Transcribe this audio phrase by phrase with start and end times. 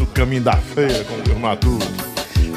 [0.00, 1.78] No caminho da feira, como Deus matou.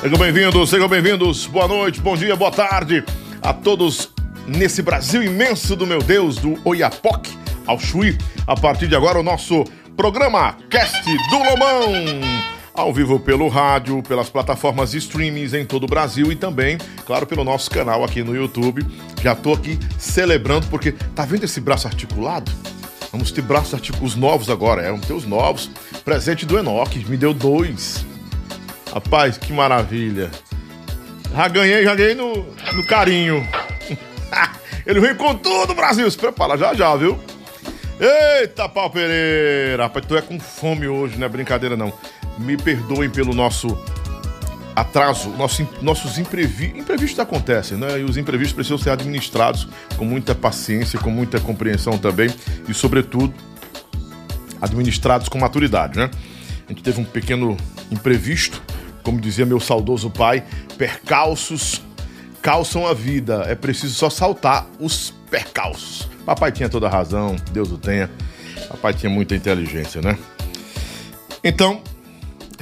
[0.02, 1.46] Sejam bem-vindos, sejam bem-vindos.
[1.46, 3.04] Boa noite, bom dia, boa tarde
[3.40, 4.10] a todos
[4.48, 8.18] nesse Brasil imenso do meu Deus, do Oiapoque ao Chuí.
[8.48, 9.64] A partir de agora, o nosso
[9.96, 11.94] programa Cast do Lomão.
[12.74, 17.28] Ao vivo pelo rádio, pelas plataformas de streamings em todo o Brasil e também, claro,
[17.28, 18.84] pelo nosso canal aqui no YouTube.
[19.22, 22.52] Já tô aqui celebrando, porque tá vendo esse braço articulado?
[23.16, 25.72] Vamos ter braços articulados novos agora, é, vamos ter os novos.
[26.04, 28.06] Presente do Enoch, me deu dois.
[28.94, 30.30] Rapaz, que maravilha.
[31.34, 33.48] Já ganhei, já ganhei no, no carinho.
[34.86, 36.12] Ele vem com tudo, Brasil.
[36.12, 37.18] Se prepara já já, viu?
[38.42, 39.84] Eita, pau Pereira.
[39.84, 41.94] Rapaz, tu é com fome hoje, não é brincadeira não.
[42.38, 43.82] Me perdoem pelo nosso
[44.76, 48.00] atraso, nosso, nossos imprevi, imprevistos acontecem, né?
[48.00, 52.30] E os imprevistos precisam ser administrados com muita paciência, com muita compreensão também
[52.68, 53.34] e, sobretudo,
[54.62, 56.10] administrados com maturidade, né?
[56.68, 57.56] A gente teve um pequeno
[57.92, 58.62] imprevisto,
[59.04, 60.44] como dizia meu saudoso pai,
[60.78, 61.82] percalços
[62.46, 63.44] calçam a vida.
[63.48, 66.08] É preciso só saltar os percalços.
[66.28, 68.08] Papai tinha toda a razão, Deus o tenha.
[68.70, 70.16] Papai tinha muita inteligência, né?
[71.44, 71.82] Então,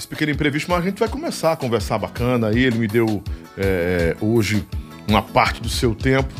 [0.04, 2.50] esse pequeno imprevisto, mas a gente vai começar a conversar bacana.
[2.50, 3.24] Aí ele me deu
[3.58, 4.66] é, hoje
[5.08, 6.34] uma parte do seu tempo,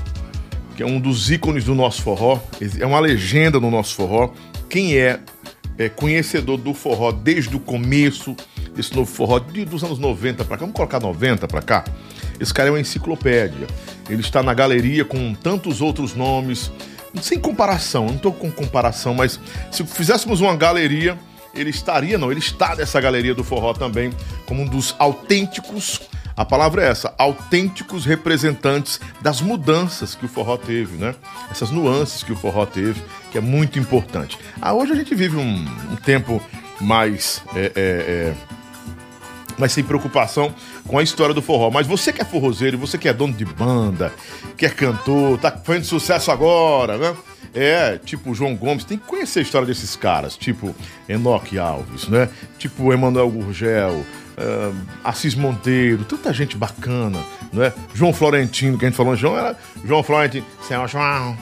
[0.76, 2.40] que é um dos ícones do nosso forró,
[2.80, 4.34] é uma legenda no nosso forró.
[4.70, 5.20] Quem é,
[5.78, 8.36] é conhecedor do forró desde o começo,
[8.76, 11.86] desse novo forró de, dos anos 90 para cá, vamos colocar 90 para cá.
[12.40, 13.68] Esse cara é uma enciclopédia.
[14.10, 16.70] Ele está na galeria com tantos outros nomes,
[17.22, 19.40] sem comparação, não estou com comparação, mas
[19.72, 21.18] se fizéssemos uma galeria
[21.54, 24.12] ele estaria, não, ele está nessa galeria do forró também,
[24.46, 26.02] como um dos autênticos,
[26.36, 31.14] a palavra é essa, autênticos representantes das mudanças que o forró teve, né?
[31.52, 34.38] Essas nuances que o forró teve, que é muito importante.
[34.60, 36.42] Ah, hoje a gente vive um, um tempo
[36.82, 37.44] mais.
[37.56, 38.34] É, é, é,
[39.58, 40.54] mas sem preocupação
[40.88, 41.70] com a história do forró.
[41.70, 44.14] Mas você que é forrozeiro, você que é dono de banda,
[44.58, 47.16] que é cantor, tá fazendo sucesso agora, né?
[47.54, 50.76] É, tipo João Gomes, tem que conhecer a história desses caras, tipo
[51.08, 52.28] Enoque Alves, né?
[52.58, 57.20] Tipo Emanuel Gurgel, uh, Assis Monteiro, tanta gente bacana,
[57.52, 57.72] né?
[57.94, 59.56] João Florentino, que a gente falou, João era
[59.86, 61.38] João Florentino, Senhor João,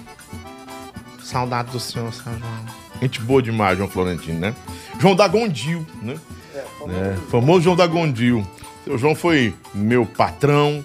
[1.23, 2.81] saudade do senhor, senhor João.
[3.01, 4.53] Gente boa demais, João Florentino, né?
[4.99, 6.15] João da Gondil, né?
[6.53, 8.45] É, famoso, é, famoso João da Gondil.
[8.83, 10.83] Seu João foi meu patrão,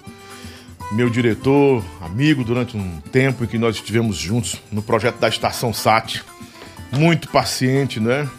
[0.91, 5.73] meu diretor, amigo durante um tempo em que nós estivemos juntos no projeto da Estação
[5.73, 6.21] SAT.
[6.91, 8.29] Muito paciente, né?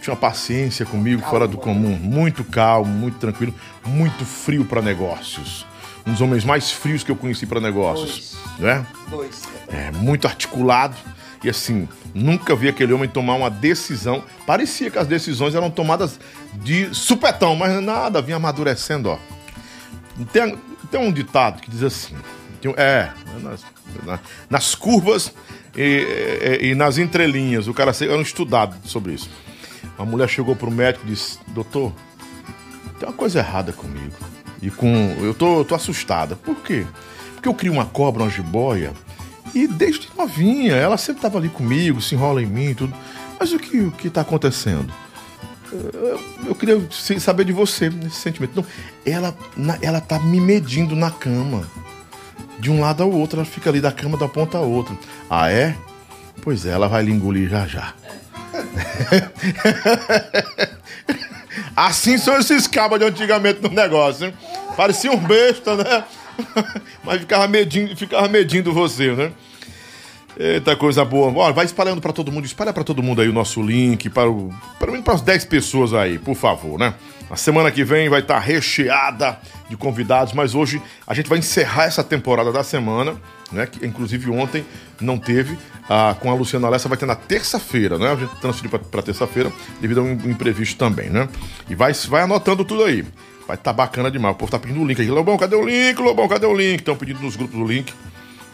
[0.00, 1.96] Tinha uma paciência comigo calmo, fora do comum.
[1.96, 3.52] Muito calmo, muito tranquilo,
[3.84, 5.66] muito frio para negócios.
[6.06, 8.36] Um dos homens mais frios que eu conheci para negócios.
[8.58, 8.60] Dois.
[8.60, 8.86] Né?
[9.10, 9.42] Dois.
[9.68, 10.96] É, muito articulado.
[11.42, 14.24] E assim, nunca vi aquele homem tomar uma decisão.
[14.46, 16.18] Parecia que as decisões eram tomadas
[16.54, 19.18] de supetão, mas nada, vinha amadurecendo, ó.
[20.32, 20.58] Tem,
[20.90, 22.16] tem um ditado que diz assim:
[22.76, 23.10] é,
[23.40, 23.64] nas,
[24.50, 25.32] nas curvas
[25.76, 27.68] e, e, e, nas entrelinhas.
[27.68, 29.30] O cara era um estudado sobre isso.
[29.96, 31.92] Uma mulher chegou pro médico e disse: Doutor,
[32.98, 34.16] tem uma coisa errada comigo.
[34.60, 35.16] E com.
[35.20, 36.34] Eu tô, eu tô assustada.
[36.34, 36.84] Por quê?
[37.34, 38.92] Porque eu crio uma cobra, uma jiboia,
[39.54, 42.94] e desde novinha, ela sempre tava ali comigo, se enrola em mim e tudo.
[43.38, 44.92] Mas o que, o que tá acontecendo?
[46.46, 46.80] eu queria
[47.20, 48.52] saber de você nesse sentimento.
[48.52, 48.66] Então,
[49.04, 49.36] ela,
[49.82, 51.68] ela tá me medindo na cama.
[52.58, 54.96] De um lado ao outro, ela fica ali da cama da ponta a outra.
[55.30, 55.76] Ah, é?
[56.42, 57.94] Pois é, ela vai lhe engolir já já.
[61.76, 64.34] assim são esses cabos de antigamente no negócio, hein?
[64.76, 66.04] Parecia um besta, né?
[67.04, 69.32] Mas ficava medindo, ficava medindo você, né?
[70.38, 71.32] Eita coisa boa.
[71.36, 74.30] Olha, vai espalhando para todo mundo, espalha para todo mundo aí o nosso link, para
[74.30, 76.94] o, pelo menos para as 10 pessoas aí, por favor, né?
[77.28, 81.38] A semana que vem vai estar tá recheada de convidados, mas hoje a gente vai
[81.38, 83.16] encerrar essa temporada da semana,
[83.50, 83.66] né?
[83.66, 84.64] Que inclusive ontem
[85.00, 85.58] não teve,
[85.90, 88.12] ah, com a Luciana Alessa vai ter na terça-feira, né?
[88.12, 91.28] A gente transferiu para terça-feira devido a um imprevisto também, né?
[91.68, 93.04] E vai, vai anotando tudo aí.
[93.48, 94.34] Vai tá bacana demais.
[94.34, 95.08] O povo tá pedindo o link aí.
[95.08, 95.98] Lobão, cadê o link?
[95.98, 96.80] Lobão, cadê o link?
[96.80, 97.94] Estão pedindo nos grupos o link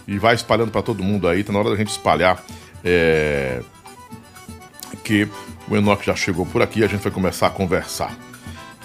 [0.06, 1.42] e vai espalhando para todo mundo aí.
[1.42, 2.40] Tá na hora da gente espalhar.
[2.84, 3.60] É...
[5.02, 5.28] Que
[5.68, 8.16] o Enoch já chegou por aqui e a gente vai começar a conversar.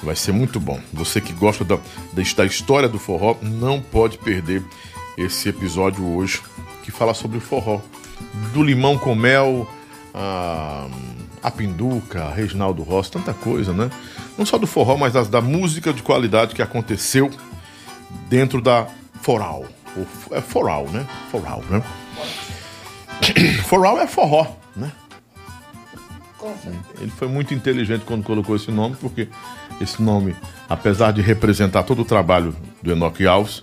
[0.02, 0.80] Vai ser muito bom.
[0.92, 1.78] Você que gosta da,
[2.12, 4.64] da história do forró, não pode perder
[5.16, 6.42] esse episódio hoje
[6.82, 7.82] que fala sobre o forró.
[8.52, 9.70] Do limão com mel,
[10.14, 10.88] a,
[11.42, 13.90] a pinduca, a Reginaldo Rossi, tanta coisa, né?
[14.38, 17.30] Não só do forró, mas das, da música de qualidade que aconteceu
[18.28, 18.88] dentro da
[19.22, 19.66] Foral.
[20.32, 21.06] É foral, né?
[21.32, 21.84] Foral, né?
[23.66, 24.92] Foral é forró, né?
[27.00, 29.28] Ele foi muito inteligente quando colocou esse nome, porque
[29.82, 30.36] esse nome,
[30.70, 33.62] apesar de representar todo o trabalho do Enoque Alves,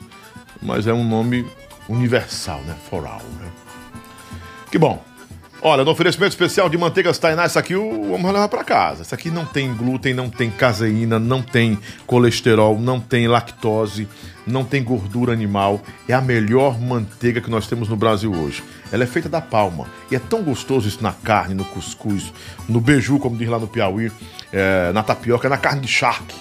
[0.61, 1.47] mas é um nome
[1.89, 2.77] universal, né?
[2.91, 3.51] Foral, né?
[4.71, 5.03] Que bom.
[5.69, 9.03] Olha, no oferecimento especial de manteigas Tainá, isso aqui vamos levar para casa.
[9.03, 11.77] Isso aqui não tem glúten, não tem caseína, não tem
[12.07, 14.07] colesterol, não tem lactose,
[14.47, 15.81] não tem gordura animal.
[16.09, 18.63] É a melhor manteiga que nós temos no Brasil hoje.
[18.93, 19.89] Ela é feita da palma.
[20.09, 22.33] E é tão gostoso isso na carne, no cuscuz,
[22.69, 24.13] no beiju, como diz lá no Piauí,
[24.53, 26.37] é, na tapioca, na carne de charque.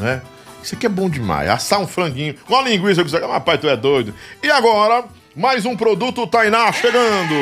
[0.00, 0.20] Né?
[0.60, 1.48] Isso aqui é bom demais.
[1.48, 4.12] Assar um franguinho, uma linguiça, rapaz, tu é doido.
[4.42, 5.04] E agora,
[5.36, 7.36] mais um produto Tainá chegando.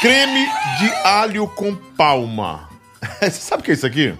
[0.00, 0.46] Creme
[0.78, 2.68] de alho com palma.
[3.20, 4.14] Você sabe o que é isso aqui?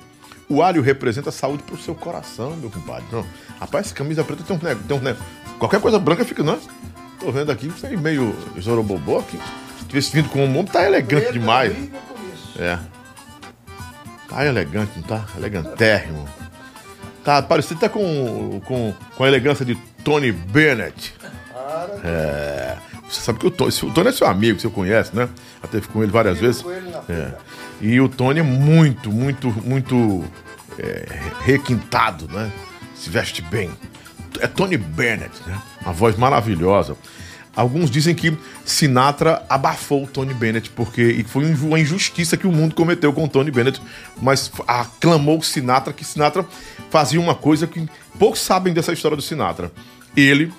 [0.48, 3.04] O alho representa saúde pro seu coração, meu compadre.
[3.12, 3.24] Não.
[3.58, 5.16] Rapaz, camisa preta tem um, tem um
[5.58, 6.58] Qualquer coisa branca fica, não?
[7.20, 9.38] Tô vendo aqui, você é meio zorobobó aqui.
[9.78, 11.76] Se tivesse vindo com o mundo, tá elegante Preto demais.
[12.58, 12.78] É.
[14.28, 15.24] Tá elegante, não tá?
[15.36, 16.26] Elegantérrimo.
[17.24, 21.14] Tá parecido até com, com, com a elegância de Tony Bennett.
[22.02, 22.59] É.
[23.10, 25.28] Você sabe que o Tony, o Tony é seu amigo, você conhece, né?
[25.60, 26.64] Já teve com ele várias vezes.
[27.08, 27.32] É.
[27.80, 30.24] E o Tony é muito, muito, muito
[30.78, 31.06] é,
[31.44, 32.52] requintado, né?
[32.94, 33.70] Se veste bem.
[34.38, 35.60] É Tony Bennett, né?
[35.82, 36.96] Uma voz maravilhosa.
[37.56, 42.76] Alguns dizem que Sinatra abafou o Tony Bennett, porque foi uma injustiça que o mundo
[42.76, 43.82] cometeu com o Tony Bennett,
[44.22, 46.46] mas aclamou Sinatra que Sinatra
[46.90, 47.88] fazia uma coisa que
[48.20, 49.72] poucos sabem dessa história do Sinatra.
[50.16, 50.52] Ele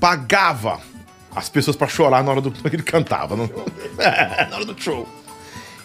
[0.00, 0.80] pagava
[1.34, 3.48] as pessoas para chorar na hora do que ele cantava, não?
[3.98, 5.08] É, na hora do show.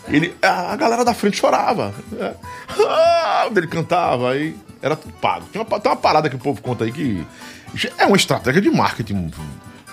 [0.08, 1.94] Ele, a galera da frente chorava.
[2.18, 2.34] É.
[2.88, 5.46] Ah, ele cantava, aí era tudo pago.
[5.52, 7.26] Tem uma, tem uma parada que o povo conta aí que
[7.98, 9.32] é uma estratégia de marketing.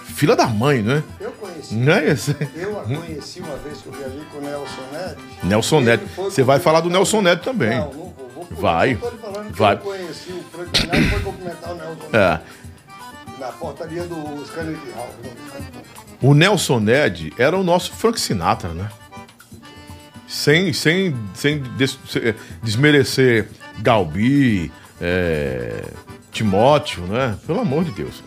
[0.04, 1.02] Fila da mãe, né?
[1.20, 1.74] Eu conheci.
[1.74, 2.36] Não é esse?
[2.54, 5.18] Eu a conheci uma vez que eu viajei com o Nelson Neto.
[5.42, 6.06] Nelson Neto.
[6.16, 7.70] Você vai falar do Nelson Neto também.
[7.70, 8.14] Não, não vou.
[8.32, 8.94] vou vai.
[9.50, 9.74] vai.
[9.74, 12.16] Eu conheci o Frank Neto foi cumprimentar o Nelson Neto.
[12.16, 12.40] É.
[13.38, 15.10] Na portaria do Scanner de Hall.
[16.22, 18.88] O Nelson Ned era o nosso Frank Sinatra, né?
[20.26, 21.98] Sem, sem, sem des,
[22.62, 23.48] desmerecer
[23.78, 25.84] Galbi, é,
[26.30, 27.36] Timóteo, né?
[27.46, 28.22] Pelo amor de Deus.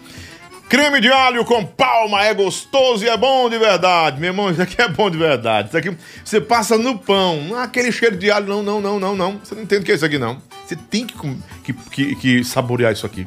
[0.69, 4.19] Creme de alho com palma é gostoso e é bom de verdade.
[4.19, 5.69] Meu irmão, isso aqui é bom de verdade.
[5.69, 7.42] Isso aqui você passa no pão.
[7.44, 9.39] Não é aquele cheiro de alho, não, não, não, não, não.
[9.42, 10.42] Você não entende o que é isso aqui, não.
[10.65, 13.25] Você tem que, que, que saborear isso aqui.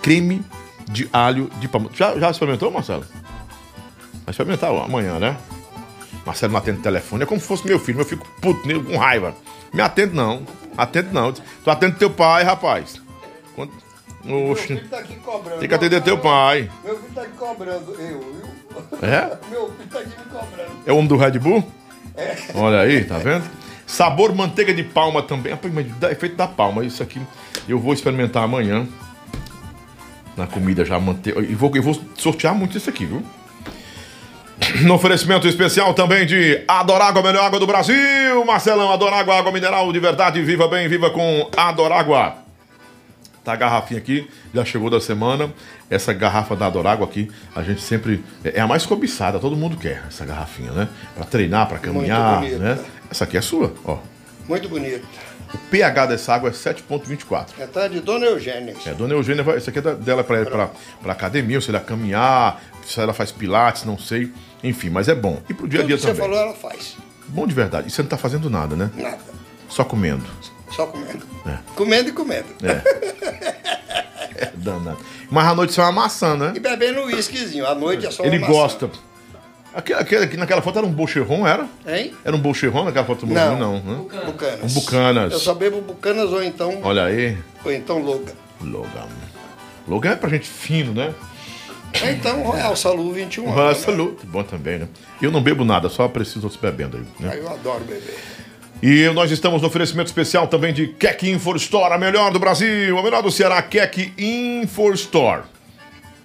[0.00, 0.42] Creme
[0.90, 1.90] de alho de palma.
[1.94, 3.04] Já, já experimentou, Marcelo?
[4.24, 5.36] Vai experimentar amanhã, né?
[6.26, 7.22] Marcelo não atende o telefone.
[7.22, 8.00] É como se fosse meu filho.
[8.00, 9.34] Eu fico puto nele com raiva.
[9.72, 10.42] Me atende não.
[10.76, 11.32] Atende não.
[11.32, 13.00] Tu atende teu pai, rapaz.
[13.54, 13.72] Quando...
[14.20, 14.28] Oxe.
[14.28, 15.60] Meu filho tá aqui cobrando.
[15.60, 16.70] Tem que atender teu pai.
[16.84, 17.92] Meu filho tá aqui cobrando.
[17.92, 18.50] Eu, viu?
[19.02, 19.38] É?
[19.50, 20.70] Meu filho tá aqui me cobrando.
[20.86, 21.66] É o homem do Red Bull?
[22.16, 22.36] É.
[22.54, 23.44] Olha aí, tá vendo?
[23.86, 25.56] Sabor manteiga de palma também.
[25.98, 26.84] Dá efeito da palma.
[26.84, 27.20] Isso aqui
[27.66, 28.86] eu vou experimentar amanhã
[30.40, 31.36] na comida já manter.
[31.38, 33.22] E vou, eu vou sortear muito isso aqui, viu?
[34.82, 38.44] No oferecimento especial também de Adorágua, a melhor água do Brasil.
[38.44, 40.42] Marcelão, Adorágua, água mineral de verdade.
[40.42, 42.34] Viva bem, viva com Adorágua.
[43.42, 45.52] Tá a garrafinha aqui, já chegou da semana.
[45.88, 48.22] Essa garrafa da Adorágua aqui, a gente sempre.
[48.44, 50.88] É a mais cobiçada, todo mundo quer essa garrafinha, né?
[51.14, 52.78] Pra treinar, pra caminhar, né?
[53.10, 53.98] Essa aqui é sua, ó.
[54.46, 55.00] Muito bonita.
[55.52, 57.46] O pH dessa água é 7,24.
[57.58, 58.74] É tá de Dona Eugênia.
[58.86, 60.70] É, Dona Eugênia, vai, isso aqui é dela para pra,
[61.02, 64.32] pra academia, ou se ela caminhar, se ela faz pilates, não sei.
[64.62, 65.42] Enfim, mas é bom.
[65.48, 66.14] E pro dia a dia também.
[66.14, 66.96] você falou, ela faz.
[67.28, 67.88] Bom de verdade.
[67.88, 68.90] E você não tá fazendo nada, né?
[68.94, 69.18] Nada.
[69.68, 70.24] Só comendo.
[70.70, 71.24] Só comendo.
[71.46, 71.58] É.
[71.74, 72.48] Comendo e comendo.
[72.62, 72.82] É.
[74.44, 74.98] é danado.
[75.30, 76.52] Mas à noite você é uma maçã, né?
[76.54, 77.66] E bebendo um whiskyzinho.
[77.66, 78.90] À noite é só Ele uma gosta.
[79.72, 81.68] Aquele, aquele, naquela foto era um bolcherron, era?
[81.86, 82.12] Hein?
[82.24, 84.22] Era um bolcherron naquela foto do Não, não né?
[84.26, 84.64] Bucanas.
[84.64, 85.32] Um bucanas.
[85.32, 86.80] Eu só bebo bucanas ou então.
[86.82, 87.36] Olha aí.
[87.64, 88.32] Ou então Logan.
[88.60, 89.06] Logan.
[89.86, 91.14] Logan é pra gente fino, né?
[92.02, 93.54] Então, Royal Salu 21 anos.
[93.54, 93.78] Royal né?
[93.78, 94.88] Salu, bom também, né?
[95.20, 97.04] Eu não bebo nada, só preciso outros bebendo aí.
[97.18, 97.30] Né?
[97.32, 98.18] Ah, eu adoro beber.
[98.82, 102.96] E nós estamos no oferecimento especial também de Keck Info Store, a melhor do Brasil,
[102.96, 105.42] a melhor do Ceará, Keck Info Store.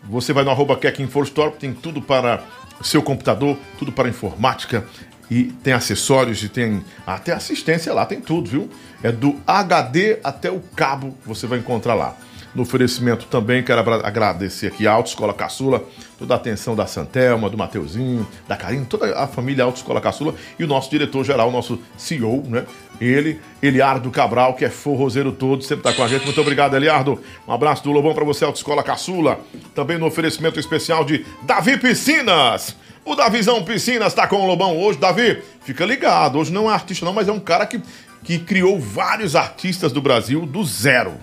[0.03, 2.43] Você vai no arroba Keck Info Store, tem tudo para
[2.81, 4.85] seu computador, tudo para informática
[5.29, 8.69] e tem acessórios e tem até assistência lá, tem tudo, viu?
[9.01, 12.15] É do HD até o cabo você vai encontrar lá.
[12.55, 13.61] No oferecimento também.
[13.61, 15.83] Quero agradecer aqui a Autoescola Caçula,
[16.17, 20.63] toda a atenção da Santelma, do Mateuzinho, da Karine, toda a família Autoescola Caçula e
[20.63, 22.65] o nosso diretor-geral, nosso CEO, né?
[22.99, 26.23] Ele, Eliardo Cabral, que é forrozeiro todo, sempre está com a gente.
[26.23, 27.21] Muito obrigado, Eliardo.
[27.45, 29.39] Um abraço do Lobão para você, Autoescola Caçula.
[29.75, 32.73] Também no oferecimento especial de Davi Piscinas.
[33.03, 34.97] O Davizão Piscinas está com o Lobão hoje.
[34.97, 36.39] Davi, fica ligado.
[36.39, 37.81] Hoje não é artista, não, mas é um cara que,
[38.23, 41.19] que criou vários artistas do Brasil do zero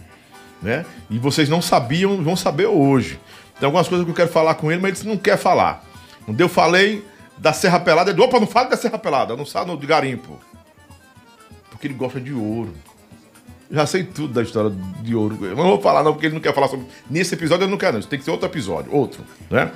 [0.62, 0.86] né?
[1.10, 3.18] E vocês não sabiam, vão saber hoje.
[3.58, 5.84] Tem algumas coisas que eu quero falar com ele, mas ele não quer falar.
[6.24, 7.04] Quando eu falei
[7.36, 10.38] da Serra Pelada, ele opa, não fale da Serra Pelada, não sabe de garimpo.
[11.70, 12.72] Porque ele gosta de ouro.
[13.70, 15.38] Já sei tudo da história de ouro.
[15.42, 16.86] Eu não vou falar não, porque ele não quer falar sobre...
[17.08, 19.72] Nesse episódio ele não quer não, isso tem que ser outro episódio, outro, né?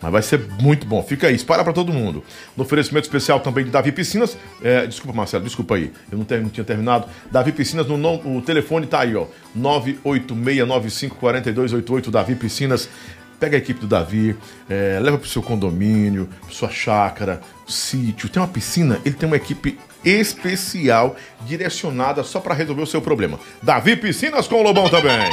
[0.00, 1.02] Mas vai ser muito bom.
[1.02, 2.22] Fica aí, espalha para todo mundo.
[2.56, 4.36] No oferecimento especial também de Davi Piscinas.
[4.62, 5.90] É, desculpa, Marcelo, desculpa aí.
[6.10, 7.06] Eu não, ter, não tinha terminado.
[7.30, 9.26] Davi Piscinas, no, no, o telefone tá aí, ó.
[9.58, 12.10] 986954288.
[12.10, 12.90] Davi Piscinas.
[13.38, 14.34] Pega a equipe do Davi,
[14.66, 18.30] é, leva para o seu condomínio, sua chácara, sítio.
[18.30, 23.38] Tem uma piscina, ele tem uma equipe especial direcionada só para resolver o seu problema.
[23.62, 25.28] Davi Piscinas com o Lobão também.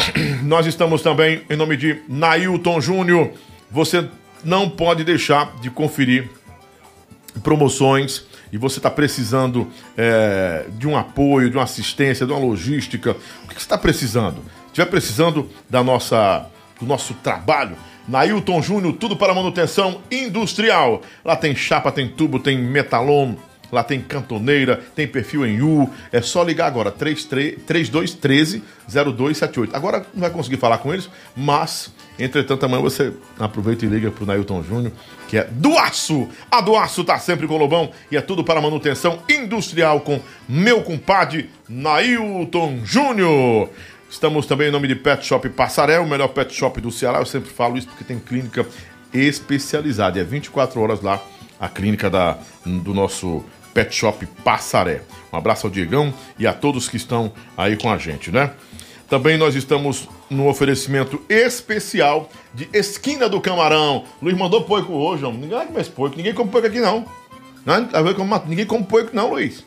[0.42, 3.30] Nós estamos também em nome de Nailton Júnior.
[3.70, 4.08] Você
[4.44, 6.28] não pode deixar de conferir
[7.42, 13.16] promoções e você está precisando é, de um apoio, de uma assistência, de uma logística.
[13.44, 14.42] O que você está precisando?
[14.66, 16.46] Estiver precisando da nossa,
[16.80, 17.76] do nosso trabalho,
[18.06, 21.02] Nailton Júnior, tudo para manutenção industrial.
[21.24, 23.34] Lá tem chapa, tem tubo, tem metalon
[23.70, 25.90] Lá tem cantoneira, tem perfil em U.
[26.12, 29.74] É só ligar agora, 3213 0278.
[29.74, 34.24] Agora não vai conseguir falar com eles, mas, entretanto, amanhã você aproveita e liga pro
[34.26, 34.92] Nailton Júnior,
[35.28, 36.28] que é do Aço.
[36.50, 40.20] A do Aço tá sempre com o Lobão e é tudo para manutenção industrial com
[40.48, 43.70] meu compadre Nailton Júnior.
[44.08, 47.18] Estamos também em nome de Pet Shop Passarel, o melhor pet shop do Ceará.
[47.18, 48.64] Eu sempre falo isso porque tem clínica
[49.12, 50.20] especializada.
[50.20, 51.20] É 24 horas lá
[51.58, 53.44] a clínica da, do nosso
[53.76, 55.02] Pet Shop Passaré.
[55.30, 58.52] Um abraço ao Diegão e a todos que estão aí com a gente, né?
[59.06, 64.06] Também nós estamos no oferecimento especial de Esquina do Camarão.
[64.22, 65.42] Luiz mandou poico hoje, homem.
[65.42, 66.16] Ninguém vai comer poico.
[66.16, 67.04] Ninguém come poico aqui, não.
[68.46, 69.62] Ninguém come poico, não, Luiz.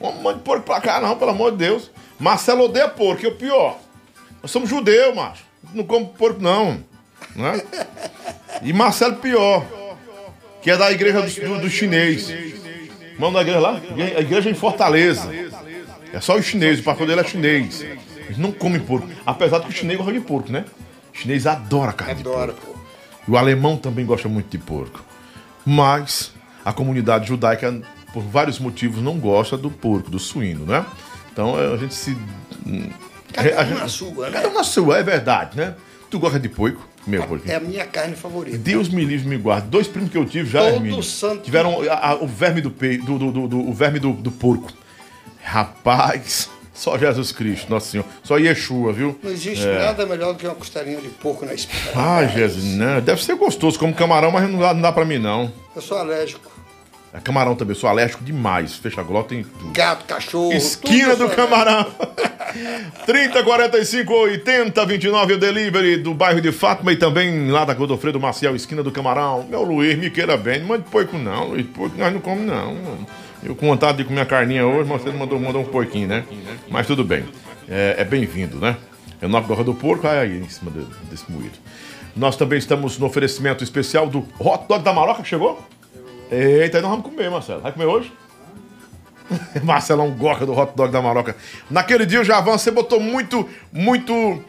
[0.00, 1.90] Não mande porco pra cá, não, pelo amor de Deus.
[2.20, 3.76] Marcelo odeia porco, é o pior.
[4.40, 5.42] Nós somos judeus, macho.
[5.74, 6.78] Não come porco, não.
[7.34, 7.60] Né?
[8.62, 9.66] E Marcelo pior,
[10.62, 12.30] que é da igreja do, do chinês.
[13.22, 13.80] Manda a igreja lá?
[14.16, 15.30] A igreja é em Fortaleza.
[16.12, 17.80] É só o chinês, o pastor dele é chinês.
[18.16, 19.08] Eles não comem porco.
[19.24, 20.64] Apesar de que o chinês gosta de porco, né?
[21.14, 22.80] O chinês adora carne adora, de porco.
[23.28, 25.04] E o alemão também gosta muito de porco.
[25.64, 26.32] Mas
[26.64, 27.80] a comunidade judaica,
[28.12, 30.84] por vários motivos, não gosta do porco, do suíno, né?
[31.32, 32.18] Então a gente se.
[33.32, 34.32] Cada um na sua, né?
[34.32, 35.76] Cada um na sua, é verdade, né?
[36.12, 36.86] Tu gosta de porco?
[37.06, 37.50] Meu porco.
[37.50, 38.58] É a minha carne favorita.
[38.58, 39.68] Deus me livre, me guarde.
[39.68, 42.70] Dois primos que eu tive já, Todo Hermínio, santo tiveram a, a, o verme do
[42.70, 44.70] peito, do, do, do, do, o verme do, do porco.
[45.42, 48.04] Rapaz, só Jesus Cristo, Nosso Senhor.
[48.22, 49.18] Só Yeshua, viu?
[49.22, 49.78] Não existe é.
[49.78, 51.80] nada melhor do que uma costelinha de porco na espinha.
[51.96, 53.00] Ah, Jesus, não.
[53.00, 55.50] Deve ser gostoso como camarão, mas não dá, não dá pra mim, não.
[55.74, 56.51] Eu sou alérgico.
[57.14, 58.76] É camarão também, sou alérgico demais.
[58.76, 59.72] Fecha glota em tudo.
[59.72, 60.52] Gato, cachorro.
[60.52, 61.86] Esquina do camarão.
[63.06, 68.20] 30 45 80 29 o delivery do bairro de Fátima e também lá da Godofredo
[68.20, 69.46] Maciel, esquina do Camarão.
[69.48, 70.60] Meu Luiz, me queira bem.
[70.60, 71.66] Não mande porco não, Luiz.
[71.66, 73.06] Porco nós não comemos não.
[73.42, 76.24] Eu com vontade de comer a carninha hoje, mas você mandou, mandou um porquinho, né?
[76.70, 77.24] Mas tudo bem.
[77.68, 78.76] É, é bem-vindo, né?
[79.20, 80.70] É o nome do porco, aí em cima
[81.10, 81.58] desse moído.
[82.14, 85.60] Nós também estamos no oferecimento especial do hot dog da Maroca que chegou.
[86.32, 87.60] Eita, aí nós vamos comer, Marcelo.
[87.60, 88.10] Vai comer hoje?
[89.62, 91.36] Marcelão gosta do hot dog da Maroca.
[91.70, 94.42] Naquele dia o Javan, você botou muito, muito.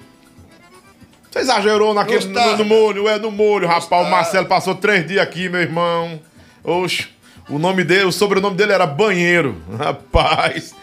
[1.30, 4.08] Você exagerou naquele no, no, molho, é no molho, rapaz.
[4.08, 6.22] O Marcelo passou três dias aqui, meu irmão.
[6.64, 7.10] Oxe,
[7.50, 9.58] o nome dele, o sobrenome dele era Banheiro.
[9.78, 10.74] Rapaz.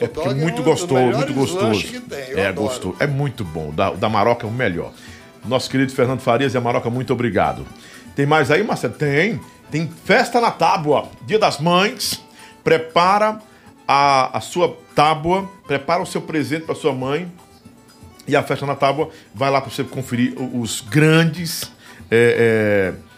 [0.00, 2.02] É, é muito gostoso, muito gostoso.
[2.34, 3.70] é gostoso, é muito bom.
[3.70, 4.92] Da, da Maroca é o melhor.
[5.44, 7.64] Nosso querido Fernando Farias e a Maroca, muito obrigado.
[8.16, 8.94] Tem mais aí, Marcelo?
[8.94, 9.40] Tem.
[9.70, 12.22] Tem festa na tábua, Dia das Mães.
[12.64, 13.40] Prepara
[13.86, 17.30] a, a sua tábua, prepara o seu presente para sua mãe.
[18.26, 21.70] E a festa na tábua vai lá para você conferir os grandes.
[22.10, 23.08] É, é,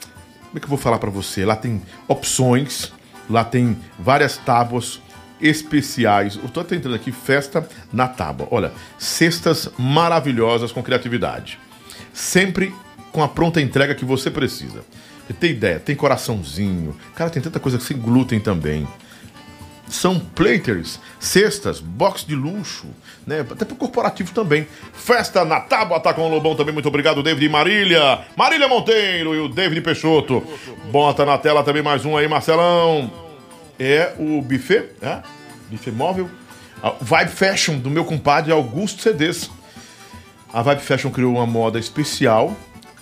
[0.47, 1.45] como é que eu vou falar para você?
[1.45, 2.93] Lá tem opções,
[3.29, 5.01] lá tem várias tábuas
[5.41, 6.37] especiais.
[6.37, 8.47] Eu estou entrando aqui, festa na tábua.
[8.51, 11.59] Olha, cestas maravilhosas com criatividade.
[12.13, 12.75] Sempre
[13.11, 14.85] com a pronta entrega que você precisa.
[15.39, 16.97] Tem ideia, tem coraçãozinho.
[17.15, 18.87] Cara, tem tanta coisa sem glúten também.
[19.91, 22.87] são platers, cestas, box de luxo,
[23.27, 23.41] né?
[23.41, 24.67] Até pro corporativo também.
[24.93, 26.73] Festa na Tábua tá com o Lobão também.
[26.73, 28.21] Muito obrigado, David Marília.
[28.37, 30.43] Marília Monteiro e o David Peixoto.
[30.91, 33.11] Bota na tela também mais um aí, Marcelão.
[33.79, 35.23] É o buffet, é?
[35.71, 36.31] Buffet móvel.
[36.83, 39.51] A Vibe Fashion do meu compadre Augusto Cedes.
[40.53, 42.57] A Vibe Fashion criou uma moda especial.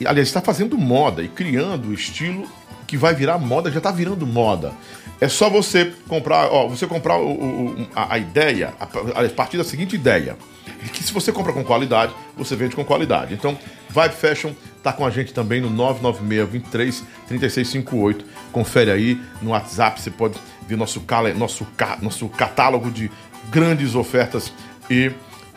[0.07, 2.47] Aliás, está fazendo moda e criando o estilo
[2.87, 4.73] que vai virar moda, já está virando moda.
[5.21, 8.85] É só você comprar, ó, você comprar o, o, a, a, ideia, a,
[9.25, 10.37] a partir da seguinte ideia,
[10.83, 13.35] de que se você compra com qualidade, você vende com qualidade.
[13.35, 13.59] Então,
[13.91, 14.53] Vibe Fashion
[14.83, 18.25] tá com a gente também no 996 23 3658.
[18.53, 21.03] Confere aí no WhatsApp, você pode ver nosso,
[21.37, 21.67] nosso,
[22.01, 23.11] nosso catálogo de
[23.51, 24.53] grandes ofertas
[24.89, 25.11] e,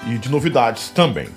[0.07, 1.27] e de novidades também.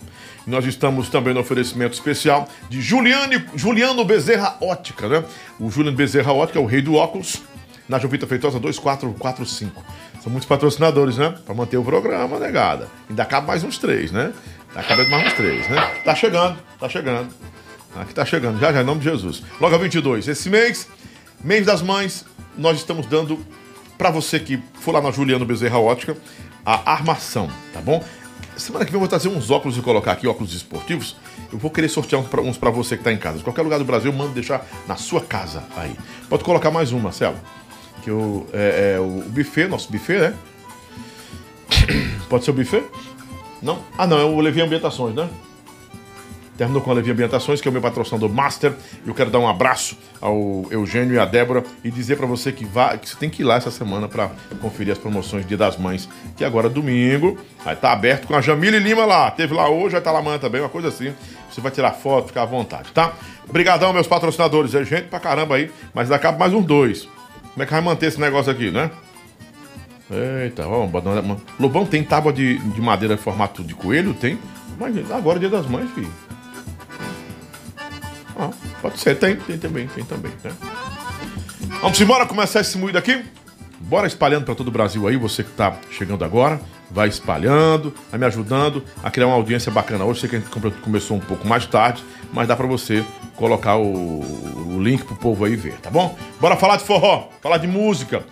[0.47, 5.25] Nós estamos também no oferecimento especial de Juliane, Juliano Bezerra Ótica, né?
[5.59, 7.43] O Juliano Bezerra Ótica é o rei do óculos
[7.89, 9.83] na Jovita Feitosa 2445.
[10.23, 11.35] São muitos patrocinadores, né?
[11.45, 12.89] Para manter o programa, negada.
[13.09, 14.33] Ainda cabe mais uns três, né?
[14.71, 15.81] Ainda cabe mais uns três, né?
[16.05, 17.29] Tá chegando, tá chegando.
[17.97, 19.43] Aqui tá chegando, já já, em nome de Jesus.
[19.61, 20.27] Logo a 22.
[20.27, 20.89] Esse mês,
[21.43, 22.25] mês das mães,
[22.59, 23.39] nós estamos dando
[23.97, 26.17] para você que for lá na Juliano Bezerra Ótica
[26.67, 28.03] a armação, tá bom?
[28.57, 31.17] Semana que vem eu vou trazer uns óculos e colocar aqui, óculos esportivos.
[31.53, 33.39] Eu vou querer sortear uns para você que está em casa.
[33.39, 35.97] De qualquer lugar do Brasil, eu mando deixar na sua casa aí.
[36.29, 37.37] Pode colocar mais um, Marcelo
[38.05, 40.35] que o, é, é, o buffet, nosso buffet, né?
[42.29, 42.85] Pode ser o buffet?
[43.63, 43.83] Não?
[43.97, 45.27] Ah, não, é o Levi Ambientações, né?
[46.57, 48.73] Terminou com a Levi Ambientações, que é o meu patrocinador master.
[49.05, 52.65] Eu quero dar um abraço ao Eugênio e à Débora e dizer para você que,
[52.65, 54.31] vá, que você tem que ir lá essa semana para
[54.61, 58.41] conferir as promoções Dia das Mães, que agora domingo vai estar tá aberto com a
[58.41, 59.31] Jamile Lima lá.
[59.31, 61.13] Teve lá hoje, vai estar tá lá amanhã também, uma coisa assim.
[61.51, 63.13] Você vai tirar foto, ficar à vontade, tá?
[63.49, 64.75] Obrigadão, meus patrocinadores.
[64.75, 67.09] É gente pra caramba aí, mas daqui mais uns dois.
[67.53, 68.91] Como é que vai manter esse negócio aqui, né?
[70.11, 70.91] Eita, vamos.
[71.59, 74.15] Lobão tem tábua de, de madeira em formato de coelho?
[74.15, 74.39] Tem.
[74.79, 76.11] Mas agora é dia das mães, filho.
[78.85, 80.53] Pode ser, tem, tem também, tem também, né?
[81.81, 83.25] Vamos embora começar esse moído aqui?
[83.81, 88.21] Bora espalhando para todo o Brasil aí, você que tá chegando agora, vai espalhando, vai
[88.21, 90.05] me ajudando a criar uma audiência bacana.
[90.05, 90.51] Hoje sei que a gente
[90.83, 93.03] começou um pouco mais tarde, mas dá para você
[93.37, 96.15] colocar o, o link pro povo aí ver, tá bom?
[96.39, 98.23] Bora falar de forró, falar de música,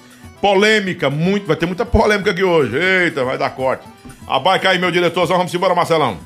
[0.42, 2.76] polêmica, muito, vai ter muita polêmica aqui hoje.
[2.76, 3.88] Eita, vai dar corte.
[4.26, 6.18] Abaica aí, meu diretor, vamos embora, Marcelão.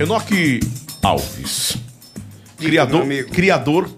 [0.00, 0.58] Enoque
[1.06, 1.76] Alves,
[2.56, 3.88] criador, criador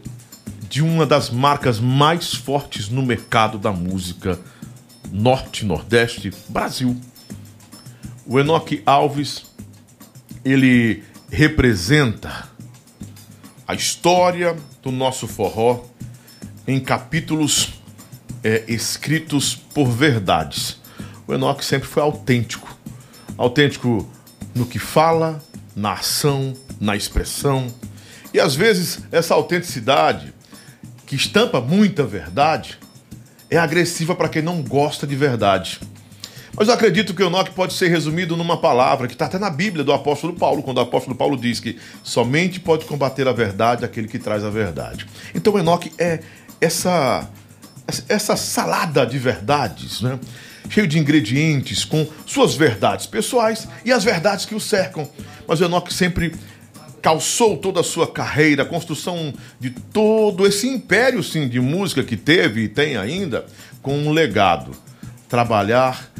[0.68, 4.38] de uma das marcas mais fortes no mercado da música
[5.10, 6.94] norte-nordeste Brasil.
[8.26, 9.46] O Enoque Alves,
[10.44, 12.46] ele representa
[13.66, 15.86] a história do nosso forró
[16.66, 17.80] em capítulos
[18.44, 20.78] é, escritos por verdades.
[21.26, 22.76] O Enoque sempre foi autêntico.
[23.38, 24.06] Autêntico
[24.54, 25.42] no que fala,
[25.74, 27.72] na ação, na expressão.
[28.32, 30.34] E às vezes essa autenticidade,
[31.06, 32.78] que estampa muita verdade,
[33.50, 35.80] é agressiva para quem não gosta de verdade.
[36.56, 39.48] Mas eu acredito que o Enoque pode ser resumido numa palavra que está até na
[39.48, 43.84] Bíblia do apóstolo Paulo, quando o apóstolo Paulo diz que somente pode combater a verdade
[43.84, 45.06] aquele que traz a verdade.
[45.34, 46.20] Então o Enoque é
[46.60, 47.30] essa,
[48.08, 50.18] essa salada de verdades, né?
[50.68, 55.08] cheio de ingredientes, com suas verdades pessoais e as verdades que o cercam.
[55.46, 56.34] Mas o Enoque sempre
[57.00, 62.16] calçou toda a sua carreira, a construção de todo esse império sim de música que
[62.16, 63.46] teve e tem ainda,
[63.82, 64.72] com um legado.
[65.28, 66.10] Trabalhar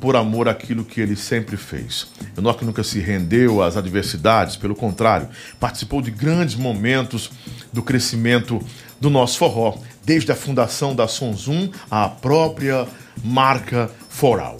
[0.00, 2.08] por amor àquilo que ele sempre fez.
[2.36, 7.30] Enoque nunca se rendeu às adversidades, pelo contrário, participou de grandes momentos
[7.72, 8.60] do crescimento
[8.98, 12.86] do nosso forró, desde a fundação da Sonzum à própria
[13.22, 14.58] marca Foral.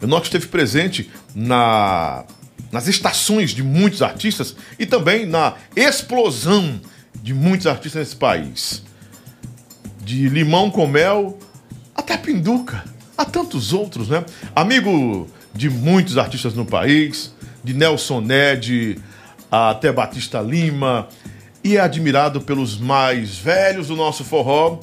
[0.00, 2.24] Enoque esteve presente na,
[2.72, 6.80] nas estações de muitos artistas e também na explosão
[7.22, 8.82] de muitos artistas nesse país.
[10.02, 11.38] De limão com mel
[11.94, 12.84] até pinduca
[13.16, 14.24] Há tantos outros, né?
[14.54, 17.32] Amigo de muitos artistas no país,
[17.64, 18.98] de Nelson Ned
[19.50, 21.08] até Batista Lima,
[21.64, 24.80] e é admirado pelos mais velhos do nosso forró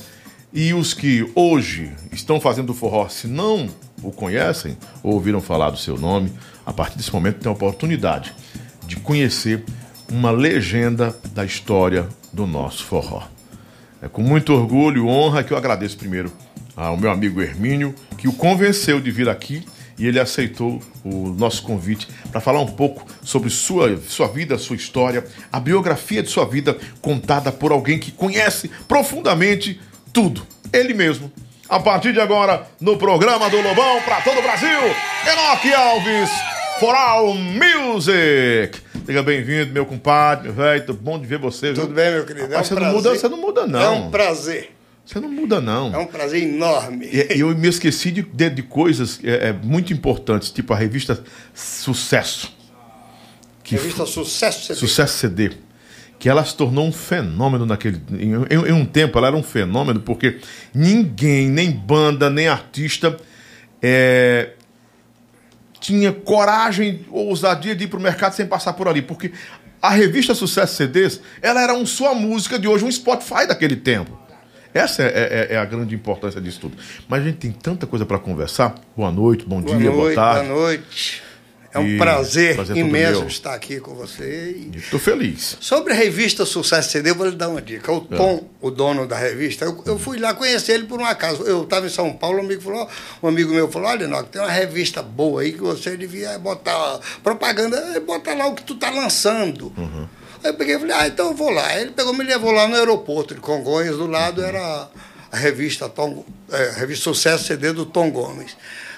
[0.51, 3.69] e os que hoje estão fazendo forró, se não
[4.03, 6.31] o conhecem ou ouviram falar do seu nome,
[6.65, 8.33] a partir desse momento tem a oportunidade
[8.85, 9.63] de conhecer
[10.11, 13.23] uma legenda da história do nosso forró.
[14.01, 16.31] É com muito orgulho e honra que eu agradeço primeiro
[16.75, 19.63] ao meu amigo Hermínio, que o convenceu de vir aqui
[19.97, 24.75] e ele aceitou o nosso convite para falar um pouco sobre sua, sua vida, sua
[24.75, 29.79] história, a biografia de sua vida contada por alguém que conhece profundamente
[30.11, 30.45] tudo.
[30.71, 31.31] Ele mesmo,
[31.69, 34.79] A partir de agora, no programa do Lobão para todo o Brasil,
[35.25, 36.29] Enoque Alves,
[36.77, 38.81] For All Music.
[39.05, 40.85] Seja bem-vindo, meu compadre, meu velho.
[40.85, 41.73] Tudo bom de ver você.
[41.73, 41.95] Tudo viu?
[41.95, 42.53] bem, meu querido.
[42.53, 43.81] É um você, não muda, você não muda, não.
[43.81, 44.75] É um prazer.
[45.05, 45.93] Você não muda, não.
[45.93, 47.05] É um prazer enorme.
[47.05, 51.23] E, eu me esqueci de, de, de coisas é, é, muito importantes, tipo a revista
[51.53, 52.53] Sucesso.
[53.63, 54.79] Revista Sucesso CD.
[54.79, 55.51] Sucesso CD
[56.19, 58.01] que ela se tornou um fenômeno naquele.
[58.11, 58.33] Em,
[58.69, 60.39] em, um tempo ela era um fenômeno, porque
[60.73, 63.17] ninguém, nem banda, nem artista,
[63.81, 64.51] é,
[65.79, 69.01] tinha coragem ou ousadia de ir para o mercado sem passar por ali.
[69.01, 69.33] Porque
[69.81, 74.17] a revista Sucesso CDs, ela era um sua música de hoje, um Spotify daquele tempo.
[74.73, 76.77] Essa é, é, é, a grande importância disso tudo.
[77.07, 78.75] Mas a gente tem tanta coisa para conversar.
[78.97, 80.47] Boa noite, bom boa dia, noite, boa tarde.
[80.47, 81.21] Boa noite.
[81.73, 84.55] É um prazer, prazer imenso estar aqui com você.
[84.75, 85.57] Estou feliz.
[85.59, 87.91] Sobre a revista Sucesso CD, eu vou lhe dar uma dica.
[87.91, 88.15] O é.
[88.15, 88.41] Tom, é.
[88.61, 91.41] o dono da revista, eu, eu, fui lá conhecer ele por um acaso.
[91.43, 92.87] Eu estava em São Paulo, um amigo, falou,
[93.23, 96.99] um amigo meu falou: Olha, Noc, tem uma revista boa aí que você devia botar
[97.23, 99.73] propaganda, botar lá o que tu está lançando.
[99.75, 100.07] Uhum.
[100.43, 101.75] Aí eu peguei e falei: Ah, então eu vou lá.
[101.79, 104.47] Ele pegou, me levou lá no aeroporto de Congonhas, do lado uhum.
[104.47, 104.89] era
[105.31, 108.55] a revista, Tom, é, a revista Sucesso CD do Tom Gomes.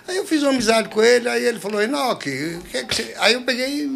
[0.07, 3.15] Aí eu fiz uma amizade com ele, aí ele falou, Enoque, que é que você...
[3.17, 3.89] aí eu peguei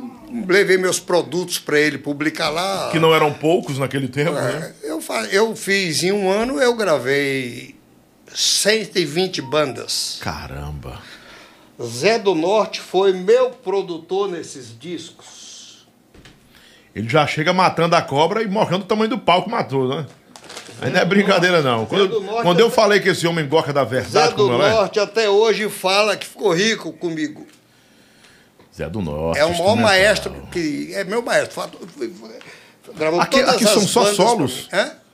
[0.48, 2.90] levei meus produtos para ele publicar lá.
[2.92, 4.74] Que não eram poucos naquele tempo, é, né?
[4.84, 7.76] Eu, eu fiz, em um ano eu gravei
[8.34, 10.20] 120 bandas.
[10.22, 11.00] Caramba!
[11.82, 15.88] Zé do Norte foi meu produtor nesses discos.
[16.94, 20.06] Ele já chega matando a cobra e morrendo o tamanho do pau que matou, né?
[20.82, 21.86] Não é brincadeira, não.
[21.86, 24.72] Quando, quando eu falei que esse homem gosta da verdade, Zé do é?
[24.72, 25.02] Norte é?
[25.02, 27.46] até hoje fala que ficou rico comigo.
[28.76, 29.40] Zé do Norte.
[29.40, 30.92] É o maior maestro que.
[30.94, 31.62] É meu maestro.
[32.96, 34.70] Gravou aqui aqui são só solos.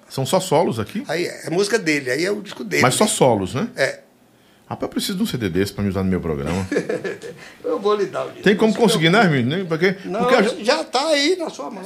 [0.07, 1.03] São só solos aqui?
[1.07, 2.81] Aí é, é música dele, aí é o disco dele.
[2.81, 3.67] Mas só solos, né?
[3.75, 3.99] É.
[4.67, 6.67] Rapaz, eu preciso de um CD desse para me usar no meu programa.
[7.63, 8.41] eu vou lhe dar o disco.
[8.41, 9.67] Tem como conseguir, né, Hermínio?
[9.67, 11.83] Porque, não, porque a, já está aí na sua mão.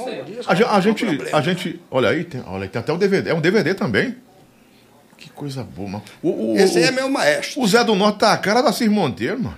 [0.47, 3.31] a, a, a gente, a gente, olha aí, tem, olha, tem até o DVD.
[3.31, 4.15] É um DVD também.
[5.17, 6.03] Que coisa boa, mano.
[6.23, 7.61] O, o, Esse o, é meu maestro.
[7.61, 9.57] O Zé do Norte tá a cara da Cir Monteiro, mano.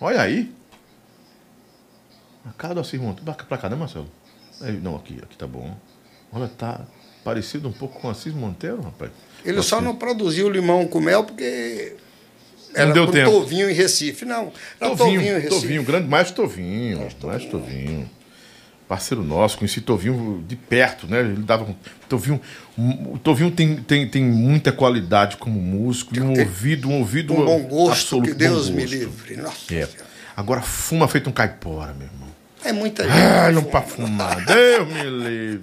[0.00, 0.52] Olha aí.
[2.48, 3.24] A cara da Cir Monteiro.
[3.24, 4.08] Pra, pra cá, né, Marcelo?
[4.60, 5.76] Aí, não, aqui, aqui tá bom.
[6.32, 6.82] Olha, tá
[7.24, 9.10] parecido um pouco com a Cir Monteiro, rapaz.
[9.44, 11.96] Ele só não produziu limão com mel porque
[12.74, 13.30] era não deu tempo.
[13.30, 14.24] Tovinho em Recife.
[14.24, 15.60] Não, era Tovinho, Tovinho em Recife.
[15.60, 16.98] Tovinho, grande mais Tovinho.
[17.00, 17.32] Mais Tovinho.
[17.32, 18.10] Mais Tovinho.
[18.86, 21.20] Parceiro nosso, conheci Tovinho de perto, né?
[21.20, 21.74] Ele dava.
[22.08, 22.40] Tovinho,
[22.76, 27.32] o Tovinho tem, tem, tem muita qualidade como músico, e um ouvido, um ouvido.
[27.32, 29.36] Um bom gosto, absoluto, que Deus me livre.
[29.36, 29.74] Nossa.
[29.74, 29.88] É.
[30.36, 32.28] Agora fuma feito um caipora, meu irmão.
[32.62, 33.16] É muita gente.
[33.16, 34.44] Ah, não pra fumar.
[34.44, 35.62] Deus me livre.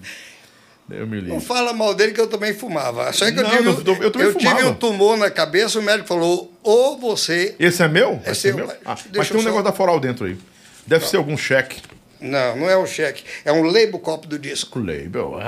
[0.91, 3.11] Eu me Não fala mal dele que eu também fumava.
[3.13, 6.51] Só que eu, tive, eu, eu, eu tive um tumor na cabeça, o médico falou,
[6.63, 7.55] ou você...
[7.59, 8.21] Esse é meu?
[8.25, 8.63] É Esse é seu.
[8.63, 8.75] É meu?
[8.85, 9.47] Ah, mas tem um só...
[9.47, 10.37] negócio da Foral dentro aí.
[10.85, 11.09] Deve não.
[11.09, 11.81] ser algum cheque.
[12.19, 13.23] Não, não é um cheque.
[13.43, 14.79] É um label copo do disco.
[14.79, 15.39] Label.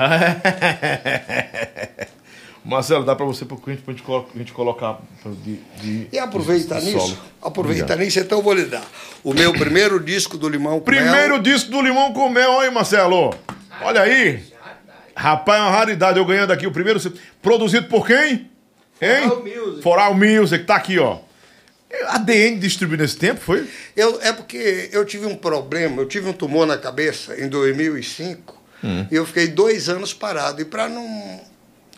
[2.65, 5.01] Marcelo, dá para você para a gente, gente, a gente colocar
[5.43, 8.85] de, de, E aproveitar de, de nisso, aproveitar nisso, então eu vou lhe dar.
[9.21, 11.41] O meu primeiro disco do Limão com Primeiro mel.
[11.41, 13.35] disco do Limão com Mel, aí, Marcelo.
[13.81, 14.52] Olha aí.
[15.15, 16.99] Rapaz, é uma raridade eu ganhando aqui o primeiro.
[17.41, 18.49] Produzido por quem?
[19.01, 19.29] Hein?
[19.29, 19.81] Foral Music.
[19.81, 21.19] Foral Music, tá aqui, ó.
[22.07, 23.67] A DN distribuiu nesse tempo, foi?
[23.95, 28.61] Eu, é porque eu tive um problema, eu tive um tumor na cabeça em 2005
[28.83, 29.05] hum.
[29.11, 30.61] e eu fiquei dois anos parado.
[30.61, 31.39] E para não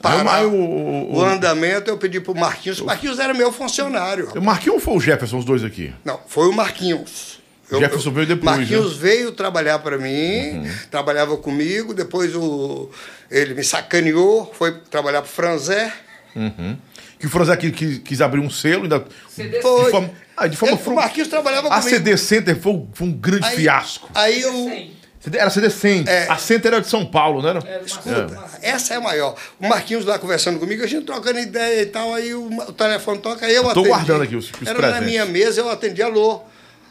[0.01, 2.81] parar o, andamento, eu pedi para o Marquinhos.
[2.81, 4.29] O Marquinhos era meu funcionário.
[4.35, 5.93] O Marquinhos ou foi o Jefferson, os dois aqui?
[6.03, 7.34] Não, foi o Marquinhos.
[7.69, 8.57] Eu, Jefferson veio depois.
[8.57, 8.99] Marquinhos né?
[9.01, 10.71] veio trabalhar para mim, uhum.
[10.91, 12.89] trabalhava comigo, depois o,
[13.29, 15.91] ele me sacaneou, foi trabalhar para o Franzé.
[16.35, 16.77] Uhum.
[17.17, 19.03] Que o Franzé quis, quis abrir um selo, ainda.
[19.29, 19.85] CD foi.
[19.85, 21.87] De forma, ah, de forma ele, o Marquinhos trabalhava a comigo.
[21.87, 24.09] A CD Center foi, foi um grande aí, fiasco.
[24.13, 24.95] Aí eu.
[25.33, 26.13] Era CD Center.
[26.13, 27.59] É, a Center era de São Paulo, não era?
[27.65, 28.69] era Escuta, é.
[28.69, 29.35] essa é a maior.
[29.59, 33.17] O Marquinhos lá conversando comigo, a gente trocando ideia e tal, aí o, o telefone
[33.17, 33.79] toca, aí eu atendi.
[33.79, 34.99] Estou guardando aqui os, os Era presentes.
[34.99, 36.43] na minha mesa, eu atendi, alô.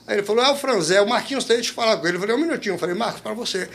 [0.07, 2.17] Aí ele falou, é o Franzé, o Marquinhos tem de falar com ele.
[2.17, 2.75] Eu falei, um minutinho.
[2.75, 3.69] Eu falei, Marcos, para você.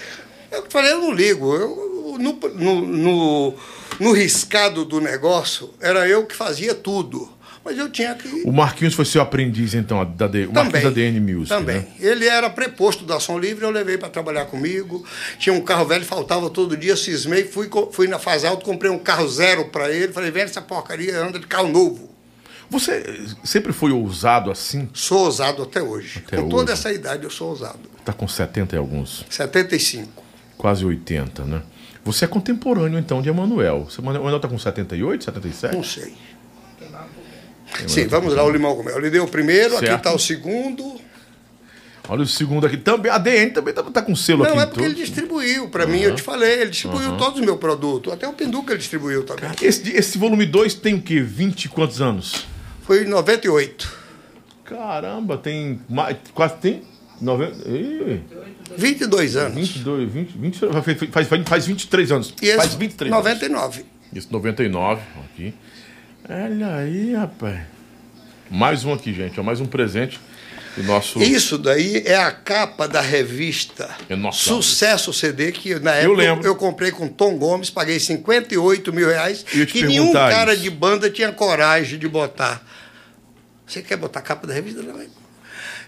[0.52, 1.56] Eu falei, eu não ligo.
[1.56, 3.54] Eu, no, no, no,
[4.00, 7.30] no, riscado do negócio, era eu que fazia tudo.
[7.64, 8.28] Mas eu tinha que.
[8.46, 11.50] O Marquinhos foi seu aprendiz, então, da, D, o Marquinhos da DN Music.
[11.50, 11.78] Também.
[11.78, 11.88] Né?
[12.00, 15.06] Ele era preposto da Som Livre, eu levei para trabalhar comigo.
[15.38, 19.00] Tinha um carro velho, faltava todo dia, cismei, fui, fui na Faz Alto, comprei um
[19.00, 20.14] carro zero para ele.
[20.14, 22.09] Falei, vende essa porcaria, anda de carro novo.
[22.70, 24.88] Você sempre foi ousado assim?
[24.94, 26.22] Sou ousado até hoje.
[26.26, 26.52] Até com hoje.
[26.52, 27.80] toda essa idade eu sou ousado.
[28.00, 29.26] Está com 70 e alguns?
[29.30, 30.24] 75.
[30.58, 31.62] Quase 80, né?
[32.04, 33.88] Você é contemporâneo, então, de Emanuel.
[33.98, 35.76] Emanuel está com 78, 77?
[35.76, 36.14] Não sei.
[37.88, 38.96] Sim, vamos lá, o limão com mel.
[38.96, 39.98] Eu lhe dei o primeiro, aqui Certo.
[40.00, 41.00] está o segundo.
[42.08, 42.78] Olha o segundo aqui.
[42.78, 45.06] Também, a DN também tá, tá com selo aqui Não, é porque ele todo.
[45.06, 48.12] distribuiu para mim, eu te falei, ele distribuiu todos os meus produtos.
[48.12, 49.52] Até o Pinduca ele distribuiu também.
[49.62, 51.22] Esse, esse volume 2 tem o quê?
[51.22, 52.48] 20 e quantos anos?
[52.90, 53.88] Foi em 98.
[54.66, 56.82] Caramba, tem mais, quase tem
[57.22, 58.20] 90, Ih,
[58.76, 59.54] 22 anos.
[59.54, 60.60] 22, 20, 20
[61.12, 62.34] faz, faz, faz 23 anos.
[62.42, 63.24] E esse, faz 23 anos.
[63.24, 63.86] 99.
[64.12, 65.54] Isso, 99, aqui.
[66.28, 67.60] Olha aí, rapaz.
[68.50, 69.40] Mais um aqui, gente.
[69.40, 70.20] Ó, mais um presente
[70.76, 71.22] do nosso.
[71.22, 74.40] Isso daí é a capa da revista É nossa.
[74.40, 76.48] Sucesso CD, que na época eu, lembro.
[76.48, 80.64] eu comprei com Tom Gomes, paguei 58 mil reais, te que nenhum cara isso.
[80.64, 82.64] de banda tinha coragem de botar.
[83.70, 84.82] Você quer botar a capa da revista?
[84.82, 85.00] Não.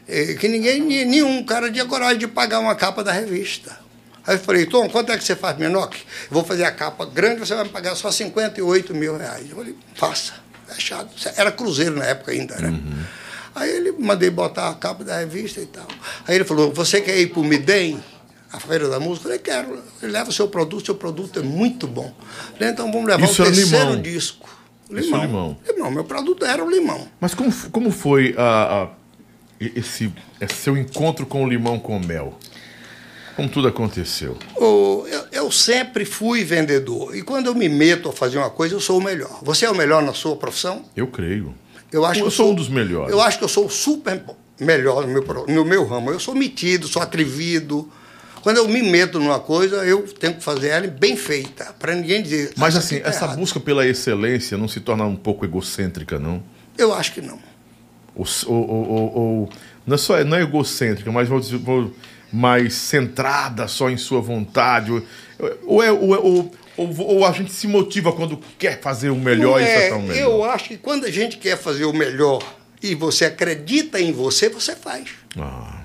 [0.08, 3.78] É, que ninguém, ni- nenhum cara tinha coragem de pagar uma capa da revista.
[4.26, 5.90] Aí eu falei, Tom, quanto é que você faz menor?
[5.94, 6.00] Eu
[6.32, 9.50] vou fazer a capa grande, você vai me pagar só 58 mil reais.
[9.50, 10.34] Eu falei, faça,
[10.68, 11.10] fechado.
[11.36, 12.80] Era cruzeiro na época ainda, né?
[13.56, 15.88] Aí ele mandei botar a capa da revista e tal.
[16.28, 18.02] Aí ele falou, você quer ir para o Midem?
[18.54, 19.30] A Feira da Música?
[19.30, 19.84] Eu falei, quero.
[20.04, 22.14] Ele leva o seu produto, seu produto é muito bom.
[22.54, 24.02] Falei, então vamos levar Isso o era terceiro limão.
[24.02, 24.50] disco.
[25.00, 25.58] Isso é limão.
[25.68, 27.08] Limão, meu produto era o limão.
[27.20, 28.88] Mas como, como foi a, a-
[29.60, 32.38] esse, esse seu encontro com o limão com mel?
[33.36, 34.38] Como tudo aconteceu?
[34.58, 37.16] O- eu, eu sempre fui vendedor.
[37.16, 39.40] E quando eu me meto a fazer uma coisa, eu sou o melhor.
[39.44, 40.84] Você é o melhor na sua profissão?
[40.96, 41.54] Eu creio.
[41.92, 43.12] Eu acho Eu que eu sou sou um dos melhores.
[43.12, 44.22] Eu acho que eu sou o super
[44.60, 46.12] melhor no meu, no meu ramo.
[46.12, 47.90] Eu sou metido, sou atrevido.
[48.42, 52.22] Quando eu me meto numa coisa, eu tenho que fazer ela bem feita, para ninguém
[52.24, 52.54] dizer.
[52.58, 56.18] Mas "Ah, assim, tá essa errado." busca pela excelência não se torna um pouco egocêntrica,
[56.20, 56.42] não?
[56.78, 57.40] Eu acho que não.
[58.16, 59.50] Ou, ou- ou- ou-
[59.86, 61.94] não é só não é egocêntrica, mas vou dizer, vou-
[62.34, 64.90] mais centrada só em sua vontade.
[64.92, 65.02] Ou,
[65.66, 69.60] ou, é, ou, é- ou- ou- a gente se motiva quando quer fazer o melhor
[69.60, 70.16] Não e é, o melhor.
[70.18, 72.42] eu acho que quando a gente quer fazer o melhor
[72.82, 75.10] e você acredita em você, você faz.
[75.38, 75.81] Ah.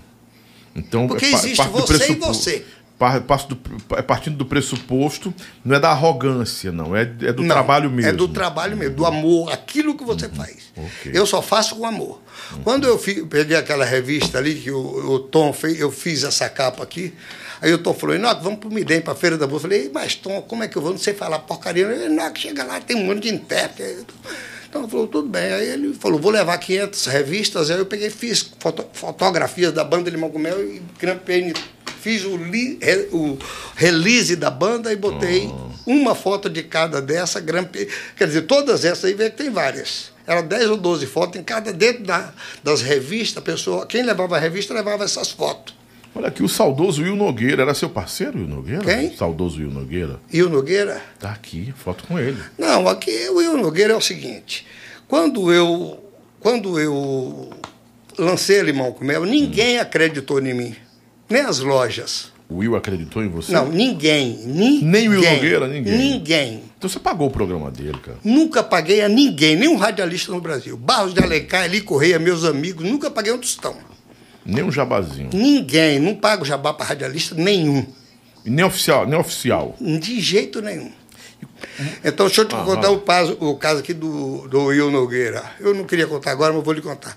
[0.77, 2.65] Então, Porque é existe você e você.
[2.99, 3.59] pa- parte do-
[3.97, 5.33] é partindo do pressuposto,
[5.65, 6.95] não é da arrogância, não.
[6.95, 8.11] É, é do Não, trabalho mesmo.
[8.11, 10.73] É do trabalho mesmo, do amor, aquilo que você faz.
[10.77, 11.13] ok.
[11.15, 12.21] Eu só faço com amor.
[12.63, 14.79] Quando eu fi- peguei aquela revista ali, que o,
[15.15, 17.13] o Tom fez, eu fiz essa capa aqui,
[17.61, 19.57] aí o Tom falou, Enoque, vamos pro Midem, pra Feira da Boa.
[19.57, 20.93] Eu falei, mas Tom, como é que eu vou?
[20.93, 21.87] Não sei falar porcaria.
[22.05, 24.07] Enoque, chega lá, tem um monte de intérprete.
[24.77, 25.53] Então ele falou, tudo bem.
[25.53, 27.71] Aí ele falou, vou levar 500 revistas.
[27.71, 31.53] Aí eu peguei, fiz foto- fotografias da banda Limão com Mel e grampei,
[32.01, 33.39] fiz o, li- re- o
[33.75, 35.51] release da banda e botei
[35.87, 37.89] uma foto de cada dessa, grampei.
[38.17, 40.13] Quer dizer, todas essas aí vê que tem várias.
[40.27, 44.41] Era 10 ou 12 fotos em cada, dentro da- das revistas, pessoa, quem levava a
[44.41, 45.75] revista levava essas fotos.
[46.17, 47.61] Olha aqui, o saudoso Will Nogueira.
[47.61, 48.83] Era seu parceiro, Will Nogueira?
[48.83, 49.15] Quem?
[49.15, 50.19] Saudoso Will Nogueira.
[50.33, 51.03] O Nogueira?
[51.21, 52.41] Tá aqui, foto com ele.
[52.59, 54.67] Não, aqui o Will Nogueira é o seguinte.
[55.07, 56.03] Quando eu,
[56.41, 57.51] quando eu
[58.19, 60.75] lancei Limão com Mel, ninguém acreditou em mim.
[61.29, 62.33] Nem as lojas.
[62.49, 63.53] O Will acreditou em você?
[63.53, 64.39] Não, ninguém.
[64.47, 64.85] Ninguém.
[64.85, 65.99] Nem o Will Nogueira, ninguém.
[65.99, 66.63] Ninguém.
[66.79, 68.17] Então você pagou o programa dele, cara.
[68.25, 70.79] Nunca paguei a ninguém, nenhum radialista no Brasil.
[70.79, 73.77] Barros de Alencar, Eli Correia, meus amigos, nunca paguei um tostão.
[74.47, 75.31] Nem um jabazinho.
[75.33, 77.85] Ninguém, não pago jabá para radialista nenhum.
[78.45, 79.75] Nem oficial, nem oficial.
[79.81, 80.93] De jeito nenhum.
[82.05, 82.65] Então, deixa eu te Aham.
[82.65, 85.43] contar o caso, o caso aqui do, do Will Nogueira.
[85.61, 87.15] Eu não queria contar agora, mas vou lhe contar.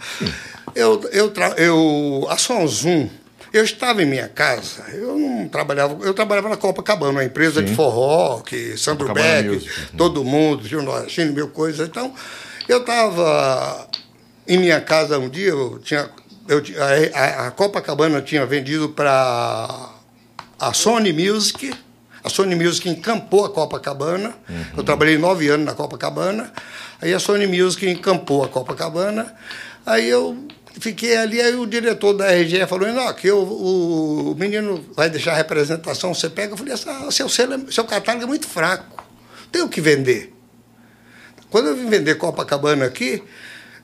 [0.76, 3.10] Eu, eu, eu, a Sonzum,
[3.54, 7.70] eu estava em minha casa, eu não trabalhava, eu trabalhava na Copacabana, uma empresa de
[7.70, 7.76] Sim.
[7.76, 11.88] forró, que Sandro Copacabana Beck, Music, todo mundo, Gil Nordestino, mil coisas.
[11.88, 12.14] Então,
[12.68, 13.88] eu estava
[14.48, 16.10] em minha casa um dia, eu tinha,
[16.50, 16.62] eu,
[17.14, 19.90] a, a- Copacabana tinha vendido para
[20.60, 21.74] a Sony Music.
[22.24, 24.34] A Sony Music encampou a Copacabana.
[24.76, 26.52] Eu trabalhei nove anos na Copacabana.
[27.02, 29.34] Aí a Sony Music encampou a Copacabana.
[29.86, 30.38] Aí eu
[30.80, 35.10] fiquei ali, aí o diretor da RGE falou, não, que eu, o, o menino vai
[35.10, 36.54] deixar a representação, você pega.
[36.54, 39.04] Eu falei, "Essa- seu, selo é- seu catálogo é muito fraco.
[39.52, 40.34] Tem o que vender.
[41.50, 43.24] Quando eu vim vender Copacabana aqui,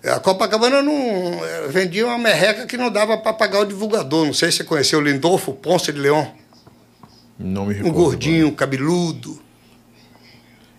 [0.10, 4.26] a Copacabana não eh, vendia uma merreca que não dava para pagar o divulgador.
[4.26, 6.32] Não sei se você conheceu o Lindolfo Ponce de Leão.
[7.38, 7.94] Não me Um recordo.
[7.94, 9.32] gordinho, cabeludo.
[9.32, 9.46] agora.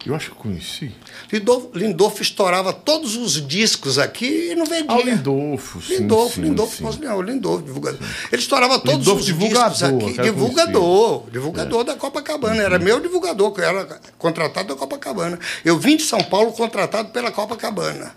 [0.07, 0.93] Eu acho que conheci.
[1.33, 4.87] Lindolfo, Lindolfo estourava todos os discos aqui e não vendia.
[4.89, 5.97] Ah, o Lindolfo, sim.
[5.97, 6.85] Lindolfo, sim, Lindolfo, sim.
[6.85, 8.01] Ponce de Leão, Lindolfo, divulgador.
[8.31, 10.23] Ele estourava todos Lindolfo, os discos aqui.
[10.23, 12.63] Divulgador, divulgador da Copacabana.
[12.63, 15.41] Era meu divulgador, que eu era contratado da Copacabana.
[15.65, 18.15] Eu vim de São Paulo contratado pela Copacabana.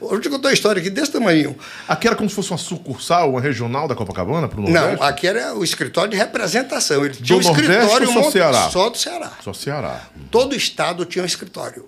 [0.00, 1.56] Vou te contar uma história aqui desse tamanho.
[1.88, 5.04] Aqui era como se fosse uma sucursal, uma regional da Copacabana pro Não, Nordeste?
[5.04, 7.04] aqui era o escritório de representação.
[7.04, 8.70] Ele tinha um Nordeste escritório só Ceará?
[8.70, 9.32] só do Ceará.
[9.42, 10.02] Só Ceará.
[10.30, 11.86] Todo estado tinha um escritório.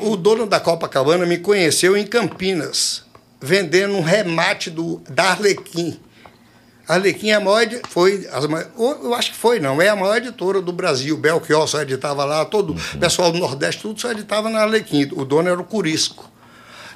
[0.00, 3.04] O dono da Copacabana me conheceu em Campinas,
[3.40, 5.98] vendendo um remate do, da Arlequim.
[6.86, 8.28] A Arlequim é a maior, foi,
[8.76, 11.16] eu acho que foi, não, é a maior editora do Brasil.
[11.16, 13.00] Belchior só editava lá, todo o uhum.
[13.00, 15.08] pessoal do Nordeste, tudo só editava na Arlequim.
[15.12, 16.31] O dono era o Curisco.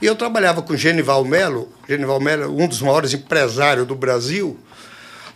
[0.01, 4.59] E eu trabalhava com Genival Melo, Genival Melo, um dos maiores empresários do Brasil.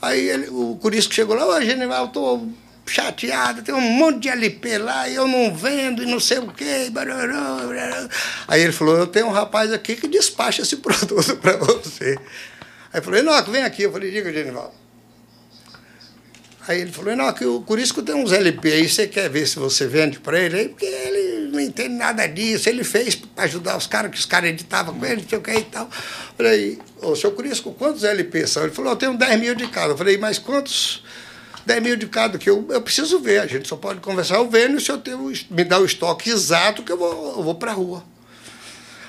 [0.03, 2.49] Aí ele, o Curisco chegou lá, ô Genival, estou
[2.87, 6.91] chateado, tem um monte de LP lá eu não vendo e não sei o quê.
[8.49, 12.19] Aí ele falou: Eu tenho um rapaz aqui que despacha esse produto para você.
[12.93, 13.85] Aí eu falei: Enoque, vem aqui.
[13.85, 14.75] Eu falei: Diga, Genival.
[16.69, 19.59] Aí ele falou: Não, que o Curisco tem uns LP aí, você quer ver se
[19.59, 20.57] você vende para ele?
[20.57, 22.69] Aí, porque ele não entende nada disso.
[22.69, 25.43] Ele fez para ajudar os caras, que os caras editavam com ele, não sei o
[25.43, 25.91] que e tal.
[26.37, 28.63] Falei: Ô, seu Curisco, quantos LP são?
[28.65, 29.95] Ele falou: Eu tenho 10 mil de cada.
[29.95, 31.03] Eu falei: Mas quantos
[31.67, 33.41] 10 mil de cada, que eu, eu preciso ver.
[33.41, 36.83] A gente só pode conversar eu vendo se eu tenho, me dá o estoque exato
[36.83, 38.05] que eu vou, eu vou para a rua.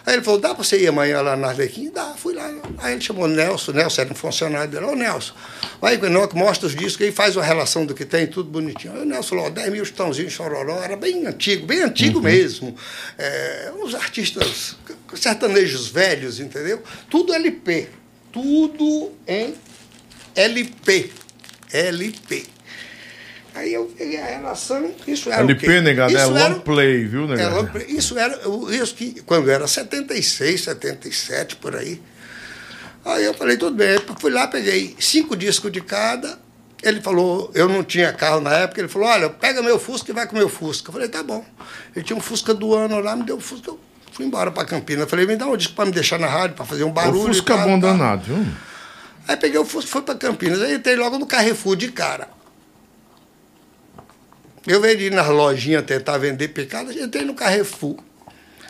[0.06, 1.92] Aí ele falou, dá para você ir amanhã lá na Arlequim?
[1.92, 2.50] Dá, fui lá.
[2.80, 4.86] Aí ele chamou o Nelson, Nelson era um funcionário dele.
[4.86, 5.34] Ô, Nelson,
[5.80, 8.94] vai com o mostra os discos aí, faz uma relação do que tem, tudo bonitinho.
[8.94, 12.24] Aí o Nelson falou, 10 mil estãozinhos, chororó, era bem antigo, bem antigo uhum.
[12.24, 12.76] mesmo.
[13.18, 14.76] É, uns artistas
[15.16, 16.82] sertanejos velhos, entendeu?
[17.10, 17.90] Tudo LP,
[18.32, 19.54] tudo em
[20.36, 21.12] LP.
[21.72, 22.46] LP.
[23.54, 25.82] Aí eu peguei a relação, isso era LP, o quê?
[25.82, 27.56] negado, é long play, viu, negado?
[27.56, 27.86] É long play.
[27.90, 28.40] Isso era,
[28.72, 32.02] isso que, quando era 76, 77, por aí.
[33.04, 34.00] Aí eu falei, tudo bem.
[34.20, 36.40] Fui lá, peguei cinco discos de cada.
[36.82, 40.14] Ele falou, eu não tinha carro na época, ele falou, olha, pega meu Fusca e
[40.14, 40.90] vai com meu Fusca.
[40.90, 41.46] Eu falei, tá bom.
[41.96, 43.80] Ele tinha um Fusca do ano lá, me deu o um Fusca, eu
[44.12, 45.04] fui embora para Campinas.
[45.04, 47.24] Eu falei, me dá um disco para me deixar na rádio, para fazer um barulho.
[47.24, 48.48] O Fusca é bom danado, viu?
[49.28, 50.62] Aí peguei o Fusca, fui para Campinas.
[50.62, 52.28] Aí entrei logo no Carrefour de cara.
[54.66, 57.98] Eu vendi nas lojinhas tentar vender picada, entrei no Carrefour.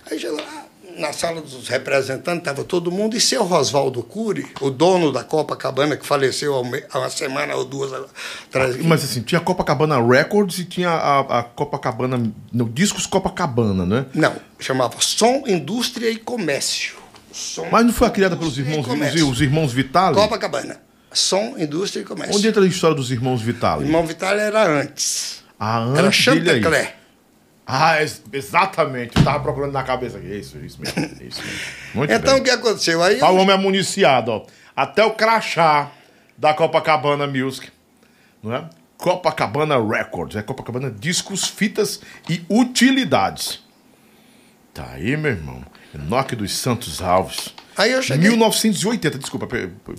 [0.10, 0.66] Aí chegou lá,
[0.98, 5.98] na sala dos representantes, estava todo mundo, e seu Rosvaldo Cury, o dono da Copacabana,
[5.98, 8.78] que faleceu há uma semana ou duas atrás.
[8.84, 12.32] Mas assim, tinha a Copacabana Records e tinha a, a Copacabana.
[12.52, 14.06] No, Discos Copacabana, né?
[14.14, 16.96] Não, chamava Som, Indústria e Comércio.
[17.34, 20.16] Som, Mas não foi criada pelos irmãos, os, os irmãos Vitale?
[20.16, 20.82] Copacabana.
[21.14, 22.36] Som, Indústria e Comércio.
[22.36, 23.84] Onde entra a história dos irmãos Vitale?
[23.84, 25.41] O irmão Vitale era antes.
[25.64, 26.96] Ah, antes Era Chantecler.
[27.68, 27.98] Ah,
[28.34, 29.16] exatamente.
[29.16, 30.26] Eu tava procurando na cabeça aqui.
[30.26, 31.00] Isso, isso mesmo.
[31.22, 31.60] Isso mesmo.
[31.94, 32.42] Muito então, bem.
[32.42, 33.04] o que aconteceu?
[33.04, 34.46] Aí tá o homem é municiado, ó.
[34.76, 35.92] Até o crachá
[36.36, 37.70] da Copacabana Music,
[38.42, 38.68] não é?
[38.98, 40.36] Copacabana Records.
[40.36, 43.64] É Copacabana Discos, Fitas e Utilidades.
[44.74, 45.64] Tá aí, meu irmão.
[45.94, 47.50] Enoque dos Santos Alves.
[47.78, 48.30] Aí eu cheguei...
[48.30, 49.48] 1980, desculpa,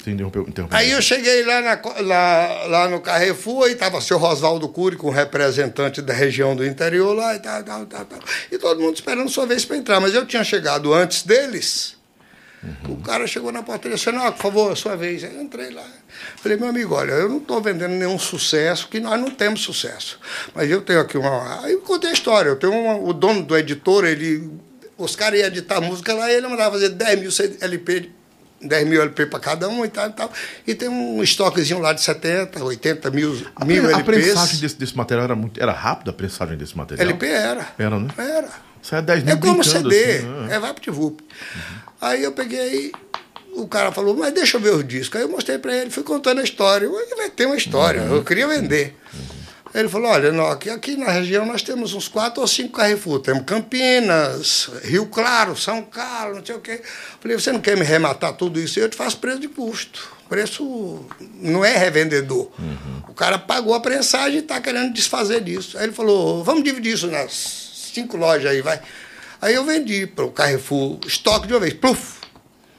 [0.06, 0.46] interrompeu.
[0.70, 4.96] Aí eu cheguei lá, na, lá, lá no Carrefour e estava o seu Rosvaldo Cury,
[4.96, 8.20] com representante da região do interior lá e tal, tal, tal, tal.
[8.50, 10.00] E todo mundo esperando sua vez para entrar.
[10.00, 11.96] Mas eu tinha chegado antes deles.
[12.62, 12.94] Uhum.
[12.94, 15.24] O cara chegou na porta e disse, não, por favor, sua vez.
[15.24, 15.84] Aí eu entrei lá.
[16.36, 20.20] Falei, meu amigo, olha, eu não estou vendendo nenhum sucesso, que nós não temos sucesso.
[20.54, 21.64] Mas eu tenho aqui uma.
[21.64, 22.50] Aí eu contei a história.
[22.50, 22.96] Eu tenho uma...
[22.96, 24.48] o dono do editor, ele
[25.04, 28.10] os caras iam editar música lá e ele mandava fazer 10 mil LP,
[28.60, 30.32] 10 mil LP para cada um e tal e tal.
[30.66, 34.00] E tem um estoquezinho lá de 70, 80 mil, a, mil a LPs.
[34.00, 35.60] A prensagem desse, desse material era muito.
[35.60, 37.08] Era rápida a prensagem desse material?
[37.08, 37.68] LP era.
[37.78, 38.08] Era, né?
[38.16, 38.48] Era.
[38.82, 40.56] Isso é 10 mil É como CD, assim, né?
[40.56, 41.22] é VaptVup.
[41.22, 41.60] Uhum.
[42.00, 42.92] Aí eu peguei
[43.54, 45.20] o cara falou, mas deixa eu ver os discos.
[45.20, 46.86] Aí eu mostrei para ele, fui contando a história.
[46.86, 48.16] Eu, vai ter uma história, uhum.
[48.16, 48.96] eu queria vender.
[49.12, 49.41] Uhum.
[49.74, 53.20] Ele falou, olha, aqui, aqui na região nós temos uns quatro ou cinco Carrefour.
[53.20, 56.82] Temos Campinas, Rio Claro, São Carlos, não sei o quê.
[57.20, 58.78] Falei, você não quer me rematar tudo isso?
[58.78, 60.10] Eu te faço preço de custo.
[60.28, 61.06] Preço
[61.40, 62.50] não é revendedor.
[62.58, 63.02] Uhum.
[63.08, 65.78] O cara pagou a prensagem e está querendo desfazer disso.
[65.78, 68.80] Aí ele falou, vamos dividir isso nas cinco lojas aí, vai.
[69.40, 72.20] Aí eu vendi para o Carrefour estoque de uma vez, pluf.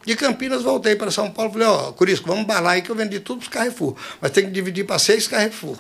[0.05, 2.95] De Campinas voltei para São Paulo, falei, ó, oh, Curisco, vamos balar aí que eu
[2.95, 3.95] vendi tudo para os Carrefour.
[4.19, 5.77] Mas tem que dividir para seis Carrefour.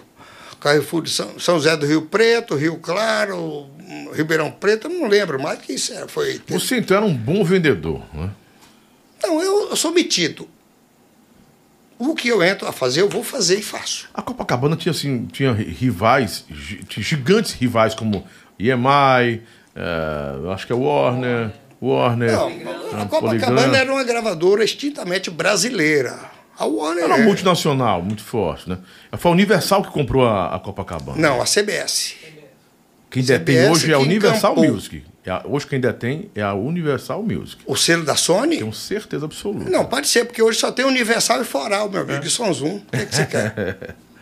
[0.63, 3.69] Carrefour de São, São José do Rio Preto, Rio Claro,
[4.13, 6.41] Ribeirão Preto, não lembro mais que isso era, foi.
[6.47, 8.29] Você então era um bom vendedor, né?
[9.21, 10.47] Não, eu, eu sou metido.
[11.99, 14.09] O que eu entro a fazer, eu vou fazer e faço.
[14.13, 16.45] A Copacabana tinha assim, tinha rivais,
[16.89, 18.25] gigantes rivais como
[18.57, 19.41] EMI,
[19.75, 22.31] é, acho que é Warner, Warner.
[22.31, 26.32] Não, a Copacabana era uma gravadora extintamente brasileira.
[26.63, 27.25] A Warner Era é...
[27.25, 28.77] multinacional, muito forte, né?
[29.17, 31.17] Foi a Universal que comprou a, a Copacabana.
[31.17, 32.15] Não, a CBS.
[33.11, 34.73] Quem detém hoje é a Universal encampou.
[34.73, 35.03] Music.
[35.25, 37.61] É hoje quem detém é a Universal Music.
[37.65, 38.57] O selo da Sony?
[38.57, 39.69] Tenho certeza absoluta.
[39.69, 42.19] Não, pode ser, porque hoje só tem Universal e Foral, meu amigo, é.
[42.19, 42.77] de Zoom.
[42.77, 43.95] O que, é que você quer?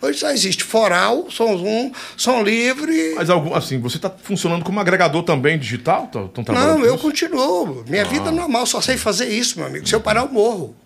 [0.00, 3.14] Hoje só existe Foral, Som Zoom, Som Livre.
[3.16, 6.06] Mas algum, assim, você está funcionando como agregador também digital?
[6.08, 7.82] Tão, tão Não, eu continuo.
[7.88, 8.06] Minha ah.
[8.08, 9.88] vida é normal, só sei fazer isso, meu amigo.
[9.88, 10.76] Se eu parar, eu morro.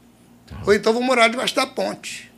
[0.53, 0.63] Ah.
[0.67, 2.31] Ou então vou morar debaixo da ponte.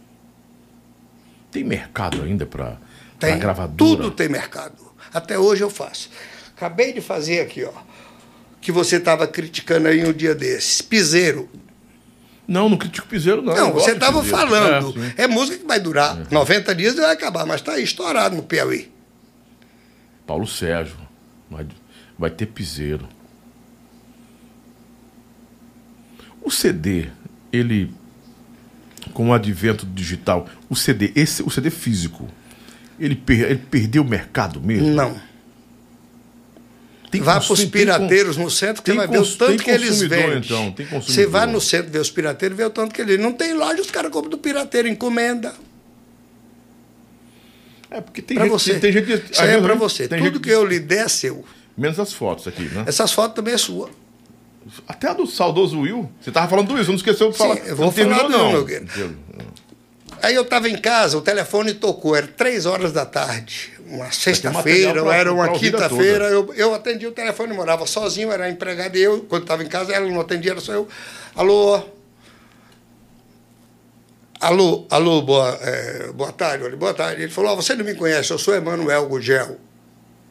[1.50, 2.78] Tem mercado ainda para
[3.18, 3.76] gravadora?
[3.76, 4.92] Tudo tem mercado.
[5.12, 6.10] Até hoje eu faço.
[6.56, 7.72] Acabei de fazer aqui, ó.
[8.60, 10.80] Que você estava criticando aí um dia desses.
[10.80, 11.48] Piseiro.
[12.46, 13.54] Não, não critico piseiro, não.
[13.54, 14.94] Não, você estava falando.
[15.16, 16.34] É, é, música que vai durar é.
[16.34, 18.90] 90 dias e vai acabar, mas está aí estourado no Piauí.
[20.26, 20.96] Paulo Sérgio.
[21.50, 21.66] Vai,
[22.18, 23.08] vai ter piseiro.
[26.42, 27.08] O CD,
[27.52, 27.92] ele.
[29.12, 32.28] Com o advento digital, o CD, esse, o CD físico,
[32.98, 34.88] ele, per, ele perdeu o mercado mesmo?
[34.88, 35.20] Não.
[37.10, 40.00] Tem Vá para os pirateiros no centro, que você vai ver o tanto que eles
[40.00, 40.38] vendem.
[40.38, 43.20] Então, tem você vai no centro ver os pirateiros, vê o tanto que eles.
[43.20, 45.52] Não tem loja, os caras compram do pirateiro, encomenda.
[47.90, 48.80] É, porque tem pra gente, você.
[48.80, 50.08] Tem gente, Isso é para você.
[50.08, 51.44] Tudo gente, que eu lhe der é seu.
[51.76, 52.84] Menos as fotos aqui, né?
[52.86, 53.90] Essas fotos também é sua.
[54.86, 56.10] Até a do saudoso Will.
[56.20, 57.56] Você estava falando do Will, você não esqueceu de falar.
[57.56, 59.16] Sim, eu vou não falar do Will, meu
[60.22, 65.00] Aí eu estava em casa, o telefone tocou, era três horas da tarde uma sexta-feira,
[65.14, 69.42] era uma quinta-feira, eu, eu atendi o telefone, morava sozinho, era empregado, e eu, quando
[69.42, 70.88] estava em casa, ela não atendia, era só eu.
[71.36, 71.82] Alô?
[74.40, 77.22] Alô, alô, boa, é, boa tarde, olha, boa tarde.
[77.22, 79.58] Ele falou, oh, você não me conhece, eu sou Emanuel Gugel.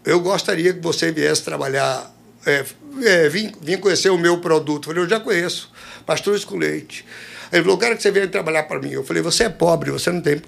[0.04, 2.12] Eu gostaria que você viesse trabalhar,
[2.46, 2.66] é,
[3.04, 4.90] é, vim, vim conhecer o meu produto.
[4.90, 5.72] Eu falei, eu já conheço,
[6.06, 7.06] pastruz com leite.
[7.52, 8.92] Ele falou, quero que você venha trabalhar para mim.
[8.92, 10.42] Eu falei, você é pobre, você não tem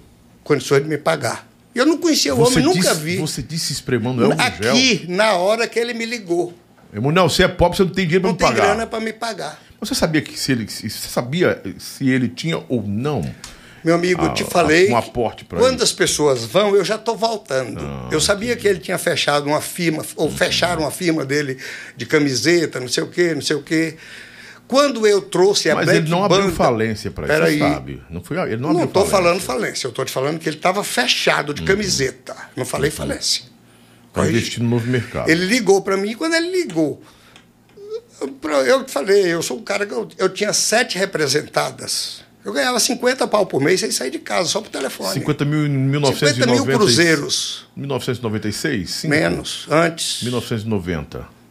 [0.44, 1.48] condições de me pagar.
[1.76, 3.18] Eu não conhecia o você homem, disse, nunca vi.
[3.18, 6.54] Você disse isso para Emanuel Aqui, na hora que ele me ligou.
[6.94, 8.54] Emanuel, você é pobre, você não tem dinheiro para me pagar.
[8.54, 9.60] Não tem grana para me pagar.
[9.80, 13.22] Você sabia que se ele, você sabia se ele tinha ou não?
[13.84, 14.90] Meu amigo, eu te falei.
[14.90, 17.82] Um aporte para Quando as pessoas vão, eu já estou voltando.
[17.82, 21.58] Ah, eu sabia que ele tinha fechado uma firma, ou fecharam uma firma dele
[21.98, 23.98] de camiseta, não sei o quê, não sei o quê.
[24.68, 28.02] Quando eu trouxe a Mas Black ele não abriu Banda, falência para isso, aí, sabe?
[28.10, 30.84] Não foi, ele não Não estou falando falência, eu estou te falando que ele estava
[30.84, 31.68] fechado de uhum.
[31.68, 32.36] camiseta.
[32.56, 32.96] Não falei uhum.
[32.96, 33.44] falência.
[34.14, 35.30] Para investir no novo mercado.
[35.30, 37.02] Ele ligou para mim e quando ele ligou,
[38.68, 42.24] eu falei, eu sou um cara que eu, eu tinha sete representadas.
[42.46, 45.14] Eu ganhava 50 pau por mês sem sair de casa, só por telefone.
[45.14, 46.34] 50 mil em 1990.
[46.36, 47.68] 50 mil cruzeiros.
[47.76, 48.90] 1996?
[48.90, 49.08] Sim.
[49.08, 50.24] Menos, antes.
[50.24, 51.44] 1990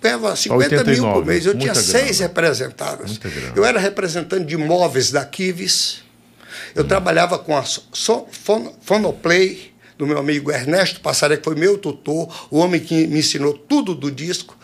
[0.00, 1.46] pegava 50 89, mil por mês.
[1.46, 1.86] Eu tinha grana.
[1.86, 3.18] seis representadas.
[3.54, 6.02] Eu era representante de imóveis da Kivis.
[6.74, 6.88] Eu hum.
[6.88, 7.64] trabalhava com a
[8.82, 13.52] Fonoplay, do meu amigo Ernesto Passaré, que foi meu tutor, o homem que me ensinou
[13.52, 14.56] tudo do disco.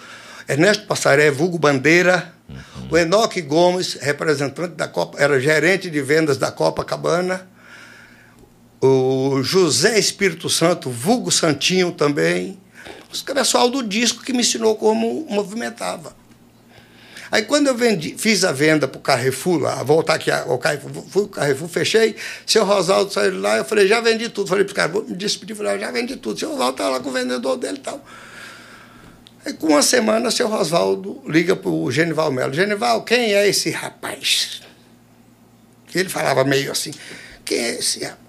[0.48, 2.33] Ernesto Passaré, vulgo Bandeira.
[2.48, 2.88] Uhum.
[2.90, 7.48] O Enoque Gomes, representante da Copa, era gerente de vendas da Copacabana.
[8.80, 12.58] O José Espírito Santo, vulgo Santinho também
[13.22, 16.16] o pessoal do disco que me ensinou como movimentava.
[17.30, 21.04] Aí quando eu vendi, fiz a venda para o Carrefour lá, voltar aqui ao Carrefour,
[21.08, 22.14] fui Carrefour, fechei,
[22.46, 24.48] seu Rosaldo saiu lá, eu falei, já vendi tudo.
[24.48, 26.38] Falei para os caras, vou me despedir, falei, já vendi tudo.
[26.38, 28.04] Seu Rosaldo estava lá com o vendedor dele e tal.
[29.44, 32.52] Aí com uma semana, seu Oswaldo liga para o Genival Melo.
[32.52, 34.62] Genival, quem é esse rapaz?
[35.94, 36.92] Ele falava meio assim,
[37.44, 38.24] quem é esse rapaz?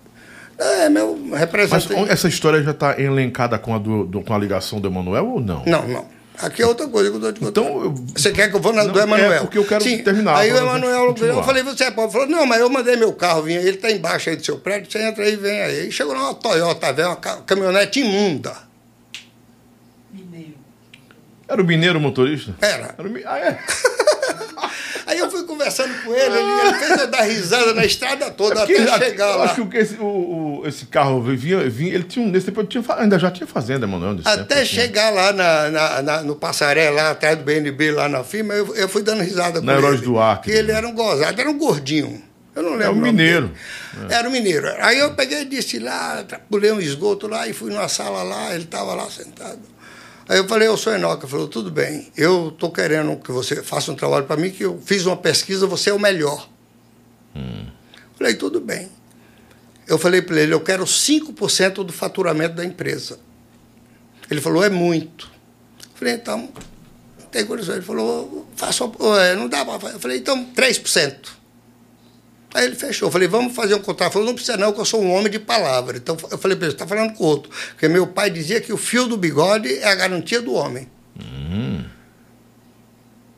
[0.58, 1.94] É, meu representante.
[1.94, 5.28] Mas essa história já está elencada com a, do, do, com a ligação do Emanuel
[5.28, 5.64] ou não?
[5.66, 6.16] Não, não.
[6.38, 7.68] Aqui é outra coisa que eu estou te contando.
[7.68, 7.96] Então, eu...
[8.14, 9.34] Você quer que eu vou na, não, do Emanuel?
[9.34, 10.00] É porque eu quero Sim.
[10.00, 10.38] terminar.
[10.38, 12.12] Aí o Emanuel, eu falei, você é pobre?
[12.12, 14.92] Falou, não, mas eu mandei meu carro vir, ele está embaixo aí do seu prédio,
[14.92, 15.92] você entra aí e vem aí.
[15.92, 18.54] Chegou numa Toyota, velho, uma caminhonete imunda.
[21.48, 22.56] Era o mineiro motorista?
[22.62, 22.96] Era.
[22.98, 23.14] Era o...
[23.26, 23.60] Ah, é?
[25.06, 28.64] Aí eu fui conversando com ele, ele, fez eu dar risada na estrada toda é
[28.64, 29.46] até chegar eu lá.
[29.46, 33.20] Acho que esse, o, o, esse carro vinha, vinha, ele tinha nesse tempo tinha, ainda
[33.20, 34.20] já tinha fazenda, mano.
[34.26, 34.66] Até tempo, assim.
[34.66, 38.76] chegar lá na, na, na, no Passaré, lá atrás do BNB, lá na firma, eu,
[38.76, 39.98] eu fui dando risada com na ele.
[39.98, 40.52] do Acre.
[40.52, 42.24] Que ele era um gozado, era um gordinho.
[42.56, 42.86] Eu não lembro.
[42.86, 43.52] Era um mineiro.
[44.10, 44.14] É.
[44.14, 44.68] Era um mineiro.
[44.80, 48.56] Aí eu peguei e disse lá, pulei um esgoto lá e fui numa sala lá,
[48.56, 49.60] ele estava lá sentado.
[50.28, 51.24] Aí eu falei, eu sou Enoca.
[51.26, 54.64] Ele falou, tudo bem, eu estou querendo que você faça um trabalho para mim, que
[54.64, 56.50] eu fiz uma pesquisa, você é o melhor.
[57.36, 57.68] Hum.
[58.18, 58.90] Falei, tudo bem.
[59.88, 63.20] Eu falei para ele, eu quero 5% do faturamento da empresa.
[64.30, 65.30] Ele falou, é muito.
[65.80, 66.50] Eu falei, então,
[67.20, 67.76] não tem condições.
[67.76, 68.90] Ele falou, faça,
[69.38, 69.96] não dá para fazer.
[69.96, 71.45] Eu falei, então, 3%.
[72.56, 73.10] Aí ele fechou.
[73.10, 74.08] Eu falei, vamos fazer um contrato.
[74.08, 75.98] Ele falou, não precisa não, que eu sou um homem de palavra.
[75.98, 77.52] Então eu falei para ele, está falando com o outro.
[77.72, 80.90] Porque meu pai dizia que o fio do bigode é a garantia do homem.
[81.20, 81.86] Uhum.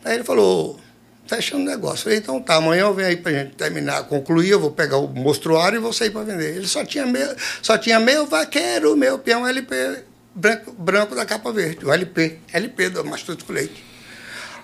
[0.06, 0.80] Aí ele falou,
[1.26, 2.04] fechando o negócio.
[2.04, 5.08] Falei, então tá, amanhã eu venho aí pra gente terminar, concluir, eu vou pegar o
[5.08, 6.56] mostruário e vou sair para vender.
[6.56, 10.04] Ele só tinha meu, só tinha meu vaqueiro, meu peão LP
[10.36, 13.84] branco, branco da capa verde, o LP, LP do Mastuto com Leite.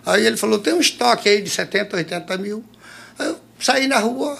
[0.06, 2.64] Aí ele falou, tem um estoque aí de 70, 80 mil.
[3.18, 4.38] Aí eu saí na rua,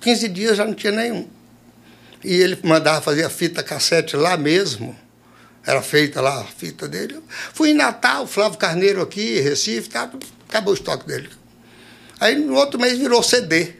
[0.00, 1.28] 15 dias já não tinha nenhum.
[2.22, 4.96] E ele mandava fazer a fita cassete lá mesmo.
[5.66, 7.20] Era feita lá a fita dele.
[7.52, 10.10] Fui em Natal, Flávio Carneiro aqui, Recife, tá,
[10.48, 11.28] acabou o estoque dele.
[12.20, 13.74] Aí no outro mês virou CD.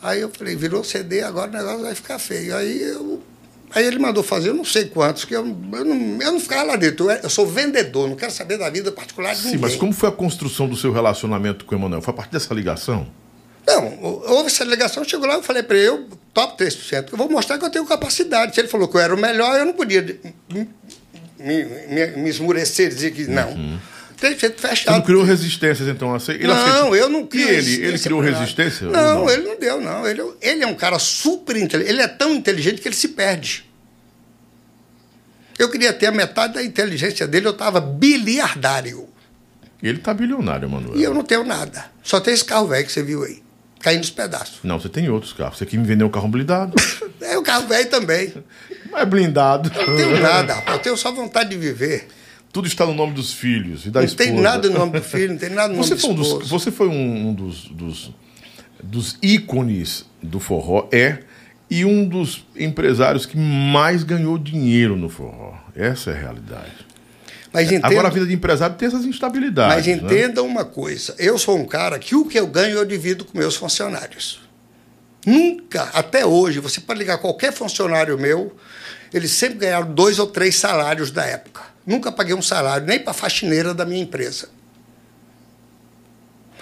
[0.00, 2.56] Aí eu falei, virou CD, agora o negócio vai ficar feio.
[2.56, 3.22] Aí, eu,
[3.74, 6.62] aí ele mandou fazer, eu não sei quantos, que eu, eu, não, eu não ficava
[6.62, 7.10] lá dentro.
[7.10, 9.60] Eu, eu, sou vendedor, não quero saber da vida particular de Sim, ninguém.
[9.60, 12.02] mas como foi a construção do seu relacionamento com o Emanuel?
[12.02, 13.06] Foi a partir dessa ligação?
[13.66, 17.30] Não, houve essa ligação, chegou lá, eu falei para ele, eu top 3%, eu vou
[17.30, 18.54] mostrar que eu tenho capacidade.
[18.54, 20.02] Se ele falou que eu era o melhor, eu não podia
[20.50, 20.68] me,
[21.38, 23.50] me, me, esmurecer, dizer que não.
[23.50, 23.78] Uhum.
[24.22, 24.84] 3% fechado.
[24.84, 26.16] Você não criou resistências, então?
[26.28, 27.58] Ele não, eu não criei.
[27.58, 27.86] Ele?
[27.86, 28.86] Ele criou resistência?
[28.86, 30.06] Não, não, ele não deu, não.
[30.06, 31.92] Ele, ele é um cara super inteligente.
[31.92, 33.68] Ele é tão inteligente que ele se perde.
[35.58, 39.08] Eu queria ter a metade da inteligência dele, eu estava biliardário.
[39.82, 40.96] Ele está bilionário, Manuel.
[40.96, 41.86] E eu não tenho nada.
[42.02, 43.42] Só tem esse carro velho que você viu aí.
[43.80, 44.60] Caindo nos pedaços.
[44.62, 45.58] Não, você tem outros carros.
[45.58, 46.74] Você quer me vender um carro blindado?
[47.20, 48.32] é o carro velho também.
[48.90, 49.72] Mas é blindado.
[49.74, 50.76] Eu não tenho nada, rapaz.
[50.76, 52.06] Eu tenho só vontade de viver.
[52.52, 54.28] Tudo está no nome dos filhos e da não esposa.
[54.28, 56.14] Não tem nada no nome do filho, não tem nada no você nome foi um
[56.14, 58.10] dos, Você foi um, dos, dos,
[58.82, 61.20] dos ícones do forró, é,
[61.70, 65.54] e um dos empresários que mais ganhou dinheiro no forró.
[65.74, 66.92] Essa é a realidade.
[67.50, 69.74] Mas entenda, Agora a vida de empresário tem essas instabilidades.
[69.74, 70.48] Mas entenda né?
[70.48, 73.56] uma coisa: eu sou um cara que o que eu ganho eu divido com meus
[73.56, 74.40] funcionários.
[75.24, 78.54] Nunca, até hoje, você pode ligar qualquer funcionário meu,
[79.14, 81.71] eles sempre ganharam dois ou três salários da época.
[81.86, 84.48] Nunca paguei um salário, nem para a faxineira da minha empresa.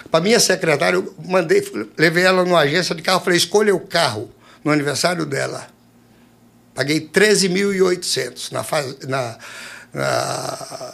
[0.09, 1.63] Para minha secretária, eu mandei,
[1.97, 4.29] levei ela numa agência de carro, falei, escolha o carro
[4.63, 5.67] no aniversário dela.
[6.73, 8.65] Paguei 13.800 na,
[9.07, 9.37] na,
[9.93, 10.93] na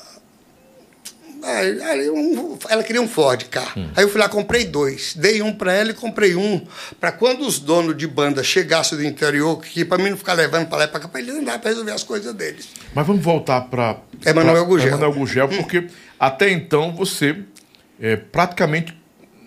[2.69, 3.79] ela queria um Ford carro.
[3.81, 3.89] Hum.
[3.95, 5.13] Aí eu fui lá, comprei dois.
[5.15, 6.65] Dei um para ela e comprei um
[6.99, 10.67] para quando os donos de banda chegassem do interior, que para mim não ficar levando
[10.67, 12.67] para lá e para cá, para eles andar para resolver as coisas deles.
[12.93, 14.87] Mas vamos voltar para Emanuel Gugel.
[14.87, 15.87] Emanuel Gugel, porque hum.
[16.19, 17.37] até então você
[17.99, 18.95] é, praticamente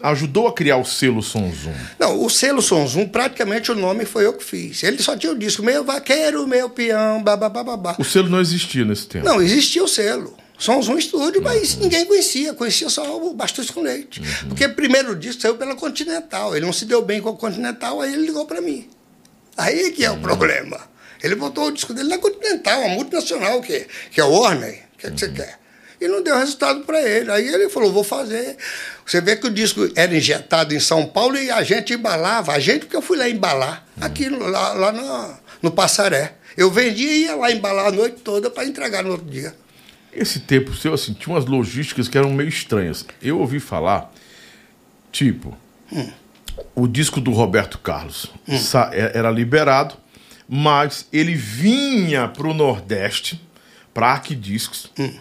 [0.03, 1.75] ajudou a criar o selo Sonzum.
[1.99, 4.83] Não, o selo Sonzum, praticamente o nome foi eu que fiz.
[4.83, 7.97] Ele só tinha o disco, meu vaqueiro, meu peão, babá.
[7.99, 9.25] O selo não existia nesse tempo?
[9.25, 10.37] Não, existia o selo.
[10.61, 11.85] Somos um estúdio, mas uhum.
[11.85, 12.53] ninguém conhecia.
[12.53, 14.21] Conhecia só o Bastos com Leite.
[14.21, 14.49] Uhum.
[14.51, 16.55] Porque o primeiro disco saiu pela Continental.
[16.55, 18.87] Ele não se deu bem com a Continental, aí ele ligou para mim.
[19.57, 20.21] Aí que é o uhum.
[20.21, 20.79] problema.
[21.23, 24.85] Ele botou o disco dele na Continental, uma multinacional, que, que é o Warner.
[24.95, 25.59] O que, é que você quer?
[25.99, 27.33] E não deu resultado para ele.
[27.33, 28.59] Aí ele falou: vou fazer.
[29.07, 32.53] Você vê que o disco era injetado em São Paulo e a gente embalava.
[32.53, 36.35] A gente, porque eu fui lá embalar, aqui lá, lá no, no Passaré.
[36.55, 39.55] Eu vendia e ia lá embalar a noite toda para entregar no outro dia.
[40.13, 43.05] Esse tempo seu, assim, tinha umas logísticas que eram meio estranhas.
[43.23, 44.13] Eu ouvi falar,
[45.13, 45.57] tipo,
[45.93, 46.11] hum.
[46.75, 48.57] o disco do Roberto Carlos hum.
[48.93, 49.95] Era liberado,
[50.49, 53.41] mas ele vinha para o Nordeste,
[53.95, 54.91] para Arquidiscos.
[54.99, 55.13] Hum.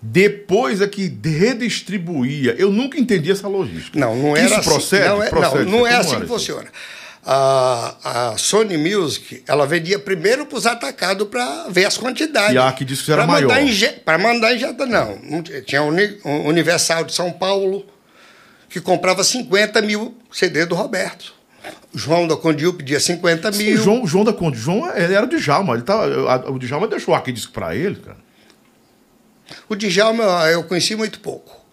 [0.00, 2.54] Depois é que redistribuía.
[2.56, 3.98] Eu nunca entendi essa logística.
[3.98, 4.98] Não, não era Isso assim.
[5.00, 5.64] Não é, procede.
[5.64, 6.68] Não, não é assim que funciona
[7.28, 12.54] a, a Sony Music, ela vendia primeiro para os atacados para ver as quantidades.
[12.54, 13.48] E a que disse que era maior.
[14.04, 15.42] Para mandar injetar, não.
[15.66, 17.84] Tinha o Universal de São Paulo,
[18.68, 21.34] que comprava 50 mil CD do Roberto.
[21.92, 23.58] O João da Condil pedia 50 mil.
[23.60, 25.74] Sim, o João, João da Condil, João ele era o Djalma.
[25.74, 28.18] Ele tava, o Djalma deixou aqui disco para ele, cara.
[29.68, 31.65] O Djalma eu conheci muito pouco.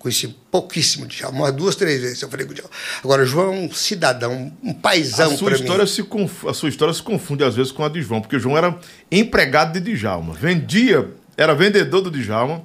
[0.00, 2.70] Conheci pouquíssimo de Djalma, umas duas, três vezes eu falei com o Djalma.
[3.04, 5.86] Agora, João é um cidadão, um paizão para mim.
[5.86, 6.46] Se conf...
[6.46, 8.78] A sua história se confunde às vezes com a de João, porque o João era
[9.12, 10.32] empregado de Djalma.
[10.32, 12.62] Vendia, era vendedor do Djalma,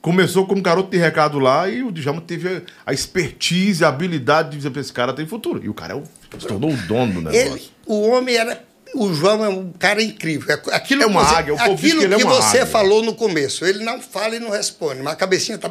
[0.00, 4.56] começou como garoto de recado lá e o Djalma teve a expertise, a habilidade de
[4.56, 5.62] dizer para esse cara tem futuro.
[5.62, 6.04] E o cara é o...
[6.40, 7.40] se tornou o dono do negócio.
[7.40, 8.64] Ele, o homem era
[8.94, 10.50] o João é um cara incrível.
[10.50, 11.54] É aquilo é uma águia.
[11.54, 12.66] O aquilo que, que é você águia.
[12.66, 13.66] falou no começo.
[13.66, 15.70] Ele não fala e não responde, mas a cabecinha tá.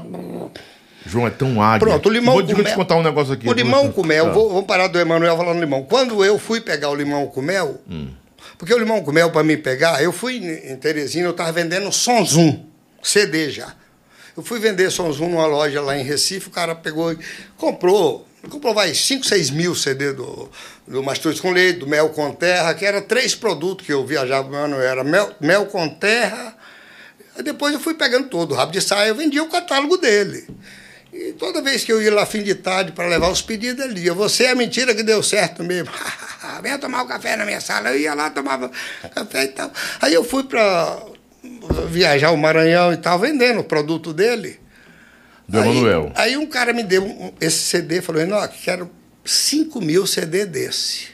[1.06, 1.80] João é tão águia.
[1.80, 2.66] Pronto, o limão vou, com mel.
[2.66, 3.48] te contar um negócio aqui.
[3.48, 4.32] O limão com mel, ah.
[4.32, 5.84] vou, vamos parar do Emanuel falando limão.
[5.84, 8.10] Quando eu fui pegar o limão com mel, hum.
[8.58, 11.92] porque o limão com mel para mim pegar, eu fui em Teresina, eu estava vendendo
[11.92, 12.66] Sonzum,
[13.02, 13.74] CD já.
[14.36, 17.18] Eu fui vender Sonzum numa loja lá em Recife, o cara pegou e
[17.58, 20.50] comprou, comprou vai 5, 6 mil CD do,
[20.88, 24.50] do Mastros com Leite, do Mel com Terra, que era três produtos que eu viajava,
[24.50, 26.56] mano, era mel, mel com terra,
[27.40, 30.46] Aí depois eu fui pegando todo o rabo de saia, eu vendia o catálogo dele.
[31.22, 33.94] E toda vez que eu ia lá fim de tarde para levar os pedidos, ele
[33.94, 35.92] dizia, você é mentira que deu certo mesmo.
[36.64, 37.90] Venha tomar um café na minha sala.
[37.90, 38.72] Eu ia lá, tomava
[39.14, 39.70] café e tal.
[40.00, 40.98] Aí eu fui para
[41.90, 44.60] viajar o Maranhão e tal, vendendo o produto dele.
[45.46, 46.12] Do aí, Emanuel.
[46.16, 48.90] Aí um cara me deu um- esse CD, falou, Enoque, quero
[49.26, 51.10] 5 mil CD desse.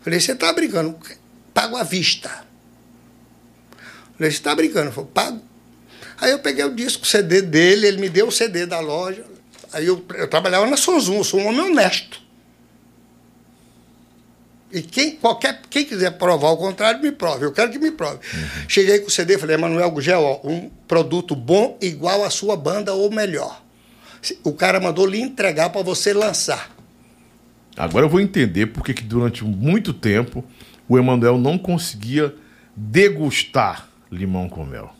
[0.00, 0.96] Falei, você tá brincando,
[1.52, 2.30] pago à vista.
[4.16, 4.90] Falei, você tá brincando?
[4.90, 5.47] Falei, pago.
[6.20, 9.24] Aí eu peguei o disco, o CD dele, ele me deu o CD da loja.
[9.72, 12.20] Aí eu, eu trabalhava na Sonzum, eu sou um homem honesto.
[14.70, 17.44] E quem, qualquer, quem quiser provar o contrário, me prove.
[17.44, 18.18] Eu quero que me prove.
[18.66, 22.56] Cheguei com o CD e falei, Emanuel Gugel, ó, um produto bom igual a sua
[22.56, 23.62] banda ou melhor.
[24.44, 26.70] O cara mandou lhe entregar para você lançar.
[27.76, 30.44] Agora eu vou entender porque que durante muito tempo
[30.88, 32.34] o Emanuel não conseguia
[32.76, 34.97] degustar limão com mel.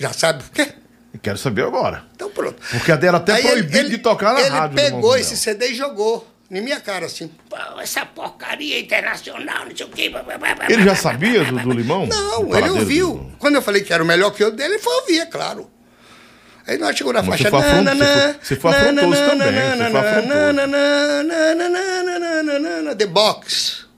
[0.00, 0.72] Já sabe por quê?
[1.12, 2.04] Eu quero saber agora.
[2.16, 2.56] Então pronto.
[2.70, 4.76] Porque era até Aí proibido de tocar na ele rádio.
[4.76, 5.36] Limão pegou esse.
[5.36, 7.30] CD e jogou em minha cara assim.
[7.50, 10.10] Pô, essa porcaria internacional, não sei o quê.
[10.70, 12.06] Ele já sabia do, do limão?
[12.06, 13.30] Não, ele do ouviu.
[13.38, 15.70] Quando eu falei que era o melhor que eu dele, ele foi ouvir, é claro.
[16.66, 17.44] Aí nós chegou na faixa.
[17.44, 18.08] você foi afrontoso também,
[18.42, 19.04] você foi afrontoso.
[22.96, 23.89] The Box.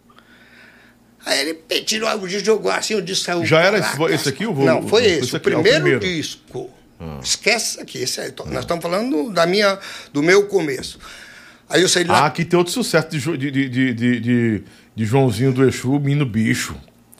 [1.25, 3.45] Aí ele pe- tirou o disco, jogou assim, o disco saiu.
[3.47, 5.35] Já era esse- esse aqui, o vo- Não, foi esse esse.
[5.35, 6.01] O aqui é o primeiro, primeiro.
[6.01, 6.70] disco.
[7.23, 7.99] Esquece isso aqui.
[7.99, 9.79] Esse aí, to- Nós estamos falando da minha,
[10.12, 10.99] do meu começo.
[11.68, 12.20] Aí eu saí de lá.
[12.20, 14.62] Ah, aqui tem outro sucesso de, de, de, de, de, de-
[14.95, 16.75] de Joãozinho do Exu, Menino Bicho.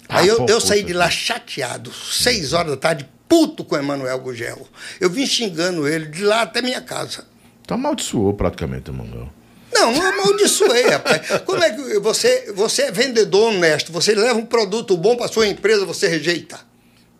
[0.09, 0.92] Aí Ah, eu, pô, eu pô, saí de aqui.
[0.92, 4.68] lá chateado, seis horas da tarde, puto com o Emanuel Gugel.
[5.00, 7.24] Eu vim xingando ele de lá até minha casa.
[7.64, 9.32] Então amaldiçoou praticamente, Emanuel.
[9.72, 11.20] Não, não amaldiçoei, rapaz.
[11.44, 15.46] Como é que você, você é vendedor honesto, você leva um produto bom para sua
[15.46, 16.60] empresa, você rejeita?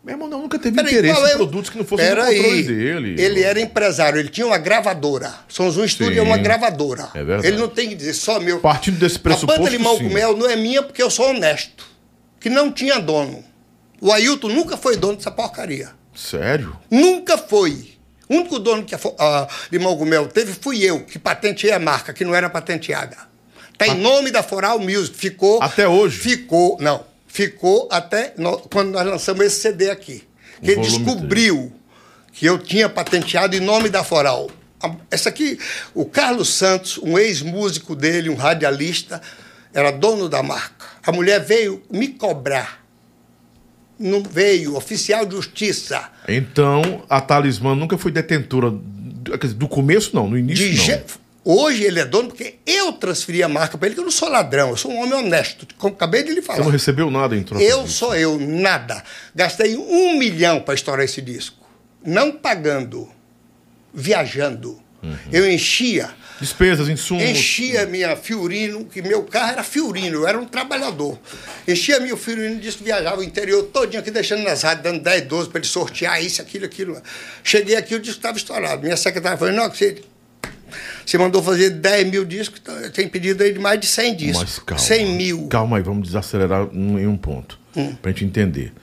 [0.03, 2.35] Meu Emanuel nunca teve Peraí, interesse qual em é produtos que não fossem do Peraí,
[2.35, 3.21] controle dele.
[3.21, 5.33] Ele era empresário, ele tinha uma gravadora.
[5.47, 7.09] Sons um Estúdio Sim, é uma gravadora.
[7.13, 7.47] é verdade.
[7.47, 8.59] Ele não tem que dizer só meu.
[8.59, 10.03] Partindo desse A pressuposto, banda Limão sim.
[10.03, 11.85] com Mel não é minha porque eu sou honesto.
[12.37, 13.45] Que não tinha dono.
[14.01, 15.91] O Ailton nunca foi dono dessa porcaria.
[16.13, 16.75] Sério?
[16.91, 17.92] Nunca foi.
[18.33, 21.79] O único dono que a, a Limão com Mel teve fui eu, que patenteei a
[21.79, 23.15] marca, que não era patenteada.
[23.77, 25.15] Tá em nome da Foral Music.
[25.17, 25.61] Ficou.
[25.61, 26.17] Até hoje?
[26.19, 26.77] Ficou.
[26.79, 27.05] Não.
[27.27, 30.23] Ficou até no- quando nós lançamos esse CD aqui.
[30.61, 31.73] Que ele descobriu
[32.31, 34.49] que eu tinha patenteado em nome da Foral.
[35.09, 35.57] Essa aqui,
[35.93, 39.21] o Carlos Santos, um ex-músico dele, um radialista,
[39.73, 40.85] era dono da marca.
[41.05, 42.82] A mulher veio me cobrar.
[44.03, 46.09] Não veio, oficial de justiça.
[46.27, 48.69] Então, a Talismã nunca foi detentora.
[48.71, 50.27] do- quer dizer, Do começo, não.
[50.29, 50.83] No início, De não.
[50.85, 51.01] je-
[51.45, 54.29] Hoje ele é dono porque eu transferi a marca para ele, que eu não sou
[54.29, 55.67] ladrão, eu sou um homem honesto.
[55.77, 56.59] Como acabei de lhe Você falar.
[56.63, 59.03] não recebeu nada em troca Eu sou eu, nada.
[59.35, 61.57] Gastei um milhão para estourar esse disco.
[62.05, 63.09] Não pagando,
[63.93, 64.79] viajando.
[65.01, 65.15] Uhum.
[65.31, 66.09] Eu enchia,
[66.43, 67.23] Despesas, insumos.
[67.23, 71.17] enchia minha Fiorino, que meu carro era Fiorino, eu era um trabalhador.
[71.65, 75.21] Enchia meu Fiorino, disse que viajava o interior todinho aqui, deixando nas rádios, dando 10,
[75.21, 77.01] 12 para ele sortear isso, aquilo, aquilo.
[77.41, 78.83] Cheguei aqui, o disco estava estourado.
[78.83, 80.01] Minha secretária falou, não, que você,
[81.05, 84.43] você mandou fazer 10 mil discos, então tem pedido aí de mais de 100 discos.
[84.43, 84.83] Mas calma.
[84.83, 85.47] 100 mil.
[85.47, 87.57] Calma aí, vamos desacelerar em um ponto.
[87.73, 87.95] Hum.
[88.01, 88.73] Pra gente entender.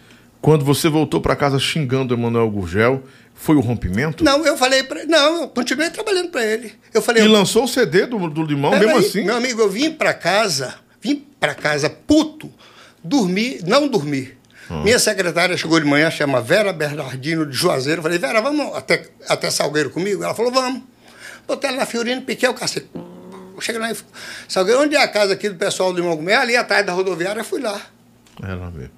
[0.40, 3.04] Quando você voltou pra casa xingando o Emanuel Gurgel,
[3.42, 4.22] foi o rompimento?
[4.22, 5.10] Não, eu falei para ele.
[5.10, 6.74] Não, eu continuei trabalhando para ele.
[6.92, 7.22] Eu falei.
[7.22, 9.24] E eu- lançou o CD do, do Limão, mesmo aí, assim?
[9.24, 12.52] Meu amigo, eu vim para casa, vim para casa puto,
[13.02, 14.36] dormi, não dormi.
[14.68, 14.82] Ah.
[14.82, 18.00] Minha secretária chegou de manhã, chama Vera Bernardino de Juazeiro.
[18.00, 20.22] Eu falei, Vera, vamos até, até Salgueiro comigo?
[20.22, 20.82] Ela falou, vamos.
[21.48, 22.88] Botei ela na Fiorino, piquei o cacete.
[23.60, 23.96] Cheguei lá em
[24.48, 26.34] Salgueiro, onde é a casa aqui do pessoal do Limão Gumé?
[26.34, 27.80] Ali atrás da rodoviária, eu fui lá.
[28.42, 28.92] É lá mesmo.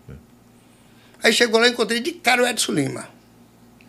[1.23, 3.09] Aí chegou lá, encontrei de cara o Edson Lima.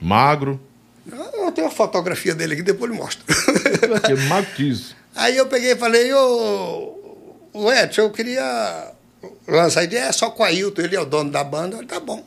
[0.04, 0.60] Magro.
[1.08, 3.24] Eu tenho uma fotografia dele aqui, depois eu mostro.
[4.06, 4.96] Que magro que isso.
[5.16, 8.92] Aí eu peguei e falei, ô, ô Edson, eu queria
[9.48, 11.78] lançar a ideia, é só com o Ailton, ele é o dono da banda.
[11.78, 12.24] Ele, tá bom.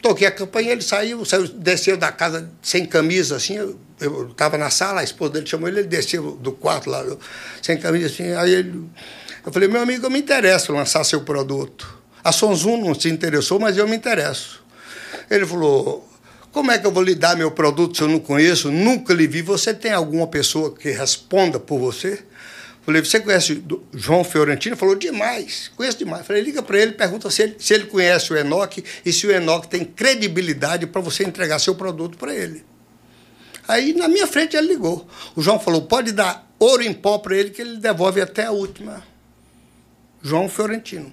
[0.00, 4.56] Toquei a campanha, ele saiu, saiu, desceu da casa sem camisa, assim, eu, eu tava
[4.56, 7.18] na sala, a esposa dele chamou ele, ele desceu do quarto lá, eu,
[7.62, 8.84] sem camisa, assim, aí ele,
[9.44, 11.98] eu falei, meu amigo, eu me interesso lançar seu produto.
[12.22, 14.62] A Sonzum não se interessou, mas eu me interesso.
[15.30, 16.06] Ele falou,
[16.56, 19.26] como é que eu vou lhe dar meu produto se eu não conheço, nunca lhe
[19.26, 19.42] vi?
[19.42, 22.20] Você tem alguma pessoa que responda por você?
[22.80, 24.72] Falei, você conhece João Fiorentino?
[24.72, 26.26] Ele Falou, demais, conheço demais.
[26.26, 29.30] Falei, liga para ele, pergunta se ele, se ele conhece o Enoque e se o
[29.30, 32.64] Enoque tem credibilidade para você entregar seu produto para ele.
[33.68, 35.06] Aí, na minha frente, ele ligou.
[35.34, 38.50] O João falou, pode dar ouro em pó para ele que ele devolve até a
[38.50, 39.04] última.
[40.22, 41.12] João Fiorentino.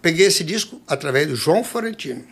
[0.00, 2.24] Peguei esse disco através do João Fiorentino.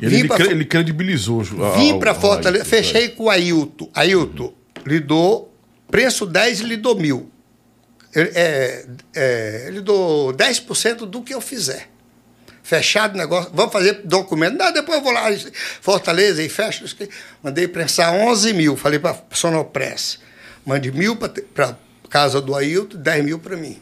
[0.00, 1.40] Ele, ele, pra ele credibilizou.
[1.42, 3.90] o- Vim para Fortaleza, Ailton, fechei com o Ailton.
[3.94, 4.54] Ailton,
[4.86, 5.54] lhe dou
[5.90, 7.30] preço 10 lhe dou mil.
[8.14, 11.88] Ele, é, é, dou 10% do que eu fizer.
[12.62, 14.56] Fechado o negócio, vamos fazer documento.
[14.56, 15.24] Não, depois eu vou lá,
[15.80, 16.84] Fortaleza, e fecho.
[17.42, 18.76] Mandei prensar 11 mil.
[18.76, 20.18] Falei para Sonopress.
[20.64, 21.76] Mande mil para
[22.08, 23.78] casa do Ailton, 10 mil para mim.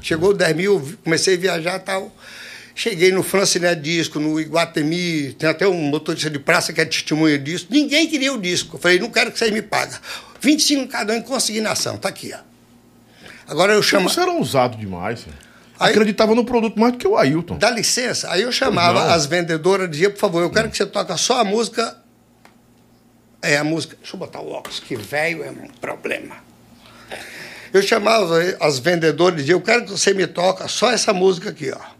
[0.00, 2.12] Chegou 10 mil, comecei a viajar e tal.
[2.74, 7.38] Cheguei no Franciné Disco, no Iguatemi, tem até um motorista de praça que é testemunha
[7.38, 7.66] disso.
[7.70, 8.76] Ninguém queria o disco.
[8.76, 9.96] Eu falei, não quero que vocês me paguem.
[10.40, 12.38] 25 cada um em consignação, tá aqui, ó.
[13.46, 14.08] Agora eu chamo.
[14.08, 15.20] Você era ousado demais.
[15.20, 15.36] senhor.
[15.78, 17.58] Aí- Acreditava no produto mais do que o Ailton.
[17.58, 18.30] Dá licença.
[18.30, 19.12] Aí eu chamava Não.
[19.12, 21.96] as vendedoras, dizia, por favor, eu quero que você toque só a música.
[23.42, 23.96] É a música.
[24.00, 26.36] Deixa eu botar o óculos, que velho é um problema.
[27.72, 31.50] Eu chamava as vendedoras e dizia, eu quero que você me toque só essa música
[31.50, 31.91] aqui, ó.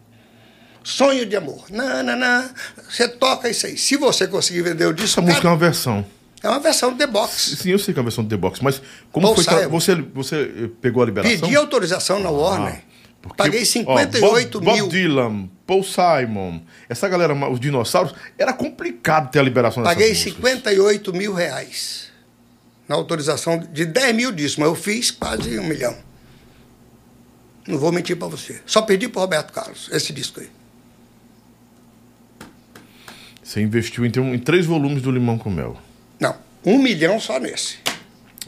[0.84, 1.64] Sonho de amor.
[1.70, 2.50] Não.
[2.88, 3.76] Você toca isso aí.
[3.76, 6.04] Se você conseguir vender o disco, Essa música é uma versão.
[6.42, 7.56] é uma versão do The Box.
[7.56, 9.44] Sim, eu sei que é a versão do The Box, mas como Paul foi.
[9.44, 9.68] Simon.
[9.70, 11.40] Você, você eh, pegou a liberação?
[11.40, 12.74] Pedi autorização na Warner.
[12.74, 14.84] Ah, porque, Paguei ó, 58 Bob, mil.
[14.86, 20.10] Bob Dylan, Paul Simon, essa galera, os dinossauros, era complicado ter a liberação dessas Paguei
[20.10, 20.34] músicas.
[20.34, 22.10] 58 mil reais
[22.88, 25.96] na autorização de 10 mil disso, mas eu fiz quase um milhão.
[27.66, 28.60] Não vou mentir para você.
[28.66, 30.50] Só pedi para Roberto Carlos esse disco aí.
[33.42, 35.76] Você investiu então, em três volumes do Limão com Mel.
[36.20, 37.78] Não, um milhão só nesse.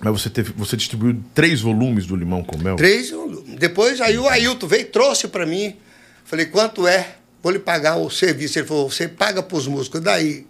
[0.01, 2.76] Mas você, teve, você distribuiu três volumes do Limão com Mel?
[2.76, 3.59] Três volumes.
[3.59, 5.76] Depois aí o Ailton veio e trouxe para mim.
[6.24, 7.16] Falei, quanto é?
[7.42, 8.59] Vou lhe pagar o serviço.
[8.59, 10.01] Ele falou, você paga para os músicos.
[10.01, 10.47] Daí,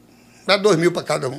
[0.46, 1.38] dá dois mil para cada um.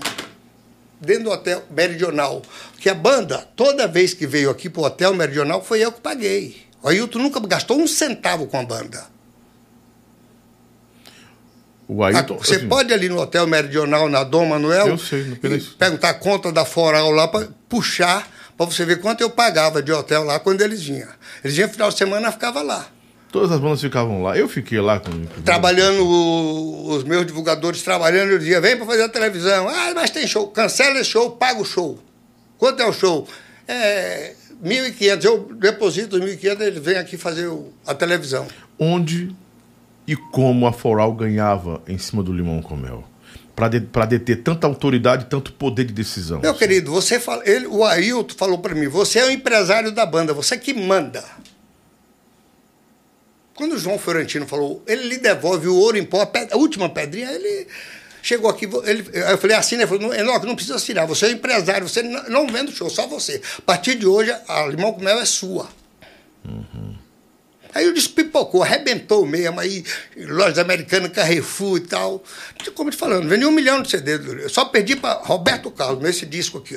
[0.99, 2.41] Dentro do hotel Meridional.
[2.71, 6.01] Porque a banda, toda vez que veio aqui para o hotel Meridional, foi eu que
[6.01, 6.57] paguei.
[6.81, 9.14] O Ailton nunca gastou um centavo com a banda.
[11.87, 12.37] Ailton.
[12.37, 15.23] Você assim, pode ir ali no Hotel Meridional, na Dom Manuel, Eu sei,
[15.77, 18.27] perguntar a conta da Foral lá para puxar,
[18.57, 21.09] para você ver quanto eu pagava de hotel lá quando eles vinham.
[21.43, 22.87] Eles vinham final de semana, ficava lá.
[23.31, 24.37] Todas as bandas ficavam lá.
[24.37, 25.25] Eu fiquei lá com.
[25.43, 26.07] Trabalhando,
[26.87, 29.67] os meus divulgadores trabalhando, eu dizia, vem para fazer a televisão.
[29.67, 30.47] Ah, mas tem show.
[30.47, 31.99] Cancela esse show, paga o show.
[32.57, 33.27] Quanto é o show?
[33.67, 34.33] É
[34.63, 35.25] 1.500.
[35.25, 37.51] Eu deposito os 1.500, eles vêm aqui fazer
[37.85, 38.47] a televisão.
[38.79, 39.35] Onde
[40.07, 43.03] e como a Foral ganhava em cima do Limão com Mel?
[43.55, 46.41] Para de, pra deter tanta autoridade tanto poder de decisão.
[46.41, 50.05] Meu querido, você fala, ele, o Ailton falou para mim, você é o empresário da
[50.05, 51.23] banda, você que manda.
[53.55, 56.89] Quando o João Fiorentino falou, ele lhe devolve o ouro em pó, a, a última
[56.89, 57.67] pedrinha, ele
[58.21, 61.31] chegou aqui, ele, eu falei, assina, ele falou, Enoque, não precisa assinar, você é o
[61.31, 63.41] empresário, você não, não vende o show, só você.
[63.59, 65.69] A partir de hoje, a Limão com Mel é sua.
[67.75, 69.83] Aí o disco pipocou, arrebentou mesmo, aí
[70.17, 72.23] lojas americanas, Carrefour e tal.
[72.73, 74.13] Como eu te falando, vendi um milhão de CD.
[74.15, 76.73] Eu só perdi para Roberto Carlos nesse disco aqui.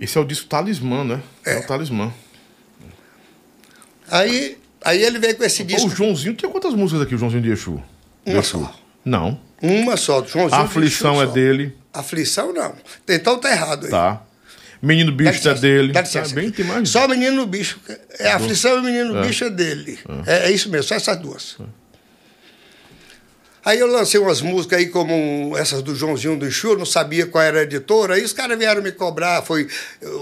[0.00, 1.20] Esse é o disco Talismã, né?
[1.44, 1.58] É, É.
[1.58, 2.12] o Talismã.
[4.10, 7.42] Aí, aí ele veio com esse O disco, Joãozinho tinha quantas músicas aqui, o Joãozinho
[7.42, 7.82] de Exu?
[8.24, 8.58] uma Exu.
[8.60, 8.74] só.
[9.04, 9.40] Não.
[9.60, 10.60] Uma só, do Joãozinho.
[10.60, 11.32] A aflição de é só.
[11.32, 11.76] dele.
[11.92, 12.74] Aflição não.
[13.08, 13.90] Então tá errado aí.
[13.90, 14.22] Tá.
[14.82, 15.92] Menino Bicho é licença, dele.
[15.92, 16.34] dá Tá licença.
[16.34, 16.88] bem, tem mais.
[16.88, 17.78] Só Menino Bicho.
[18.18, 19.98] É aflição e Menino Bicho é dele.
[20.26, 20.48] É.
[20.48, 21.56] é isso mesmo, só essas duas.
[23.64, 27.44] Aí eu lancei umas músicas aí como essas do Joãozinho do eu não sabia qual
[27.44, 29.68] era a editora, aí os caras vieram me cobrar, foi,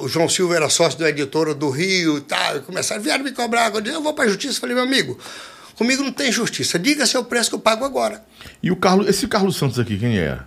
[0.03, 3.33] o João Silva era sócio da editora do Rio e tal, e começaram, vieram me
[3.33, 5.19] cobrar, eu disse, eu vou pra justiça, falei, meu amigo,
[5.75, 8.23] comigo não tem justiça, diga seu preço que eu pago agora.
[8.63, 10.47] E o Carlos, esse Carlos Santos aqui, quem era?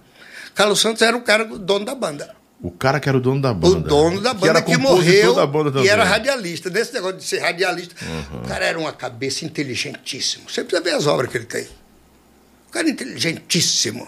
[0.53, 2.42] Carlos Santos era o cara, dono da banda.
[2.63, 3.89] O cara que era o dono da O banda.
[3.89, 5.85] dono da banda que, compositor morreu da banda também.
[5.85, 6.69] e era radialista.
[6.69, 7.93] Desse negócio de ser radialista.
[8.41, 10.49] O cara era uma cabeça inteligentíssimo.
[10.49, 11.67] Você precisa ver as obras que ele tem.
[12.69, 14.07] O cara é inteligentíssimo.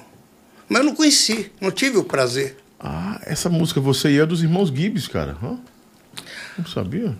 [0.69, 2.55] Mas eu não conheci, não tive o prazer.
[2.79, 5.35] Ah, essa música Você e é dos irmãos Gibbs, cara.
[5.43, 5.59] Hã?
[6.57, 7.13] Não sabia?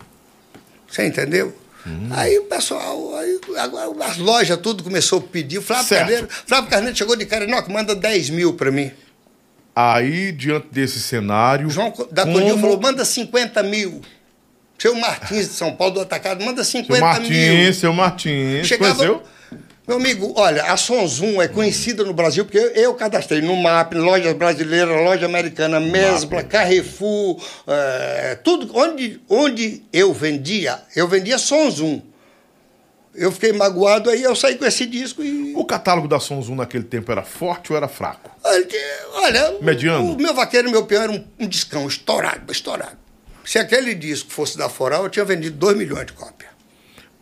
[0.88, 1.54] Você entendeu?
[1.86, 2.08] Hum.
[2.12, 5.58] Aí o pessoal, aí, agora as lojas, tudo começou a pedir.
[5.58, 6.00] O Flávio Certo.
[6.00, 8.90] Carneiro, Flávio Carneiro chegou de cara, não, que manda 10 mil para mim.
[9.76, 11.66] Aí, diante desse cenário.
[11.66, 12.58] O João da como...
[12.58, 14.00] Falou, manda 50 mil.
[14.78, 17.74] Seu Martins de São Paulo do Atacado, manda 50 Seu Martins, mil.
[17.74, 18.66] seu Martins.
[18.66, 19.22] Chegava- Conheceu?
[19.86, 23.92] Meu amigo, olha, a Sonzum é conhecida no Brasil porque eu, eu cadastrei no MAP,
[23.94, 28.68] loja brasileira, loja americana, Mesbla, Carrefour, eh, tudo.
[28.76, 32.02] Onde, onde eu vendia, eu vendia Sonzum.
[33.16, 35.54] Eu fiquei magoado, aí eu saí com esse disco e.
[35.54, 38.30] O catálogo da Sons 1 naquele tempo era forte ou era fraco?
[38.44, 38.68] Olha,
[39.14, 40.12] olha, Mediano?
[40.12, 42.98] o meu vaqueiro e meu peão era um, um discão estourado, estourado.
[43.44, 46.50] Se aquele disco fosse da Foral, eu tinha vendido 2 milhões de cópias.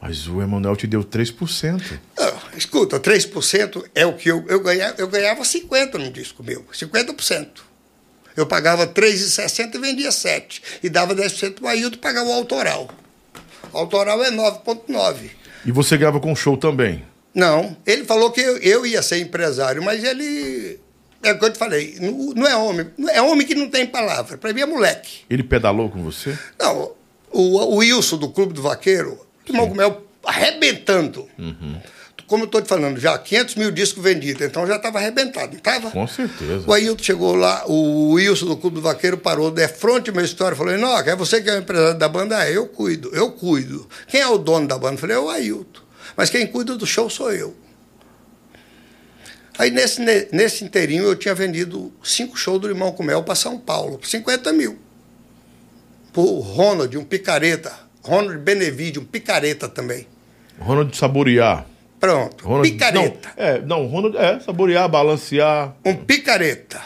[0.01, 1.99] Mas o Emanuel te deu 3%.
[2.19, 4.95] Ah, Escuta, 3% é o que eu, eu ganhava.
[4.99, 7.49] Eu ganhava 50% no disco meu, 50%.
[8.37, 10.63] Eu pagava 3,60 e vendia 7.
[10.83, 12.91] E dava 10% para o Ailton pagava o autoral.
[13.73, 15.31] O autoral é 9,9.
[15.65, 17.05] E você grava com show também?
[17.35, 17.77] Não.
[17.87, 20.79] Ele falou que eu, eu ia ser empresário, mas ele.
[21.23, 21.97] É o que eu te falei.
[22.01, 22.87] Não, não é homem.
[23.11, 24.37] É homem que não tem palavra.
[24.37, 25.21] Para mim é moleque.
[25.29, 26.39] Ele pedalou com você?
[26.59, 26.93] Não.
[27.31, 31.29] O, o Wilson do Clube do Vaqueiro, irmão Comel arrebentando.
[31.39, 31.81] Uhum.
[32.27, 35.59] Como eu estou te falando, já 500 mil discos vendidos, então já estava arrebentado, não
[35.59, 35.91] estava?
[35.91, 36.65] Com certeza.
[36.67, 40.57] O Ailton chegou lá, o Wilson do Clube do Vaqueiro parou, de frente minha história,
[40.57, 42.43] falou: Não, é você que é o empresário da banda?
[42.47, 43.87] É, eu cuido, eu cuido.
[44.09, 44.95] Quem é o dono da banda?
[44.95, 45.81] Eu falei: É o Ailton.
[46.17, 47.55] Mas quem cuida do show sou eu.
[49.59, 50.01] Aí nesse,
[50.33, 54.09] nesse inteirinho eu tinha vendido cinco shows do Limão com Mel para São Paulo, por
[54.09, 54.79] 50 mil.
[56.13, 57.73] Por Ronald, um picareta.
[58.03, 60.07] Ronald Benevide, um picareta também.
[60.59, 61.67] Ronald Saborear.
[62.05, 63.33] Pronto, Ronald, picareta.
[63.37, 65.75] Não, é, não, Ronald é saborear, balancear.
[65.85, 66.81] Um picareta.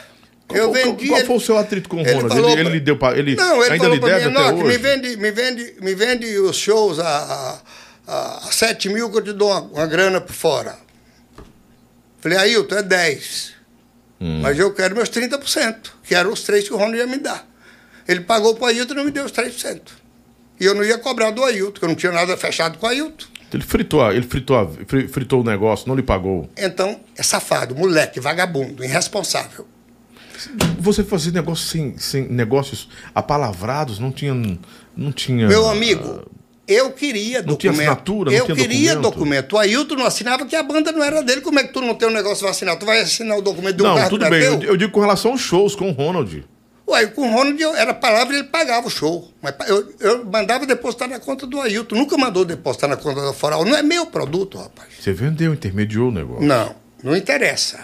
[0.46, 1.06] Qual, eu qual- vendi.
[1.08, 2.28] qual ele- foi o seu atrito com o Ronald?
[2.28, 4.36] falou Ele, ele lhe deu pra, ele Não, ele ainda falou lhe pra deve mim,
[4.36, 4.64] até hoje?
[4.64, 7.60] me vende, me vende, me vende os shows a,
[8.06, 10.76] a, a 7 mil que eu te dou uma, uma grana por fora.
[12.20, 13.52] Falei, Ailton, é 10.
[14.20, 14.40] Hum.
[14.42, 17.46] Mas eu quero meus 30%, que eram os três que o Ronald ia me dar.
[18.08, 19.80] Ele pagou pro Ailton e não me deu os 3%.
[20.58, 22.88] E eu não ia cobrar do Ailton, porque eu não tinha nada fechado com o
[22.88, 23.26] Ailton.
[23.52, 24.70] Ele fritou, ele fritou,
[25.10, 26.50] fritou o negócio, não lhe pagou.
[26.56, 29.66] Então, é safado, moleque, vagabundo, irresponsável.
[30.78, 34.34] Você fazia negócio sem, sem negócios apalavrados, não tinha.
[34.96, 35.48] Não tinha.
[35.48, 36.22] Meu amigo,
[36.66, 39.14] eu queria Não tinha assinatura, não eu tinha queria documento?
[39.14, 39.52] documento.
[39.54, 41.40] O Ailton não assinava que a banda não era dele.
[41.40, 42.76] Como é que tu não tem um negócio assinar?
[42.78, 44.42] Tu vai assinar o documento de um Não, carro tudo bem.
[44.42, 46.44] Eu, eu digo com relação aos shows com o Ronald.
[46.88, 49.30] Ué, com o Ronald eu- era palavra e ele pagava o show.
[49.42, 51.96] Mas eu, eu mandava depositar na conta do Ailton.
[51.96, 53.64] Nunca mandou depositar na conta da Foral.
[53.64, 54.88] Não é meu produto, rapaz.
[54.98, 56.44] Você vendeu, intermediou o negócio.
[56.46, 57.78] Não, não interessa.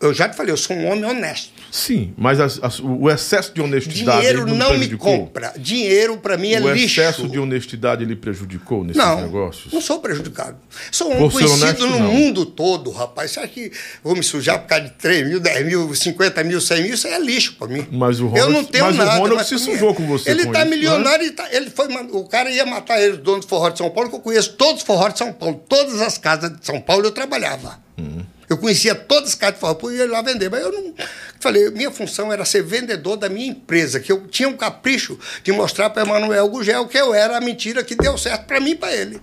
[0.00, 1.50] Eu já te falei, eu sou um homem honesto.
[1.72, 4.18] Sim, mas as- as- o excesso de honestidade.
[4.20, 5.52] Dinheiro não me compra.
[5.58, 7.00] Dinheiro pra mim é o lixo.
[7.00, 9.72] excesso de honestidade ele prejudicou nesses Não, negócios?
[9.72, 10.56] não sou prejudicado.
[10.90, 12.12] Sou um conhecido honesto, no não.
[12.12, 13.32] mundo todo, rapaz.
[13.32, 13.72] Você acha que
[14.02, 16.94] vou me sujar por causa de 3 mil, 10 mil, 50 mil, 100 mil?
[16.94, 17.86] Isso é lixo pra mim.
[17.90, 19.10] Mas o Eu Ronald- não tenho mas o nada.
[19.12, 20.76] Ronald mas se sujou com você Ele com tá isso, né?
[20.76, 23.78] milionário e tá, ele foi, o cara ia matar ele, o dono do forró de
[23.78, 25.62] São Paulo, que eu conheço todos os forró de São Paulo.
[25.68, 27.78] Todas as casas de São Paulo eu trabalhava.
[27.98, 28.24] Uhum.
[28.48, 30.94] Eu conhecia todas as casas de forró, eu ia lá vender, mas eu não.
[31.38, 35.52] Falei, minha função era ser vendedor da minha empresa, que eu tinha um capricho de
[35.52, 38.74] mostrar para Emanuel Gugel que eu era a mentira que deu certo para mim e
[38.74, 39.20] para ele.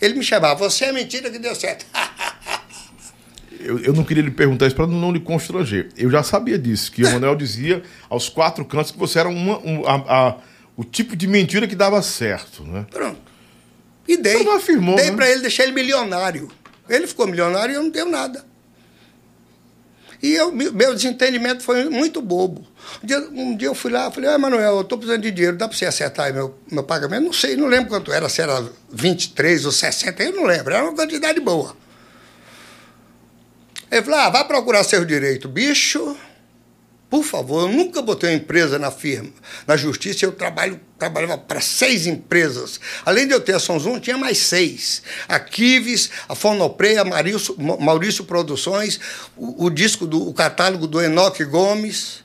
[0.00, 1.86] Ele me chamava, você é a mentira que deu certo.
[3.64, 5.88] Eu, eu não queria lhe perguntar isso para não lhe constranger.
[5.96, 7.80] Eu já sabia disso, que o Manuel dizia
[8.10, 9.94] aos quatro cantos que você era uma, um- a-
[10.30, 10.36] a-
[10.76, 12.84] o tipo de mentira que dava certo, né?
[12.90, 13.20] Pronto.
[14.08, 14.34] E dei.
[14.34, 15.16] Mas não afirmou, dei né?
[15.16, 16.50] para ele, deixei ele milionário.
[16.88, 18.44] Ele ficou milionário e eu não deu nada.
[20.22, 22.64] E eu, meu desentendimento foi muito bobo.
[23.02, 25.56] Um dia, um dia eu fui lá, falei, ah, Manuel, eu estou precisando de dinheiro,
[25.56, 27.24] dá para você acertar meu, meu pagamento?
[27.24, 30.84] Não sei, não lembro quanto era, se era 23 ou 60, eu não lembro, era
[30.84, 31.76] uma quantidade boa.
[33.90, 35.48] Ele falou, ah, vá procurar seu direito.
[35.48, 36.16] Bicho,
[37.12, 39.28] por favor, eu nunca botei uma empresa na firma.
[39.66, 42.80] Na justiça, eu trabalho, trabalhava para seis empresas.
[43.04, 45.02] Além de eu ter a Sonzum, tinha mais seis.
[45.28, 48.98] A Kives, a Fonoprey, a Maurício, Maurício Produções,
[49.36, 52.24] o, o disco, do, o catálogo do Enoque Gomes.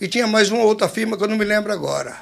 [0.00, 2.16] E tinha mais uma outra firma que eu não me lembro agora.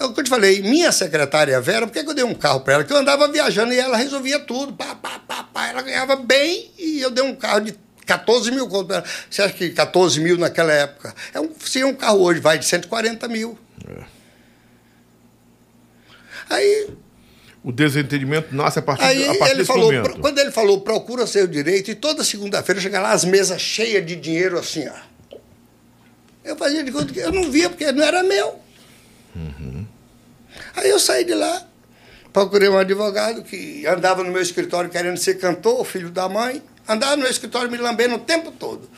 [0.00, 2.34] É o que eu te falei, minha secretária Vera, por que que eu dei um
[2.34, 2.84] carro para ela?
[2.84, 4.72] Que eu andava viajando e ela resolvia tudo.
[4.72, 5.66] Pá, pá, pá, pá.
[5.66, 7.72] Ela ganhava bem e eu dei um carro de
[8.06, 8.94] 14 mil conto.
[9.28, 11.14] Você acha que 14 mil naquela época?
[11.34, 13.58] É um, se um carro hoje vai de 140 mil.
[16.48, 16.88] Aí,
[17.62, 20.04] O desentendimento nasce a partir, aí a partir ele desse falou, momento.
[20.12, 24.06] pro- quando ele falou, procura seu direito, e toda segunda-feira chega lá as mesas cheias
[24.06, 25.36] de dinheiro assim, ó.
[26.44, 28.60] Eu fazia de conta que eu não via, porque não era meu.
[30.76, 31.66] Aí eu saí de lá,
[32.32, 37.16] procurei um advogado que andava no meu escritório querendo ser cantor, filho da mãe, andava
[37.16, 38.88] no meu escritório me lambendo o tempo todo.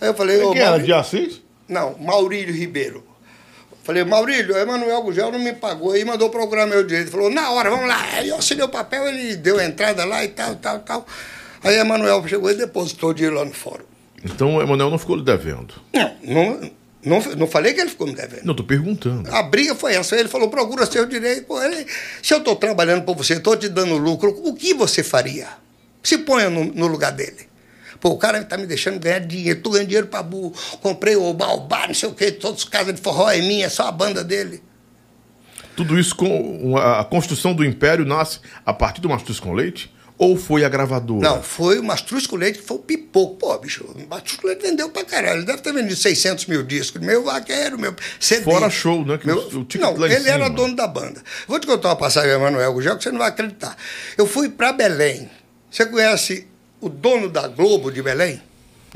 [0.00, 0.78] Aí eu falei, ô Quem era?
[0.78, 1.40] De Assis?
[1.68, 3.04] não, Maurílio Ribeiro.
[3.88, 7.10] Falei, Maurílio, o Emanuel Gugel não me pagou aí, mandou procurar meu direito.
[7.10, 7.98] Falou, na hora, vamos lá.
[8.12, 11.06] Aí eu assinei o papel, ele deu a entrada lá e tal, tal, tal.
[11.64, 13.84] Aí o Emanuel chegou e depositou o dinheiro lá no fórum.
[14.22, 15.74] Então o Emanuel não ficou lhe devendo.
[15.94, 16.70] Não, não,
[17.02, 18.44] não, não falei que ele ficou me devendo.
[18.44, 19.34] Não, estou perguntando.
[19.34, 20.16] A briga foi essa.
[20.16, 21.44] Ele falou, procura seu direito.
[21.46, 21.86] Pô, ele,
[22.22, 25.48] se eu estou trabalhando para você, estou te dando lucro, o que você faria?
[26.02, 27.48] Se ponha no, no lugar dele.
[28.00, 29.58] Pô, o cara está me deixando ganhar dinheiro.
[29.58, 30.52] Estou ganhando dinheiro para burro.
[30.80, 32.30] Comprei o Baobá, não sei o quê.
[32.30, 34.62] Todas as casas de forró é minha, é só a banda dele.
[35.76, 39.92] Tudo isso com a construção do império nasce a partir do Mastruz com Leite?
[40.16, 41.20] Ou foi a gravadora?
[41.28, 43.36] Não, foi o Mastruz com Leite que foi o pipoco.
[43.36, 45.38] Pô, bicho, o Mastruz com Leite vendeu pra caralho.
[45.38, 47.00] Ele deve ter vendido 600 mil discos.
[47.00, 48.42] Meu vaqueiro, meu CD.
[48.42, 49.18] Fora show, né?
[49.24, 50.50] Meu, o- não, ele era cima.
[50.50, 51.22] dono da banda.
[51.46, 53.76] Vou te contar uma passagem, Emanuel Gugel, que você não vai acreditar.
[54.16, 55.30] Eu fui pra Belém.
[55.70, 56.46] Você conhece
[56.80, 58.40] o dono da Globo de Belém?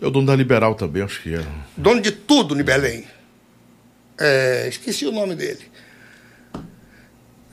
[0.01, 1.47] É o dono da Liberal também, acho que era.
[1.77, 3.05] Dono de tudo em Belém.
[4.19, 5.71] É, esqueci o nome dele.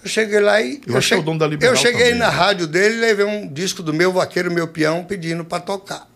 [0.03, 0.81] Eu cheguei lá e.
[0.87, 3.51] Eu é o dono da Liberal Eu cheguei também, na rádio dele e levei um
[3.51, 6.07] disco do meu vaqueiro, meu peão, pedindo para tocar.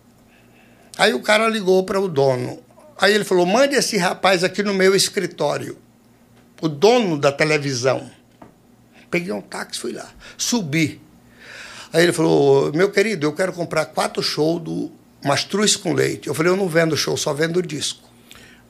[0.96, 2.62] Aí o cara ligou para o dono.
[2.98, 5.76] Aí ele falou: mande esse rapaz aqui no meu escritório.
[6.62, 8.10] O dono da televisão.
[9.10, 10.08] Peguei um táxi, fui lá.
[10.38, 11.00] Subi.
[11.94, 14.90] Aí ele falou: meu querido, eu quero comprar quatro shows do
[15.24, 16.26] Mastruz com Leite.
[16.28, 18.02] Eu falei: eu não vendo show, só vendo disco.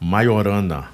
[0.01, 0.91] Maiorana.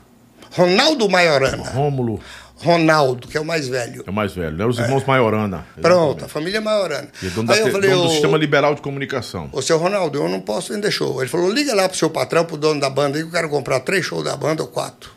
[0.52, 1.68] Ronaldo Maiorana.
[1.70, 2.20] Rômulo
[2.56, 4.04] Ronaldo, que é o mais velho.
[4.06, 4.66] é o mais velho, né?
[4.66, 5.66] Os irmãos Maiorana.
[5.80, 7.08] Pronto, a família Maiorana.
[7.22, 9.48] E é dono, da, Aí eu te- falei, dono do Sistema Liberal de Comunicação.
[9.52, 11.20] ô, seu Ronaldo, eu não posso vender show.
[11.22, 13.48] Ele falou, liga lá pro seu patrão, pro dono da banda, aí que eu quero
[13.48, 15.10] comprar três shows da banda ou quatro.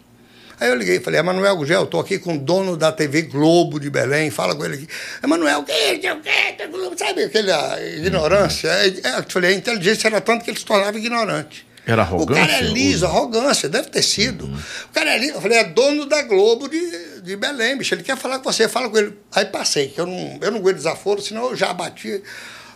[0.60, 3.24] Aí eu liguei e falei, Emanuel Gugel, eu tô aqui com o dono da TV
[3.24, 4.88] Globo de Belém, fala com ele aqui.
[5.24, 6.14] Emanuel, o que é?
[6.14, 6.68] O que?
[6.68, 6.98] Globo?
[6.98, 8.68] Sabe aquela ignorância?
[8.70, 11.66] É, eu falei, a inteligência era tanto que ele se tornava ignorante.
[11.86, 12.62] Era O cara é arrogância?
[12.62, 14.46] liso, arrogância, deve ter sido.
[14.46, 15.34] O cara é liso.
[15.34, 17.94] Eu falei, é dono da Globo de, de Belém, bicho.
[17.94, 19.18] Ele quer falar com você, fala com ele.
[19.34, 22.24] Aí passei, que eu não, eu não aguento desaforo, senão eu já bati.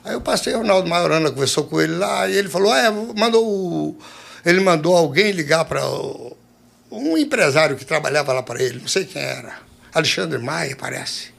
[0.04, 3.46] Aí eu passei, o Ronaldo Maiorana conversou com ele lá, e ele falou, é, mandou
[3.48, 3.98] o-
[4.46, 5.82] ele mandou alguém ligar para
[6.92, 9.54] um empresário que trabalhava lá para ele, não sei quem era.
[9.94, 11.36] Alexandre Maia, parece.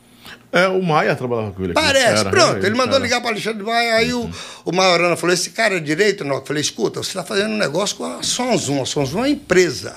[0.51, 1.81] É, o Maia trabalhava com ele aqui.
[1.81, 2.57] Parece, Era, pronto.
[2.57, 3.05] era Ele mandou era.
[3.05, 4.31] ligar para Alexandre Maia, aí o,
[4.65, 6.37] o Maiorana falou: esse cara é direito, não?
[6.37, 8.83] Eu falei: escuta, você está fazendo um negócio com a Sonzum.
[8.83, 9.97] A Sonzum é uma empresa.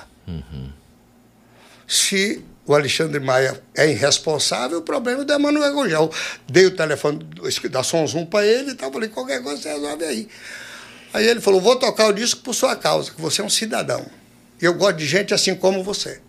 [1.87, 6.11] Se o Alexandre Maia é irresponsável, o problema é do Emanuel Gugel.
[6.47, 7.25] Dei o telefone
[7.69, 8.91] da Sonzum para ele e tal.
[8.91, 10.27] Falei: qualquer coisa você resolve aí.
[11.13, 14.05] Aí ele falou: vou tocar o disco por sua causa, que você é um cidadão.
[14.61, 16.19] E eu gosto de gente assim como você.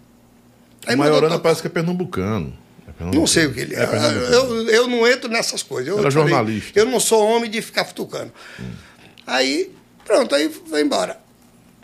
[0.87, 2.57] Aí O Maiorana parece que é pernambucano.
[2.89, 3.15] É pernambucano.
[3.21, 3.81] Não sei o que ele é.
[3.81, 5.89] É eu, eu não entro nessas coisas.
[5.89, 6.79] Eu Era falei, jornalista.
[6.79, 8.33] eu não sou homem de ficar futucando.
[9.27, 9.71] Aí,
[10.05, 11.21] pronto, aí foi embora.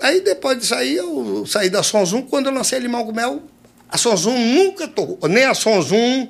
[0.01, 2.23] Aí depois disso aí, eu saí da Sonzum.
[2.23, 3.43] Quando eu lancei Limão com Mel,
[3.89, 5.29] a Sonzum nunca tocou.
[5.29, 6.29] Nem a Sonzum,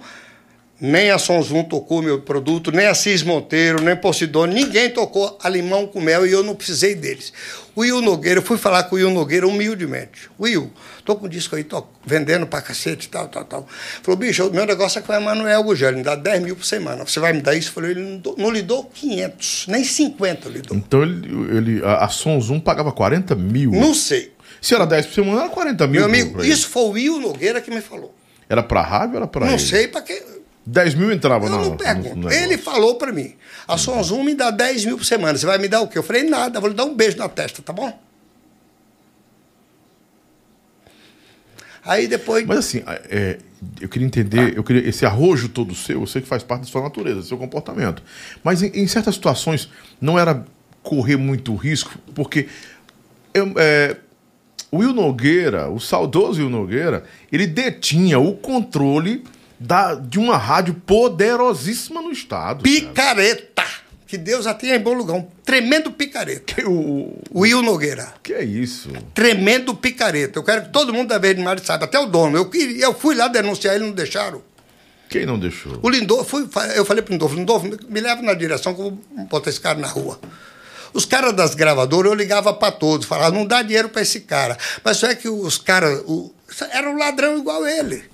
[0.80, 4.54] nem a Sonzum tocou meu produto, nem a Cis Monteiro, nem Posidone.
[4.54, 7.32] Ninguém tocou a Limão com Mel e eu não precisei deles.
[7.74, 10.30] O Will Nogueira, eu fui falar com o Will Nogueira humildemente.
[10.38, 10.70] Will,
[11.04, 13.68] tô com um disco aí, tô vendendo pra cacete e tal, tal, tal.
[14.02, 16.64] Falou, bicho, o meu negócio é com o Emanuel Gugel, me dá 10 mil por
[16.64, 17.04] semana.
[17.04, 17.70] Você vai me dar isso?
[17.70, 20.76] Eu falei, ele não, lhe dou 500, nem 50 eu lhe dou.
[20.76, 23.72] Então ele, ele, a, a Sonzum pagava 40 mil.
[23.72, 24.32] Não sei.
[24.60, 26.00] Se era 10 por semana, era 40 mil.
[26.00, 28.14] Meu amigo, pra isso foi o Will Nogueira que me falou.
[28.48, 29.62] Era pra rádio ou era pra não ele?
[29.62, 30.22] sei para quê.
[30.70, 32.16] 10 mil entrava Eu na não pergunto.
[32.16, 32.38] negócio.
[32.38, 33.34] Ele falou para mim,
[33.66, 35.96] a Sonzum me dá 10 mil por semana, você vai me dar o quê?
[35.96, 37.98] Eu falei, nada, vou lhe dar um beijo na testa, tá bom?
[41.84, 42.44] Aí depois...
[42.44, 43.38] Mas assim, é,
[43.80, 46.66] eu queria entender, eu queria esse arrojo todo seu, eu sei que faz parte da
[46.66, 48.02] sua natureza, do seu comportamento.
[48.44, 50.44] Mas em, em certas situações não era
[50.82, 52.46] correr muito risco, porque
[53.32, 53.96] eu, é,
[54.70, 59.24] o Will Nogueira, o saudoso Will Nogueira, ele detinha o controle
[59.58, 62.62] da, de uma rádio poderosíssima no estado.
[62.62, 62.80] cara.
[62.80, 63.64] Picareta!
[64.06, 65.16] Que Deus a tenha em bom lugar.
[65.16, 66.54] Um tremendo picareta.
[66.54, 68.14] Que, o, Will Nogueira.
[68.22, 68.88] que é isso?
[69.12, 70.38] Tremendo picareta.
[70.38, 72.38] Eu quero que todo mundo da Verde Mar saiba, até o dono.
[72.38, 74.42] Eu, eu fui lá denunciar ele, não deixaram.
[75.10, 75.78] Quem não deixou?
[75.82, 76.38] O Lindolfo,
[76.74, 79.78] eu falei pro Lindolfo, Lindolfo, me leva na direção que eu vou botar esse cara
[79.78, 80.18] na rua.
[80.92, 84.56] Os caras das gravadoras, eu ligava para todos, falava, não dá dinheiro para esse cara.
[84.82, 86.32] Mas só é que os caras, o,
[86.72, 88.04] era um ladrão igual ele.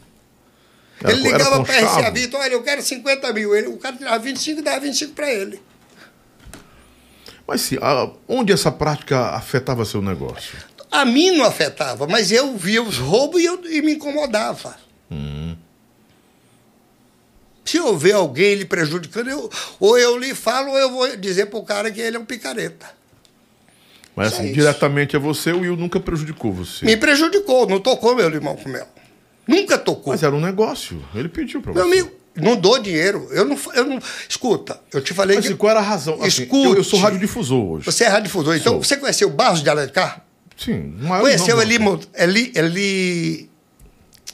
[1.05, 2.20] Ele ligava para chave?
[2.20, 3.55] Vitor, olha, eu quero 50 mil.
[3.55, 5.61] Ele, o cara tirava 25 e dava 25 para ele.
[7.46, 10.57] Mas sim, a- onde essa prática afetava seu negócio?
[10.90, 14.76] A mim não afetava, mas eu via os roubos e, eu, e me incomodava.
[17.64, 19.50] Se eu ver alguém lhe prejudicando, eu,
[19.80, 22.86] ou eu lhe falo, ou eu vou dizer pro cara que ele é um picareta.
[24.14, 24.55] Mas assim, isso.
[24.55, 26.84] diretamente a você, o Will nunca prejudicou você.
[26.84, 28.86] Me prejudicou, não tocou meu limão com mel.
[29.47, 30.12] Nunca tocou.
[30.12, 31.03] Mas era um negócio.
[31.14, 31.92] Ele pediu pra Meu você.
[31.92, 33.28] amigo, não dou dinheiro.
[33.30, 33.99] Eu não, eu não.
[34.28, 35.53] Escuta, eu te falei Mas que.
[35.53, 36.14] assim, qual era a razão?
[36.14, 36.64] Assim, Escute.
[36.66, 37.86] eu, eu sou radiodifusor hoje.
[37.86, 38.57] Você é radiodifusor.
[38.57, 38.82] Então, Sou.
[38.82, 40.24] você conheceu Barros de Alencar?
[40.57, 40.95] Sim.
[41.01, 41.78] o maior Conheceu Eli,
[42.14, 43.51] Eli, Eli,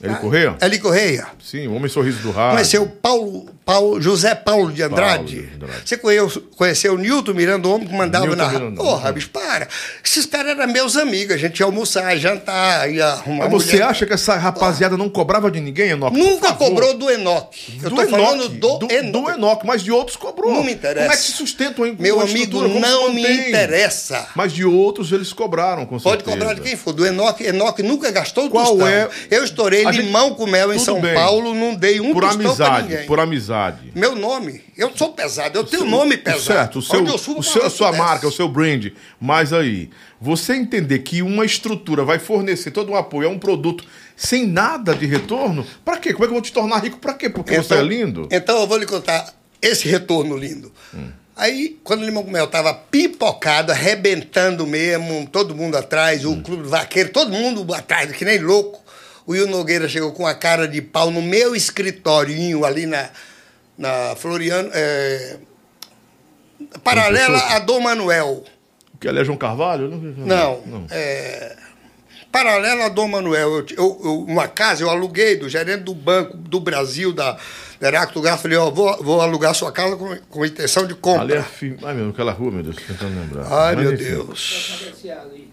[0.02, 0.56] Eli Correia?
[0.60, 1.26] Eli Correia?
[1.42, 2.52] Sim, o Homem Sorriso do Rádio.
[2.56, 5.14] Conheceu Paulo, Paulo, José Paulo de Andrade.
[5.14, 5.82] Paulo de Andrade.
[5.88, 8.48] Você conheceu, conheceu o Nilton Miranda, o homem que mandava Nilton na.
[8.48, 8.82] Miranda.
[8.82, 9.68] Porra, bicho, para.
[10.04, 11.34] Esses caras eram meus amigos.
[11.34, 13.44] A gente ia almoçar, jantar, ia arrumar.
[13.48, 13.86] Mas você mulher.
[13.88, 16.18] acha que essa rapaziada não cobrava de ninguém, Enoque?
[16.18, 17.78] Nunca Por cobrou do Enoque.
[17.82, 19.10] Eu do tô falando Enoque, do, do, Enoque.
[19.12, 20.52] do Enoque, mas de outros cobrou.
[20.52, 21.00] Não me interessa.
[21.06, 24.26] Como é que se sustentam em Meu uma amigo, não me interessa.
[24.34, 26.36] Mas de outros eles cobraram, com Pode certeza.
[26.36, 26.92] cobrar de quem for.
[26.92, 28.88] Do Enoque, Enoque nunca gastou Qual tostão.
[28.88, 31.14] é- Eu estourei A gente- limão com mel em Tudo São bem.
[31.14, 33.06] Paulo, não dei um Por tostão pra amizade, ninguém.
[33.06, 33.59] por amizade.
[33.94, 34.62] Meu nome.
[34.76, 36.42] Eu sou pesado, eu tenho nome pesado.
[36.42, 38.86] Certo, o seu, subo, o seu, a sua marca, o seu brand.
[39.20, 39.90] Mas aí,
[40.20, 43.84] você entender que uma estrutura vai fornecer todo um apoio a um produto
[44.16, 46.12] sem nada de retorno, pra quê?
[46.12, 46.98] Como é que eu vou te tornar rico?
[46.98, 47.28] Pra quê?
[47.28, 48.28] Porque você é lindo?
[48.30, 50.72] Então eu vou lhe contar esse retorno lindo.
[51.36, 56.68] Aí, quando o Limão com Mel tava pipocado, arrebentando mesmo, todo mundo atrás, o Clube
[56.68, 58.82] Vaqueiro, todo mundo atrás, que nem louco.
[59.26, 63.08] O Will Nogueira chegou com a cara de pau no meu escritorinho ali na,
[63.80, 64.70] na Floriano.
[64.72, 65.38] é,
[66.84, 68.44] paralela a Dom Manuel.
[69.00, 69.88] Que ali é João Carvalho?
[69.88, 70.62] Não.
[70.90, 71.56] É,
[72.30, 73.48] paralela a Dom Manuel.
[73.50, 77.38] Eu, eu, eu- uma casa eu aluguei do gerente do Banco do Brasil, da,
[77.80, 78.42] Heracto Gás.
[78.42, 81.22] Falei, ó, vou, vou alugar sua casa com, com intenção de compra.
[81.22, 81.42] Ali é.
[81.42, 81.76] Fi...
[81.82, 83.46] Ai, meu, aquela rua, meu Deus, tô tentando lembrar.
[83.50, 84.04] Ai, Mas, meu enfim.
[84.04, 84.92] Deus.
[85.22, 85.50] Ali.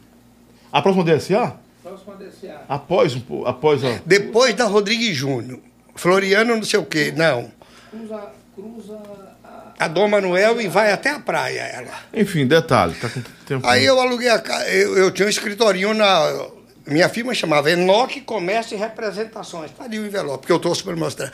[0.71, 1.55] A próxima DSA?
[1.82, 2.61] Próxima DCA.
[2.67, 4.01] Após, após a.
[4.05, 5.59] Depois da Rodrigues Júnior.
[5.95, 7.13] Floriano, não sei o quê.
[7.15, 7.49] Não.
[7.98, 8.22] Cruza,
[8.56, 9.00] cruza
[9.43, 9.86] a...
[9.86, 11.91] A Dom Manuel e vai até a praia, ela.
[12.14, 13.68] Enfim, detalhe, tá com tempo.
[13.68, 14.68] Aí eu aluguei a casa.
[14.70, 16.48] Eu, eu tinha um escritorinho na.
[16.86, 19.72] Minha firma chamava Enoque Comércio e Representações.
[19.72, 21.32] Tá ali o envelope, que eu trouxe para mostrar.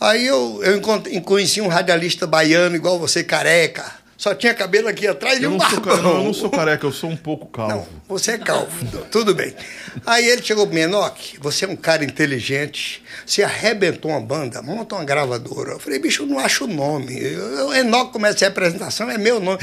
[0.00, 3.84] Aí eu, eu encontrei- conheci um radialista baiano, igual você, careca.
[4.16, 6.16] Só tinha cabelo aqui atrás e Eu um não, sou barbão.
[6.18, 7.74] eu não sou careca, eu sou um pouco calvo.
[7.74, 9.54] Não, você é calvo, tudo bem.
[10.06, 14.62] Aí ele chegou para mim, Enoque, você é um cara inteligente, você arrebentou uma banda,
[14.62, 15.72] monta uma gravadora.
[15.72, 17.18] Eu falei, bicho, eu não acho o nome.
[17.78, 19.58] Enoque começa a representação, é meu nome.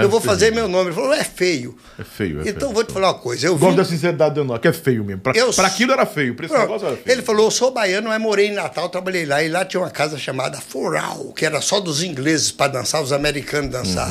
[0.00, 0.26] é, eu vou sim.
[0.26, 0.86] fazer meu nome.
[0.88, 1.76] Ele falou, é feio.
[1.98, 2.72] É feio, é Então feio.
[2.72, 3.46] vou te falar uma coisa.
[3.46, 5.20] Eu Gosto da sinceridade do Enoque, é feio mesmo.
[5.22, 6.66] Pra, Eu- pra aquilo era feio, pra esse Pronto.
[6.68, 7.14] negócio era feio.
[7.14, 9.42] Ele falou, eu sou baiano, mas morei em Natal, trabalhei lá.
[9.42, 13.12] E lá tinha uma casa chamada Foral, que era só dos ingleses para dançar, os
[13.12, 14.10] americanos dançar.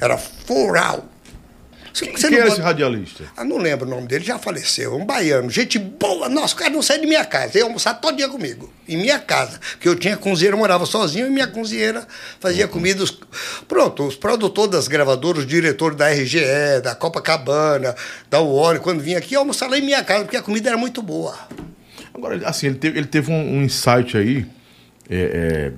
[0.00, 1.04] Era Foral.
[1.98, 2.30] Você, você Uhum.
[2.30, 3.24] Quem não é esse radialista?
[3.36, 4.94] Ah, não lembro o nome dele, já faleceu.
[4.96, 6.28] Um baiano, gente boa.
[6.28, 7.58] Nossa, o cara não sai de minha casa.
[7.58, 8.72] Ia almoçar todo dia comigo.
[8.88, 9.58] Em minha casa.
[9.72, 12.06] Porque eu tinha cozinheira, eu morava sozinho e minha cozinheira
[12.40, 13.02] fazia comida.
[13.02, 13.18] Os-
[13.66, 17.94] Pronto, os produtores das gravadoras, os diretores da RGE, da Copacabana,
[18.30, 20.78] da UOL, quando vinha aqui, ia almoçar lá em minha casa, porque a comida era
[20.78, 21.36] muito boa.
[22.14, 24.46] Agora, assim, ele teve, ele teve um, um insight aí,
[25.10, 25.72] é, é,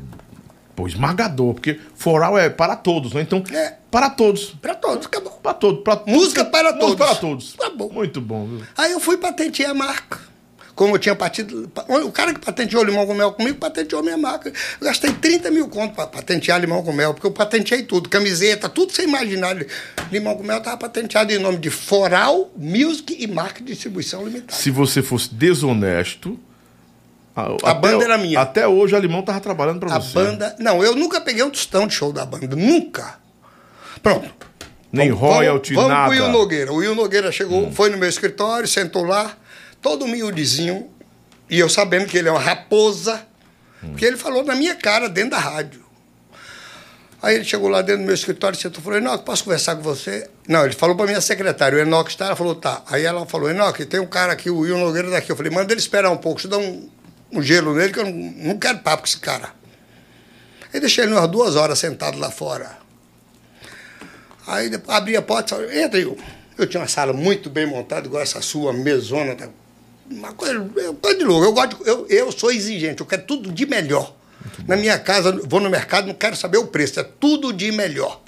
[0.80, 3.20] pô, esmagador, porque foral é para todos, né?
[3.22, 3.74] Então, É.
[3.90, 4.54] para todos.
[4.60, 5.32] Pra todos, acabou.
[5.42, 5.82] Para todos.
[5.82, 6.96] Pra, Música para música todos.
[6.96, 7.52] para todos.
[7.54, 7.90] Tá bom.
[7.92, 8.62] Muito bom, viu?
[8.76, 10.18] Aí eu fui patentear a marca.
[10.74, 11.70] Como eu tinha partido.
[12.06, 14.48] O cara que patenteou limão com mel comigo patenteou minha marca.
[14.80, 18.66] Eu gastei 30 mil conto para patentear limão com mel, porque eu patenteei tudo, camiseta,
[18.66, 19.56] tudo sem imaginar.
[20.10, 24.54] Limão com mel estava patenteado em nome de Foral Music e Marca Distribuição Limitada.
[24.54, 26.38] Se você fosse desonesto.
[27.34, 28.40] A, A banda era minha.
[28.40, 30.14] Até hoje a Limão tava trabalhando para A você.
[30.14, 30.54] banda.
[30.58, 32.54] Não, eu nunca peguei um tostão de show da banda.
[32.56, 33.18] Nunca.
[34.02, 34.28] Pronto.
[34.92, 36.00] Nem Vamos- royalty, vamos, nada.
[36.08, 36.72] Vamos pro Will Nogueira.
[36.72, 39.36] O Will Nogueira chegou, foi no meu escritório, sentou lá,
[39.80, 40.90] todo miúdizinho,
[41.48, 43.24] e eu sabendo que ele é uma raposa,
[43.80, 45.84] porque ele falou na minha cara, dentro da rádio.
[47.22, 49.82] Aí ele chegou lá dentro do meu escritório, sentou e falou, Enoque, posso conversar com
[49.82, 50.28] você?
[50.48, 52.82] Não, ele falou para minha secretária, o Enoque está, ela falou, tá.
[52.90, 55.30] Aí ela falou, Enoque, tem um cara aqui, o Will Nogueira daqui.
[55.30, 56.88] Eu falei, manda ele esperar um pouco, deixa eu dar um,
[57.32, 59.52] um gelo nele, que eu não, não quero papo com esse cara.
[60.72, 62.78] Aí deixei ele umas duas horas sentado lá fora.
[64.46, 66.16] Aí abri a porta e falei, entra eu.
[66.56, 69.34] Eu tinha uma sala muito bem montada, igual essa sua mesona.
[69.34, 69.48] tá?
[70.10, 70.60] Uma coisa,
[71.00, 71.44] coisa de louco.
[71.44, 74.14] Eu, gosto eu, eu sou exigente, eu quero tudo de melhor.
[74.66, 78.20] Na minha casa, vou no mercado, não quero saber o preço, é tudo de melhor.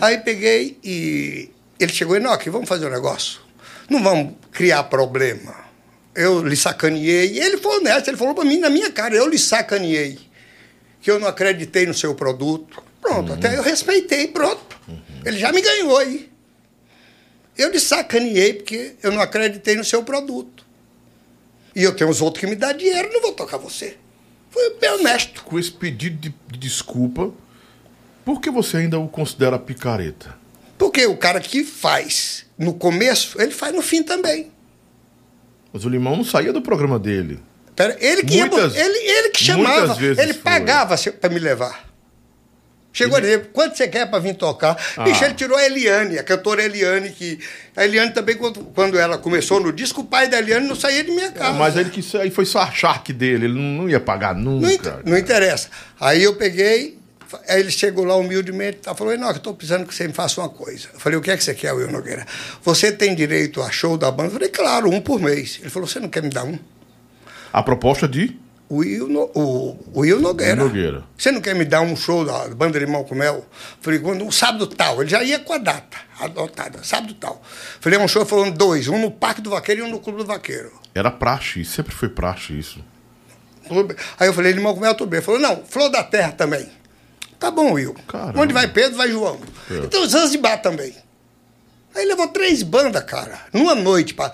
[0.00, 3.40] Aí peguei e ele chegou, Enoque, vamos fazer um negócio?
[3.88, 5.69] Não vamos criar problema.
[6.20, 7.38] Eu lhe sacaneei.
[7.38, 10.18] Ele foi honesto, ele falou para mim na minha cara, eu lhe sacaneei.
[11.00, 12.82] Que eu não acreditei no seu produto.
[13.00, 14.78] Pronto, até eu respeitei, pronto.
[15.24, 16.30] Ele já me ganhou aí.
[17.56, 20.66] Eu lhe sacaneei porque eu não acreditei no seu produto.
[21.74, 23.96] E eu tenho os outros que me dão dinheiro, não vou tocar você.
[24.50, 25.42] Foi bem honesto.
[25.44, 27.32] Com esse pedido de, de desculpa,
[28.24, 30.36] por que você ainda o considera picareta?
[30.76, 34.50] Porque o cara que faz no começo, ele faz no fim também.
[35.72, 37.40] Mas o Limão não saía do programa dele.
[37.76, 41.88] Pera, ele que ia- Muitas- ele, ele que chamava, ele pagava para me levar.
[42.92, 44.76] Chegou a dizer, quanto você quer para vir tocar?
[44.96, 45.04] Ah.
[45.04, 47.38] Bicho, ele tirou a Eliane, a cantora Eliane, que.
[47.76, 51.04] A Eliane também, quando, quando ela começou no disco, o pai da Eliane não saía
[51.04, 51.56] de minha casa.
[51.56, 54.54] Mas ele quis, aí foi só a charque dele, ele não, não ia pagar Não,
[54.58, 54.72] nunca.
[54.74, 55.68] inter- não interessa.
[56.00, 56.98] Aí eu peguei,
[57.48, 60.40] aí ele chegou lá humildemente, tá, falou, não, eu estou precisando que você me faça
[60.40, 60.88] uma coisa.
[60.92, 62.26] Eu falei, o que é que você quer, Will Nogueira?
[62.62, 64.28] Você tem direito a show da banda?
[64.28, 65.58] Eu falei, claro, um por mês.
[65.60, 66.58] Ele falou, você não quer me dar um?
[67.52, 68.38] A proposta de.
[68.68, 70.62] O Will, no, o, o Will Nogueira.
[70.62, 71.04] Will Nogueira.
[71.18, 73.44] Você não quer me dar um show da banda Limão com Mel?
[73.80, 75.00] Falei, quando, um sábado tal.
[75.00, 77.42] Ele já ia com a data adotada, sábado tal.
[77.80, 80.18] Falei, é um show falando dois, um no Parque do Vaqueiro e um no Clube
[80.18, 80.70] do Vaqueiro.
[80.94, 82.84] Era praxe, sempre foi praxe isso.
[84.18, 85.18] Aí eu falei, Limão com Mel, tudo bem.
[85.18, 86.68] Ele falou, não, Flor da Terra também.
[87.40, 87.94] Tá bom, Will.
[88.06, 88.42] Caramba.
[88.42, 89.40] Onde vai Pedro, vai João.
[89.70, 89.78] É.
[89.78, 90.94] Então Zanzibar também.
[91.94, 94.12] Aí levou três bandas, cara, numa noite.
[94.12, 94.30] Pra...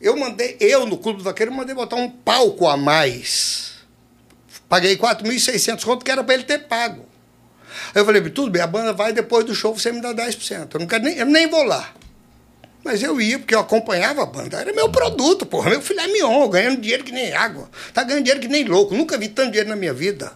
[0.00, 3.72] Eu mandei, eu no Clube do Vaqueiro, mandei botar um palco a mais.
[4.68, 7.06] Paguei 4.600 conto, que era para ele ter pago.
[7.94, 10.68] Aí eu falei, tudo bem, a banda vai depois do show, você me dá 10%.
[10.74, 11.92] Eu, não quero nem, eu nem vou lá.
[12.84, 14.60] Mas eu ia, porque eu acompanhava a banda.
[14.60, 15.70] Era meu produto, porra.
[15.70, 17.70] Meu filho é mignon, ganhando dinheiro que nem água.
[17.94, 18.94] Tá ganhando dinheiro que nem louco.
[18.94, 20.32] Nunca vi tanto dinheiro na minha vida.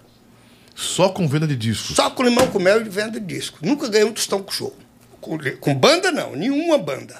[0.79, 1.97] Só com venda de discos.
[1.97, 3.59] Só com limão com mel e venda de disco.
[3.61, 4.77] Nunca ganhei um tostão com show.
[5.21, 6.37] Com, com banda, não.
[6.37, 7.17] Nenhuma banda.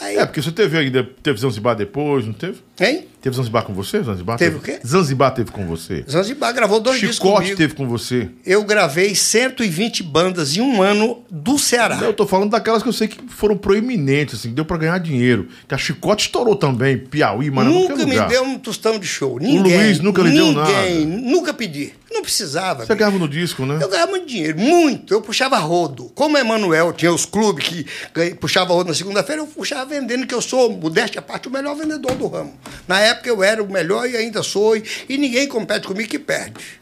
[0.00, 1.02] Aí, É, porque você teve ainda.
[1.24, 2.62] Teve Zanzibar depois, não teve?
[2.80, 3.06] Hein?
[3.22, 4.02] Teve Zanzibar com você?
[4.02, 4.80] Zanzibar Teve o quê?
[4.84, 6.04] Zanzibar teve com você.
[6.10, 7.56] Zanzibar gravou dois discos Chicote comigo.
[7.56, 8.28] teve com você.
[8.44, 12.00] Eu gravei 120 bandas em um ano do Ceará.
[12.02, 14.98] Eu tô falando daquelas que eu sei que foram proeminentes, assim, que deu pra ganhar
[14.98, 15.46] dinheiro.
[15.68, 19.38] Que a Chicote estourou também, Piauí, mas nunca me deu um tostão de show.
[19.38, 19.76] Ninguém.
[19.84, 21.06] Luiz nunca lhe deu Ninguém.
[21.06, 21.20] nada.
[21.30, 21.92] Nunca pedi.
[22.10, 22.84] Não precisava.
[22.84, 23.78] Você ganhava no disco, né?
[23.80, 25.14] Eu ganhava muito dinheiro, muito.
[25.14, 26.10] Eu puxava rodo.
[26.14, 27.86] Como Emanuel tinha os clubes que
[28.34, 31.74] puxava rodo na segunda-feira, eu puxava vendendo, que eu sou, modéstia à parte, o melhor
[31.76, 32.52] vendedor do ramo.
[32.86, 34.84] Na época eu era o melhor e ainda sou, e,
[35.18, 36.80] ninguém compete comigo que perde.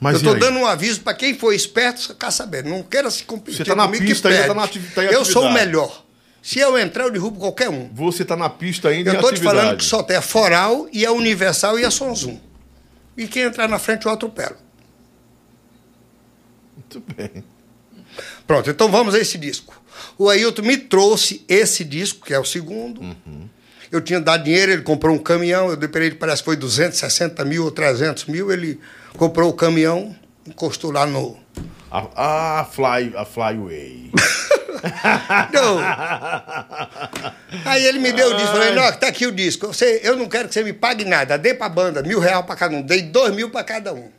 [0.00, 2.68] Mas eu estou dando um aviso para quem for esperto, ficar sabendo.
[2.68, 4.78] Não queira se competir Você tá na comigo pista que ainda, perde.
[4.78, 6.04] tá na tá eu sou o melhor.
[6.42, 7.88] Se eu entrar, eu derrubo qualquer um.
[7.94, 11.06] Você tá na pista ainda Eu estou te falando que só tem a Foral e
[11.06, 12.38] a Universal e a Sonzum.
[13.16, 14.56] E quem entrar na frente, eu atropelo.
[16.76, 17.42] Muito bem.
[18.46, 19.82] Pronto, então vamos a esse disco.
[20.18, 23.00] O Ailton me trouxe esse disco, que é o segundo.
[23.92, 26.56] Eu tinha dado dinheiro, ele comprou um caminhão, eu dei para ele, parece que foi
[26.56, 28.50] 260 mil ou 300 mil.
[28.52, 28.80] Ele
[29.16, 30.14] comprou o caminhão,
[30.46, 31.36] encostou lá no.
[31.90, 34.10] A, a Fly, a Flyway.
[35.52, 35.78] Não.
[37.64, 39.68] Aí ele me deu o disco, falei, não, tá aqui o disco.
[39.68, 42.56] Você, eu não quero que você me pague nada, dê pra banda, mil real pra
[42.56, 44.10] cada um, dei dois mil pra cada um.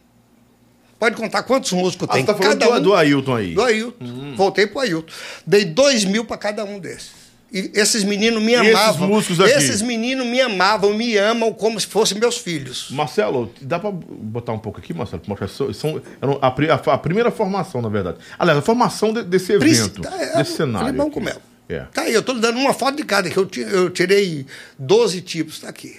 [0.98, 2.22] Pode contar quantos músicos Ah, tem.
[2.26, 3.54] você tá falando cada do, do Ailton aí.
[3.54, 4.34] Do Ailton.
[4.36, 5.12] Voltei pro Ailton.
[5.46, 7.12] Dei dois mil para cada um desses.
[7.58, 9.08] E esses meninos me esses amavam.
[9.40, 9.52] aqui?
[9.54, 12.88] Esses meninos me amavam, me amam como se fossem meus filhos.
[12.92, 15.22] Marcelo, dá pra botar um pouco aqui, Marcelo?
[15.26, 15.48] mostrar?
[15.48, 16.02] São,
[16.42, 18.18] a, a- a primeira formação, na verdade.
[18.38, 20.88] Aliás, a formação de- desse evento, Príncipe, tá, é, desse cenário.
[20.90, 21.14] Limão aqui.
[21.14, 21.42] com mel.
[21.70, 21.80] É.
[21.94, 24.46] Tá aí, eu lhe dando uma foto de cada, que eu, eu tirei
[24.78, 25.96] 12 tipos, tá aqui.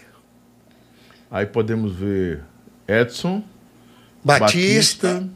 [1.31, 2.43] Aí podemos ver
[2.87, 3.43] Edson,
[4.23, 5.29] Batista, Batista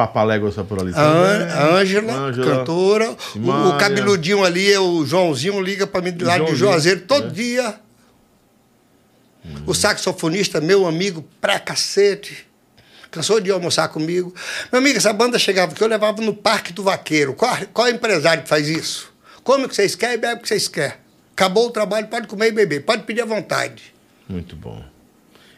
[0.00, 3.10] Papalégua essa por ali a Ângela, cantora.
[3.10, 3.66] O, Simária.
[3.66, 7.30] o cabeludinho ali é o Joãozinho, liga para mim de lá de Juazeiro todo é.
[7.30, 7.74] dia.
[9.66, 12.46] O saxofonista, meu amigo pra cacete.
[13.10, 14.32] Cansou de almoçar comigo.
[14.72, 17.34] Meu amigo, essa banda chegava aqui, eu levava no Parque do Vaqueiro.
[17.34, 19.12] Qual, qual empresário que faz isso?
[19.42, 20.96] Come o que vocês querem e bebe o que vocês querem.
[21.32, 23.92] Acabou o trabalho, pode comer e beber, pode pedir à vontade.
[24.28, 24.82] Muito bom.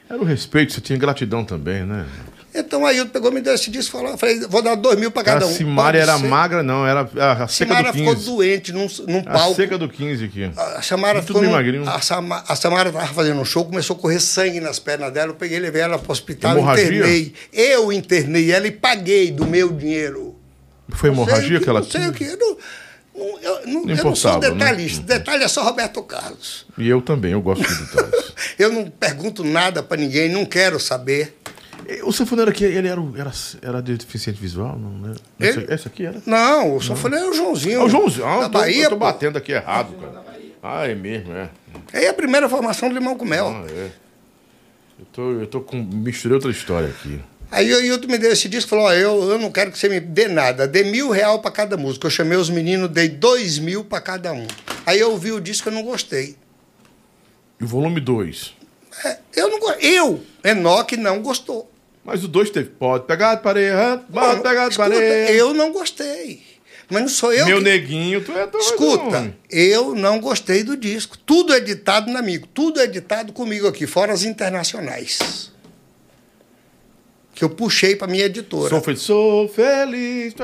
[0.09, 2.07] Era o respeito, você tinha gratidão também, né?
[2.55, 5.11] Então aí eu pegou, me deu esse disco e falou, falei, vou dar dois mil
[5.11, 5.53] para cada a um.
[5.53, 6.27] Simária Pode era ser.
[6.29, 8.27] magra, não, era a, a seca Simara do ficou 15.
[8.27, 9.55] doente num, num A palco.
[9.57, 10.51] seca do 15 aqui.
[10.55, 11.41] A Samara ficou.
[11.43, 11.89] num- magrinho.
[11.89, 15.31] a, Sama, a Samara estava fazendo um show, começou a correr sangue nas pernas dela.
[15.31, 16.85] Eu peguei, levei ela para o hospital, Hemorragia?
[16.87, 17.33] internei.
[17.53, 20.37] Eu internei ela e paguei do meu dinheiro.
[20.91, 22.25] Foi hemorragia o que- que ela Não sei o que.
[22.25, 22.57] Eu não,
[23.15, 24.51] não- eu, não, Não eu não sou né?
[24.51, 25.03] detalhista.
[25.03, 26.67] Detalhe é só Roberto Carlos.
[26.77, 28.33] E eu também, eu gosto de detalhes.
[28.59, 31.37] Eu não pergunto nada para ninguém, não quero saber.
[32.05, 33.33] O sanfoneiro aqui, ele era, era,
[33.63, 34.79] era de deficiente visual?
[34.79, 35.15] Não, né?
[35.41, 35.75] Esse, Ele?
[35.75, 36.23] esse aqui era?
[36.27, 37.81] Não, o sanfoneiro é o Joãozinho.
[37.81, 38.27] Ah, o Joãozinho.
[38.27, 40.23] Ah, da eu tô, Bahia, eu tô batendo aqui errado, cara.
[40.63, 41.51] Ah, é mesmo, é.
[41.93, 43.49] Aí a primeira formação do Limão com Mel.
[43.49, 43.91] Ah, é.
[45.01, 45.83] Eu tô, eu tô com.
[45.83, 47.21] Misturei outra história aqui.
[47.51, 49.79] Aí o Ailton me deu esse disco e falou: ó, eu, eu não quero que
[49.79, 52.07] você me dê nada, dê mil real para cada música.
[52.07, 54.47] Eu chamei os meninos, dei dois mil para cada um.
[54.87, 56.37] Aí eu ouvi o disco e eu não gostei.
[57.61, 58.55] E o volume 2.
[59.05, 61.71] É, eu não Eu, Enoque, não gostou.
[62.05, 62.71] Mas o 2 teve.
[62.71, 65.33] Pode pegar de parede, pode pegar de Escuta, parede.
[65.33, 66.43] eu não gostei.
[66.91, 67.65] Mas não sou eu Meu que...
[67.65, 69.37] neguinho, tu é doido, Escuta, homem.
[69.49, 71.17] eu não gostei do disco.
[71.17, 75.51] Tudo editado na amigo, tudo editado comigo aqui, fora as internacionais.
[77.35, 78.69] que eu puxei para minha editora.
[78.69, 80.35] Sou feliz, sou feliz.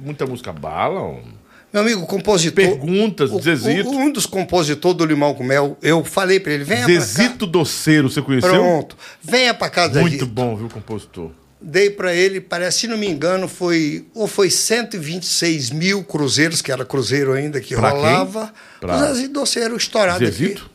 [0.00, 1.00] Muita música bala.
[1.00, 1.39] homem.
[1.72, 2.64] Meu amigo, compositor.
[2.64, 3.88] Perguntas, o- Zezito.
[3.90, 6.84] o- um dos compositores do Limão com Mel, eu falei para ele: venha.
[6.86, 8.50] Zezito Doceiro, você conheceu?
[8.50, 11.30] Pronto, venha para casa Muito bom, viu, compositor?
[11.62, 16.72] Dei para ele, parece, se não me engano, foi ou foi 126 mil cruzeiros, que
[16.72, 18.00] era cruzeiro ainda que Pra quem?
[18.00, 18.52] rolava.
[18.80, 20.70] Pra- O Zezito Doceiro estourado Zezito?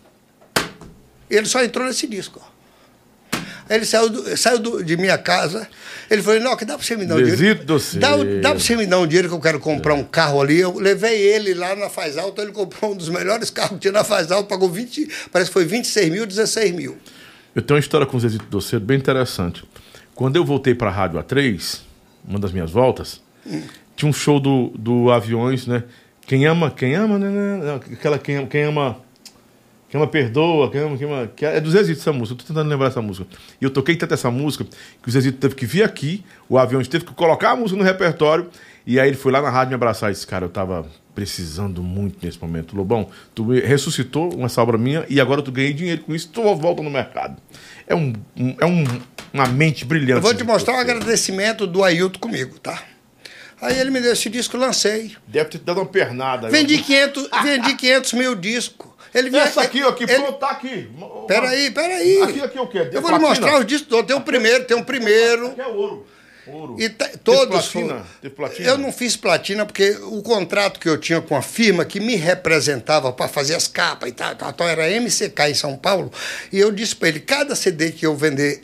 [0.56, 0.66] aqui.
[1.30, 2.40] Ele só entrou nesse disco.
[2.42, 2.55] ó.
[3.70, 5.68] Ele saiu, do- saiu do- de minha casa.
[6.10, 7.38] Ele falou: Não, que dá para você me dar um dinheiro.
[8.00, 10.60] Dá, dá para você me dar um dinheiro que eu quero comprar um carro ali.
[10.60, 13.92] Eu levei ele lá na Faz Alto, ele comprou um dos melhores carros que tinha
[13.94, 16.96] na Faz Alto, pagou 20, parece que foi 26 mil, 16 mil.
[17.56, 19.64] Eu tenho uma história com o Zezito Doceiro bem interessante.
[20.14, 21.80] Quando eu voltei para a Rádio A3,
[22.28, 23.22] uma das minhas voltas,
[23.96, 25.84] tinha um show do, do Aviões, né?
[26.28, 27.30] Quem ama, quem ama, né?
[27.30, 28.98] né, não, Aquela quem ama, quem ama,
[29.96, 31.28] quem ama perdoa, quem ama, quem ama.
[31.34, 33.26] que é do Zezito essa música, eu tô tentando lembrar essa música.
[33.62, 34.66] E eu toquei tanto essa música
[35.02, 37.84] que o Zezito teve que vir aqui, o Aviões teve que colocar a música no
[37.84, 38.50] repertório,
[38.86, 40.86] e aí ele foi lá na rádio me abraçar e disse, cara, eu tava
[41.16, 42.76] precisando muito nesse momento.
[42.76, 46.84] Lobão, tu ressuscitou uma obra minha e agora tu ganhei dinheiro com isso, tu volta
[46.84, 47.42] no mercado.
[47.88, 48.84] É, um, um- é um,
[49.34, 50.12] uma mente brilhante.
[50.18, 52.84] Eu vou te mostrar um agradecimento do Ailton comigo, tá?
[53.62, 55.16] Aí ele me deu esse disco, lancei.
[55.26, 56.50] Deve ter dado uma pernada.
[56.50, 58.92] Vendi 500, vendi 500 mil discos.
[59.16, 60.90] Ele vinha- Essa aqui, ó, aqui, ele- pronto, tá aqui.
[61.28, 62.22] Peraí, peraí.
[62.22, 62.90] Aqui, aqui, o quê?
[62.92, 64.06] Eu vou lhe mostrar os discos todos.
[64.08, 65.48] Tem o primeiro, tem o primeiro.
[65.48, 66.06] Aqui é ouro.
[66.48, 66.76] Ouro.
[66.78, 68.06] E tá- todos platina?
[68.22, 68.70] Teve platina?
[68.70, 72.16] Eu não fiz platina porque o contrato que eu tinha com a firma que me
[72.16, 76.12] representava para fazer as capas e tal, tal, tal, era MCK em São Paulo.
[76.52, 78.62] E eu disse para ele: cada CD que eu vender,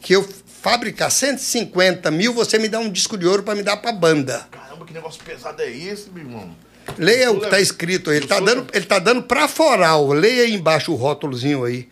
[0.00, 0.26] que eu
[0.60, 4.48] fabricar 150 mil, você me dá um disco de ouro para me dar para banda.
[4.50, 6.50] Caramba, que negócio pesado é esse, meu irmão?
[6.98, 8.16] Leia o que está escrito aí.
[8.16, 10.08] Ele está dando, le- ele tá dando para foral.
[10.08, 11.88] Leia aí embaixo o rótulozinho aí.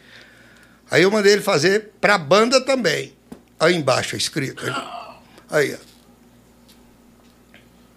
[0.91, 3.13] Aí eu mandei ele fazer para banda também.
[3.61, 4.65] Aí embaixo é escrito.
[4.65, 4.77] Ele-
[5.51, 5.89] Aí, ó.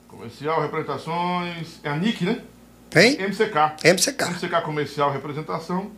[0.07, 1.80] Comercial, representações.
[1.84, 2.41] É a NIC, né?
[2.95, 3.18] Hein?
[3.19, 3.56] MCK.
[3.84, 4.23] MCK.
[4.30, 5.91] MCK Comercial Representação.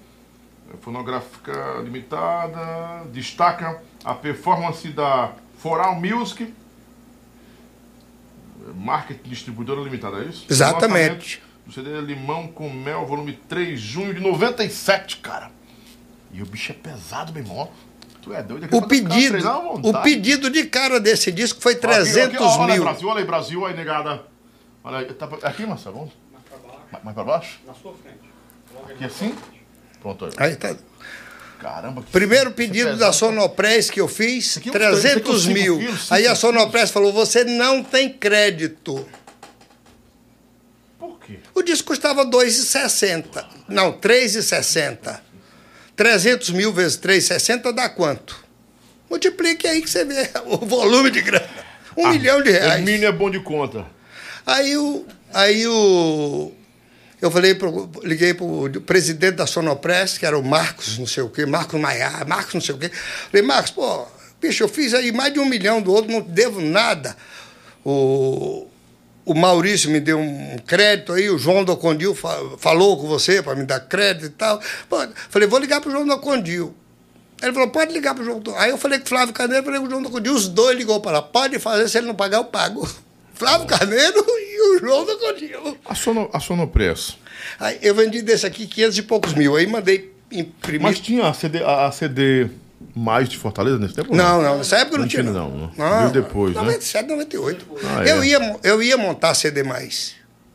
[0.81, 3.03] Fonográfica Limitada.
[3.11, 6.53] Destaca a performance da Foral Music.
[8.75, 10.45] Marketing Distribuidora Limitada, é isso?
[10.49, 11.41] Exatamente.
[11.67, 15.49] O CD Limão com Mel, volume 3, junho de 97, cara.
[16.31, 17.69] E o bicho é pesado, meu irmão.
[18.21, 18.67] Tu é doido?
[18.75, 19.37] O pedido,
[19.83, 22.83] o pedido de cara desse disco foi 300 olha aí, mil.
[22.83, 24.23] Brasil, olha aí, Brasil, aí, negada.
[24.83, 26.13] Olha aí, tá, aqui, Marcelo, vamos?
[26.91, 27.59] Mais, mais pra baixo?
[27.65, 28.19] Na sua frente.
[28.89, 29.35] Aqui assim?
[30.01, 30.31] Pronto, aí.
[30.37, 30.75] Aí tá.
[31.59, 32.99] Caramba, que Primeiro é pedido pesado.
[32.99, 35.77] da Sonopress que eu fiz, aqui é um- isso aqui é 300 uns cinco mil.
[35.79, 36.39] quilos, cinco Aí a quilos.
[36.39, 39.07] Sonopress falou: você não tem crédito.
[40.99, 41.39] Por quê?
[41.53, 43.45] O disco custava 2,60.
[43.67, 45.21] Não, 3,60.
[45.95, 48.43] 300 mil vezes 3,60 dá quanto?
[49.09, 51.47] Multiplique aí que você vê o volume de grana.
[51.95, 52.79] Um milhão de reais.
[52.79, 53.85] Hermínio é bom de conta.
[54.45, 55.05] Aí o.
[55.33, 56.51] Aí o.
[57.23, 61.23] Eu falei pro, liguei para o presidente da Sonopress, que era o Marcos, não sei
[61.23, 62.91] o quê, Marcos Maia, Marcos não sei o quê.
[63.31, 64.05] Falei, Marcos, pô,
[64.41, 67.15] bicho, eu fiz aí mais de um milhão do outro, não devo nada.
[67.85, 68.67] O,
[69.23, 73.41] o Maurício me deu um crédito aí, o João do Condil fa- falou com você
[73.41, 74.59] para me dar crédito e tal.
[74.89, 74.97] Pô,
[75.29, 76.75] falei, vou ligar para o João do Condil.
[77.41, 79.79] Ele falou, pode ligar para o João Aí eu falei com o Flávio Carneiro, falei
[79.79, 82.15] com o João do Condil, os dois ligou para lá, pode fazer, se ele não
[82.15, 82.85] pagar, eu pago.
[83.43, 85.77] Flávio Carneiro e o João do Condil.
[85.85, 87.17] A, sono, a Sonopress.
[87.59, 89.55] Aí eu vendi desse aqui 500 e poucos mil.
[89.55, 90.81] Aí mandei imprimir.
[90.81, 92.49] Mas tinha a CD, a, a CD
[92.95, 94.15] mais de Fortaleza nesse tempo?
[94.15, 95.23] Não, não, nessa época não, Não tinha.
[95.23, 95.71] tinha, não, né?
[95.99, 96.61] Veio depois, né?
[96.61, 97.65] 97, 98.
[97.83, 98.27] Ah, eu, é.
[98.27, 99.61] ia, eu ia montar CD.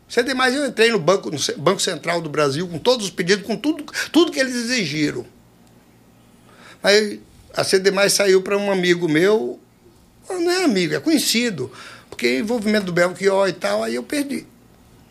[0.07, 3.55] CD eu entrei no Banco, no Banco Central do Brasil com todos os pedidos, com
[3.55, 5.25] tudo, tudo que eles exigiram.
[6.81, 7.21] Aí
[7.55, 9.59] a CD saiu para um amigo meu,
[10.29, 11.71] não é amigo, é conhecido,
[12.19, 14.45] porque envolvimento do Belchior e tal, aí eu perdi.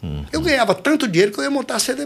[0.03, 0.27] Uhum.
[0.31, 2.05] Eu ganhava tanto dinheiro que eu ia montar CD.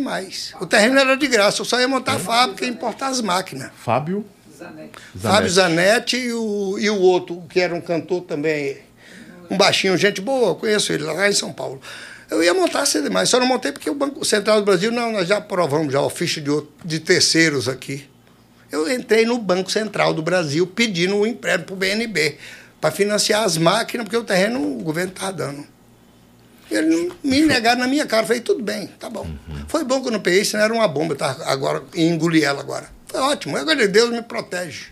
[0.60, 3.70] O terreno era de graça, eu só ia montar a fábrica e importar as máquinas.
[3.76, 4.24] Fábio
[4.56, 4.92] Zanetti.
[5.20, 8.78] Fábio Zanetti e o, e o outro, que era um cantor também,
[9.50, 11.80] um baixinho, gente boa, conheço ele lá em São Paulo.
[12.30, 15.10] Eu ia montar CD, mas só não montei porque o Banco Central do Brasil, não,
[15.12, 18.08] nós já aprovamos já o ficha de, outro- de terceiros aqui.
[18.70, 22.38] Eu entrei no Banco Central do Brasil pedindo um empréstimo para o BNB,
[22.82, 25.64] para financiar as máquinas, porque o terreno o governo estava dando.
[26.68, 28.22] Ele não- me negaram na minha cara.
[28.24, 29.30] Eu falei, tudo bem, tá bom.
[29.68, 31.36] Foi bom que eu não peguei, senão era uma bomba, tá?
[31.46, 32.90] Agora, e engoli ela agora.
[33.06, 33.56] Foi ótimo.
[33.56, 34.86] Agora de Deus me protege.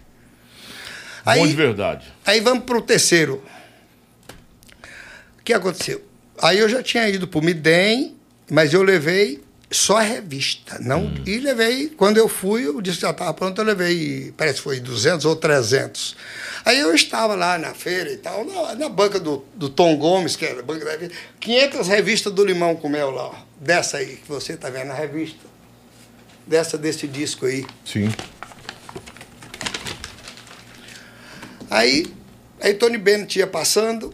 [1.24, 2.06] Bom de Aí, verdade.
[2.24, 3.42] aí vamos para o terceiro.
[5.38, 6.02] O que aconteceu?
[6.40, 8.16] Aí eu já tinha ido para o Midem,
[8.50, 9.42] mas eu levei
[9.72, 10.78] Só a revista.
[10.80, 14.62] Não, E levei, quando eu fui, o disco já estava pronto, eu levei, parece que
[14.64, 16.16] foi 200 ou 300.
[16.64, 20.36] Aí eu estava lá na feira e tal, na, na banca do, do Tom Gomes,
[20.36, 23.34] que era a banca da revista, 500 revistas do Limão com Mel lá, ó.
[23.58, 25.48] dessa aí que você está vendo, a revista.
[26.46, 27.64] Dessa, desse disco aí.
[27.84, 28.10] Sim.
[31.70, 32.12] Aí,
[32.60, 34.12] aí Tony Bennett ia passando,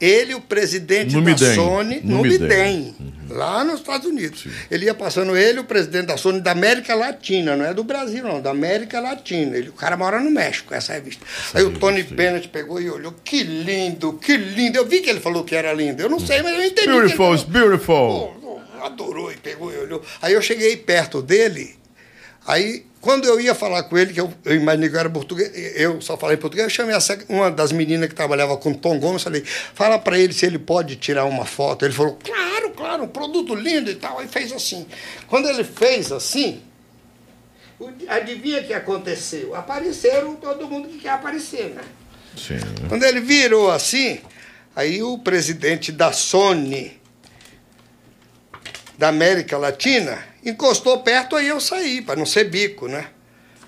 [0.00, 1.54] ele, o presidente No da Midem.
[1.54, 2.40] Sony, No no Midem.
[2.40, 2.96] Midem,
[3.30, 4.46] lá nos Estados Unidos.
[4.70, 8.22] Ele ia passando, ele, o presidente da Sony da América Latina, não é do Brasil,
[8.22, 9.56] não, da América Latina.
[9.56, 11.24] Ele, o cara mora no México, essa revista.
[11.54, 12.16] aí o Tony revista aí.
[12.16, 14.78] Bennett pegou e olhou, que lindo, que lindo.
[14.78, 16.02] Eu vi que ele falou que era lindo.
[16.02, 16.88] Eu não sei, mas eu entendi.
[16.88, 18.36] Beautiful, it's beautiful.
[18.82, 20.02] Adorou e pegou e olhou.
[20.22, 21.74] Aí eu cheguei perto dele,
[22.46, 25.52] aí quando eu ia falar com ele, que eu, eu imaginei que eu era português,
[25.76, 26.96] eu só falei português, eu chamei
[27.28, 30.96] uma das meninas que trabalhava com Tom Gomes, falei, fala para ele se ele pode
[30.96, 31.84] tirar uma foto.
[31.84, 34.18] Ele falou, claro, claro, um produto lindo e tal.
[34.18, 34.88] Aí fez assim.
[35.28, 36.60] Quando ele fez assim,
[38.08, 39.54] adivinha o que aconteceu?
[39.54, 41.82] Apareceram todo mundo que quer aparecer, né?
[42.36, 42.58] Sim.
[42.88, 44.18] Quando ele virou assim,
[44.74, 47.00] aí o presidente da Sony
[48.98, 53.08] da América Latina encostou perto, aí eu saí, para não ser bico, né?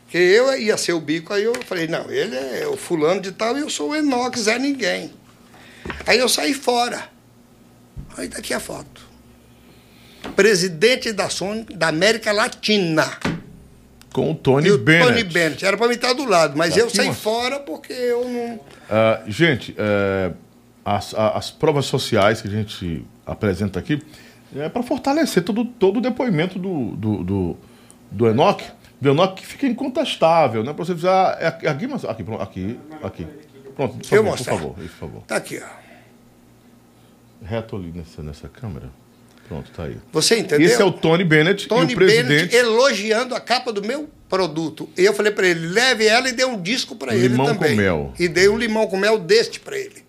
[0.05, 3.33] Porque eu ia ser o bico, aí eu falei, não, ele é o fulano de
[3.33, 5.13] tal e eu sou o Enox, é ninguém.
[6.07, 7.09] Aí eu saí fora.
[8.17, 9.07] Aí daqui a foto.
[10.35, 13.07] Presidente da Sony da América Latina.
[14.13, 15.09] Com o Tony e o Bennett.
[15.09, 15.65] Tony Bennett.
[15.65, 18.61] Era para mim estar do lado, mas Tá eu saí fora porque eu não.
[18.89, 20.33] Ah, gente, é,
[20.85, 24.03] as, as provas sociais que a gente apresenta aqui
[24.57, 27.57] é para fortalecer todo, todo o depoimento do, do, do,
[28.11, 28.65] do Enoch.
[29.01, 30.73] Do Enoch que fica incontestável, né?
[30.73, 31.37] Para você precisar.
[31.41, 33.27] É aqui, aqui, mas- aqui, pronto, aqui, aqui.
[33.77, 35.23] Pronto, por favor, por favor, isso, por favor.
[35.23, 35.79] Tá aqui, ó.
[37.45, 38.91] Reto ali nessa, nessa câmera.
[39.47, 39.97] Pronto, tá aí.
[40.13, 40.67] Você entendeu?
[40.67, 42.29] Esse é o Tony Bennett Tony e o presidente.
[42.29, 44.89] Bennett elogiando a capa do meu produto.
[44.99, 47.71] E eu falei para ele, leve ela e dê um disco para ele Limão também.
[47.71, 48.13] com mel.
[48.19, 50.05] E dei um limão com mel deste para ele.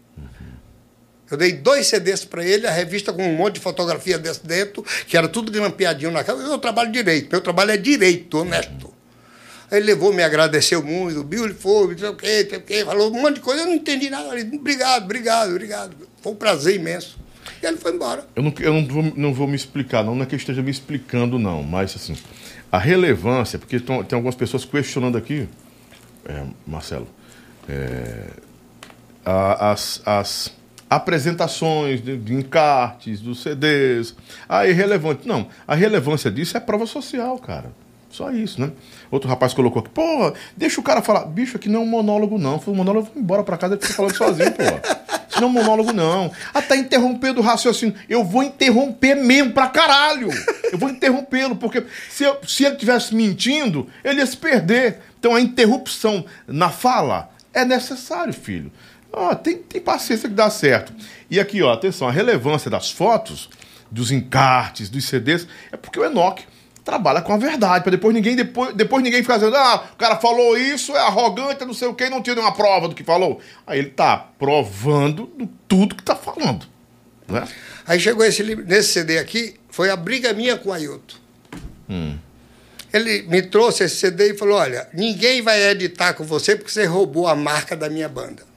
[1.30, 4.84] Eu dei dois CDs para ele, a revista com um monte de fotografia desse dentro,
[5.08, 6.40] que era tudo grampeadinho na capa.
[6.42, 8.94] Eu trabalho direito, meu trabalho é direito, honesto.
[9.72, 13.10] Aí ele levou, me agradeceu muito, beautiful, não sei o quê, sei o quê, falou
[13.16, 14.30] um monte de coisa, eu não entendi nada.
[14.30, 15.96] Falei, obrigado, obrigado, obrigado.
[16.22, 17.20] Foi um prazer imenso.
[17.62, 18.26] E ele foi embora.
[18.36, 20.62] Eu, não, eu não, vou, não vou me explicar, não, não é que eu esteja
[20.64, 22.18] me explicando, não, mas assim,
[22.72, 25.48] a relevância, porque tão- tem algumas pessoas questionando aqui,
[26.26, 27.08] é, Marcelo,
[27.68, 28.26] é,
[29.26, 30.52] as, as
[30.90, 34.16] apresentações de, de encartes, dos CDs,
[34.48, 35.28] ah, é irrelevante.
[35.28, 37.72] Não, a relevância disso é prova social, cara.
[38.10, 38.72] Só isso, né?
[39.12, 41.26] Outro rapaz colocou aqui, porra, deixa o cara falar.
[41.26, 42.60] Bicho, aqui não é um monólogo, não.
[42.60, 44.82] Foi um monólogo, eu vou embora pra casa e fica falando sozinho, porra.
[45.30, 46.32] Isso não é um monólogo, não.
[46.52, 47.94] Ah, tá interrompendo o raciocínio.
[48.10, 50.30] Eu vou interromper mesmo pra caralho.
[50.72, 55.02] Eu vou interrompê-lo, porque se, eu- se ele estivesse mentindo, ele ia se perder.
[55.20, 58.72] Então a interrupção na fala é necessário, filho.
[59.12, 60.94] Ó, tem, tem paciência que dá certo.
[61.30, 63.50] E aqui, ó, atenção, a relevância das fotos,
[63.90, 66.46] dos encartes, dos CDs, é porque o Enoch
[66.84, 70.16] trabalha com a verdade, para depois ninguém depois, depois ninguém ficar dizendo, ah, o cara
[70.18, 73.40] falou isso, é arrogante, não sei o que, não tinha nenhuma prova do que falou.
[73.66, 76.66] Aí ele tá provando do tudo que tá falando.
[77.28, 77.48] Né?
[77.86, 81.16] Aí chegou esse nesse CD aqui, foi a briga minha com o Ailton.
[82.92, 86.86] Ele me trouxe esse CD e falou: Olha, ninguém vai editar com você porque você
[86.86, 88.49] roubou a marca da minha banda.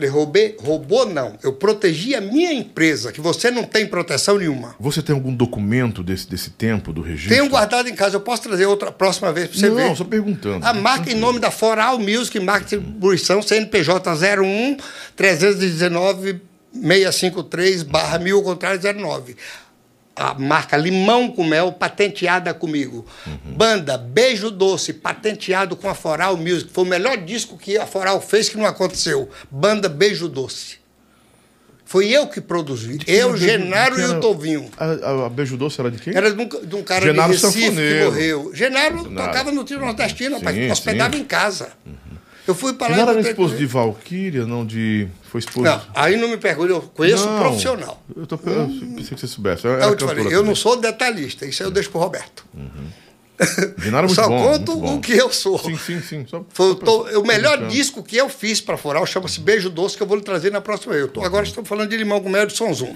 [0.00, 0.56] Falei, roubei?
[0.58, 1.36] Roubou não.
[1.42, 4.74] Eu protegi a minha empresa, que você não tem proteção nenhuma.
[4.80, 7.36] Você tem algum documento desse, desse tempo, do registro?
[7.36, 9.96] Tenho guardado em casa, eu posso trazer outra próxima vez para você Não, ver.
[9.96, 10.64] só perguntando.
[10.66, 14.10] A marca em nome da Foral Music Marketing Distribuição CNPJ
[14.40, 14.76] 01
[15.14, 16.40] 319
[16.72, 19.36] 653 barra mil ao contrário 09.
[20.16, 23.06] A marca Limão com Mel, patenteada comigo.
[23.44, 26.70] Banda Beijo Doce, patenteado com a Foral Music.
[26.72, 29.30] Foi o melhor disco que a Foral fez que não aconteceu.
[29.50, 30.78] Banda Beijo Doce.
[31.84, 32.98] Foi eu que produzi.
[33.06, 34.70] Eu, Beijo- Genaro que e era- o Tovinho.
[34.76, 36.14] A, a, a Beijo Doce era de quem?
[36.14, 37.98] Era de um, de um cara Genaro de Recife Sanfoneiro.
[37.98, 38.50] que morreu.
[38.54, 39.26] Genaro, Genaro.
[39.26, 41.22] tocava no trio nordestino, rapaz, Sim, hospedava sim.
[41.22, 41.70] em casa.
[42.50, 43.04] Eu fui para lá.
[43.04, 43.66] Não era esposo de.
[43.66, 45.08] Valquíria, não de.
[45.22, 45.62] Foi esposo.
[45.64, 48.02] Não, aí não me pergunte, eu conheço Não, um profissional.
[48.16, 48.66] Eu, tô, eu
[48.96, 49.64] pensei que você soubesse.
[49.64, 52.44] Eu, Eu, te falei, eu não sou detalhista, isso aí eu deixo pro Roberto.
[53.78, 54.96] Genaro é muito Só bom, conto muito bom.
[54.96, 55.58] o que eu sou.
[55.58, 56.26] Sim, sim, sim.
[56.28, 57.74] Só, Foi só o, o melhor brincando.
[57.74, 60.60] disco que eu fiz para Foral chama-se Beijo Doce, que eu vou lhe trazer na
[60.60, 60.94] próxima.
[60.94, 62.94] Eu tô, agora estou falando de Limão com Mel de Sonzum.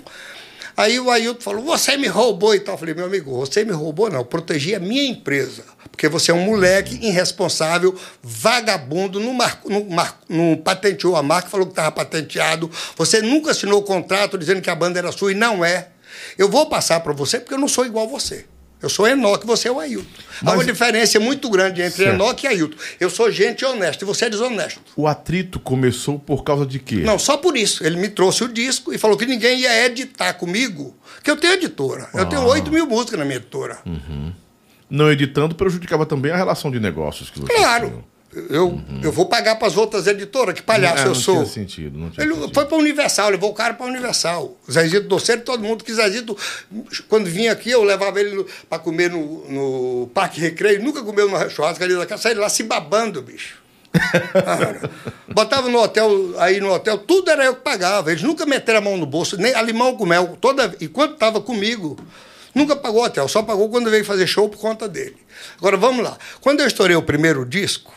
[0.76, 2.74] Aí o Ailton falou, você me roubou e tal.
[2.74, 5.62] Eu falei, meu amigo, você me roubou não, eu protegi a minha empresa.
[5.90, 11.48] Porque você é um moleque irresponsável, vagabundo, não, marcou, não, mar- não patenteou a marca,
[11.48, 12.68] falou que estava patenteado.
[12.96, 15.90] Você nunca assinou o contrato dizendo que a banda era sua e não é.
[16.36, 18.46] Eu vou passar para você porque eu não sou igual a você.
[18.85, 20.05] Eu sou Enoque, você é o Ailton.
[20.43, 22.15] Há uma Mas- diferença muito grande entre Certo.
[22.15, 22.77] Enoque e Ailton.
[23.01, 24.81] Eu sou gente honesta e você é desonesto.
[24.94, 26.97] O atrito começou por causa de quê?
[26.97, 27.82] Não, só por isso.
[27.85, 31.55] Ele me trouxe o disco e falou que ninguém ia editar comigo, que eu tenho
[31.55, 32.09] editora.
[32.12, 32.27] Eu Ah.
[32.27, 33.78] tenho 8 mil músicas na minha editora.
[34.90, 38.05] Não editando prejudicava também a relação de negócios que você Claro.
[38.51, 41.35] Eu, eu vou pagar para as outras editoras, que palhaço É, eu não sou.
[41.36, 42.55] tinha sentido, não tinha Ele sentido.
[42.55, 44.56] foi para Universal, levou o cara para Universal.
[44.70, 46.36] Zezito Doceiro, todo mundo que Zezito,
[47.09, 51.51] quando vinha aqui, eu levava ele para comer no, no Parque Recreio, nunca comeu no
[51.51, 53.62] churrasco ali da casa, saía lá se babando, bicho.
[54.35, 54.89] Ah,
[55.32, 58.11] Botava no hotel, aí no hotel, tudo era eu que pagava.
[58.11, 60.36] Eles nunca meteram a mão no bolso, nem a limão com mel.
[60.40, 61.97] Toda, enquanto estava comigo,
[62.55, 65.16] nunca pagou hotel, só pagou quando veio fazer show por conta dele.
[65.59, 66.19] Agora vamos lá.
[66.40, 67.94] Quando eu estourei o primeiro disco,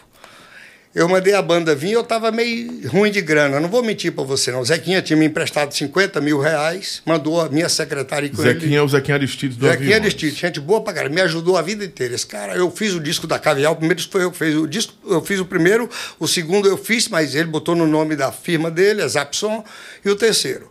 [0.97, 3.59] eu mandei a banda vir eu estava meio ruim de grana.
[3.59, 4.61] Não vou mentir para você, não.
[4.61, 8.53] O Zequinha tinha me emprestado 50 mil reais, mandou a minha secretária com ele.
[8.53, 10.01] Zequinha é o Zequinha Aristides do Zequinha Aviões.
[10.01, 12.15] Aristides, gente boa pra caralho, me ajudou a vida inteira.
[12.15, 14.55] Esse cara, eu fiz o disco da Caviar, o primeiro disco foi eu que fiz.
[14.55, 15.87] O disco, eu fiz o primeiro,
[16.19, 19.63] o segundo eu fiz, mas ele botou no nome da firma dele, a Zapson,
[20.03, 20.67] e o terceiro.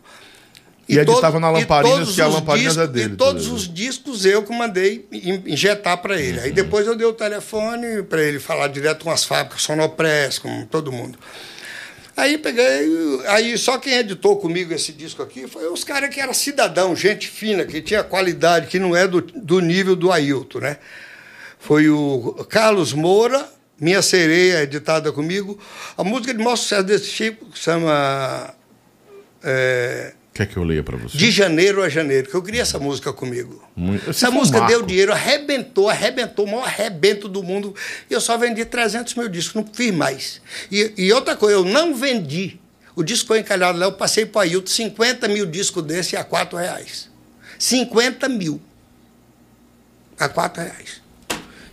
[0.89, 3.73] E editava na Lamparinas, todos que a os Lamparinas discos- é dele, E todos os
[3.73, 6.37] discos eu que mandei in- injetar para ele.
[6.37, 6.43] Uhum.
[6.45, 10.65] Aí depois eu dei o telefone para ele falar direto com as fábricas, Sonopress, com
[10.65, 11.17] todo mundo.
[12.15, 12.65] Aí peguei,
[13.27, 17.27] aí só quem editou comigo esse disco aqui foi os caras que eram cidadão, gente
[17.27, 20.77] fina, que tinha qualidade, que não é do, do nível do Ailton, né?
[21.59, 23.47] Foi o Carlos Moura,
[23.79, 25.59] Minha Sereia, editada comigo.
[25.95, 28.51] A música de maior sucesso desse tipo que chama
[29.43, 31.17] é, Quer que eu leia pra você?
[31.17, 33.63] De Janeiro a Janeiro, que eu queria essa música comigo.
[33.75, 37.73] Muito- Essa um música deu dinheiro, arrebentou, arrebentou, o maior arrebento do mundo.
[38.09, 40.41] E eu só vendi 300 mil discos, não fiz mais.
[40.71, 42.59] E, e outra coisa, eu não vendi.
[42.95, 46.23] O disco foi encalhado lá, eu passei para o Ailton 50 mil discos desse a
[46.23, 47.09] 4 reais.
[47.57, 48.61] 50 mil.
[50.19, 51.01] A 4 reais.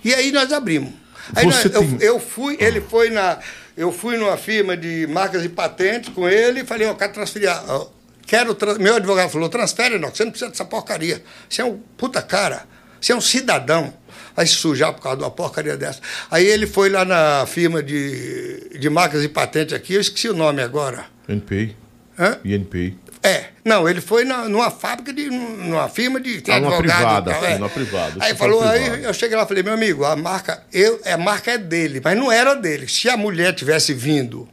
[0.04, 0.92] E aí nós abrimos.
[1.34, 3.38] Aí nós- eu, tem- eu fui, ele foi na.
[3.76, 7.48] Eu fui numa firma de marcas e patentes com ele e falei, eu quero transferir.
[7.68, 7.88] ó,
[8.26, 8.56] Quero.
[8.78, 11.22] Meu advogado falou, transfere, não, você não precisa dessa porcaria.
[11.48, 12.64] Você é um puta cara,
[13.00, 13.92] você é um cidadão.
[14.36, 16.00] Vai se sujar por causa de uma porcaria dessa.
[16.30, 20.34] Aí ele foi lá na firma de, de marcas e patentes aqui, eu esqueci o
[20.34, 21.06] nome agora.
[21.28, 21.76] NPI.
[22.18, 22.38] Hã?
[22.44, 22.98] INPI.
[23.22, 27.44] É, não, ele foi na, numa fábrica, de, numa firma de Ah, numa privada, tal,
[27.44, 27.54] é.
[27.56, 31.00] numa privada, Aí falou, aí eu cheguei lá e falei, meu amigo, a marca, eu,
[31.06, 32.86] a marca é dele, mas não era dele.
[32.86, 34.46] Se a mulher tivesse vindo,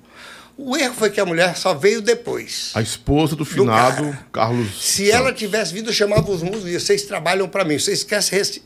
[0.64, 2.72] o erro foi que a mulher só veio depois.
[2.76, 4.28] A esposa do finado cara.
[4.32, 4.82] Carlos.
[4.82, 5.40] Se ela Santos.
[5.40, 8.62] tivesse vindo, eu chamava os músicos e vocês trabalham para mim, vocês esquecem,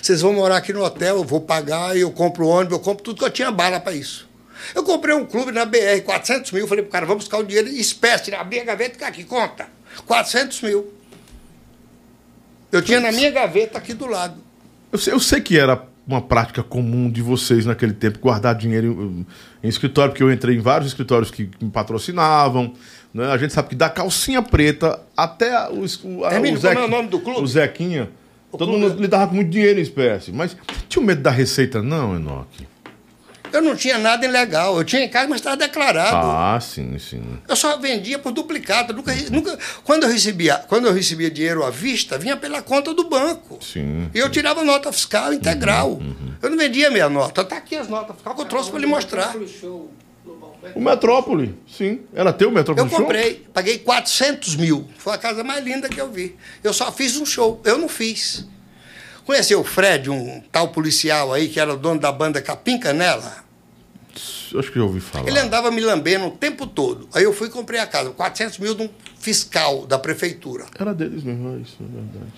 [0.00, 3.18] vocês vão morar aqui no hotel, eu vou pagar, eu compro ônibus, eu compro tudo
[3.18, 4.28] que eu tinha bala para isso.
[4.74, 7.68] Eu comprei um clube na BR, 400 mil, falei pro cara, vamos buscar o dinheiro,
[7.68, 9.66] espécie, abri a gaveta, fica aqui, conta.
[10.06, 10.92] 400 mil.
[12.70, 14.42] Eu tinha na minha gaveta aqui do lado.
[14.92, 18.86] Eu sei, eu sei que era uma prática comum de vocês naquele tempo guardar dinheiro
[19.62, 22.72] em, em escritório, porque eu entrei em vários escritórios que me patrocinavam.
[23.12, 23.26] Né?
[23.30, 26.84] A gente sabe que da calcinha preta até o, o, a- Hermínio, o como é
[26.84, 27.42] o nome do clube?
[27.42, 28.08] O Zequinha.
[28.50, 30.32] todo clube- mundo lidava com muito dinheiro em espécie.
[30.32, 30.56] Mas
[30.88, 32.66] tinha medo da receita, não, Enoque?
[33.52, 34.76] Eu não tinha nada ilegal.
[34.76, 36.16] Eu tinha em casa, mas estava declarado.
[36.16, 37.22] Ah, sim, sim.
[37.48, 38.92] Eu só vendia por duplicado.
[38.92, 43.08] Nunca, nunca, quando, eu recebia, quando eu recebia dinheiro à vista, vinha pela conta do
[43.08, 43.58] banco.
[43.62, 44.10] Sim.
[44.14, 45.92] E eu tirava nota fiscal integral.
[45.92, 47.42] Uhum, Eu não vendia minha nota.
[47.42, 49.34] Está aqui as notas fiscais que eu trouxe para lhe mostrar.
[49.60, 49.90] Show.
[50.74, 52.00] O Metrópole, sim.
[52.12, 53.00] Era teu o Metrópole Eu Show?
[53.00, 54.88] comprei, paguei 400 mil.
[54.98, 56.36] Foi a casa mais linda que eu vi.
[56.62, 57.60] Eu só fiz um show.
[57.64, 58.44] Eu não fiz.
[59.28, 63.44] Conheceu o Fred, um tal policial aí que era o dono da banda Capim Canela?
[64.58, 65.28] Acho que eu ouvi falar.
[65.28, 67.06] Ele andava me lambendo o tempo todo.
[67.12, 68.88] Aí eu fui e comprei a casa, 400 mil de um
[69.20, 70.64] fiscal da prefeitura.
[70.80, 72.32] Era deles mesmo, é isso, é verdade.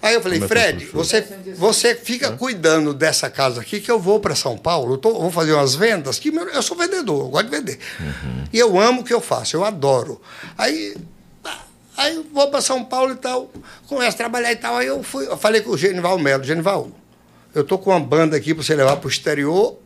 [0.00, 1.20] Aí eu falei, Como é Fred, você,
[1.58, 5.30] você fica cuidando dessa casa aqui que eu vou para São Paulo, eu tô- vou
[5.30, 7.78] fazer umas vendas, que meu- eu sou vendedor, eu gosto de vender.
[8.50, 10.18] E eu amo o que eu faço, eu adoro.
[10.56, 10.96] Aí,
[12.00, 13.50] aí vou para São Paulo e tal,
[13.86, 14.76] começo a trabalhar e tal.
[14.76, 16.90] Aí eu fui, eu falei com o Genival Melo, Genival,
[17.54, 19.78] eu tô com uma banda aqui para você levar para o exterior.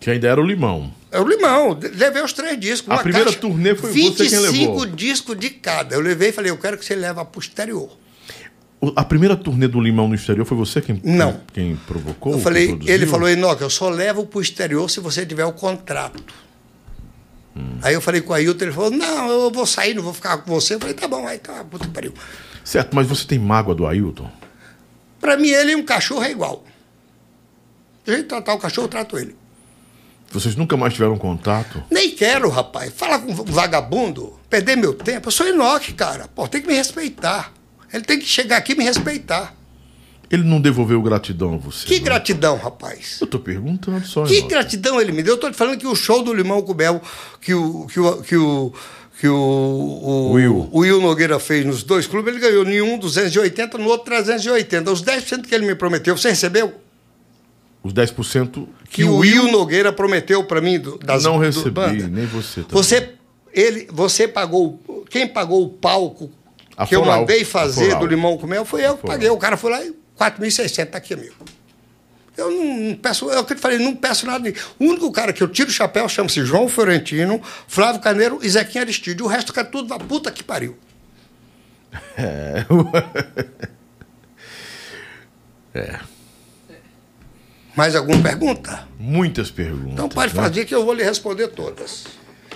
[0.00, 0.92] Que ainda era o Limão.
[1.10, 2.90] É o Limão, levei os três discos.
[2.90, 4.80] A primeira caixa, turnê foi você quem levou.
[4.80, 5.94] 25 discos de cada.
[5.94, 7.90] Eu levei e falei, eu quero que você leve para o exterior.
[8.94, 11.40] A primeira turnê do Limão no exterior foi você quem, Não.
[11.52, 12.32] quem provocou?
[12.32, 15.44] Eu quem falei, ele falou, Enoque, eu só levo para o exterior se você tiver
[15.44, 16.22] o contrato.
[17.58, 17.78] Hum.
[17.82, 20.38] Aí eu falei com o Ailton, ele falou, não, eu vou sair, não vou ficar
[20.38, 20.76] com você.
[20.76, 22.14] Eu falei, tá bom, aí tá, puta que pariu.
[22.64, 24.30] Certo, mas você tem mágoa do Ailton?
[25.20, 26.64] Para mim, ele e um cachorro é igual.
[28.04, 29.36] Do jeito de tratar o cachorro, eu trato ele.
[30.30, 31.82] Vocês nunca mais tiveram contato?
[31.90, 32.92] Nem quero, rapaz.
[32.94, 35.28] Fala com um vagabundo, perder meu tempo.
[35.28, 36.28] Eu sou Enoque, cara.
[36.28, 37.52] Pô, tem que me respeitar.
[37.92, 39.54] Ele tem que chegar aqui e me respeitar.
[40.30, 41.86] Ele não devolveu gratidão a você.
[41.86, 42.04] Que não?
[42.04, 43.18] gratidão, rapaz.
[43.20, 44.24] Eu tô perguntando só.
[44.24, 44.48] Que Enoque.
[44.48, 45.34] gratidão ele me deu.
[45.34, 47.00] Eu tô te falando que o show do Limão com Mel,
[47.40, 48.72] que o, que o, que o,
[49.18, 50.68] que o, o, Will.
[50.70, 54.92] o Will Nogueira fez nos dois clubes, ele ganhou em um 280, no outro 380.
[54.92, 56.74] Os 10% que ele me prometeu, você recebeu?
[57.82, 61.70] Os 10% que, Que o Will Nogueira prometeu para mim do, das não do recebi,
[61.70, 62.06] banda.
[62.06, 62.68] nem você também.
[62.70, 63.14] Você,
[63.52, 64.78] ele, você pagou.
[65.08, 66.30] Quem pagou o palco
[66.76, 67.20] A que eu Foral.
[67.20, 69.30] mandei A fazer do Limão com Mel foi eu que paguei.
[69.30, 71.34] O cara foi lá e 4.600, tá aqui, amigo.
[72.36, 74.52] Eu não, peço, é o que eu te falei, não peço nada.
[74.78, 78.82] O único cara que eu tiro o chapéu chama-se João Fiorentino, Flávio Carneiro e Zequinha
[78.82, 79.22] Aristide.
[79.22, 80.76] O resto que é tudo da puta que pariu.
[82.18, 82.66] É.
[85.74, 86.00] é.
[87.74, 88.88] Mais alguma pergunta?
[88.98, 89.92] Muitas perguntas.
[89.92, 90.42] Então pode né?
[90.42, 92.06] fazer que eu vou lhe responder todas.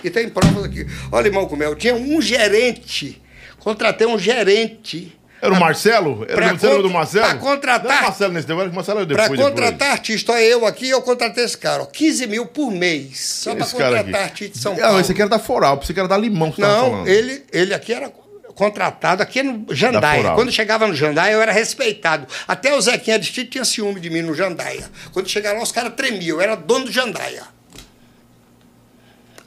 [0.03, 0.85] E tem provas aqui.
[1.11, 3.21] Olha, irmão com mel, tinha um gerente,
[3.57, 6.25] contratei um gerente Era o Marcelo?
[6.29, 7.25] Era o contra- do Marcelo?
[7.27, 9.39] pra contratar- Não era o Marcelo nesse negócio, o Marcelo Para depois.
[9.41, 13.19] contratar artista, olha, eu aqui, eu contratei esse cara, ó, 15 mil por mês.
[13.19, 13.83] Só para depois.
[13.83, 14.99] Contratar artista de São Não, Paulo.
[15.01, 17.07] esse aqui era da Foral, esse aqui era da Limão que Não, falando.
[17.09, 18.09] ele, ele aqui era
[18.55, 20.31] contratado aqui no Da Jandaia.
[20.31, 22.25] Quando chegava no Jandaia, eu era respeitado.
[22.47, 24.85] Até o Zequinha Aristide tinha ciúme de mim no Jandaia.
[25.11, 26.37] Quando chegava lá, os caras tremiam.
[26.37, 27.43] Eu era dono do Jandaia.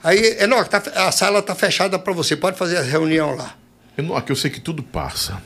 [0.03, 2.35] Aí, Enoque, tá, a sala está fechada para você.
[2.35, 3.55] Pode fazer a reunião lá.
[3.97, 5.41] Não, aqui eu sei que tudo passa.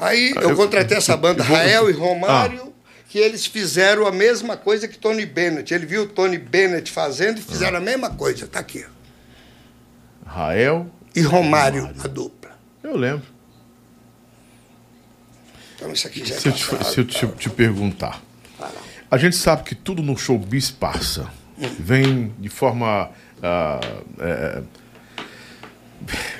[0.00, 2.72] Aí Ah, eu eu- contratei essa banda, vou- Rael e Romário,
[3.08, 5.72] que eles fizeram a mesma coisa que Tony Bennett.
[5.74, 8.46] Ele viu o Tony Bennett fazendo e fizeram a mesma coisa.
[8.46, 8.84] Tá aqui.
[10.26, 12.50] Rael, E Romário, a dupla.
[12.82, 13.26] eu lembro.
[15.76, 16.92] Então isso aqui já é Se eu te, passado.
[16.92, 18.20] se eu te, te perguntar.
[19.10, 21.28] A gente sabe que tudo no showbiz passa.
[21.78, 23.10] Vem de forma.
[23.42, 23.80] ah,
[24.18, 24.62] é,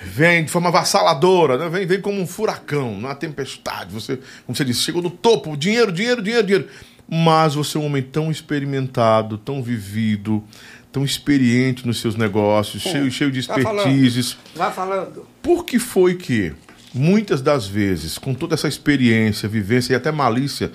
[0.04, 1.68] vem de forma avassaladora, né?
[1.68, 3.92] vem, vem como um furacão, uma tempestade.
[3.92, 6.68] Você, como você disse, chegou no topo, dinheiro, dinheiro, dinheiro, dinheiro.
[7.08, 10.44] Mas você é um homem tão experimentado, tão vivido,
[10.92, 13.86] tão experiente nos seus negócios, cheio, cheio de Vai falando.
[13.86, 14.36] expertises.
[14.54, 15.26] Vai falando.
[15.42, 16.52] Por que foi que,
[16.94, 20.70] muitas das vezes, com toda essa experiência, vivência e até malícia,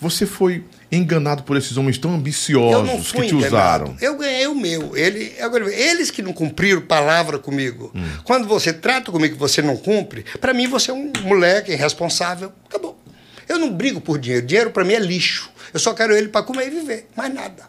[0.00, 3.46] você foi enganado por esses homens tão ambiciosos que te enganado.
[3.46, 3.96] usaram?
[4.00, 4.96] Eu ganhei o meu.
[4.96, 7.92] Ele, agora, eles que não cumpriram palavra comigo.
[7.94, 8.08] Hum.
[8.24, 12.50] Quando você trata comigo que você não cumpre, para mim você é um moleque irresponsável.
[12.68, 12.98] Acabou.
[13.46, 14.46] Eu não brigo por dinheiro.
[14.46, 15.50] Dinheiro para mim é lixo.
[15.72, 17.08] Eu só quero ele para comer e viver.
[17.14, 17.68] Mais nada.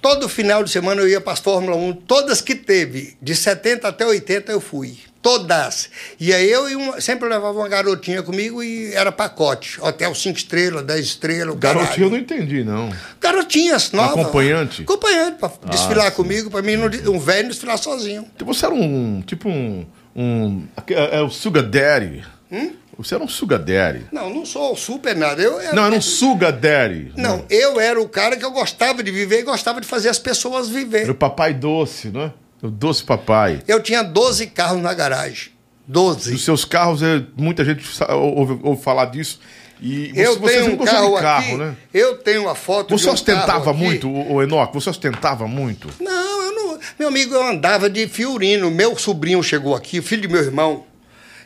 [0.00, 3.86] Todo final de semana eu ia para as Fórmula 1, todas que teve, de 70
[3.86, 4.98] até 80 eu fui.
[5.22, 5.88] Todas.
[6.18, 9.80] E aí eu uma, sempre levava uma garotinha comigo e era pacote.
[9.80, 11.56] Hotel 5 estrelas, 10 estrelas.
[11.60, 12.02] caralho.
[12.04, 12.90] eu não entendi, não.
[13.20, 14.18] Garotinhas novas.
[14.18, 14.82] Acompanhante?
[14.82, 18.26] Acompanhante, pra desfilar comigo, pra mim, não, um velho não desfilar sozinho.
[18.34, 19.86] Então Você era um, tipo um...
[20.16, 22.24] um é, é o Sugar Daddy.
[22.50, 22.72] Hum?
[22.98, 24.06] Você era um Sugar Daddy.
[24.12, 25.40] Não, não sou super nada.
[25.40, 27.12] Eu, eu- Não, era um Sugar Daddy.
[27.16, 30.18] Não, eu era o cara que eu gostava de viver e gostava de fazer as
[30.18, 31.02] pessoas viver.
[31.02, 32.32] Era o papai doce, né?
[32.62, 33.60] O doce papai.
[33.66, 35.50] Eu tinha 12 carros na garagem.
[35.86, 36.30] 12.
[36.32, 39.40] Dos seus carros, é, muita gente ouve, ouve falar disso.
[39.80, 41.76] E você, Eu você tenho um carro, de carro, aqui, né?
[41.92, 44.74] eu tenho a foto Você de um ostentava muito, o, Enoque?
[44.74, 45.88] Você ostentava muito?
[46.00, 46.78] Não, eu não.
[47.00, 48.70] Meu amigo, eu andava de Fiorino.
[48.70, 50.84] Meu sobrinho chegou aqui, o filho de meu irmão.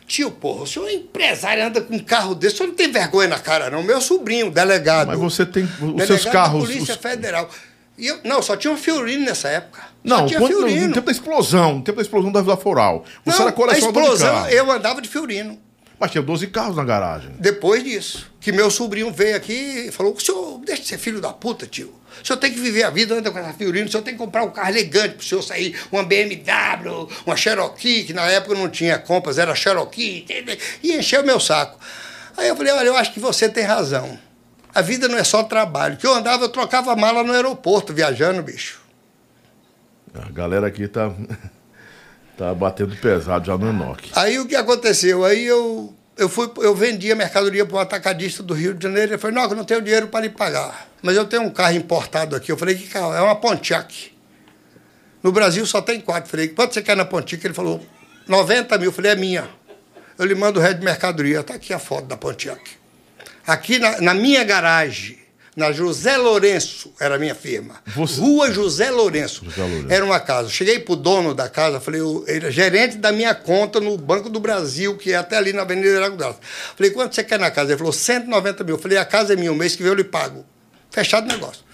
[0.05, 2.91] Tio, porra, o senhor é empresário, anda com um carro desse, o senhor não tem
[2.91, 3.81] vergonha na cara, não.
[3.83, 5.07] Meu sobrinho, delegado.
[5.07, 6.61] Mas você tem os seus carros.
[6.61, 7.49] Da Polícia os- Federal.
[7.97, 9.81] E eu, não, só tinha um Fiorino nessa época.
[9.81, 10.93] só Não, tinha quando, no Fiorino.
[10.93, 13.03] tempo da explosão, no tempo da explosão da Vila Foral.
[13.25, 14.49] Você Não, era a de explosão, carro.
[14.49, 15.59] eu andava de Fiorino.
[15.99, 17.31] Mas tinha 12 carros na garagem.
[17.39, 21.19] Depois disso, que meu sobrinho veio aqui e falou: o senhor deixa de ser filho
[21.19, 21.91] da puta, tio.
[22.21, 24.19] O senhor tem que viver a vida, anda com essa Fiorino, o senhor tem que
[24.19, 28.69] comprar um carro elegante pro senhor sair, uma BMW, uma Cherokee, que na época não
[28.69, 30.25] tinha Compass, era Cherokee,
[30.83, 31.79] e encheu meu saco.
[32.35, 34.19] Aí eu falei: olha, eu acho que você tem razão.
[34.73, 35.97] A vida não é só trabalho.
[35.97, 38.79] Que eu andava, eu trocava mala no aeroporto, viajando, bicho.
[40.13, 41.11] A galera aqui tá,
[42.37, 44.11] tá batendo pesado já no Enoque.
[44.15, 45.25] Aí o que aconteceu?
[45.25, 49.11] Aí eu, eu, fui, eu vendia mercadoria para um atacadista do Rio de Janeiro.
[49.11, 50.87] Ele falou: Não, eu não tenho dinheiro para lhe pagar.
[51.01, 52.51] Mas eu tenho um carro importado aqui.
[52.51, 53.13] Eu falei: Que carro?
[53.13, 54.11] É uma Pontiac.
[55.21, 56.27] No Brasil só tem quatro.
[56.27, 57.45] Eu falei: Quanto você quer na Pontiac?
[57.45, 57.83] Ele falou:
[58.27, 58.89] 90 mil.
[58.89, 59.47] Eu falei: É minha.
[60.17, 61.41] Eu lhe mando o resto de mercadoria.
[61.41, 62.76] Está aqui a foto da Pontiac.
[63.47, 65.17] Aqui na, na minha garagem,
[65.55, 67.75] na José Lourenço, era a minha firma.
[67.95, 69.43] Você- Rua José Lourenço.
[69.45, 69.87] José Lourenço.
[69.91, 70.49] Era uma casa.
[70.49, 74.39] Cheguei pro dono da casa, falei, ele é gerente da minha conta no Banco do
[74.39, 76.37] Brasil, que é até ali na Avenida Graça.
[76.75, 77.71] Falei, quanto você quer na casa?
[77.71, 78.77] Ele falou, 190 mil.
[78.77, 80.45] Falei, a casa é minha, o mês que vem eu lhe pago.
[80.91, 81.65] Fechado o negócio.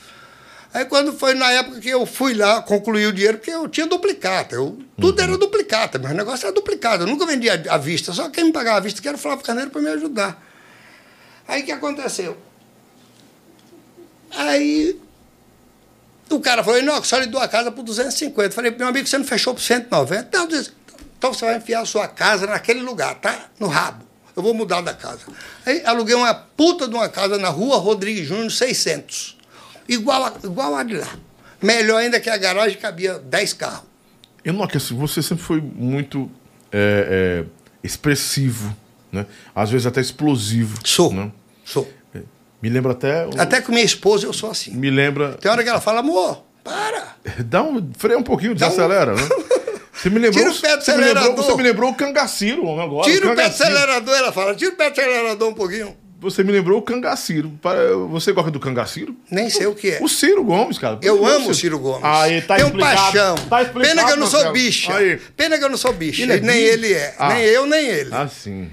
[0.74, 3.86] Aí quando foi na época que eu fui lá concluir o dinheiro, porque eu tinha
[3.86, 4.56] duplicata.
[4.56, 7.04] Eu, tudo era duplicata, meu negócio era duplicata.
[7.04, 9.44] Eu nunca vendia à vista, só quem me pagava à vista que era o Flávio
[9.46, 10.53] Carneiro para me ajudar.
[11.48, 12.38] Aí o que aconteceu?
[14.32, 15.00] Aí
[16.30, 18.52] o cara falou, não, só lhe dou a casa por 250.
[18.52, 20.38] Falei, meu amigo, você não fechou por 190?
[20.38, 20.46] Não,
[21.18, 23.50] então você vai enfiar a sua casa naquele lugar, tá?
[23.60, 24.04] No rabo.
[24.36, 25.22] Eu vou mudar da casa.
[25.66, 29.38] Aí aluguei uma puta de uma casa na rua Rodrigues Júnior, 600.
[29.88, 31.16] Igual a, igual a de lá.
[31.62, 33.84] Melhor ainda que a garagem cabia 10 carros.
[34.44, 36.30] Enoque, assim, você sempre foi muito
[36.72, 37.46] é, é,
[37.84, 38.76] expressivo,
[39.14, 39.26] né?
[39.56, 40.78] Às vezes até explosivo.
[40.84, 41.14] Sou.
[41.14, 41.32] Né?
[41.64, 41.90] Sou.
[42.62, 43.26] Me lembra até.
[43.28, 44.72] o- Até com minha esposa eu sou assim.
[44.72, 45.34] Me lembra.
[45.34, 47.16] Tem hora que ela fala, amor, para.
[47.46, 47.92] Dá um.
[47.98, 49.22] Freia um pouquinho, Dá um- desacelera, né?
[49.94, 50.44] Você me lembrou.
[50.44, 51.46] Tira o pé do você, me lembrou acelerador.
[51.46, 53.10] você me lembrou o cangaciro agora.
[53.12, 55.96] Tira o pé do acelerador, ela fala, tira o pé do acelerador um pouquinho.
[56.24, 57.52] Você me lembrou o cangaciro.
[57.62, 59.16] Para- Você gosta do cangaciro?
[59.30, 60.00] Nem sei o que é.
[60.02, 60.98] O Ciro Gomes, cara.
[61.02, 61.54] Eu amo o.
[61.54, 62.04] Ciro Gomes.
[62.04, 62.96] Aí, tá Tenho explicado.
[62.96, 63.36] paixão.
[63.50, 64.96] Tá explicado, Pena que eu não sou bicha.
[64.96, 65.18] Aí.
[65.38, 66.22] Pena que eu não sou bicha.
[66.24, 66.74] Ele é nem bicha?
[66.74, 67.16] ele é.
[67.20, 67.34] Ah.
[67.34, 68.10] Nem eu, nem ele.
[68.12, 68.70] Ah, sim.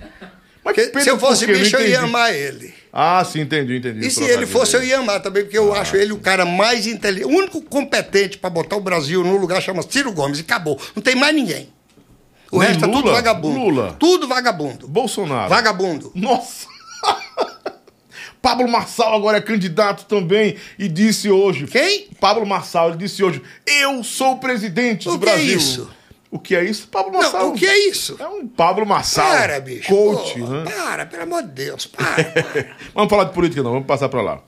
[0.64, 2.72] Mas Porque se eu fosse bicho, eu ia amar ele.
[2.92, 4.06] Ah, sim, entendi, entendi.
[4.06, 6.86] E se ele fosse, eu ia amar também, porque eu acho ele o cara mais
[6.86, 7.24] inteligente.
[7.32, 10.78] O único competente para botar o Brasil no lugar chama Ciro Gomes e acabou.
[10.94, 11.72] Não tem mais ninguém.
[12.52, 13.12] O Nem resto é tudo Lula?
[13.12, 13.58] vagabundo.
[13.60, 13.96] Lula?
[13.98, 14.88] Tudo vagabundo.
[14.88, 15.48] Bolsonaro.
[15.48, 16.10] Vagabundo.
[16.16, 16.66] Nossa!
[18.42, 21.66] Pablo Marçal agora é candidato também e disse hoje.
[21.66, 22.08] Quem?
[22.18, 25.56] Pablo Marçal, ele disse hoje: Eu sou o presidente O do que é Brasil.
[25.58, 25.90] isso?
[26.30, 26.86] O que é isso?
[26.88, 27.42] Pablo Marçal.
[27.42, 28.16] Não, o que é isso?
[28.18, 29.26] É um Pablo Marçal.
[29.28, 29.88] Para, bicho.
[29.88, 30.64] Coach, Pô, né?
[30.64, 31.86] Para, pelo amor de Deus.
[31.86, 32.22] Para.
[32.24, 32.76] para.
[32.94, 34.40] vamos falar de política, não, vamos passar pra lá.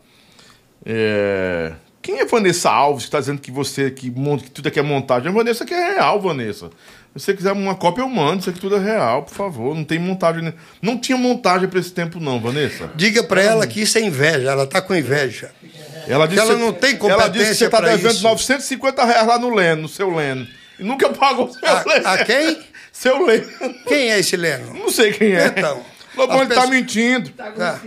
[0.85, 4.79] É, Quem é Vanessa Alves que está dizendo que você que, monta, que tudo aqui
[4.79, 5.29] é montagem?
[5.29, 6.71] A Vanessa que é real, Vanessa.
[7.17, 8.41] Se você quiser uma cópia, eu mando.
[8.41, 9.75] Isso aqui tudo é real, por favor.
[9.75, 10.53] Não tem montagem.
[10.81, 12.91] Não tinha montagem pra esse tempo, não, Vanessa.
[12.95, 14.51] Diga pra ela que isso é inveja.
[14.51, 15.51] Ela tá com inveja.
[16.09, 18.23] Ela disse ela que- não tem Ela disse que você competência tá devendo isso.
[18.23, 20.47] 950 reais lá no Leno, no seu Leno.
[20.79, 22.09] E nunca pagou seu A- Leno.
[22.09, 22.59] a quem?
[22.91, 23.47] Seu Leno.
[23.87, 24.73] Quem é esse Leno?
[24.75, 25.47] Não sei quem é.
[25.49, 25.83] Então,
[26.17, 27.29] Lobão, ele tá pessoas- mentindo.
[27.31, 27.81] Tá com Tá.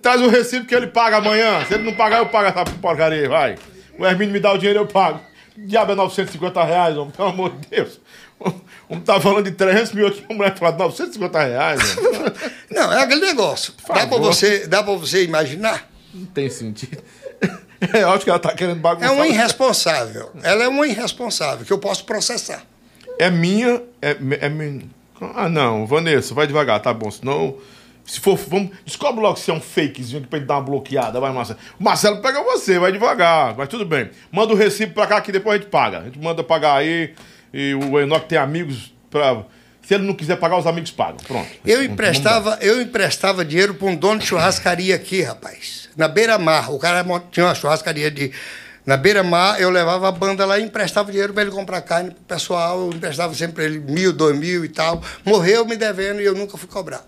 [0.00, 1.64] Traz o recibo que ele paga amanhã.
[1.66, 3.56] Se ele não pagar, eu pago essa porcaria, vai.
[3.98, 5.20] O Hermínio me dá o dinheiro, eu pago.
[5.56, 8.00] Diabo é 950 reais, homem, pelo amor de Deus.
[8.90, 12.32] O homem tá falando de 300 mil aqui, a mulher fala 950 reais, homem.
[12.70, 13.72] Não, é aquele negócio.
[13.86, 15.88] Dá pra, você, dá pra você imaginar?
[16.12, 16.98] Não tem sentido.
[17.94, 19.10] É, eu acho que ela tá querendo É bagunçar.
[19.14, 20.30] uma irresponsável.
[20.42, 22.62] Ela é uma irresponsável que eu posso processar.
[23.18, 23.82] É minha.
[24.02, 24.82] É, é minha.
[25.34, 27.10] Ah, não, Vanessa, vai devagar, tá bom.
[27.10, 27.56] Senão.
[28.04, 28.36] Se for.
[28.36, 31.18] Vamos, descobre logo se é um fakezinho aqui pra ele dar uma bloqueada.
[31.18, 31.58] Vai, Marcelo.
[31.78, 33.54] O Marcelo pega você, vai devagar.
[33.56, 34.10] Mas tudo bem.
[34.30, 36.00] Manda o recibo pra cá que depois a gente paga.
[36.00, 37.14] A gente manda pagar aí.
[37.52, 39.44] E o Enoch tem amigos pra.
[39.82, 41.16] Se ele não quiser pagar, os amigos pagam.
[41.26, 41.48] Pronto.
[41.66, 45.88] Eu emprestava, eu emprestava dinheiro para um dono de churrascaria aqui, rapaz.
[45.96, 46.70] Na beira-mar.
[46.72, 48.30] O cara tinha uma churrascaria de.
[48.86, 52.22] Na beira-mar, eu levava a banda lá e emprestava dinheiro para ele comprar carne pro
[52.22, 52.80] pessoal.
[52.82, 55.02] Eu emprestava sempre pra ele mil, dois mil e tal.
[55.24, 57.04] Morreu me devendo e eu nunca fui cobrar.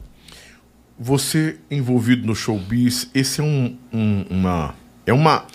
[0.98, 4.74] Você envolvido no showbiz, esse é um, um- uma
[5.06, 5.46] é uma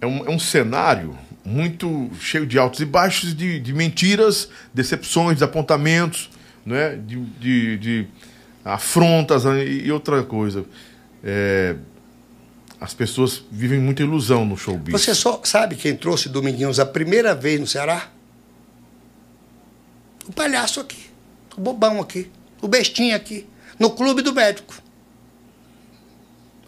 [0.00, 5.34] é um, é um cenário muito cheio de altos e baixos, de, de mentiras, decepções,
[5.34, 6.30] desapontamentos,
[6.64, 6.96] né?
[6.96, 8.06] de, de, de
[8.64, 9.64] afrontas né?
[9.64, 10.64] e, outra coisa.
[11.24, 11.76] É,
[12.80, 14.92] as pessoas vivem muita ilusão no showbiz.
[14.92, 18.08] Você só sabe quem trouxe Dominguinhos a primeira vez no Ceará?
[20.26, 21.06] O palhaço aqui,
[21.56, 22.30] o bobão aqui,
[22.62, 23.46] o bestinho aqui,
[23.78, 24.74] no Clube do Médico.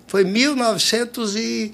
[0.06, 1.72] Foi 1900 e...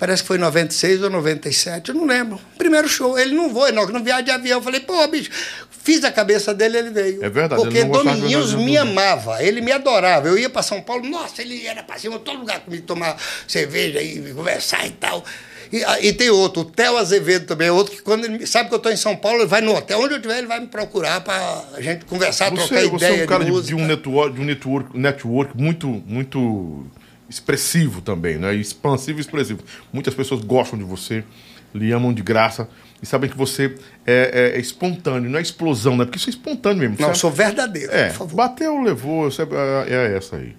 [0.00, 2.40] Parece que foi 96 ou 97, eu não lembro.
[2.56, 4.58] Primeiro show, ele não voa, não, não viaja de avião.
[4.58, 5.30] Eu falei, pô, bicho,
[5.70, 7.22] fiz a cabeça dele, ele veio.
[7.22, 10.26] É verdade, Porque Dominguinhos me amava, ele me adorava.
[10.26, 13.14] Eu ia para São Paulo, nossa, ele era para cima, todo lugar comigo, tomar
[13.46, 15.22] cerveja e conversar e tal.
[15.70, 18.70] E, ah, e tem outro, o Theo Azevedo também, é outro que quando ele sabe
[18.70, 20.60] que eu estou em São Paulo, ele vai no hotel, onde eu estiver, ele vai
[20.60, 23.62] me procurar para a gente conversar, trocar Você, você ideia é um cara de de,
[23.66, 26.86] de um network, de um network, network muito, muito
[27.30, 28.54] expressivo também, né?
[28.54, 29.60] Expansivo e expressivo.
[29.92, 31.24] Muitas pessoas gostam de você,
[31.72, 32.68] lhe amam de graça
[33.00, 33.74] e sabem que você
[34.06, 36.04] é, é- é espontâneo, não é explosão, né?
[36.04, 36.96] Porque isso é espontâneo mesmo.
[36.98, 38.36] Não, eu sou verdadeiro, é, por favor.
[38.36, 40.54] bateu, levou, você- é, é essa aí.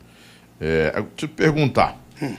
[0.60, 1.99] É, deixa eu te perguntar.
[2.22, 2.35] Hum.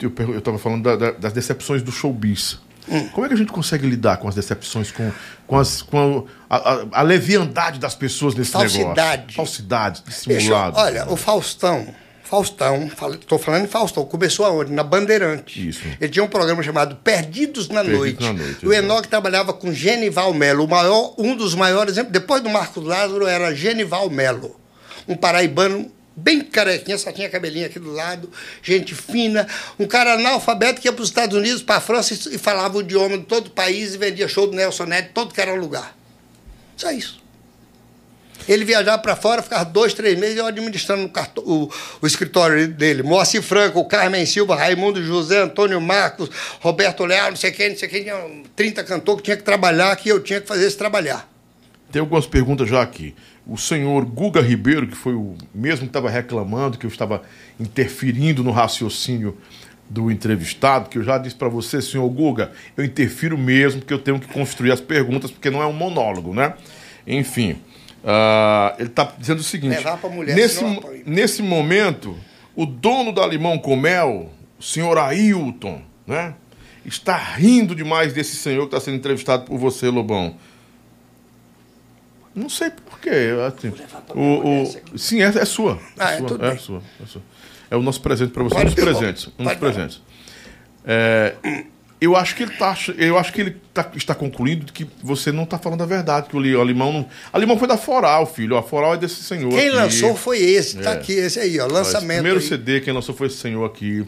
[0.00, 2.58] Eu, pergu- eu tava falando da- da- das decepções do showbiz.
[2.88, 3.08] Hum.
[3.08, 5.10] Como é que a gente consegue lidar com as decepções, com,
[5.46, 9.20] com, as, com a, a- a leviandade das pessoas nesse Falsidade.
[9.22, 9.34] negócio?
[9.36, 10.02] Falsidade.
[10.06, 10.76] Bicho, dissimulado.
[10.78, 11.86] olha, o Faustão,
[12.28, 14.72] Faustão, estou falando em Faustão, começou aonde?
[14.72, 15.68] Na Bandeirante.
[15.68, 15.82] Isso.
[16.00, 18.24] Ele tinha um programa chamado Perdidos na Perdidos Noite.
[18.24, 18.72] na Noite, o.
[18.72, 23.54] Enoque trabalhava com Genival Melo, o maior, um dos maiores, depois do Marcos Lázaro, era
[23.54, 24.58] Genival Melo,
[25.06, 28.28] um paraibano bem carequinha, só tinha cabelinho aqui do lado,
[28.60, 29.46] gente fina,
[29.78, 32.78] um cara analfabeto que ia para os Estados Unidos, para a França e e falava
[32.78, 35.54] o idioma de todo o país e vendia show do Nelson Neto, todo que era
[35.54, 35.96] lugar.
[36.76, 37.24] Só isso.
[38.48, 41.70] Ele viajava para fora, ficava dois, três meses eu administrando o, o-
[42.02, 43.02] o escritório dele.
[43.02, 47.88] Moacir Franco, Carmen Silva, Raimundo José, Antônio Marcos, Roberto Leal, não sei quem, não sei
[47.88, 48.02] quem.
[48.04, 48.16] Tinha
[48.54, 51.28] 30 cantores que tinha que trabalhar, que eu tinha que fazer esse trabalhar.
[51.90, 53.14] Tem algumas perguntas já aqui.
[53.46, 57.22] O senhor Guga Ribeiro, que foi o mesmo que estava reclamando, que eu estava
[57.60, 59.36] interferindo no raciocínio
[59.88, 64.00] do entrevistado, que eu já disse para você, senhor Guga, eu interfiro mesmo, porque eu
[64.00, 66.54] tenho que construir as perguntas, porque não é um monólogo, né?
[67.06, 67.56] Enfim,
[68.06, 70.62] ah, ele está dizendo o seguinte: Levar pra mulher, nesse,
[71.04, 72.16] nesse momento,
[72.54, 76.34] o dono da Limão com Mel, o senhor Ailton, né?
[76.84, 80.36] Está rindo demais desse senhor que está sendo entrevistado por você, Lobão.
[82.32, 83.10] Não sei porquê.
[83.48, 83.72] Assim,
[84.14, 84.62] o,
[84.94, 85.80] o- sim, é, é sua.
[85.98, 86.58] Ah, é, sua, é bem.
[86.58, 87.22] sua, é sua.
[87.70, 88.54] É o nosso presente para você.
[88.54, 89.28] Pode um dos presentes.
[89.38, 90.02] Um dos presentes.
[90.84, 91.34] É,
[92.00, 95.44] eu acho que ele tá, eu acho que ele tá- está concluindo que você não
[95.44, 97.08] está falando a verdade, que o, li- o Alimão não.
[97.32, 98.56] Alimão foi da Foral, filho.
[98.56, 99.50] A Foral é desse senhor.
[99.50, 99.76] Quem aqui.
[99.76, 100.94] lançou foi esse, tá É.
[100.94, 102.16] aqui, esse aí, ó, Ó, esse lançamento.
[102.18, 102.46] primeiro aí.
[102.46, 104.04] CD, quem lançou foi esse senhor aqui.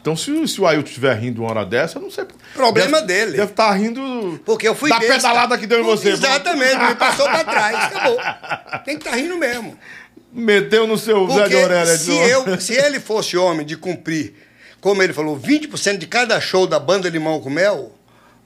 [0.00, 2.24] Então, se, se o Ailton estiver rindo uma hora dessa, eu não sei.
[2.54, 3.36] Problema deve, dele.
[3.38, 4.40] Deve estar rindo.
[4.46, 5.14] Porque eu fui Da besta.
[5.16, 6.10] pedalada que deu em você.
[6.10, 8.16] Exatamente, me passou pra trás, acabou.
[8.84, 9.76] Tem que estar rindo mesmo.
[10.32, 11.96] Meteu no seu Zé Porque de orelha.
[11.96, 14.34] se, eu, se ele fosse homem de cumprir,
[14.80, 17.92] como ele falou, 20% de cada show da banda Limão com Mel,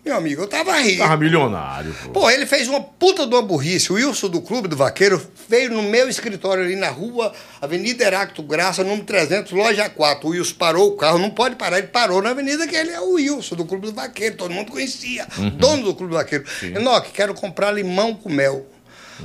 [0.04, 0.98] meu amigo, eu tava rindo.
[0.98, 2.10] Tava milionário, pô.
[2.10, 3.90] Pô, ele fez uma puta de uma burrice.
[3.90, 8.42] O Wilson do Clube do Vaqueiro veio no meu escritório ali na rua, Avenida Heracto
[8.42, 10.28] Graça, número 300, loja 4.
[10.28, 13.00] O Wilson parou o carro, não pode parar, ele parou na avenida que ele é
[13.00, 15.26] o Wilson do Clube do Vaqueiro, todo mundo conhecia.
[15.54, 16.44] Dono do Clube do Vaqueiro.
[16.62, 18.66] Enoque, quero comprar limão com mel.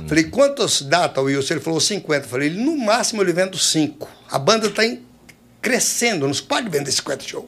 [0.06, 1.54] Falei, quantas datas, Wilson?
[1.54, 2.26] Ele falou 50.
[2.26, 4.08] Falei, no máximo eu lhe vendo 5.
[4.30, 4.82] A banda está
[5.60, 7.46] crescendo, não se pode vender 50 shows.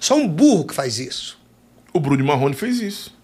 [0.00, 1.38] Só um burro que faz isso.
[1.92, 3.16] O Bruno Marrone fez isso.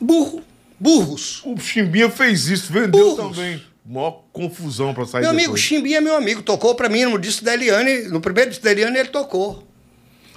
[0.00, 0.42] Burro.
[0.78, 1.42] Burros.
[1.44, 3.36] O Chimbinha fez isso, vendeu Burros.
[3.36, 3.62] também.
[3.84, 5.60] Mó confusão pra sair Meu amigo, depois.
[5.60, 6.42] Chimbinha é meu amigo.
[6.42, 8.08] Tocou pra mim no disco da Eliane.
[8.08, 9.66] No primeiro disco da Eliane ele tocou.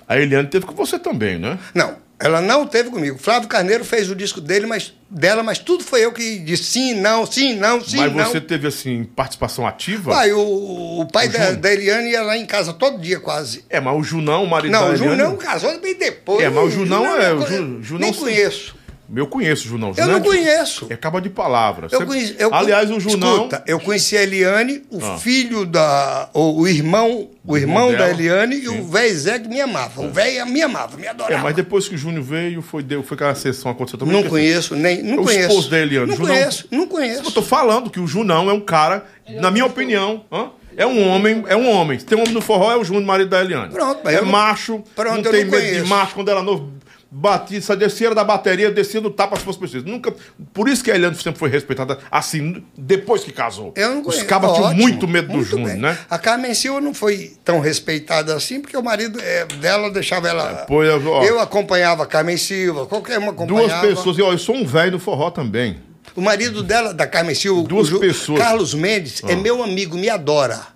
[0.08, 1.58] A Eliane teve com você também, né?
[1.74, 3.18] Não, ela não teve comigo.
[3.18, 6.94] Flávio Carneiro fez o disco dele, mas dela, mas tudo foi eu que disse sim,
[6.96, 8.26] não, sim, não, sim, Mas não.
[8.26, 10.12] você teve, assim, participação ativa?
[10.12, 13.64] Pai, o, o pai O da, da Eliane ia lá em casa todo dia quase.
[13.70, 14.96] É, mas o Junão, o marido Não, da o.
[14.96, 16.42] Junão casou bem depois.
[16.44, 18.76] É, mas o Junão é- o Junão Nem conheço.
[19.14, 19.94] Eu conheço o Junão.
[19.96, 20.88] Eu não é conheço.
[20.90, 21.88] É caba de palavra.
[21.92, 23.36] Eu conheci, eu, Aliás, o Junão...
[23.36, 25.18] Escuta, eu conheci a Eliane, o Ah.
[25.18, 26.30] filho da.
[26.34, 28.80] O, o irmão, o irmão da Eliane e sim.
[28.80, 30.02] o velho Zé que me amava.
[30.02, 31.44] O velho me amava, me É, adorava.
[31.44, 34.14] mas depois que o Júnior veio, foi, deu, foi aquela sessão aconteceu também.
[34.14, 35.04] Não porque- conheço, nem.
[35.04, 35.50] Não O conheço.
[35.50, 37.32] esposo da Eliane, Não Junão- conheço, não Eu conheço.
[37.32, 39.06] tô falando que o Junão é um cara,
[39.40, 40.50] na minha opinião, hã?
[40.76, 42.00] é um homem, é um homem.
[42.00, 43.72] Se tem um homem no forró, é o Júnior, marido da Eliane.
[43.72, 46.16] Pronto, é eu não- macho, Pronto, não eu tem medo de macho.
[46.16, 46.74] Quando era novo,
[47.18, 49.86] batia, só descia da bateria, descia no tapa se fosse preciso.
[49.86, 50.14] Nunca,
[50.54, 53.74] por isso que a Eliane sempre foi respeitada assim, depois que casou.
[53.76, 55.98] Eu não Os cabas tinham muito medo do Júnior, né?
[56.10, 60.66] A Carmen Silva não foi tão respeitada assim, porque o marido eh, dela deixava ela.
[60.68, 63.88] Pois, ó, eu acompanhava a Carmen Silva, qualquer uma Duas acompanhava.
[63.88, 65.78] pessoas, e ó, eu sou um velho no forró também.
[66.16, 68.40] O marido dela, da Carmen Silva, Duas o pessoas.
[68.40, 70.75] Carlos Mendes, é meu amigo, me adora.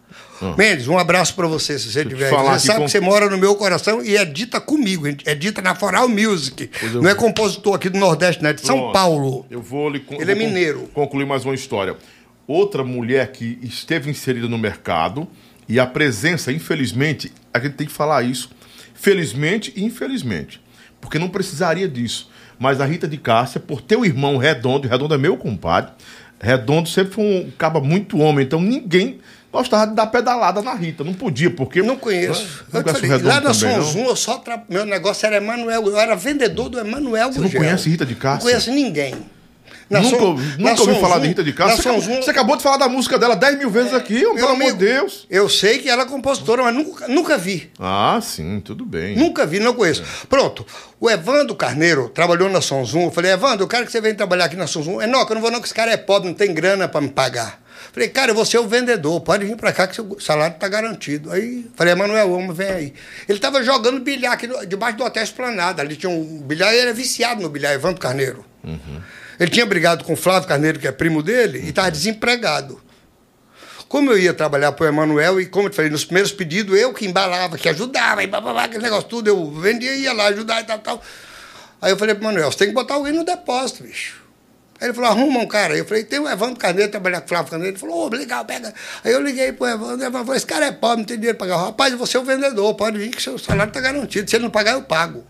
[0.58, 2.30] Mendes, um abraço pra você, se você tiver.
[2.30, 5.62] Você sabe com- que você mora no meu coração e é dita comigo, é dita
[5.62, 6.70] na Foral Music.
[6.94, 8.94] Não é compositor aqui do Nordeste, não é de São Pronto.
[8.94, 9.46] Paulo.
[9.50, 10.90] Eu vou lhe con- Ele é mineiro.
[10.94, 11.96] Concluir mais uma história.
[12.48, 15.28] Outra mulher que esteve inserida no mercado
[15.68, 18.50] e a presença, infelizmente, a gente tem que falar isso,
[18.96, 20.62] felizmente e infelizmente,
[21.00, 22.30] porque não precisaria disso.
[22.58, 25.92] Mas a Rita de Cássia, por ter o irmão Redondo, Redondo é meu compadre,
[26.42, 29.20] Redondo sempre foi um caba muito homem, então ninguém
[29.52, 32.66] gostava de dar pedalada na Rita, não podia, porque Não conheço.
[32.72, 33.54] Não Eu te conhece o falei, Redondo lá na não?
[33.54, 34.64] Sonzum, eu só tra...
[34.70, 35.88] meu negócio era Emanuel.
[35.88, 38.38] Eu era vendedor do Emanuel Você não conhece Rita de Cássia?
[38.38, 39.16] Não conheço ninguém.
[39.90, 40.18] Na nunca
[40.60, 41.78] na nunca ouvi falar de Rita de Cássia.
[41.78, 44.50] Você, acabou, você acabou de falar da música dela 10 mil vezes aqui, Meu pelo
[44.50, 45.26] amor de Deus.
[45.30, 47.72] Eu sei que ela é compositora, mas nunca, nunca vi.
[47.80, 49.18] Ah, sim, tudo bem.
[49.18, 50.04] Nunca vi, não conheço.
[50.30, 50.64] Pronto.
[51.00, 53.06] O Evandro Carneiro trabalhou na Sonzum.
[53.06, 55.02] Eu falei, Evandro, eu quero que você venha trabalhar aqui na Sonzum.
[55.02, 57.02] É, não, eu não vou não, que esse cara é pobre, não tem grana para
[57.02, 57.60] me pagar.
[57.92, 60.68] Falei, cara, eu vou ser o vendedor, pode vir para cá que seu salário está
[60.68, 61.32] garantido.
[61.32, 62.94] Aí, falei, Emanuel, vamos, vem aí.
[63.28, 65.82] Ele estava jogando bilhar aqui no- debaixo do Hotel Esplanada.
[65.82, 68.46] Ali tinha um bilhar, ele era viciado no bilhar, Evandro Carneiro.
[69.40, 72.82] Ele tinha brigado com o Flávio Carneiro, que é primo dele, e estava desempregado.
[73.88, 76.78] Como eu ia trabalhar para o Emanuel, e como eu te falei, nos primeiros pedidos,
[76.78, 80.62] eu que embalava, que ajudava, e bababá, aquele negócio tudo, eu vendia, ia lá ajudar
[80.62, 81.02] e tal, tal.
[81.82, 84.22] Aí eu falei para o Emanuel, você tem que botar alguém no depósito, bicho.
[84.82, 85.76] Aí ele falou, arruma um cara.
[85.78, 87.74] Eu falei, tem o Evandro Carneiro, trabalhar com o Flávio Carneiro.
[87.76, 88.74] Ele falou, ô, legal, pega.
[89.04, 91.38] Aí eu liguei pro Evandro, o Evandro falou, esse cara é pobre, não tem dinheiro
[91.38, 91.66] para pagar.
[91.66, 94.30] Rapaz, você é o vendedor, pode vir que seu salário está garantido.
[94.30, 95.24] Se ele não pagar, eu pago.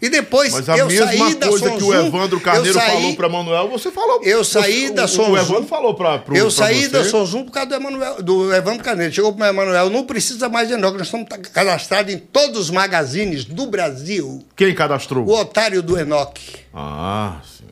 [0.00, 3.14] E depois Mas a eu mesma saí da coisa que o Evandro Carneiro saí- falou
[3.14, 4.20] pra Manuel, você falou.
[4.24, 5.30] Eu saí você- da o- Sonzum.
[5.30, 8.82] O Evandro falou pra, pro, Eu saí da Sonzum por causa do, Emanuel, do Evandro
[8.82, 9.14] Carneiro.
[9.14, 13.44] Chegou pro Emanuel, não precisa mais de Enoque, nós estamos cadastrados em todos os magazines
[13.44, 14.44] do Brasil.
[14.56, 15.24] Quem cadastrou?
[15.24, 16.56] O otário do Enoque.
[16.74, 17.62] Ah, sim.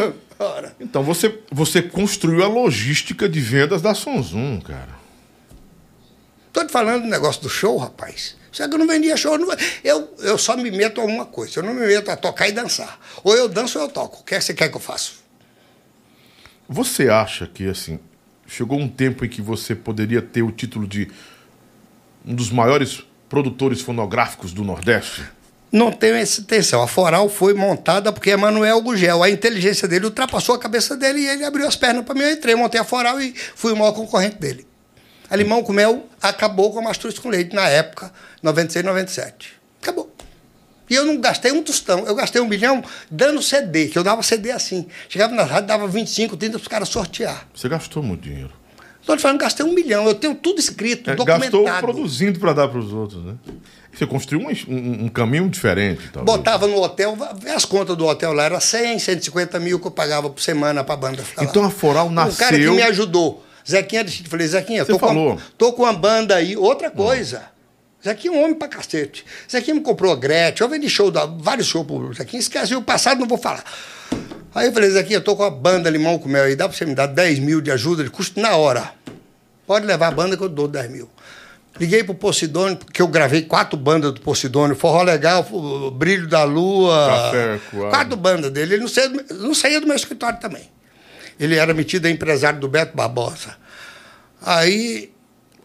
[0.38, 4.96] Ora, Então você, você construiu a logística de vendas da Sonzum, cara.
[6.52, 8.36] tô te falando do negócio do show, rapaz.
[8.52, 9.38] Só que eu não vendia show.
[9.84, 11.58] eu Eu, só me meto a uma coisa.
[11.58, 12.98] Eu não me meto a tocar e dançar.
[13.22, 14.20] Ou eu danço ou eu toco.
[14.20, 15.12] O que que você quer que eu faça?
[16.66, 17.98] Você acha que, assim,
[18.46, 21.10] chegou um tempo em que você poderia ter o título de
[22.24, 25.22] um dos maiores produtores fonográficos do Nordeste?
[25.76, 26.82] Não tenho essa intenção.
[26.82, 31.28] A Foral foi montada porque Emanuel Gugel, a inteligência dele ultrapassou a cabeça dele e
[31.28, 32.22] ele abriu as pernas para mim.
[32.22, 34.66] Eu entrei, montei a Foral e fui o maior concorrente dele.
[35.28, 38.10] A Limão com Mel acabou com a Mastruz com Leite na época,
[38.42, 39.52] 96, 97.
[39.82, 40.10] Acabou.
[40.88, 42.06] E eu não gastei um tostão.
[42.06, 44.86] Eu gastei um milhão dando CD, que eu dava CD assim.
[45.10, 47.46] Chegava na rádio, dava 25, 30 para os caras sortear.
[47.54, 48.52] Você gastou muito dinheiro.
[49.00, 50.06] Estou te falando, gastei um milhão.
[50.06, 51.62] Eu tenho tudo escrito, É, documentado.
[51.64, 53.34] gastou produzindo para dar para os outros, né?
[53.96, 56.36] Você construiu um, um- um caminho diferente, talvez.
[56.36, 57.16] Botava no hotel,
[57.54, 60.96] as contas do hotel lá, era 100, 150 mil que eu pagava por semana pra
[60.96, 61.48] banda ficar lá.
[61.48, 64.98] Então a Foral O cara que nasceu- me ajudou, Zequinha, eu falei, Zequinha, Você tô
[64.98, 65.32] com, falou.
[65.32, 67.44] uma, tô com uma banda aí, outra coisa.
[68.04, 69.24] Zequinha é um homem pra cacete.
[69.50, 72.82] Zequinha me comprou a Gretchen, eu vendi show, da, vários shows pro Zequinha, esqueci o
[72.82, 73.64] passado, não vou falar.
[74.54, 76.76] Aí eu falei, Zequinha, eu tô com a banda Limão com Mel aí, dá pra
[76.76, 78.92] você me dar 10 mil de ajuda de custo na hora.
[79.66, 81.08] Pode levar a banda que eu dou 10 mil.
[81.78, 85.46] Liguei pro Posidônio, porque eu gravei quatro bandas do Posidônio, Forró Legal,
[85.92, 87.06] Brilho da Lua.
[87.08, 87.90] Café Coado.
[87.90, 88.74] quatro bandas dele.
[88.74, 90.70] Ele não saía, do- não saía do meu escritório também.
[91.38, 93.56] Ele era metido a empresário do Beto Barbosa.
[94.40, 95.12] Aí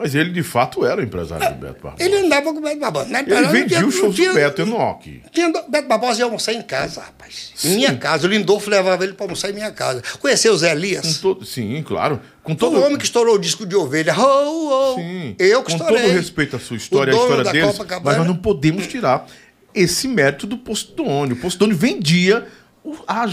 [0.02, 2.04] Mas ele, de fato, era o empresário do Beto Barbosa.
[2.04, 3.06] ele andava com o Beto Barbosa.
[3.10, 3.24] Né?
[3.28, 5.22] Ele vendia os shows tinha- do Beto Enoque.
[5.32, 7.54] Tinha, Beto Barbosa ia almoçar em casa, rapaz.
[7.64, 8.28] Em minha casa.
[8.28, 10.02] O Lindolfo levava ele para almoçar em minha casa.
[10.20, 11.20] Conheceu o Zé Elias?
[11.20, 12.20] todo, sim, claro.
[12.44, 14.16] Com todo, o homem que estourou o disco de ovelha.
[14.18, 14.96] Oh, oh.
[14.96, 15.36] Sim.
[15.38, 16.04] Eu que Com estourei.
[16.08, 19.28] todo respeito à sua história, O dono história deles, mas nós não podemos tirar
[19.76, 21.36] esse mérito do Postônio.
[21.36, 22.48] O Postônio vendia.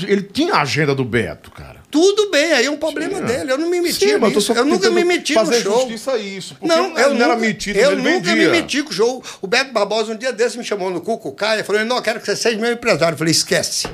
[0.06, 1.78] Ele tinha a agenda do Beto, cara.
[1.90, 3.26] Tudo bem, aí é um problema Tinha.
[3.26, 3.52] dele.
[3.52, 4.52] Eu não me meti Sim, nisso.
[4.52, 5.80] Eu nunca me meti no show.
[5.80, 6.56] justiça a isso.
[6.60, 8.34] Não, eu não era metido, eu nunca vendia.
[8.34, 9.24] me meti com o show.
[9.40, 12.20] O Beto Barbosa um dia desse me chamou no Cucucaia e falou: não, eu quero
[12.20, 13.14] que você seja meu empresário.
[13.14, 13.88] Eu falei, esquece.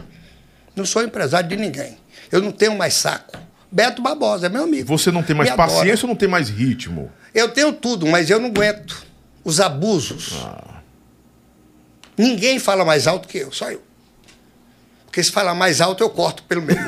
[0.74, 1.96] Não sou empresário de ninguém.
[2.32, 3.38] Eu não tenho mais saco.
[3.70, 4.88] Beto Barbosa, é meu amigo.
[4.88, 5.68] Você não tem mais Me adora.
[5.70, 7.12] paciência ou não tem mais ritmo?
[7.32, 9.04] Eu tenho tudo, mas eu não aguento.
[9.44, 10.32] Os abusos.
[10.42, 10.80] Ah.
[12.16, 13.82] Ninguém fala mais alto que eu, só eu.
[15.14, 16.76] Porque se falar mais alto, eu corto pelo meio.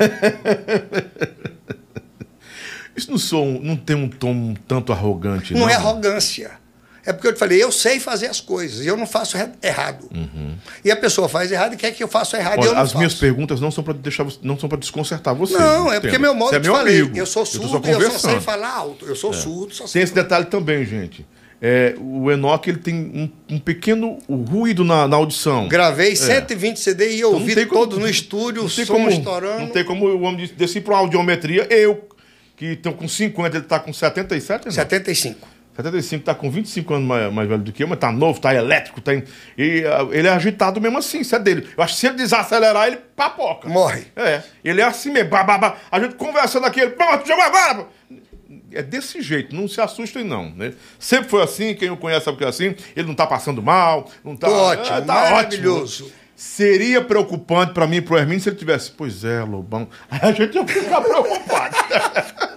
[2.97, 5.61] Isso não, sou, não tem um tom um tanto arrogante, não?
[5.61, 6.51] Não é arrogância.
[7.05, 10.11] É porque eu te falei, eu sei fazer as coisas, e eu não faço errado.
[10.85, 12.81] E a pessoa faz errado e quer que eu faça errado, e Olha, eu não
[12.83, 12.99] as faço.
[12.99, 15.57] minhas perguntas não são para deixar você- não são para desconcertar você.
[15.57, 16.01] Não, é entenda.
[16.01, 17.01] porque meu modo Você é de meu falei.
[17.03, 17.17] amigo.
[17.17, 19.07] Eu sou surdo e eu só sei falar alto.
[19.07, 20.03] Eu sou surdo, só Tem sei.
[20.03, 21.25] esse detalhe também, gente.
[21.61, 25.69] É, o Enoch ele tem um, um pequeno ruído na, na audição.
[25.69, 27.17] Gravei 120 CD e É.
[27.19, 29.61] Então ouvi como- todos no estúdio, não o tem som como, estourando.
[29.61, 31.67] Não tem como o homem descer para uma audiometria.
[31.71, 32.07] Eu,
[32.57, 34.73] que estou com 50, ele está com 77, não?
[34.73, 35.57] 75.
[35.77, 38.55] 75 tá com 25 anos mais, mais velho do que eu, mas tá novo, tá
[38.55, 39.13] elétrico, tá.
[39.15, 41.67] E ah, ele é agitado mesmo assim, isso é dele.
[41.77, 43.69] Eu acho que se ele desacelerar, ele papoca.
[43.69, 44.05] Morre.
[44.17, 44.43] É.
[44.65, 45.29] Ele é assim mesmo.
[45.29, 45.77] Bah.
[45.91, 46.93] A gente conversando aqui, ele.
[46.93, 47.87] Pô, tu jogou agora!
[48.77, 50.51] Pô." É desse jeito, não se assustem, não.
[50.51, 50.73] Né?
[50.99, 52.75] Sempre foi assim, quem o conhece sabe que é assim.
[52.95, 54.47] Ele não tá passando mal, não tá.
[54.49, 56.05] Tô ótimo, Ah, maravilhoso.
[56.05, 56.27] ótimo.
[56.37, 58.91] Seria preocupante pra mim e pro Hermínio se ele tivesse.
[58.91, 59.89] Pois é, Lobão.
[60.11, 61.77] Aí a gente ia ficar preocupado.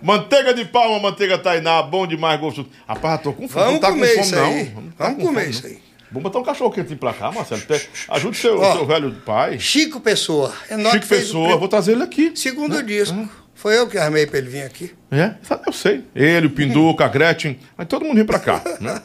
[0.00, 2.68] Manteiga de palma, manteiga tainá, bom demais, gostoso.
[2.86, 3.64] Rapaz, tô com fome.
[3.64, 4.90] Vamos não tá comer com fome, isso não.
[4.92, 5.70] tá Vamos com comer fome, isso não.
[5.70, 5.78] aí.
[6.10, 7.62] Vamos botar um cachorro quentinho pra cá, Marcelo.
[8.08, 8.72] Ajude seu, Ó.
[8.76, 9.58] seu velho pai.
[9.58, 10.54] Chico Pessoa.
[10.70, 12.32] Enoque Chico o Pessoa, vou trazer ele aqui.
[12.34, 13.28] Segundo disco.
[13.58, 14.92] Foi eu que armei pra ele vir aqui.
[15.10, 15.34] É,
[15.66, 16.04] eu sei.
[16.14, 18.62] Ele, o Pinduca, a Gretchen, aí todo mundo vem pra cá.
[18.80, 19.02] Né?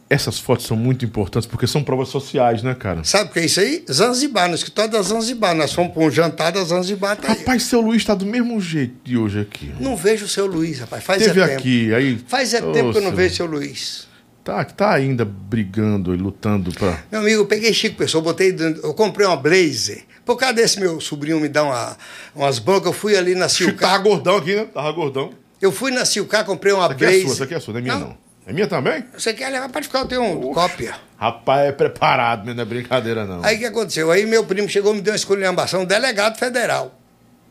[0.09, 3.03] Essas fotos são muito importantes porque são provas sociais, né, cara?
[3.03, 3.83] Sabe o que é isso aí?
[3.91, 5.53] Zanzibar, no escritório da Zanzibar.
[5.53, 7.17] Nós fomos pra um jantar da Zanzibar.
[7.17, 7.39] Tá aí.
[7.39, 9.73] Rapaz, seu Luiz tá do mesmo jeito de hoje aqui.
[9.77, 11.03] Não vejo o seu Luiz, rapaz.
[11.03, 11.59] Faz Teve é tempo.
[11.59, 12.23] aqui, aí.
[12.25, 14.07] Faz é Ô, tempo que eu não seu- vejo o seu Luiz.
[14.45, 17.03] Tá, tá ainda brigando e lutando pra.
[17.11, 20.03] Meu amigo, eu peguei Chico Pessoa, botei eu comprei uma Blazer.
[20.25, 21.97] Por causa desse meu sobrinho me dar uma,
[22.35, 23.91] umas broncas, eu fui ali na Silcar.
[23.91, 24.65] tava gordão aqui, né?
[24.73, 25.31] Tava gordão.
[25.61, 27.79] Eu fui na Silcar, comprei uma Essa aqui é sua, essa aqui é sua, não
[27.79, 28.17] é minha não.
[28.47, 29.03] É minha também?
[29.17, 29.69] Você quer levar?
[29.69, 30.95] Pode ficar, eu tenho uma cópia.
[31.17, 33.43] Rapaz, é preparado, mesmo, não é brincadeira, não.
[33.43, 34.11] Aí o que aconteceu?
[34.11, 36.99] Aí meu primo chegou e me deu uma esculhambação, delegado federal.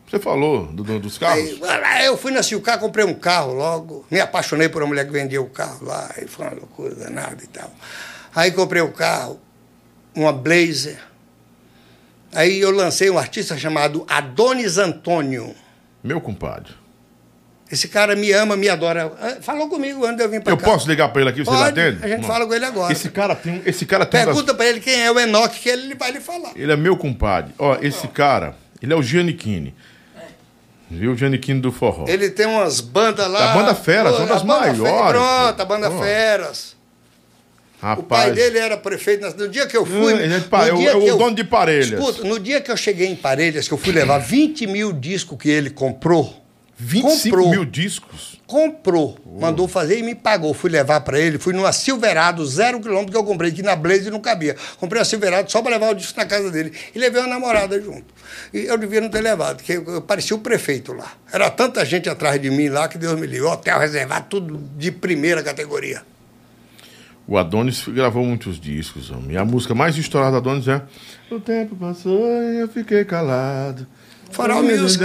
[0.09, 1.59] Você falou do- do- dos carros?
[1.83, 4.05] Aí, eu fui na Silcar, comprei um carro logo.
[4.11, 6.09] Me apaixonei por uma mulher que vendia o carro lá.
[6.21, 7.71] E foi uma loucura danada e tal.
[8.35, 9.39] Aí comprei o carro,
[10.13, 10.99] uma Blazer.
[12.35, 15.55] Aí eu lancei um artista chamado Adonis Antônio.
[16.03, 16.73] Meu compadre.
[17.71, 19.11] Esse cara me ama, me adora.
[19.19, 20.65] Ah, Falou comigo antes de eu vir pra Eu cá.
[20.65, 22.03] posso ligar pra ele aqui, você Pode, atende?
[22.03, 22.27] a gente Não.
[22.27, 22.93] fala com ele agora.
[22.93, 25.19] Esse cara tem, um- esse cara tem uma das- Pergunta pra ele quem é o
[25.19, 26.51] Enoque, que ele vai lhe falar.
[26.55, 27.53] Ele é meu compadre.
[27.57, 29.73] Ó, esse cara, ele é o Giannichini.
[30.91, 31.13] Viu?
[31.13, 32.05] O Giannichini do forró.
[32.07, 33.51] Ele tem umas bandas lá.
[33.53, 35.61] A banda Feras, uma das maiores, Pronto, pô.
[35.61, 35.99] a banda Pô.
[36.03, 36.75] Feras.
[37.81, 37.99] Rapaz.
[37.99, 39.25] O pai dele era prefeito.
[39.37, 39.95] No dia que eu fui.
[40.13, 41.91] Hum, ele é no é o- dia é o que eu- dono de Parelhas.
[41.99, 45.37] Escuta, no dia que eu cheguei em Parelhas, que eu fui levar 20 mil discos
[45.37, 46.41] que ele comprou.
[46.77, 48.35] 25 comprou, mil discos.
[48.45, 50.53] Comprou, mandou fazer e me pagou.
[50.53, 54.11] Fui levar pra ele, fui numa Silverado, zero quilômetro que eu comprei, que na Blaze
[54.11, 54.55] não cabia.
[54.77, 56.71] Comprei uma Silverado só pra levar o disco na casa dele.
[56.93, 58.13] E levei uma namorada junto.
[58.53, 61.13] E eu devia não ter levado, porque eu, eu parecia o prefeito lá.
[61.31, 63.47] Era tanta gente atrás de mim lá que Deus me livre.
[63.47, 66.03] Hotel reservado, tudo de primeira categoria.
[67.27, 69.31] O Adonis gravou muitos discos, homem.
[69.31, 70.81] E a música mais estourada do Adonis é
[71.31, 73.87] O tempo passou e eu fiquei calado.
[74.31, 75.03] Farol Music.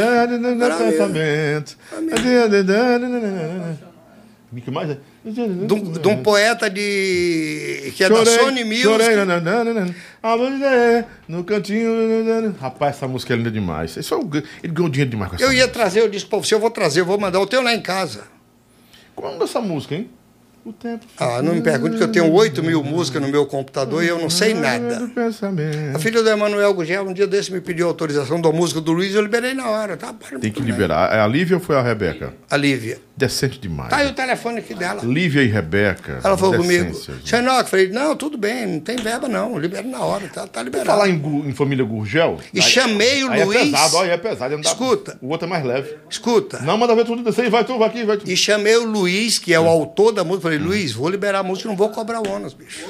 [4.52, 4.98] O que mais é?
[5.24, 5.40] De
[5.74, 7.92] um, de um poeta de.
[7.94, 8.82] que é da Sony Music.
[8.82, 12.55] chorei, é no cantinho.
[12.60, 13.97] Rapaz, essa música é linda demais.
[13.97, 14.28] Isso é o-
[14.62, 15.72] ele ganhou dinheiro demais com essa Eu ia música.
[15.72, 17.38] trazer o disco pra você, eu vou trazer, eu vou mandar.
[17.38, 18.24] Eu tenho lá em casa.
[19.14, 20.10] Como é o nome dessa música, hein?
[20.62, 21.06] O tempo.
[21.18, 24.18] Ah, não me pergunte que eu tenho 8 mil músicas no meu computador e eu
[24.18, 25.10] não sei nada.
[25.94, 29.14] A filha do Emanuel Gugel, um dia desse, me pediu autorização da música do Luiz,
[29.14, 29.96] eu liberei na hora.
[29.96, 31.14] Tá, Tem que liberar.
[31.14, 32.34] É a Lívia ou foi a Rebeca?
[32.50, 32.98] A Lívia.
[33.16, 33.90] Decente demais.
[33.90, 35.02] Tá aí o telefone aqui dela.
[35.04, 36.20] Lívia e Rebeca.
[36.24, 36.98] Ela falou comigo.
[37.24, 40.90] Xenoc, falei, não, tudo bem, não tem verba não, libera na hora, tá, tá liberado.
[40.90, 41.16] Falar em,
[41.46, 42.38] em família Gurgel.
[42.54, 43.60] E chamei o aí Luiz.
[43.60, 44.54] É pesado, olha, é pesado.
[44.54, 45.18] não dá- Escuta.
[45.20, 45.96] O outro é mais leve.
[46.08, 47.50] Escuta, Não, manda ver tudo isso aí.
[47.50, 48.30] Vai tu, vai aqui, vai tu.
[48.30, 51.43] e chamei o Luiz, que é o autor da música, falei, Luiz, vou liberar a
[51.43, 52.85] música, não vou cobrar o ônus, bicho.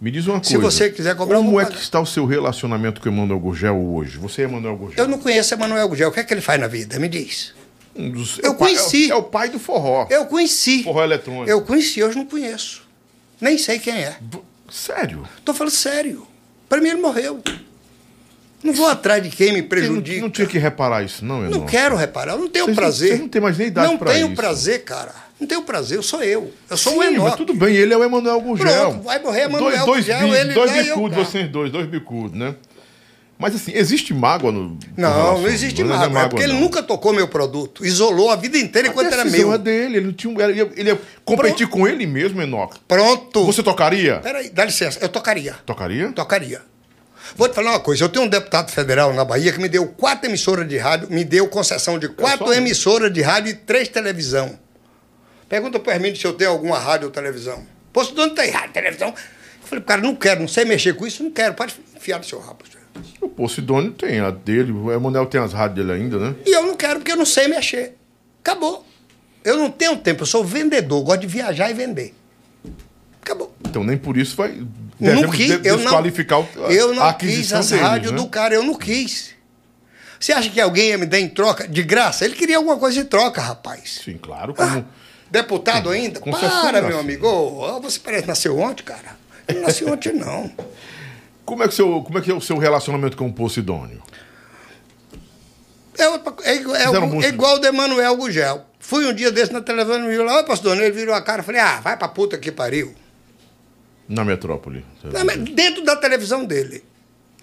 [0.00, 0.70] Me diz uma Se coisa.
[0.70, 4.16] você quiser cobrar, Como é que está o seu relacionamento com o Emanuel Gurgel hoje?
[4.18, 5.04] Você é Emanuel Gurgel?
[5.04, 6.98] Eu não conheço Emanuel Gugel, o que é que ele faz na vida?
[7.00, 7.52] Me diz.
[7.96, 9.10] Um dos- Eu é o pai- conheci.
[9.10, 10.06] É, o- é o pai do forró.
[10.08, 10.84] Eu conheci.
[10.84, 11.50] Forró eletrônico.
[11.50, 12.82] Eu conheci, hoje não conheço.
[13.40, 14.16] Nem sei quem é.
[14.20, 14.38] V-
[14.70, 15.26] Sério?
[15.44, 16.26] Tô falando sério.
[16.68, 17.40] Para mim ele morreu.
[18.62, 20.20] Não vou atrás de quem me Você não, prejudica.
[20.20, 21.70] não tinha que reparar isso, não, Não Enoque?
[21.72, 23.08] quero reparar, eu não tenho Vocês não- prazer.
[23.08, 24.36] vocês não têm mais nem idade Não pra tenho isso.
[24.36, 25.14] prazer, cara.
[25.40, 26.52] Não tenho prazer, eu sou eu.
[26.68, 27.20] Eu sou Sim, o Enoque.
[27.28, 28.66] mas tudo bem, ele é o Emanuel Gurgel.
[28.90, 31.86] Pronto, vai morrer Emanuel dois, dois ele Dois lá e eu bicudos, vocês dois, dois
[31.86, 32.54] bicudos, né?
[33.40, 34.76] Mas assim, existe mágoa no.
[34.96, 36.22] Não, relação- não existe não é mágoa.
[36.22, 36.60] É porque ele não.
[36.60, 37.86] nunca tocou meu produto.
[37.86, 39.52] Isolou a vida inteira enquanto a era meu.
[39.52, 40.42] é dele, ele não tinha.
[40.42, 42.80] Ele ia, ele ia competir com ele mesmo, Enoque.
[42.88, 43.44] Pronto.
[43.46, 44.16] Você tocaria?
[44.18, 44.98] Peraí, dá licença.
[45.00, 45.54] Eu tocaria.
[45.64, 46.10] Tocaria?
[46.10, 46.60] Tocaria.
[47.36, 48.02] Vou te falar uma coisa.
[48.02, 51.22] Eu tenho um deputado federal na Bahia que me deu quatro emissoras de rádio, me
[51.24, 54.58] deu concessão de quatro só- emissoras de rádio e três televisão.
[55.48, 57.64] Pergunta pro Hermínio se eu tenho alguma rádio ou televisão.
[58.14, 59.08] De onde tem rádio, televisão?
[59.08, 61.54] Eu falei, cara, não quero, não sei mexer com isso, não quero.
[61.54, 62.60] Pode enfiar no seu rabo.
[63.20, 66.34] O Posidônio tem a dele, o Emanuel tem as rádios dele ainda, né?
[66.46, 67.96] E eu não quero porque eu não sei mexer.
[68.40, 68.86] Acabou.
[69.44, 72.14] Eu não tenho tempo, eu sou vendedor, gosto de viajar e vender.
[73.22, 73.54] Acabou.
[73.66, 74.62] Então nem por isso vai.
[75.00, 78.18] Não quis, eu não, desqualificar o- eu não quis as deles, rádios né?
[78.18, 79.34] do cara, eu não quis.
[80.18, 82.24] Você acha que alguém ia me dar em troca de graça?
[82.24, 84.00] Ele queria alguma coisa em troca, rapaz.
[84.04, 84.52] Sim, claro.
[84.54, 84.84] Como...
[85.30, 86.20] Deputado ainda?
[86.20, 87.80] concessão, Para, meu amigo.
[87.82, 89.16] Você parece nasceu ontem, cara.
[89.46, 90.50] Ele não nasceu ontem, não.
[91.44, 94.02] Como, é que seu, como é que é o seu relacionamento com o Posidônio?
[95.98, 96.04] É,
[96.50, 98.64] é igual- é é igual o de Emanuel Gugel.
[98.78, 101.44] Fui um dia desse na televisão e lá, ô pastor, ele virou a cara e
[101.44, 102.94] falei, ah, vai pra puta que pariu.
[104.08, 104.84] Na metrópole.
[105.26, 106.84] Mas Dentro da televisão dele.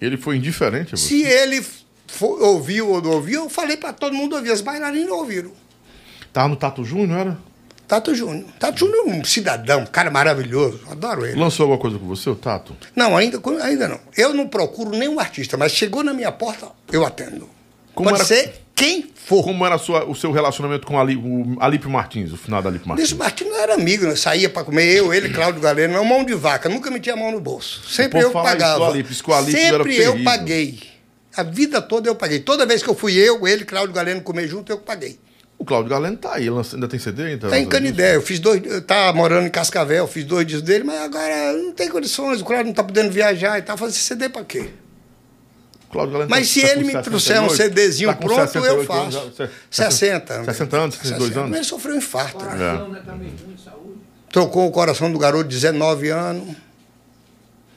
[0.00, 1.08] Ele foi indiferente a você?
[1.08, 1.62] Se ele
[2.06, 4.50] fo- ouviu ou não ouviu, eu falei pra todo mundo ouvir.
[4.50, 5.52] As bailarinas ouviram.
[6.32, 7.38] Tava no Tato Júnior, não era?
[7.86, 8.44] Tato Júnior.
[8.58, 10.80] Tato Júnior é um cidadão, um cara maravilhoso.
[10.90, 11.38] Adoro ele.
[11.38, 12.76] Lançou alguma coisa com você, o Tato?
[12.94, 14.00] Não, ainda, ainda não.
[14.16, 17.48] Eu não procuro nenhum artista, mas chegou na minha porta, eu atendo.
[17.94, 19.42] Como Pode era- ser quem for.
[19.44, 22.88] Como era sua- o seu relacionamento com Ali- o Alípio Martins, o final da Alípio
[22.88, 23.08] Martins?
[23.08, 24.16] Desse Martins não era amigo, né?
[24.16, 27.30] saía pra comer, eu, ele, Cláudio Galeno, não mão de vaca, nunca metia a mão
[27.32, 27.88] no bolso.
[27.88, 28.98] Sempre eu isso pagava.
[28.98, 30.80] Isso que o Alípio era Sempre eu paguei.
[31.36, 32.40] A vida toda eu paguei.
[32.40, 35.18] Toda vez que eu fui eu, ele, Cláudio Galeno comer junto, eu paguei.
[35.58, 37.24] O Cláudio Galeno tá aí, lança- ainda tem CD?
[37.24, 40.62] Ainda Tá em Canidé, eu fiz dois, eu tava morando em Cascavel, fiz dois discos
[40.62, 43.94] dele, mas agora não tem condições, o Cláudio não tá podendo viajar e tal, fazer
[43.94, 44.68] CD pra quê?
[45.88, 48.16] O Cláudio Galeno Mas tá- se tá ele com me 68, trouxer um CDzinho tá
[48.16, 49.18] pronto, eu 68 faço.
[49.18, 50.46] anos, se- 60 anos.
[50.46, 51.56] 60 anos, 62 60 anos.
[51.56, 52.44] Ele sofreu um infarto.
[52.44, 52.50] né?
[52.50, 53.02] Coração, né?
[53.06, 53.98] Tá meio ruim de saúde.
[54.30, 56.54] Trocou o coração do garoto de 19 anos.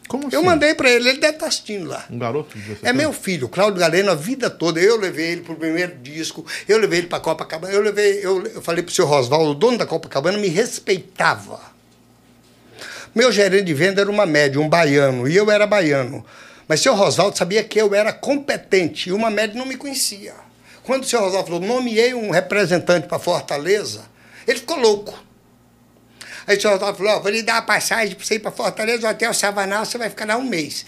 [0.09, 0.45] Como Eu assim?
[0.45, 2.03] mandei pra ele, ele deve estar assistindo lá.
[2.09, 4.79] Um garoto de 17 É meu filho, Cláudio Galeno, a vida toda.
[4.81, 8.61] Eu levei ele pro primeiro disco, eu levei ele pra Copacabana, eu levei, eu, eu
[8.61, 11.61] falei pro seu Rosvaldo, o dono da Copacabana, me respeitava.
[13.13, 16.25] Meu gerente de venda era uma média, um baiano, e eu era baiano.
[16.67, 20.33] Mas o seu Rosvaldo sabia que eu era competente e uma média não me conhecia.
[20.83, 24.01] Quando o seu Rosvaldo falou, nomeei um representante para Fortaleza,
[24.47, 25.28] ele ficou louco.
[26.49, 29.07] Aí o senhor falou, ó, vou lhe dar uma passagem para você ir para Fortaleza,
[29.07, 30.83] o Hotel Savanal, você vai ficar lá um mês.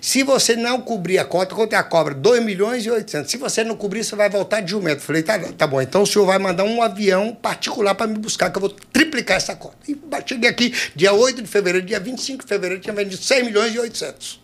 [0.00, 2.12] Se você não cobrir a cota, quanto é a cobra?
[2.12, 3.30] 2 milhões e 800.
[3.30, 5.02] Se você não cobrir, você vai voltar de jumento.
[5.02, 8.50] Falei, tá, tá bom, então o senhor vai mandar um avião particular para me buscar,
[8.50, 9.76] que eu vou triplicar essa cota.
[9.88, 9.96] E
[10.26, 13.78] cheguei aqui, dia 8 de fevereiro, dia 25 de fevereiro, tinha vendido 6 milhões e
[13.78, 14.40] 800.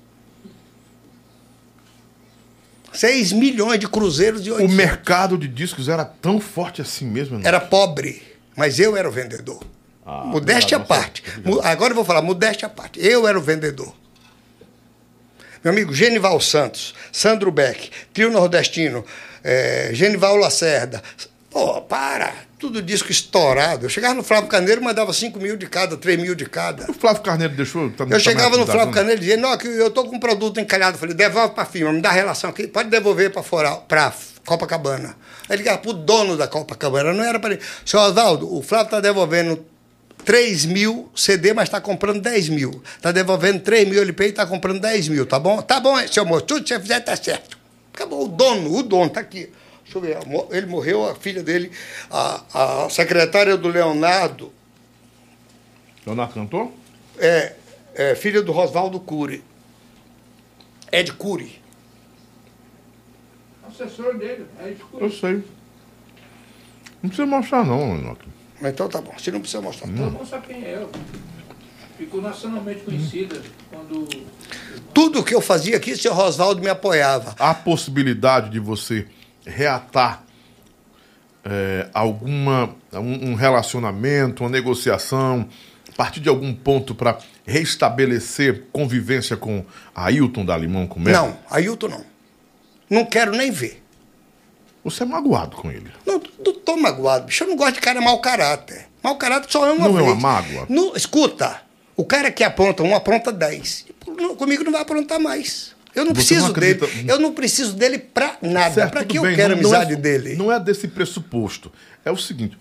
[2.93, 4.77] 6 milhões de cruzeiros e O 800.
[4.77, 7.41] mercado de discos era tão forte assim mesmo?
[7.41, 7.45] Não?
[7.49, 8.23] Era pobre,
[8.55, 9.61] mas eu era o vendedor.
[10.13, 11.23] Ah, modéstia à parte.
[11.63, 12.99] Agora eu vou falar, modéstia à parte.
[12.99, 13.95] Eu era o vendedor.
[15.63, 19.05] Meu amigo Genival Santos, Sandro Beck, Trio Nordestino,
[19.45, 21.01] eh, Genival Lacerda.
[21.49, 22.33] Pô, para!
[22.59, 23.87] Tudo disco estourado.
[23.87, 26.91] Eu chegava no Flávio Carneiro e mandava 5 mil de cada, 3 mil de cada.
[26.91, 27.89] O Flávio Carneiro deixou.
[27.91, 29.21] Tá, Eu chegava no Flávio Carneiro.
[29.21, 30.97] Carneiro e dizia, não, eu tô com um produto encalhado.
[30.97, 34.13] Eu falei, devolve pra firma, me dá relação aqui, pode devolver pra, fora, pra
[34.45, 35.17] Copacabana.
[35.49, 37.63] Aí ele ligava pro dono da Copacabana, não era para ele.
[37.85, 39.65] Senhor Oswaldo, o Flávio tá devolvendo
[40.25, 42.83] 3 mil CD, mas está comprando 10 mil.
[42.97, 45.61] Está devolvendo 3 mil LP e está comprando 10 mil, tá bom?
[45.63, 47.59] Tá bom, seu moço, tudo que você fizer tá certo.
[47.93, 49.51] Acabou, o dono, o dono, tá aqui.
[49.85, 50.19] Deixa eu ver,
[50.57, 51.71] ele morreu, a filha dele,
[52.11, 54.53] a, a secretária do Leonardo,
[56.07, 56.73] Leonardo cantou?
[57.19, 57.55] é,
[57.95, 59.43] é filha do Rosvaldo Cury.
[60.93, 61.61] Ed Cury.
[63.69, 65.45] Assessor dele, é isso que Eu sei.
[67.03, 68.29] Não precisa mostrar, não, Enoque.
[68.61, 69.89] Mas Então tá bom, você não precisa mostrar.
[69.89, 70.91] Todo mundo sabe quem é eu.
[71.97, 74.09] Ficou nacionalmente conhecida quando.
[74.95, 77.35] Tudo que eu fazia aqui, o seu Rosvaldo me apoiava.
[77.39, 79.07] Há possibilidade de você
[79.45, 80.25] reatar
[81.45, 85.49] é, alguma um, um relacionamento, uma negociação,
[85.89, 89.65] a partir de algum ponto para restabelecer convivência com
[89.95, 91.27] Ailton da Limão com Mel?
[91.27, 92.05] Não, Ailton não.
[92.89, 93.83] Não quero nem ver.
[94.85, 95.91] Você é magoado com ele.
[96.07, 97.45] Não, não tô magoado, bicho.
[97.45, 98.87] Eu não gosto de cara mau caráter.
[99.03, 100.13] Mau caráter só é uma Não é vez.
[100.13, 100.67] uma mágoa?
[100.69, 101.61] Não, escuta,
[101.97, 103.87] o cara que apronta um, apronta dez.
[104.07, 105.73] Não, Comigo não vai aprontar mais.
[105.95, 107.11] Eu não Você preciso não acredita- dele.
[107.11, 108.89] Eu não preciso dele pra nada.
[108.89, 110.37] Tudo que eu bem, quero não- não amizade é- dele?
[110.37, 111.71] Não é desse pressuposto.
[112.05, 112.57] É o seguinte.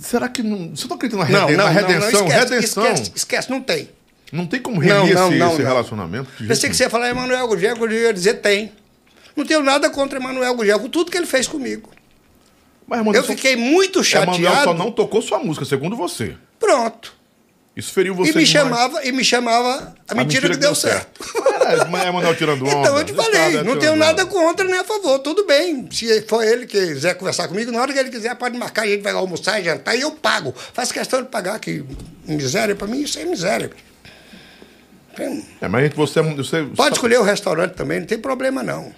[0.00, 0.70] Será que não.
[0.74, 2.26] Você não acredita na, não, reden- não, na não, não, redenção?
[2.26, 2.84] esquece, redenção.
[2.86, 3.90] Esquece, esquece, não tem.
[4.32, 5.68] Não tem como Não, não, esse, não, esse não.
[5.68, 6.28] relacionamento?
[6.38, 8.72] Pensei jeito que você ia falar Emanuel Gugel, eu ia dizer tem.
[9.36, 11.90] Não tenho nada contra Emanuel Gugel, com tudo que ele fez comigo.
[12.86, 14.64] Mas Emanuel Eu fiquei muito Emanuel chateado.
[14.64, 16.36] só não tocou sua música, segundo você.
[16.60, 17.14] Pronto.
[17.76, 18.48] Isso feriu você E me demais.
[18.48, 21.20] chamava, e me chamava a, mentira, que deu certo.
[21.66, 22.76] É, mas Emanuel tirando onda.
[22.76, 24.04] Então eu te falei, é não tenho onda.
[24.06, 25.88] nada contra nem a favor, tudo bem.
[25.90, 28.86] Se for ele que quiser conversar comigo, na hora que ele quiser, pode marcar, a
[28.86, 30.54] gente vai almoçar e jantar e eu pago.
[30.72, 31.84] Faço questão de pagar, que
[32.28, 33.70] miséria pra mim, isso é miséria.
[35.16, 38.92] Tem- É, mas você, você Pode escolher o restaurante também, não tem problema não.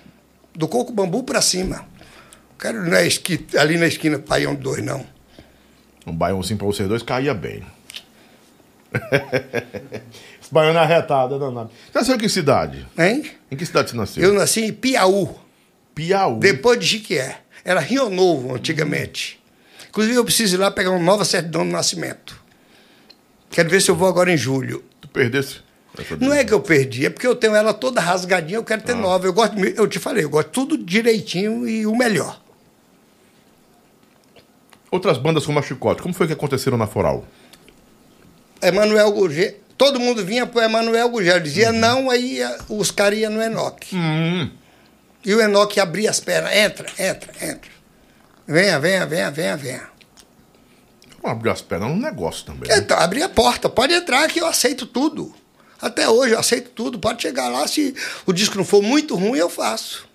[0.57, 1.77] Do coco bambu pra cima.
[1.77, 1.97] Não
[2.59, 5.07] Quero na esqui, ali na esquina Paião 2, não.
[6.07, 7.65] Um baiãozinho pra vocês dois caía bem.
[10.81, 11.70] Arretado, é danado.
[11.70, 12.87] Você nasceu em que cidade?
[12.97, 13.31] Hein?
[13.51, 14.23] Em que cidade você nasceu?
[14.23, 15.28] Eu nasci em Piauí.
[15.95, 16.39] Piauí.
[16.39, 17.41] Depois de Jiquié.
[17.65, 19.43] Era Rio Novo, antigamente.
[19.89, 22.41] Inclusive, eu preciso ir lá pegar uma nova certidão de nascimento.
[23.51, 24.85] Quero ver se eu vou agora em julho.
[25.01, 25.61] Tu perdesse?
[26.20, 28.94] Não é que eu perdi, é porque eu tenho ela toda rasgadinha, eu quero ter
[28.94, 29.27] nova.
[29.27, 32.40] Eu gosto, eu te falei, eu gosto tudo direitinho e o melhor.
[34.90, 37.24] Outras bandas como a Chicote, como foi que aconteceram na Foral?
[38.62, 43.32] Emanuel Gugel, todo mundo vinha pro Emanuel Gugel, dizia não, aí ia- os caras iam
[43.32, 43.94] no Enoque.
[43.97, 44.51] Hum,
[45.24, 47.70] E o Enoque abria as pernas, entra, entra, entra.
[48.47, 49.97] Venha, venha, venha, venha, venha.
[51.24, 52.68] abrir as pernas num negócio também.
[52.70, 52.78] né?
[52.78, 55.35] Então, abri a porta, pode entrar que eu aceito tudo.
[55.81, 56.98] Até hoje eu aceito tudo.
[56.98, 57.94] Pode chegar lá, se
[58.24, 60.07] o disco não for muito ruim, eu faço.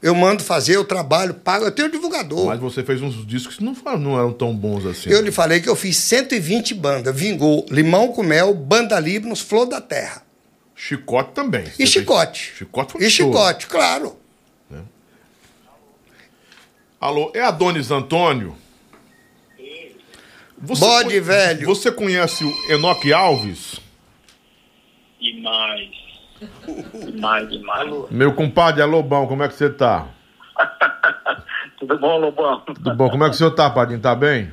[0.00, 2.46] Eu mando fazer, eu trabalho, pago, eu tenho divulgador.
[2.46, 5.10] Mas você fez uns discos que não, não eram tão bons assim.
[5.10, 7.14] Eu lhe falei que eu fiz 120 bandas.
[7.16, 10.22] Vingou Limão com Mel, Banda Libnos, Flor da Terra.
[10.76, 11.64] Chicote também.
[11.64, 12.52] E fez- Chicote.
[12.56, 13.26] Chicote foi E show.
[13.26, 14.16] Chicote, claro.
[17.00, 18.56] Alô, é Adonis Antônio?
[20.60, 21.66] Você Bode conhe- velho.
[21.66, 23.80] Você conhece o Enoque Alves?
[25.20, 25.90] Demais.
[27.04, 28.10] Demais, demais.
[28.10, 30.06] Meu compadre, é Lobão, como é que você tá?
[31.78, 32.60] Tudo bom, Lobão?
[32.60, 33.10] Tudo bom?
[33.10, 34.00] Como é que o senhor tá, Padinho?
[34.00, 34.50] Tá bem?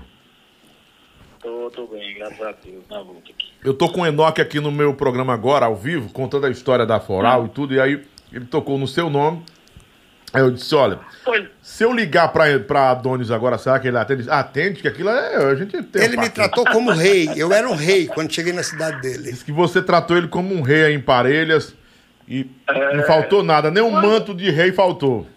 [1.41, 3.51] Tô, tô bem, graças a Deus, na luta aqui.
[3.63, 6.85] Eu tô com o Enoque aqui no meu programa agora, ao vivo, contando a história
[6.85, 9.43] da Foral e tudo, e aí ele tocou no seu nome.
[10.33, 13.97] Aí eu disse, olha, Pois, se eu ligar pra, pra Adonis agora, será que ele
[13.97, 14.29] atende?
[14.29, 15.35] Atende, que aquilo é.
[15.51, 16.03] A gente tem.
[16.03, 17.27] Ele me tratou como rei.
[17.35, 19.31] Eu era um rei quando cheguei na cidade dele.
[19.31, 21.75] Diz que você tratou ele como um rei aí em Parelhas
[22.27, 22.47] e
[22.95, 25.27] não faltou nada, nem um manto de rei faltou.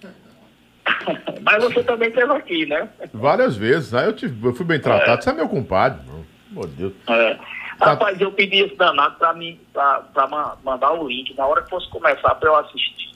[1.43, 2.89] mas você também esteve aqui, né?
[3.13, 5.23] Várias vezes, aí eu, tive, eu fui bem tratado.
[5.23, 6.01] Você é meu compadre.
[6.51, 6.93] Meu Deus.
[7.09, 7.35] É.
[7.79, 7.91] Tá.
[7.91, 11.63] Rapaz, eu pedi esse danado pra, mim, pra, pra ma- mandar o link na hora
[11.63, 13.11] que fosse começar pra eu assistir.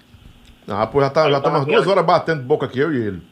[0.68, 3.22] Ah, pô, já tá, já tá umas duas horas batendo boca aqui, eu e ele.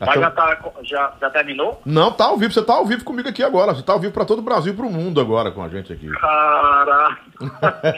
[0.00, 1.82] Mas tá- já, tá, já, já terminou?
[1.84, 3.74] Não, tá ao vivo, você tá ao vivo comigo aqui agora.
[3.74, 5.92] Você tá ao vivo pra todo o Brasil e pro mundo agora com a gente
[5.92, 6.08] aqui.
[6.08, 7.18] Caraca,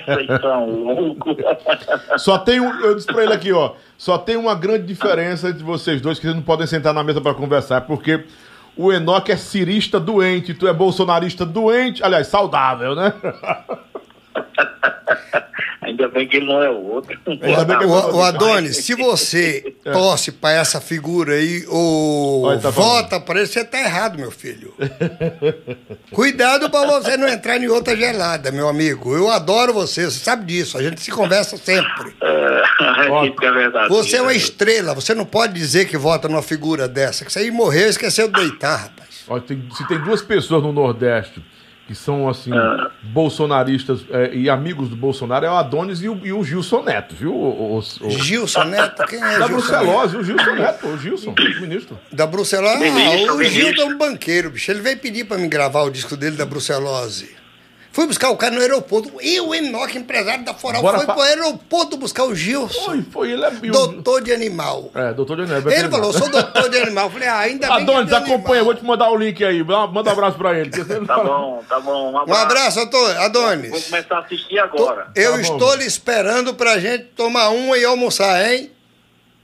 [0.07, 1.37] vocês são loucos.
[2.17, 3.73] Só tem um, eu disse pra ele aqui, ó.
[3.99, 7.21] Só tem uma grande diferença entre vocês dois que vocês não podem sentar na mesa
[7.21, 8.25] pra conversar, porque
[8.79, 13.13] o Enoque é cirista doente, tu é bolsonarista doente, aliás, saudável, né?
[15.83, 17.19] Ainda bem que ele não é o outro.
[17.27, 22.43] Ainda bem que ele O, o Adonis, se você torce pra essa figura aí ou
[22.43, 24.75] Olha, tá vota pra ele, você tá errado, meu filho.
[26.13, 29.15] Cuidado pra você não entrar em outra gelada, meu amigo.
[29.17, 30.77] Eu adoro você, você sabe disso.
[30.77, 32.15] A gente se conversa sempre.
[32.23, 32.63] É,
[33.47, 33.89] é verdade.
[33.89, 37.25] Você é uma estrela, você não pode dizer que vota numa figura dessa.
[37.25, 39.25] Que você aí morreu e esqueceu de deitar, rapaz.
[39.27, 41.43] Ó, tem- se tem duas pessoas no Nordeste
[41.91, 42.89] que são, assim, Ah.
[43.03, 47.17] bolsonaristas é, e amigos do Bolsonaro, é o Adonis e o, e o Gilson Neto,
[47.17, 47.35] viu?
[47.35, 49.83] O, o- o- Gilson Neto, quem é da Gilson Neto?
[49.83, 51.99] Brucelose, o Gilson Neto, o Gilson, ministro.
[52.13, 52.85] Da Brucelose?
[52.85, 53.43] Ah, o.
[53.43, 54.71] Gilson é um banqueiro, bicho.
[54.71, 57.35] Ele veio pedir pra mim gravar o disco dele da Brucelose.
[58.01, 59.13] Fui buscar o cara no aeroporto.
[59.21, 62.81] Eu, Enoque, empresário da Foral, Bora foi fa- pro aeroporto buscar o Gilson.
[62.87, 63.53] Foi, foi, ele é...
[63.63, 64.91] e o- Doutor de animal.
[64.95, 65.71] É, doutor de Neves.
[65.71, 67.05] Ele falou, sou doutor de animal.
[67.05, 68.23] Eu falei, ah, ainda bem que é Adonis, animal.
[68.37, 69.63] acompanha, vou te mandar o link aí.
[69.63, 70.71] Manda um abraço pra ele.
[70.71, 72.11] Tá bom, tá bom.
[72.11, 73.85] Um Um abraço, doutor Vou Adonis.
[73.85, 75.09] começar a assistir Tô- agora.
[75.15, 75.43] eu Tá bom.
[75.43, 78.71] estou lhe esperando pra gente tomar uma e almoçar, hein?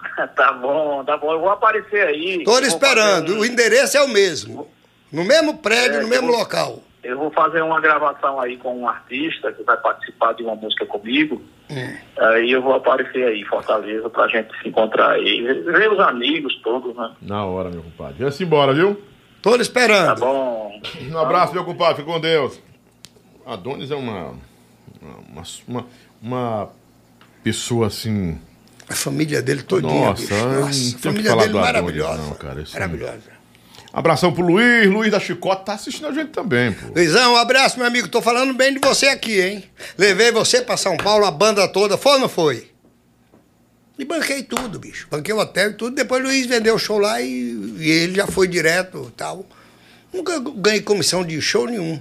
[0.35, 1.31] Tá bom, tá bom.
[1.31, 2.43] Eu vou aparecer aí.
[2.43, 3.39] Tô lhe vou esperando.
[3.39, 4.66] O endereço é o mesmo.
[5.12, 6.83] No mesmo prédio, É, no mesmo eu- local.
[7.07, 10.85] Eu vou fazer uma gravação aí com um artista que vai participar de uma música
[10.87, 11.41] comigo.
[11.70, 11.97] Hum.
[12.19, 15.43] Aí eu vou aparecer aí em Fortaleza pra gente se encontrar aí.
[15.43, 17.12] Ver os amigos todos, né?
[17.23, 18.15] Na hora, meu compadre.
[18.19, 19.01] Vem-se embora, viu?
[19.43, 20.19] Tô lhe Tá esperando.
[20.20, 20.81] bom.
[21.11, 21.97] Um abraço, meu compadre.
[22.03, 22.61] Fica com Deus.
[23.47, 24.35] Adonis é uma...
[25.28, 25.87] Uma, uma,
[26.20, 26.69] uma
[27.45, 28.41] pessoa, assim...
[28.89, 30.35] A família dele todinha, Nossa, bicho.
[30.49, 32.23] Nossa, a que família falar dele do Adonis, maravilhosa.
[32.23, 33.36] não, cara, maravilhosa.
[33.97, 34.86] Abração pro Luiz.
[34.90, 36.89] Luiz da Chicote tá assistindo a gente também, pô.
[36.94, 38.09] Luizão, um abraço, meu amigo.
[38.09, 39.64] Tô falando bem de você aqui, hein?
[39.97, 41.97] Levei você pra São Paulo, a banda toda.
[41.97, 42.70] Foi ou não foi?
[43.98, 45.09] E banquei tudo, bicho.
[45.10, 45.97] Banquei o hotel e tudo.
[45.97, 47.27] Depois o Luiz vendeu o show lá e,
[47.78, 49.47] e ele já foi direto e tal.
[50.12, 51.98] Nunca ganhei comissão de show nenhum.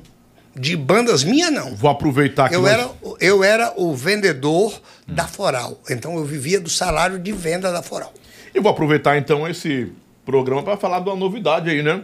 [0.53, 1.76] De bandas minhas, não.
[1.76, 2.89] Vou aproveitar que Eu nós- era,
[3.22, 5.80] eu era o vendedor da Foral.
[5.89, 8.13] Então eu vivia do salário de venda da Foral.
[8.53, 9.91] Eu vou aproveitar então esse
[10.26, 12.03] programa para falar de uma novidade aí, né?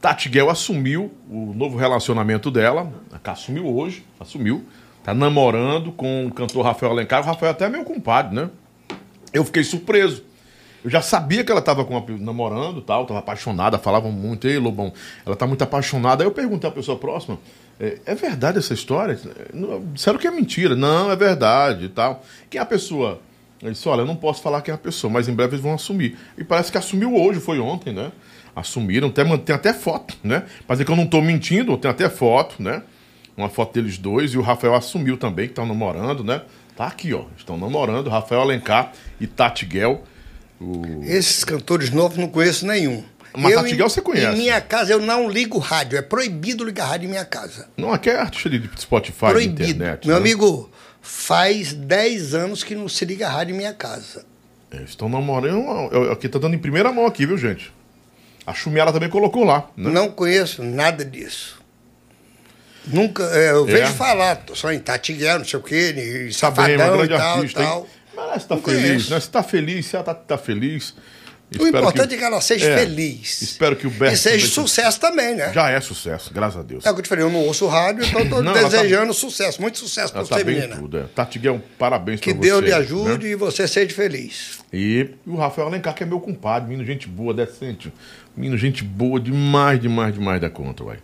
[0.00, 2.92] Tati assumiu o novo relacionamento dela.
[3.24, 4.64] Assumiu hoje, assumiu.
[5.02, 7.22] Tá namorando com o cantor Rafael Alencar.
[7.22, 8.50] O Rafael até é meu compadre, né?
[9.32, 10.22] Eu fiquei surpreso.
[10.84, 14.58] Eu já sabia que ela tava com uma, namorando tal, tava apaixonada, falavam muito, ei,
[14.58, 14.92] Lobão,
[15.24, 16.22] ela tá muito apaixonada.
[16.22, 17.38] Aí eu perguntei à pessoa próxima,
[17.80, 19.18] é, é verdade essa história?
[19.94, 20.76] Disseram que é mentira.
[20.76, 22.22] Não, é verdade e tal.
[22.50, 23.20] Quem é a pessoa?
[23.64, 25.62] Eu disse, olha, eu não posso falar quem é a pessoa, mas em breve eles
[25.62, 26.18] vão assumir.
[26.36, 28.12] E parece que assumiu hoje, foi ontem, né?
[28.54, 30.44] Assumiram, até, tem até foto, né?
[30.66, 32.82] Pra dizer que eu não tô mentindo, tem até foto, né?
[33.36, 36.42] Uma foto deles dois, e o Rafael assumiu também, que estão namorando, né?
[36.76, 37.24] Tá aqui, ó.
[37.38, 40.04] Estão namorando, Rafael Alencar e Tati Guel.
[40.60, 41.02] O...
[41.02, 43.02] Esses cantores novos não conheço nenhum.
[43.36, 44.36] Mas Eu, Tatigal em- você conhece.
[44.36, 45.98] Em minha casa eu não ligo rádio.
[45.98, 47.68] É proibido ligar rádio em minha casa.
[47.76, 49.62] Não, aqui é artista de Spotify, proibido.
[49.62, 50.06] internet.
[50.06, 50.20] Meu né?
[50.20, 50.70] amigo,
[51.04, 54.24] faz 10 anos que não se liga rádio em minha casa.
[54.70, 56.10] É, estão namorando.
[56.10, 57.70] Aqui tá dando em primeira mão aqui, viu, gente?
[58.46, 59.90] A Chumiara também colocou lá, né?
[59.90, 61.62] Não conheço nada disso.
[62.86, 63.94] Nunca, é, eu vejo É?
[63.94, 67.14] falar, só em Tatiguel, não sei o quê, em Tá bem, uma Safadão e grande
[67.22, 67.78] tal, artista, tal.
[67.80, 67.86] hein?
[68.16, 69.10] Mas você tá Não feliz, conheço.
[69.10, 69.20] né?
[69.20, 70.94] Você tá feliz, você tá, tá feliz.
[71.58, 73.42] O importante é que ela seja feliz.
[73.42, 75.52] Espero que o Berto E seja sucesso também, né?
[75.52, 76.84] Já é sucesso, graças a Deus.
[76.84, 79.60] É o que eu te falei, eu não ouço rádio, então estou tá- desejando sucesso,
[79.60, 80.76] muito sucesso para tá você, bem em menina.
[80.80, 80.98] tudo.
[80.98, 81.02] É.
[81.14, 82.66] Tati Guel, parabéns Que pra Deus você.
[82.66, 83.32] lhe ajude né?
[83.32, 84.58] e você seja feliz.
[84.72, 87.92] E o Rafael Alencar, que é meu compadre, menino gente boa, decente.
[88.36, 90.98] Menino gente boa demais, demais, demais da conta, vai.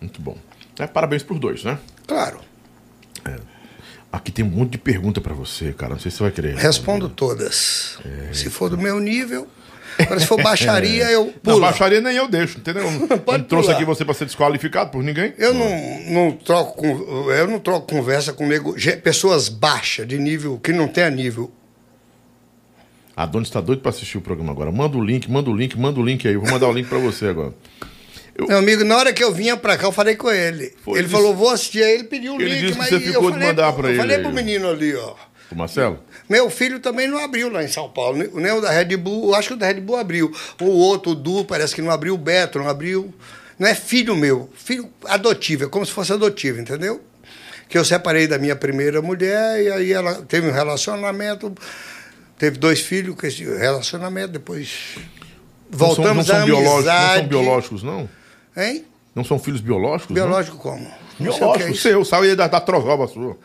[0.00, 0.36] Muito bom.
[0.78, 1.78] É, parabéns pros dois, né?
[2.06, 2.40] Claro,
[4.10, 5.92] Aqui tem um monte de pergunta pra você, cara.
[5.92, 6.56] Não sei se você vai querer.
[6.56, 7.98] respondo todas.
[8.04, 9.46] É, Se for do meu nível,
[9.98, 11.60] Agora, se for baixaria, eu Não, pulo.
[11.60, 12.84] baixaria nem eu deixo, entendeu?
[13.10, 15.32] Eu Pode não trouxe aqui você pra ser desqualificado por ninguém.
[15.38, 20.58] Eu não, não troco eu não troco conversa com nego, ge- pessoas baixas, de nível,
[20.58, 21.50] que não tenha nível.
[23.16, 24.70] A dona está doido pra assistir o programa agora.
[24.70, 26.34] Manda o link, manda o link, manda o link aí.
[26.34, 27.52] Eu vou mandar o link pra você agora.
[28.38, 30.72] Meu amigo, na hora que eu vinha pra cá, eu falei com ele.
[30.84, 31.82] Foi, ele disse- falou, vou assistir.
[31.82, 33.72] Aí ele pediu o Ele link, disse que mas você eu ficou de falei, mandar
[33.72, 34.22] pra eu ele falei aí.
[34.22, 35.14] pro menino ali, ó.
[35.50, 35.98] O Marcelo?
[36.28, 38.18] Meu filho também não abriu lá em São Paulo.
[38.18, 40.30] Nem- o da Red Bull, eu acho que o da Red Bull abriu.
[40.60, 42.14] O outro, o Du, parece que não abriu.
[42.14, 43.12] O Beto não abriu.
[43.58, 47.00] Não é filho meu, filho adotivo, é como se fosse adotivo, entendeu?
[47.68, 51.52] Que eu separei da minha primeira mulher e aí ela teve um relacionamento,
[52.38, 54.70] teve dois filhos com esse relacionamento, depois
[55.70, 58.08] Não são- voltamos não são biológicos, Não são biológicos, não?
[58.56, 58.84] Hein?
[59.12, 60.14] Não são filhos biológicos?
[60.14, 60.86] Biológico como?
[61.18, 61.82] Não sei o que é Biológico, isso.
[61.82, 62.60] seu, saiu da, da
[63.08, 63.36] sua.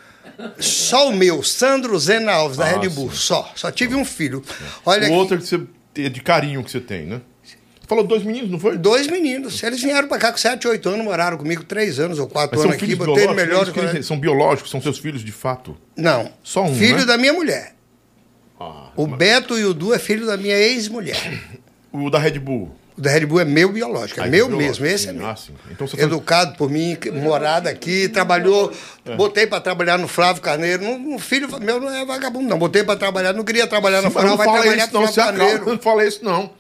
[0.60, 3.52] Só o meu, Sandro Zena Alves, da Ah, Red Bull, só.
[3.56, 4.44] Só tive um filho.
[4.86, 5.14] Olha o aqui.
[5.14, 5.62] outro é que você,
[5.98, 7.22] é de carinho que você tem, né?
[7.44, 7.56] Você
[7.88, 8.78] falou dois meninos, não foi?
[8.78, 9.62] Dois meninos.
[9.62, 12.62] Eles vieram pra cá com 7, 8 anos, moraram comigo 3 anos ou 4 Mas
[12.62, 13.46] são anos aqui, filhos botei biológicos?
[13.48, 13.68] melhor.
[13.68, 15.78] é que eles- São biológicos, são seus filhos de fato.
[15.96, 16.32] Não.
[16.42, 17.06] Só um, Filho né?
[17.06, 17.76] da minha mulher.
[18.60, 21.40] Ah, O Beto e o Du é filho da minha ex-mulher.
[21.92, 22.74] o da Red Bull.
[22.98, 25.18] O da Red Bull é meu biológico, é Ah, meu biológico, mesmo, esse é sim.
[25.18, 25.28] meu.
[25.28, 25.54] Ah, sim.
[25.72, 28.72] Então tá- Educado por mim, morado aqui, trabalhou.
[29.06, 29.16] É.
[29.16, 30.84] Botei pra trabalhar no Flávio Carneiro.
[30.84, 32.58] Não, o filho meu não é vagabundo, não.
[32.60, 35.02] Botei pra trabalhar, não queria trabalhar no Mas Flávio, não vai trabalhar isso, não.
[35.02, 35.66] Flávio acalma, Carneiro.
[35.72, 36.52] não fala isso, não.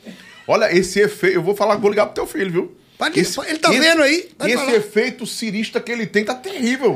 [0.48, 1.36] Olha, esse efeito.
[1.36, 2.78] Eu vou falar, vou ligar pro teu filho, viu?
[2.98, 4.74] Pode- ele tá vendo aí, esse falar.
[4.76, 6.96] efeito cirista que ele tem tá terrível.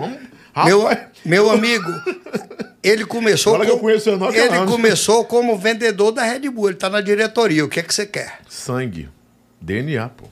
[0.65, 0.88] Meu,
[1.23, 1.85] meu amigo,
[2.84, 3.53] ele começou.
[3.53, 4.72] Olha que eu conheço ele anos.
[4.72, 6.69] começou como vendedor da Red Bull.
[6.69, 7.64] Ele está na diretoria.
[7.64, 8.39] O que é que você quer?
[8.49, 9.07] sangue.
[9.61, 10.25] DNA, pô.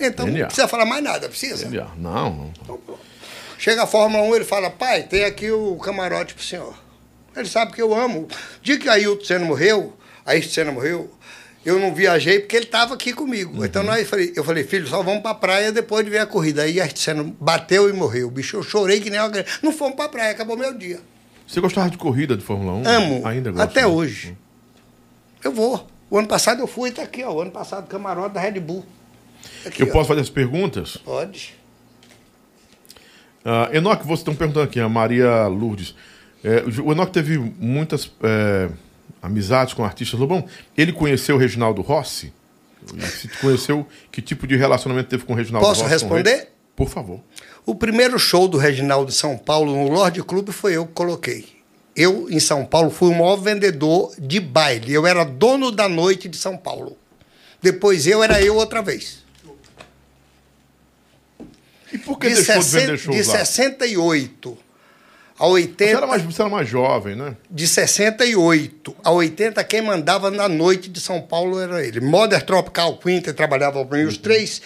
[0.00, 0.40] Então DNA.
[0.40, 1.66] não precisa falar mais nada, precisa?
[1.66, 1.88] DNA.
[1.96, 2.98] Não, não.
[3.58, 6.74] Chega a Fórmula 1, ele fala: pai, tem aqui o camarote pro senhor.
[7.36, 8.28] Ele sabe que eu amo.
[8.60, 9.96] Dia que Ailton Senna morreu,
[10.26, 11.10] Ailton Senna morreu,
[11.64, 13.58] eu não viajei porque ele estava aqui comigo.
[13.58, 13.64] Uhum.
[13.64, 16.62] Então nós, eu falei, filho, só vamos pra praia depois de ver a corrida.
[16.62, 18.30] Aí Ailton Senna bateu e morreu.
[18.30, 19.30] Bicho, eu chorei que nem uma.
[19.62, 21.00] Não fomos pra praia, acabou meu dia.
[21.46, 22.88] Você gostava de corrida de Fórmula 1?
[22.88, 23.26] Amo.
[23.26, 23.86] Ainda gosta, Até né?
[23.86, 24.36] hoje.
[25.44, 25.86] Eu vou.
[26.12, 27.32] O ano passado eu fui, tá aqui, ó.
[27.32, 28.84] O ano passado, camarote da Red Bull.
[29.64, 29.92] Aqui, Eu ó.
[29.92, 30.98] posso fazer as perguntas?
[30.98, 31.54] Pode.
[33.42, 35.94] Ah, Enoque, você estão perguntando aqui, a Maria Lourdes.
[36.44, 38.68] É, o Enoque teve muitas é,
[39.22, 40.44] amizades com artistas Lobão.
[40.76, 42.30] Ele conheceu o Reginaldo Rossi?
[43.18, 45.94] Se conheceu, que tipo de relacionamento teve com o Reginaldo Posso Rossi?
[45.94, 46.02] ele?
[46.02, 46.52] responder?
[46.76, 47.20] Por favor.
[47.64, 51.51] O primeiro show do Reginaldo de São Paulo no Lorde Clube foi eu que coloquei.
[51.94, 54.92] Eu, em São Paulo, fui o maior vendedor de baile.
[54.92, 56.96] Eu era dono da noite de São Paulo.
[57.60, 59.22] Depois eu era eu outra vez.
[61.92, 63.38] E por que De, deixou de 60 vender shows de lá?
[63.44, 64.58] 68
[65.38, 65.96] a Você 80.
[65.96, 67.36] era, mais, você era mais jovem, né?
[67.50, 72.00] de 68 a 80, quem mandava na noite de São Paulo era ele.
[72.00, 74.62] Modern Tropical Quinter trabalhava para mim, os três,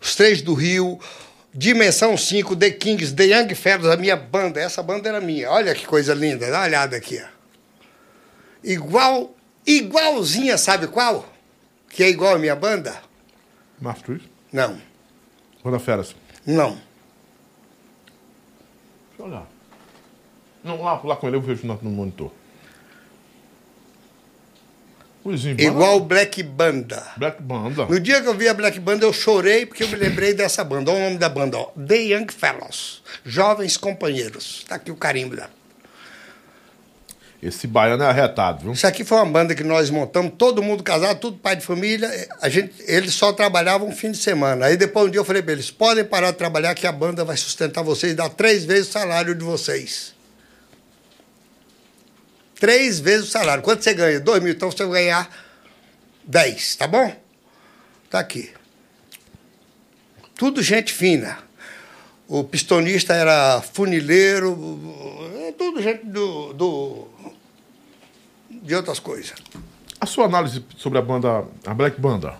[0.00, 0.98] os três do Rio,
[1.52, 5.50] Dimensão 5, The Kings, The Young Fellows, a minha banda, essa banda era minha.
[5.50, 7.20] Olha que coisa linda, dá uma olhada aqui.
[7.20, 7.26] ó.
[8.62, 9.34] Igual,
[9.66, 11.28] igualzinha, sabe qual?
[11.88, 13.02] Que é igual a minha banda?
[13.80, 14.22] Mastros?
[14.52, 14.80] Não,
[15.64, 16.14] Banda Feras.
[16.46, 16.70] não.
[19.08, 19.46] Deixa eu olhar.
[20.62, 22.30] Não, lá, lá com ele eu vejo no monitor.
[25.58, 27.06] Igual Black Banda.
[27.16, 27.84] Black Banda.
[27.86, 30.64] No dia que eu vi a Black Banda, eu chorei porque eu me lembrei dessa
[30.64, 30.90] banda.
[30.90, 31.66] Olha o nome da banda, ó.
[31.72, 33.02] The Young Fellows.
[33.24, 34.64] Jovens Companheiros.
[34.66, 35.48] Tá aqui o carimbo da.
[37.42, 38.72] Esse baiano é arretado, viu?
[38.72, 42.10] Isso aqui foi uma banda que nós montamos, todo mundo casado, tudo pai de família.
[42.40, 44.66] A gente, eles só trabalhavam um fim de semana.
[44.66, 47.24] Aí depois um dia eu falei para eles: podem parar de trabalhar que a banda
[47.24, 50.14] vai sustentar vocês, dar três vezes o salário de vocês.
[52.60, 53.62] Três vezes o salário.
[53.62, 54.20] Quanto você ganha?
[54.20, 55.28] Dois mil, então você vai ganhar
[56.22, 57.12] dez, tá bom?
[58.10, 58.52] Tá aqui.
[60.36, 61.38] Tudo gente fina.
[62.28, 64.56] O pistonista era funileiro,
[65.48, 67.08] é tudo gente do, do
[68.50, 69.32] de outras coisas.
[70.00, 72.38] A sua análise sobre a banda, a Black Banda.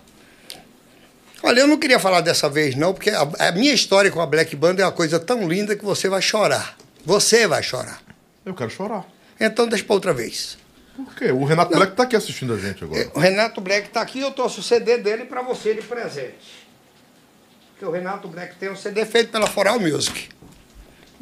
[1.43, 4.25] Olha, eu não queria falar dessa vez, não, porque a, a minha história com a
[4.25, 6.77] Black Band é uma coisa tão linda que você vai chorar.
[7.03, 8.01] Você vai chorar.
[8.45, 9.05] Eu quero chorar.
[9.41, 10.57] Então deixa para outra vez.
[10.95, 11.31] Por quê?
[11.31, 13.11] O Renato Black tá aqui assistindo a gente agora.
[13.15, 16.67] O Renato Black está aqui, eu trouxe o CD dele para você de presente.
[17.71, 20.29] Porque o Renato Black tem um CD feito pela Foral Music.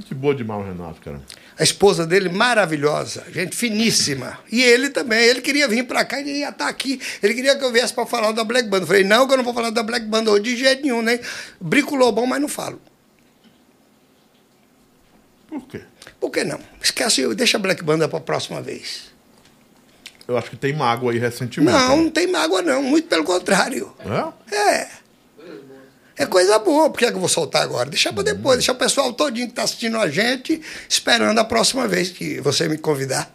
[0.05, 1.21] Que boa demais o Renato, cara.
[1.57, 4.39] A esposa dele maravilhosa, gente finíssima.
[4.51, 7.01] E ele também, ele queria vir para cá, ele ia estar aqui.
[7.21, 8.79] Ele queria que eu viesse para falar da Black Band.
[8.79, 11.01] Eu falei, não, que eu não vou falar da Black Band hoje de jeito nenhum,
[11.01, 11.19] né?
[11.59, 12.81] Brinco Lobão, mas não falo.
[15.47, 15.81] Por quê?
[16.19, 16.59] Por que não?
[16.81, 19.11] Esquece, deixa a Black Banda para a próxima vez.
[20.27, 21.71] eu acho que tem mágoa aí recentemente.
[21.71, 22.03] Não, né?
[22.03, 23.93] não tem mágoa não, muito pelo contrário.
[24.51, 24.55] É?
[24.55, 24.87] É.
[26.17, 27.89] É coisa boa, por que, é que eu vou soltar agora?
[27.89, 31.87] Deixa pra depois, deixa o pessoal todinho que tá assistindo a gente esperando a próxima
[31.87, 33.33] vez que você me convidar.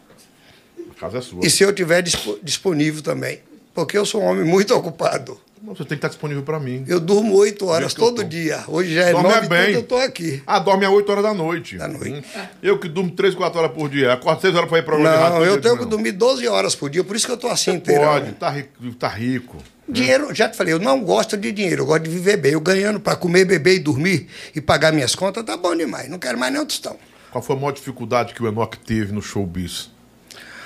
[0.91, 1.43] A casa é sua.
[1.43, 3.41] E se eu tiver dispo- disponível também.
[3.73, 5.41] Porque eu sou um homem muito ocupado.
[5.63, 6.83] Você tem que estar disponível pra mim.
[6.87, 8.63] Eu durmo oito horas que eu todo dia.
[8.67, 9.63] Hoje já é Dorme nove e bem.
[9.63, 10.43] trinta, eu tô aqui.
[10.45, 11.77] Ah, dorme às 8 horas da noite.
[11.77, 12.23] Da noite.
[12.35, 12.41] Hum.
[12.61, 14.13] Eu que durmo 3, 4 horas por dia.
[14.13, 16.89] Acordo 6 horas pra ir pra onde Não, eu tenho que dormir 12 horas por
[16.89, 18.03] dia, por isso que eu tô assim inteiro.
[18.03, 19.57] Pode, tá rico, tá rico.
[19.87, 22.51] Dinheiro, já te falei, eu não gosto de dinheiro, eu gosto de viver bem.
[22.53, 26.09] Eu ganhando para comer, beber e dormir e pagar minhas contas, tá bom demais.
[26.09, 26.97] Não quero mais nem um tostão.
[27.31, 29.89] Qual foi a maior dificuldade que o Enoch teve no showbiz?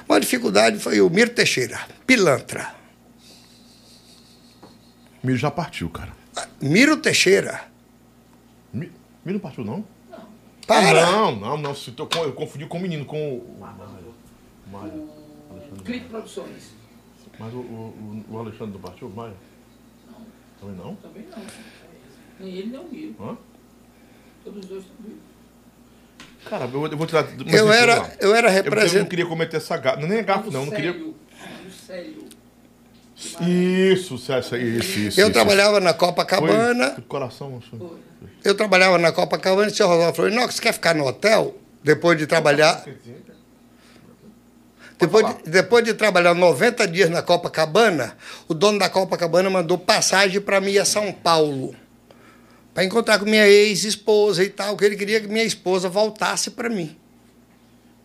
[0.08, 2.79] Uma dificuldade foi o Miro Teixeira, pilantra.
[5.24, 6.12] Miro já partiu, cara.
[6.62, 7.66] Miro Teixeira,
[8.74, 8.92] Mi-
[9.26, 9.84] Miro não partiu, não?
[10.66, 11.06] para.
[11.12, 11.76] Não, não, não.
[11.76, 13.58] se Eu eu confundi com o menino, com o.
[14.72, 15.10] Mário.
[15.84, 16.72] Clique Produções.
[17.40, 19.36] Mas o, o, o Alexandre não partiu, Mário?
[20.60, 20.96] Também não?
[20.96, 21.44] Também não.
[22.40, 23.16] Nem ele, nem o Miro.
[23.20, 23.38] Hã?
[24.44, 25.20] Todos os dois estão vivos.
[26.46, 27.26] Cara, eu, eu vou tirar.
[27.48, 29.10] Eu era, eu era É porque Eu não representante.
[29.10, 30.00] queria cometer essa gafa.
[30.06, 30.62] Nem é gafa, não.
[30.62, 31.14] Eu não queria.
[31.86, 32.29] Célio.
[33.42, 35.20] Isso, César, isso, isso.
[35.20, 35.34] Eu isso.
[35.34, 36.92] trabalhava na Oi, Copacabana.
[36.92, 38.00] que coração, moço.
[38.44, 41.56] Eu trabalhava na Copacabana e o senhor Rodolfo falou: Inox, você quer ficar no hotel?
[41.84, 42.84] Depois de trabalhar.
[44.98, 48.18] Depois de, depois de trabalhar 90 dias na Copacabana,
[48.48, 51.76] o dono da Copacabana mandou passagem para mim a São Paulo.
[52.74, 56.70] Para encontrar com minha ex-esposa e tal, que ele queria que minha esposa voltasse para
[56.70, 56.98] mim.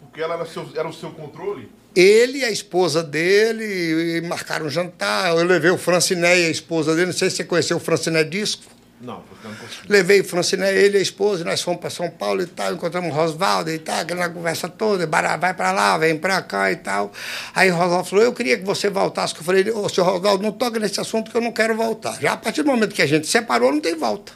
[0.00, 1.68] Porque ela era, seu, era o seu controle?
[1.94, 5.30] Ele e a esposa dele marcaram um jantar.
[5.30, 7.06] Eu levei o Franciné e a esposa dele.
[7.06, 8.74] Não sei se você conheceu o Franciné Disco.
[9.00, 9.86] Não, porque não consegui.
[9.88, 13.10] Levei o Franciné, ele e a esposa, nós fomos para São Paulo e tal, encontramos
[13.10, 17.12] o Rosvaldo e tal, aquela conversa toda, vai para lá, vem para cá e tal.
[17.54, 20.52] Aí o Rosvaldo falou, eu queria que você voltasse, eu falei, ô, senhor Rosvaldo, não
[20.52, 22.18] toca nesse assunto que eu não quero voltar.
[22.20, 24.32] Já a partir do momento que a gente separou, não tem volta.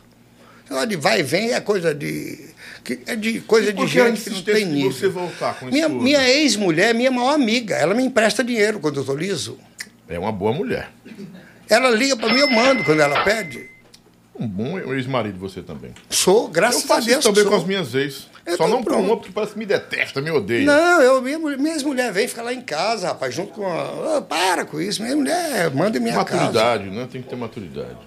[0.86, 2.51] De vai e vem é coisa de...
[2.97, 4.93] que- É de coisa de a gente que não tem nível.
[4.93, 7.74] você voltar com a minha, minha ex-mulher é minha maior amiga.
[7.74, 9.59] Ela me empresta dinheiro quando eu tô liso.
[10.09, 10.90] É uma boa mulher.
[11.69, 13.69] Ela liga para mim, eu mando quando ela pede.
[14.40, 15.90] Um bom ex-marido você também.
[16.09, 17.19] Sou, Eu graças a faço Deus.
[17.19, 17.51] isso também sou.
[17.52, 18.15] com as minhas ex.
[18.47, 19.02] Só Então não com pronto.
[19.05, 20.65] uma porque parece que me detesta, me odeia.
[20.65, 24.16] Não, eu, minha, mulher- minha ex-mulher vem ficar lá em casa, rapaz, junto com a.
[24.19, 26.36] Ô, para com isso, minha mulher manda em minha casa.
[26.36, 27.09] maturidade, né?
[27.10, 27.98] Tem que ter maturidade.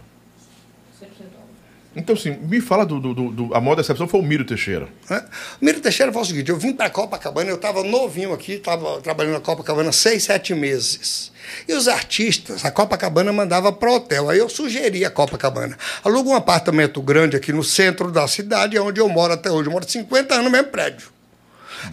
[1.94, 3.00] Então, assim, me fala do.
[3.02, 4.88] do, do- a maior decepção foi o Miro Teixeira.
[5.10, 5.26] Né?
[5.62, 9.02] O Miro Teixeira falou o seguinte: eu vim para Copacabana, eu estava novinho aqui, estava
[9.02, 11.32] trabalhando na Copacabana seis, sete meses.
[11.68, 14.30] E os artistas, a Copacabana mandava para hotel.
[14.30, 15.78] Aí eu sugeri a Copacabana.
[16.02, 19.68] Aluga um apartamento grande aqui no centro da cidade, é onde eu moro até hoje.
[19.68, 21.10] Eu moro 50 anos no mesmo prédio.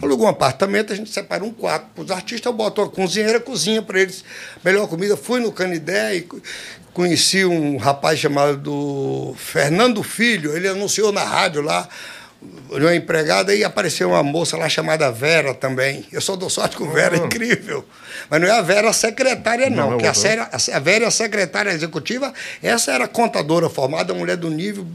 [0.01, 3.39] Alugou um apartamento, a gente separa um quarto para os artistas, eu boto uma cozinheira,
[3.39, 4.23] cozinha para eles.
[4.63, 5.17] Melhor comida.
[5.17, 6.27] Fui no Canidé e
[6.99, 11.87] conheci um rapaz chamado Fernando Filho, ele anunciou na rádio lá,
[12.41, 16.05] de uma empregada, e apareceu uma moça lá chamada Vera também.
[16.11, 17.85] Eu só dou sorte com Vera, é incrível.
[18.29, 21.07] Mas não é a Vera secretária, não, Não, é porque a, séria, a Vera é
[21.07, 24.85] a secretária executiva, essa era contadora formada, mulher do nível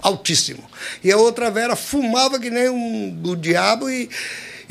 [0.00, 0.64] altíssimo.
[1.04, 4.08] E a outra Vera fumava que nem um do diabo e,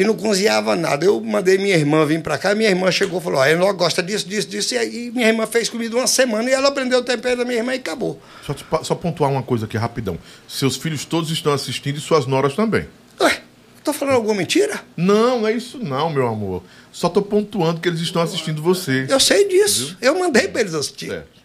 [0.01, 1.05] e não cozinhava nada.
[1.05, 4.01] Eu mandei minha irmã vir para cá, minha irmã chegou e falou: ó, Enoch gosta
[4.01, 4.73] disso, disso, disso.
[4.73, 7.57] E aí minha irmã fez comida uma semana e ela aprendeu o tempero da minha
[7.59, 8.21] irmã e acabou.
[8.45, 10.17] Só, só pontuar uma coisa aqui rapidão.
[10.47, 12.87] Seus filhos todos estão assistindo e suas noras também.
[13.19, 13.41] Ué,
[13.83, 14.79] tô falando alguma mentira?
[14.97, 16.63] Não, não é isso não, meu amor.
[16.91, 19.05] Só tô pontuando que eles estão assistindo você.
[19.09, 19.97] Eu sei disso.
[20.01, 21.07] Eu mandei para eles assistir.
[21.09, 21.41] Certo.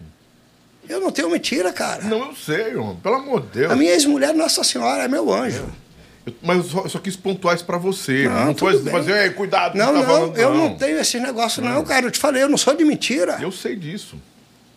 [0.88, 2.04] Eu não tenho mentira, cara.
[2.04, 2.96] Não, eu sei, homem.
[3.02, 3.72] Pelo amor de Deus.
[3.72, 5.58] A minha ex-mulher, Nossa Senhora, é meu anjo.
[5.58, 5.85] Eu-
[6.42, 8.28] mas eu só, eu só quis pontuar isso pra você.
[8.28, 11.62] Não, Não, foi fazer, "Ei, cuidado, Não, tá não, falando", eu não tenho esse negócio,
[11.62, 12.06] não, cara.
[12.06, 13.38] Eu te falei, eu não sou de mentira.
[13.40, 14.16] Eu sei disso.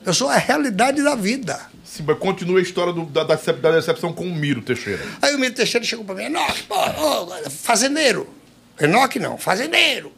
[0.06, 1.60] Eu sou a realidade da vida.
[1.84, 5.04] Sim, mas continua a história do- da, da, da decepção com o Miro Teixeira.
[5.22, 8.28] Aí o Miro Teixeira chegou para mim, Enoque, pô, ô, fazendeiro.
[8.80, 10.12] Enoque não, fazendeiro.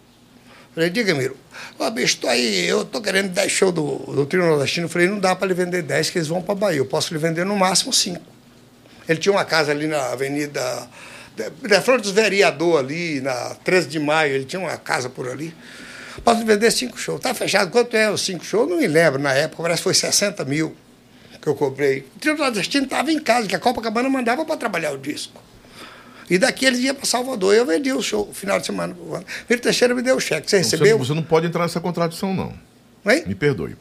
[0.76, 1.36] Falei, diga, Miro,
[1.80, 4.88] ô, bicho, tô aí, eu tô querendo 10 shows do, do Trio Nordestino.
[4.88, 6.78] Falei, não dá para lhe vender 10, que eles vão para Bahia.
[6.78, 8.22] Eu posso lhe vender no máximo 5.
[9.10, 10.88] Ele tinha uma casa ali na Avenida.
[11.68, 15.54] Da Flor dos Vereador ali, na 13 de maio, ele tinha uma casa por ali.
[16.24, 17.22] Posso vender 5 shows.
[17.22, 17.72] Tá fechado.
[17.72, 18.70] Quanto é os 5 shows?
[18.70, 19.20] Não me lembro.
[19.22, 20.76] Na época, parece que foi 60 mil
[21.42, 22.06] que eu comprei.
[22.16, 25.42] O Trio Nordestino estava em casa, que a Copacabana mandava para trabalhar o disco.
[26.30, 27.56] E daqui eles iam para Salvador.
[27.56, 28.96] Eu vendi o show, final de semana.
[29.50, 30.50] Miro Teixeira me deu o cheque.
[30.50, 30.98] Você Você, recebeu?
[30.98, 32.54] você não pode entrar nessa contradição, não.
[33.06, 33.24] Hein?
[33.26, 33.76] Me perdoe.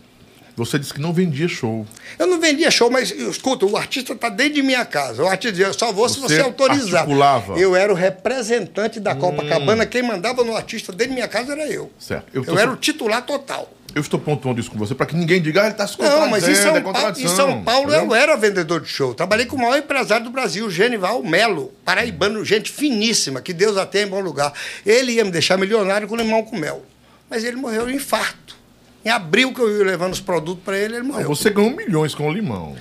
[0.61, 1.87] Você disse que não vendia show.
[2.19, 5.23] Eu não vendia show, mas escuta, o artista está dentro de minha casa.
[5.23, 7.01] O artista dizia, eu só vou se Você você autorizar.
[7.01, 7.59] articulava?
[7.59, 11.67] Eu era o representante da Copacabana, quem mandava no artista dentro de minha casa era
[11.67, 11.91] eu.
[11.99, 12.27] Certo.
[12.35, 13.73] Eu, tô era o titular total.
[13.95, 16.29] eu estou pontuando isso com você para que ninguém diga, ah, ele está se Não,
[16.29, 16.83] mas em São, é
[17.17, 18.11] em São Paulo entendeu?
[18.11, 19.15] eu era vendedor de show.
[19.15, 23.87] Trabalhei com o maior empresário do Brasil, Genival Melo, paraibano, gente finíssima, que Deus a
[23.87, 24.53] tenha em bom lugar.
[24.85, 26.85] Ele ia me deixar milionário com limão com mel.
[27.31, 28.60] Mas ele morreu de infarto.
[29.05, 31.29] Em abril que eu ia levando os produtos para ele, ele morreu.
[31.29, 32.77] Você ganhou milhões com o limão.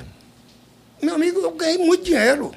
[1.02, 2.52] Meu amigo, eu ganhei muito dinheiro.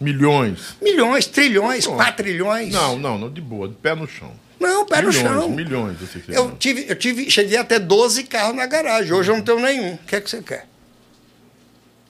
[0.00, 0.76] Milhões.
[0.82, 1.96] Milhões, trilhões, Pronto.
[1.96, 2.72] quatrilhões.
[2.72, 4.32] Não, não, não, de boa, de pé no chão.
[4.58, 5.48] Não, pé no milhões, chão.
[5.50, 5.98] milhões.
[6.00, 6.36] Você quer.
[6.36, 9.12] Eu tive, eu tive, cheguei a ter 12 carros na garagem.
[9.12, 9.94] Hoje eu não tenho nenhum.
[9.94, 10.66] O que é que você quer?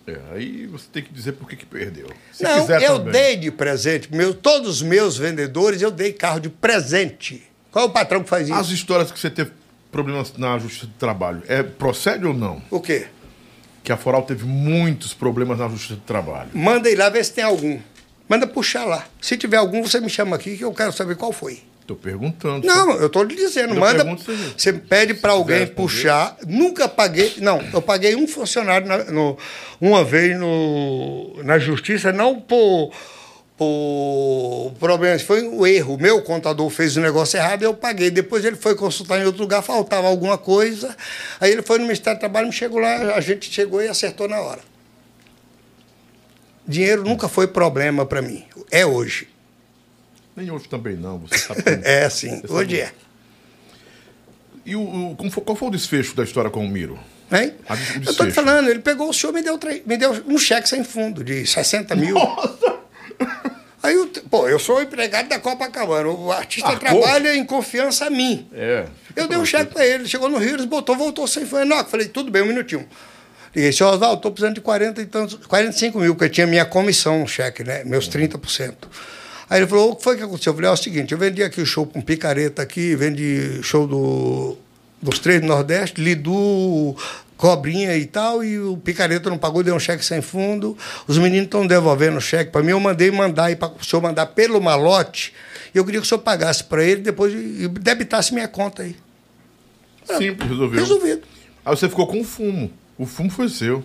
[0.06, 2.08] É, aí você tem que dizer por que que perdeu.
[2.32, 3.12] Se não, eu também.
[3.12, 4.14] dei de presente.
[4.14, 7.42] Meu, todos os meus vendedores, eu dei carro de presente.
[7.70, 8.56] Qual é o patrão que faz isso?
[8.56, 9.52] As histórias que você teve
[9.94, 12.60] problemas na Justiça do Trabalho, é, procede ou não?
[12.70, 13.06] O quê?
[13.84, 16.50] Que a Foral teve muitos problemas na Justiça do Trabalho.
[16.52, 17.78] Manda ir lá ver se tem algum.
[18.28, 19.06] Manda puxar lá.
[19.20, 21.62] Se tiver algum, você me chama aqui que eu quero saber qual foi.
[21.82, 22.66] Estou perguntando.
[22.66, 24.02] Não, eu estou lhe dizendo, Eu manda.
[24.56, 26.34] Você pede para alguém puxar.
[26.46, 27.34] Nunca paguei.
[27.38, 29.36] Não, eu paguei um funcionário na- no-
[29.80, 32.90] uma vez no, na justiça, não por,
[33.56, 35.22] por problemas.
[35.22, 35.94] Foi um erro.
[35.94, 38.10] O meu contador fez o negócio errado e eu paguei.
[38.10, 40.96] Depois ele foi consultar em outro lugar, faltava alguma coisa.
[41.40, 44.28] Aí ele foi no Ministério do Trabalho, me chegou lá, a gente chegou e acertou
[44.28, 44.60] na hora.
[46.66, 48.44] Dinheiro nunca foi problema para mim.
[48.70, 49.28] É hoje.
[50.34, 51.80] Nem hoje também não, você sabe como.
[51.84, 52.40] É assim.
[52.40, 52.90] Você Hoje sabe.
[52.90, 53.04] é.
[54.66, 54.80] E o,
[55.12, 56.98] o- qual foi o desfecho da história com o Miro?
[57.30, 57.52] Hein?
[57.68, 60.38] O Eu tô te falando, ele pegou o senhor e me deu, me deu um
[60.38, 62.16] cheque sem fundo de 60 mil.
[63.84, 66.08] Aí, eu, pô, eu sou empregado da Copacabana.
[66.08, 68.48] O artista Ah, trabalha em confiança a mim.
[68.54, 68.86] É.
[69.14, 72.08] Eu dei um cheque para ele, chegou no Rio, ele botou, voltou sem eu falei,
[72.08, 72.88] tudo bem, um minutinho.
[73.54, 77.20] Liguei, senhor Oswaldo, estou precisando de 40 e tantos, 45 mil, porque tinha minha comissão
[77.20, 77.84] no cheque, né?
[77.84, 78.74] Meus 30%.
[79.50, 80.52] Aí ele falou, o que foi que aconteceu?
[80.52, 83.86] Eu falei, é o seguinte, eu vendi aqui o show com picareta aqui, vendi show
[83.86, 84.56] do,
[85.02, 86.96] dos três do Nordeste, Lidu,
[87.36, 90.76] Cobrinha e tal, e o picareta não pagou, deu um cheque sem fundo.
[91.06, 94.00] Os meninos estão devolvendo o cheque para mim, eu mandei mandar aí para o senhor
[94.00, 95.34] mandar pelo malote,
[95.74, 98.96] e eu queria que o senhor pagasse para ele depois e debitasse minha conta aí.
[100.18, 100.80] Simples, resolveu.
[100.80, 101.22] Resolvido.
[101.64, 102.70] Aí você ficou com o fumo.
[102.98, 103.84] O fumo foi seu.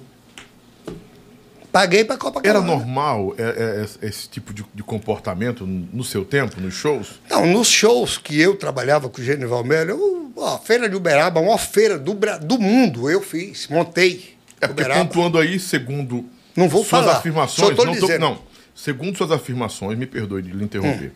[1.72, 2.58] Paguei para Copacabana.
[2.60, 7.20] Era normal é, é, esse tipo de, de comportamento no seu tempo, nos shows?
[7.30, 11.44] Não, nos shows que eu trabalhava com o Genival Melo, a Feira de Uberaba, a
[11.44, 14.36] maior feira do, do mundo, eu fiz, montei.
[14.60, 15.06] É porque Uberaba.
[15.06, 16.26] pontuando aí, segundo
[16.56, 17.76] Não vou suas falar, afirmações.
[17.76, 18.20] tô não, dizendo.
[18.20, 18.40] não,
[18.74, 21.12] segundo suas afirmações, me perdoe de lhe interromper.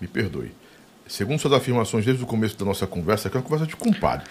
[0.00, 0.52] Me perdoe.
[1.06, 4.26] Segundo suas afirmações desde o começo da nossa conversa, que é uma conversa de compadre.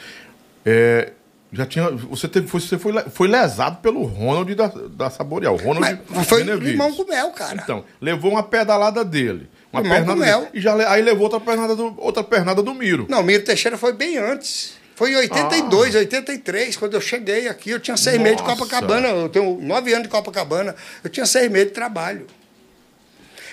[0.66, 1.14] é,
[1.52, 1.90] já tinha.
[1.90, 5.56] Você, teve, foi, você foi, foi lesado pelo Ronald da, da Saboreal.
[5.56, 6.72] Ronald Mas foi Benevides.
[6.72, 7.60] limão com mel, cara.
[7.64, 9.50] Então, levou uma pedalada dele.
[9.72, 10.40] Uma Limão pernada com mel.
[10.40, 13.06] dele, e já, aí levou outra pernada do, outra pernada do Miro.
[13.10, 14.74] Não, Miro Teixeira foi bem antes.
[14.96, 16.00] Foi em 82, Ah.
[16.00, 17.70] 83, quando eu cheguei aqui.
[17.70, 18.56] Eu tinha seis meses de Nossa.
[18.56, 19.08] Copacabana.
[19.10, 20.76] Eu tenho nove anos de Copacabana.
[21.04, 22.26] Eu tinha seis meses de trabalho.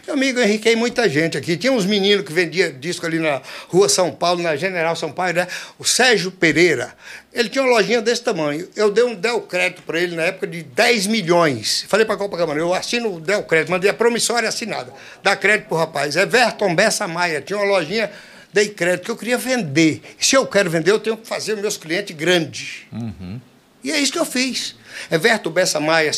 [0.07, 1.57] Meu amigo, eu enriquei muita gente aqui.
[1.57, 5.33] Tinha uns meninos que vendiam disco ali na Rua São Paulo, na General São Paulo,
[5.33, 5.49] né?
[5.79, 6.95] O Sérgio Pereira.
[7.33, 8.69] Ele tinha uma lojinha desse tamanho.
[8.77, 11.87] Eu dei um Del Crédito para ele na época de 10 milhões.
[11.89, 14.93] Falei para Copacabana, eu assino o Del Crédito, mandei a promissória assinada.
[15.23, 16.17] Dá crédito pro rapaz.
[16.17, 17.41] Everton Bessa Maia.
[17.41, 18.11] Tinha uma lojinha,
[18.53, 20.03] dei crédito, que eu queria vender.
[20.21, 22.83] Se eu quero vender, eu tenho que fazer os meus clientes grandes.
[23.85, 24.75] E é isso que eu fiz.
[25.11, 26.11] Everto Bessa Maia,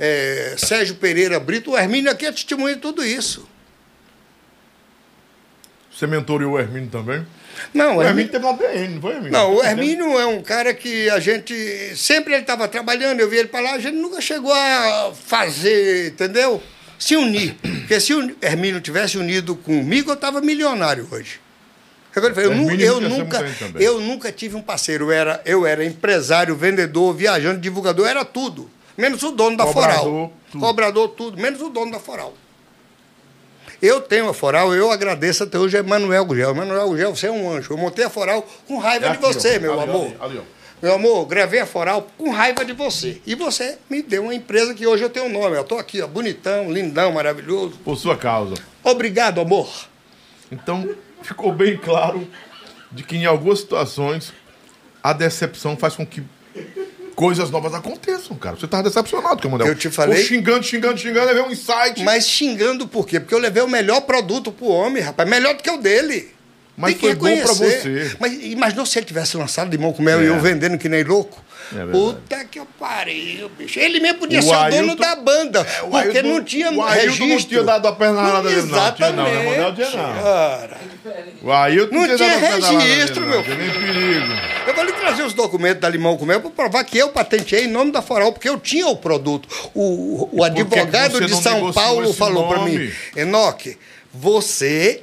[0.00, 3.48] eh, Sérgio Pereira Brito, o Hermínio aqui é testemunha de tudo isso.
[5.94, 7.24] Você mentoriou o Hermínio também?
[7.74, 9.32] Não, O Hermínio teve na BN, não foi, Hermínio?
[9.32, 11.54] não, o Hermínio é um cara que a gente.
[11.96, 16.08] Sempre ele estava trabalhando, eu vi ele para lá, a gente nunca chegou a fazer,
[16.08, 16.62] entendeu?
[16.98, 17.54] Se unir.
[17.54, 21.40] Porque se o Hermínio tivesse unido comigo, eu estava milionário hoje.
[22.16, 23.44] Agora, eu, eu, nu- Hermínio eu nunca
[23.78, 25.06] eu nunca tive um parceiro.
[25.06, 28.68] Eu era, eu era empresário, vendedor, viajante, divulgador, era tudo.
[28.96, 30.32] Menos o dono da Cobrador, Foral.
[30.50, 30.60] tudo.
[30.60, 31.40] Cobrador, tudo.
[31.40, 32.34] Menos o dono da Foral.
[33.80, 36.50] Eu tenho a Foral, eu agradeço até hoje a Emanuel Gugel.
[36.50, 37.72] Emanuel Gugel, você é um anjo.
[37.72, 39.32] Eu montei a Foral com raiva É de aqui, ó.
[39.32, 40.06] você, meu Ali, amor.
[40.20, 40.42] ali, ali.
[40.82, 43.20] Meu amor, gravei a Foral com raiva de você.
[43.26, 45.56] E você me deu uma empresa que hoje eu tenho um nome.
[45.56, 47.74] Eu estou aqui, ó, bonitão, lindão, maravilhoso.
[47.84, 48.54] Por sua causa.
[48.82, 49.68] Obrigado, amor.
[50.50, 50.88] Então,
[51.22, 52.26] ficou bem claro
[52.90, 54.32] de que em algumas situações
[55.02, 56.22] a decepção faz com que
[57.14, 58.56] coisas novas aconteçam, cara.
[58.56, 59.66] Você tava decepcionado com o Manel.
[59.68, 62.02] Eu te falei- Ficou xingando, xingando, xingando, levei um insight.
[62.04, 63.18] Mas xingando por quê?
[63.18, 65.28] Porque eu levei o melhor produto pro homem, rapaz.
[65.28, 66.30] Melhor do que o dele.
[66.76, 68.16] Mas Tem foi bom pra você.
[68.20, 70.28] Mas imaginou se ele tivesse lançado limão com mel e É.
[70.28, 71.42] eu vendendo que nem louco?
[71.76, 71.84] É.
[71.92, 73.78] Puta que eu pariu, bicho.
[73.78, 76.70] Ele mesmo podia O ser o dono Ailton- da banda, É, porque Ailton- não tinha
[76.72, 77.26] o Ailton registro.
[77.28, 78.68] não tinha dado a pernada dele, não.
[78.92, 79.44] Tinha não, Exatamente.
[79.44, 80.22] não, não, não tinha não.
[80.22, 80.76] Cara.
[81.42, 83.42] O Ailton Não tinha tinha registro, dele, meu.
[83.44, 84.26] Tinha nem perigo.
[84.66, 87.64] Eu vou lhe trazer os documentos da Limão com Mel para provar que eu patenteei
[87.64, 89.48] em nome da Foral, porque eu tinha o produto.
[89.74, 93.76] O, o advogado de São Paulo falou para mim: Enoque,
[94.12, 95.02] você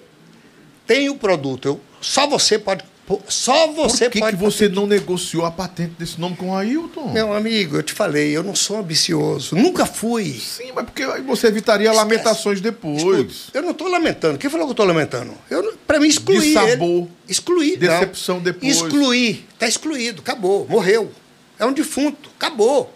[0.88, 1.68] tem o produto.
[1.68, 2.84] Eu, só você pode.
[3.28, 4.36] Só você Por que, pode.
[4.36, 7.12] que você não negociou a patente desse nome com o Ailton?
[7.12, 9.56] Meu amigo, eu te falei, eu não sou ambicioso.
[9.56, 10.34] Nunca fui.
[10.34, 12.04] Sim, mas porque aí você evitaria Esquece.
[12.04, 12.98] lamentações depois.
[12.98, 14.40] Escuta, eu não estou lamentando.
[14.40, 15.34] Quem falou que eu estou lamentando?
[15.52, 16.58] Eu, para mim, excluir.
[16.58, 17.08] Ele.
[17.30, 17.72] Excluir.
[17.80, 17.88] não.
[17.88, 18.76] Decepção depois.
[18.76, 19.46] Excluir.
[19.54, 20.22] Está excluído.
[20.22, 20.66] Acabou.
[20.68, 21.12] Morreu.
[21.60, 22.30] É um defunto.
[22.40, 22.92] Acabou.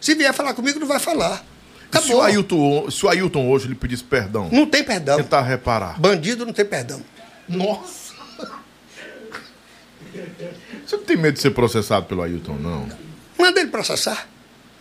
[0.00, 1.36] Se vier falar comigo, não vai falar.
[1.36, 2.22] Se o, Acabou.
[2.22, 5.16] Ailton, se o Ailton hoje lhe pedisse perdão, Não tem perdão.
[5.16, 5.98] tentar reparar.
[6.00, 7.00] Bandido não tem perdão.
[7.48, 8.03] Nossa!
[10.86, 12.88] Você não tem medo de ser processado pelo Ailton, não?
[13.38, 14.28] Manda ele processar.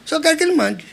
[0.06, 0.86] Só quero que ele mande.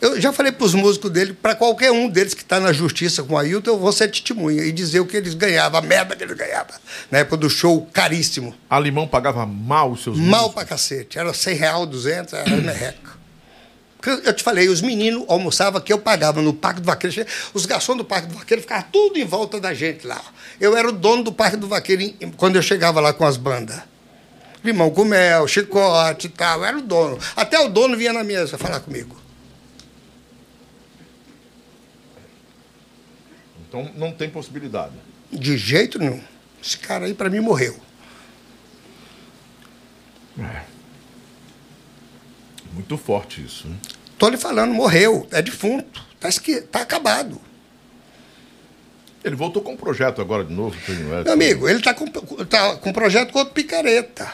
[0.00, 3.22] Eu já falei para os músicos dele, para qualquer um deles que está na justiça
[3.22, 6.16] com o Ailton, eu vou ser testemunha e dizer o que eles ganhavam, a merda
[6.16, 6.74] que eles ganhavam.
[7.08, 8.52] Na época do show caríssimo.
[8.68, 10.54] A Limão pagava mal os seus Mal músicos?
[10.54, 11.18] pra cacete.
[11.20, 13.21] Era 100 real, 200, era merreca.
[14.24, 17.24] Eu te falei, os meninos almoçavam que eu pagava no Parque do Vaqueiro.
[17.54, 20.20] Os garçons do Parque do Vaqueiro ficavam tudo em volta da gente lá.
[20.60, 23.80] Eu era o dono do Parque do Vaqueiro quando eu chegava lá com as bandas.
[24.64, 26.58] Limão com mel, chicote e tal.
[26.58, 27.18] Eu era o dono.
[27.36, 29.20] Até o dono vinha na mesa falar comigo.
[33.68, 34.92] Então não tem possibilidade.
[35.32, 36.20] De jeito nenhum.
[36.62, 37.76] Esse cara aí, pra mim, morreu.
[42.72, 43.68] Muito forte isso.
[43.68, 43.76] né?
[44.18, 45.26] Tô lhe falando, morreu.
[45.30, 46.02] É defunto.
[46.20, 46.60] Tá, esque...
[46.62, 47.40] tá acabado.
[49.24, 50.76] Ele voltou com um projeto agora de novo.
[50.88, 51.24] é?
[51.24, 54.32] Meu amigo, ele tá com, tá com um projeto com outro picareta.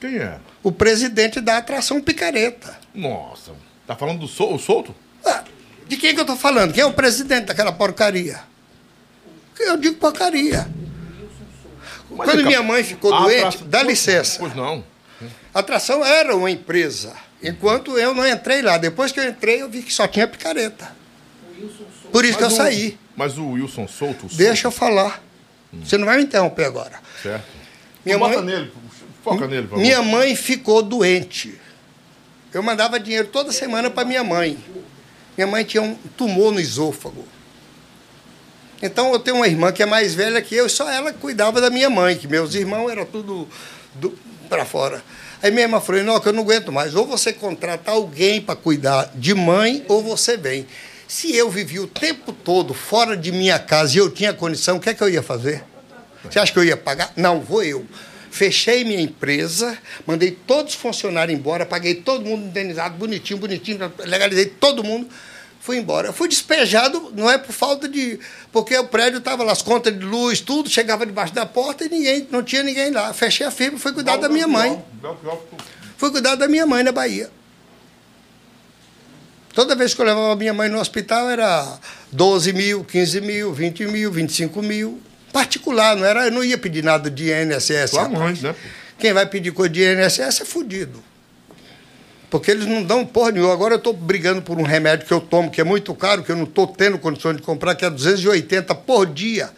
[0.00, 0.38] Quem é?
[0.62, 2.78] o presidente da atração picareta.
[2.94, 3.52] Nossa.
[3.86, 4.94] Tá falando do sol, solto?
[5.24, 5.44] Ah,
[5.86, 6.72] de quem que eu tô falando?
[6.72, 8.40] Quem é o presidente daquela porcaria?
[9.60, 10.66] Eu digo porcaria.
[12.10, 14.38] Mas Quando minha cap- mãe ficou doente, atração- dá licença.
[14.38, 14.84] Pois não.
[15.52, 17.14] A atração era uma empresa.
[17.48, 18.78] Enquanto eu não entrei lá.
[18.78, 20.90] Depois que eu entrei, eu vi que só tinha picareta.
[22.10, 22.98] Por isso que eu Mas o- saí.
[23.16, 25.22] Mas o Wilson solto, o Deixa eu falar.
[25.72, 26.98] Você não vai me interromper agora.
[27.22, 27.44] Certo.
[28.04, 28.72] Minha Bota mãe- nele,
[29.22, 29.82] foca nele, por favor.
[29.82, 31.58] Minha mãe ficou doente.
[32.52, 34.56] Eu mandava dinheiro toda semana para minha mãe.
[35.36, 37.26] Minha mãe tinha um tumor no esôfago.
[38.82, 41.70] Então eu tenho uma irmã que é mais velha que eu, só ela cuidava da
[41.70, 43.48] minha mãe, que meus irmãos eram tudo
[44.48, 45.02] para fora.
[45.44, 46.94] Aí minha irmã falou: não, que eu não aguento mais.
[46.94, 50.66] Ou você contrata alguém para cuidar de mãe, ou você vem.
[51.06, 54.80] Se eu vivi o tempo todo fora de minha casa e eu tinha condição, o
[54.80, 55.62] que é que eu ia fazer?
[56.24, 57.12] Você acha que eu ia pagar?
[57.14, 57.84] Não, vou eu.
[58.30, 64.46] Fechei minha empresa, mandei todos os funcionários embora, paguei todo mundo indenizado, bonitinho, bonitinho, legalizei
[64.46, 65.06] todo mundo,
[65.64, 66.08] fui embora.
[66.08, 68.20] Eu fui despejado, não é por falta de.
[68.52, 71.88] Porque o prédio estava lá, as contas de luz, tudo, chegava debaixo da porta e
[71.88, 73.14] ninguém, não tinha ninguém lá.
[73.14, 74.84] Fechei a firma, fui cuidar da minha mãe.
[75.96, 77.30] Fui cuidar da minha mãe na Bahia.
[79.54, 81.78] Toda vez que eu levava a minha mãe no hospital era
[82.12, 85.00] 12 mil, 15 mil, 20 mil, 25 mil.
[85.32, 87.90] Particular, não era, eu não ia pedir nada de INSS.
[87.90, 88.54] Sua mãe, né?
[88.98, 91.02] Quem vai pedir coisa de INSS é fudido.
[92.34, 93.52] Porque eles não dão porra nenhuma.
[93.52, 96.32] Agora eu estou brigando por um remédio que eu tomo, que é muito caro, que
[96.32, 99.50] eu não estou tendo condições de comprar, que é 280 por dia.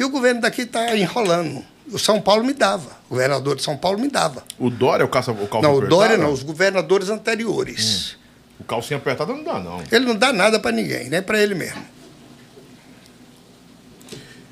[0.00, 1.62] E o governo daqui está enrolando.
[1.90, 2.88] O São Paulo me dava.
[3.10, 4.42] O governador de São Paulo me dava.
[4.58, 8.16] O Dória é o caça o Não, o Dória não, os governadores anteriores.
[8.58, 9.82] O calcinha apertada não dá, não.
[9.92, 11.84] Ele não dá nada para ninguém, nem para ele mesmo.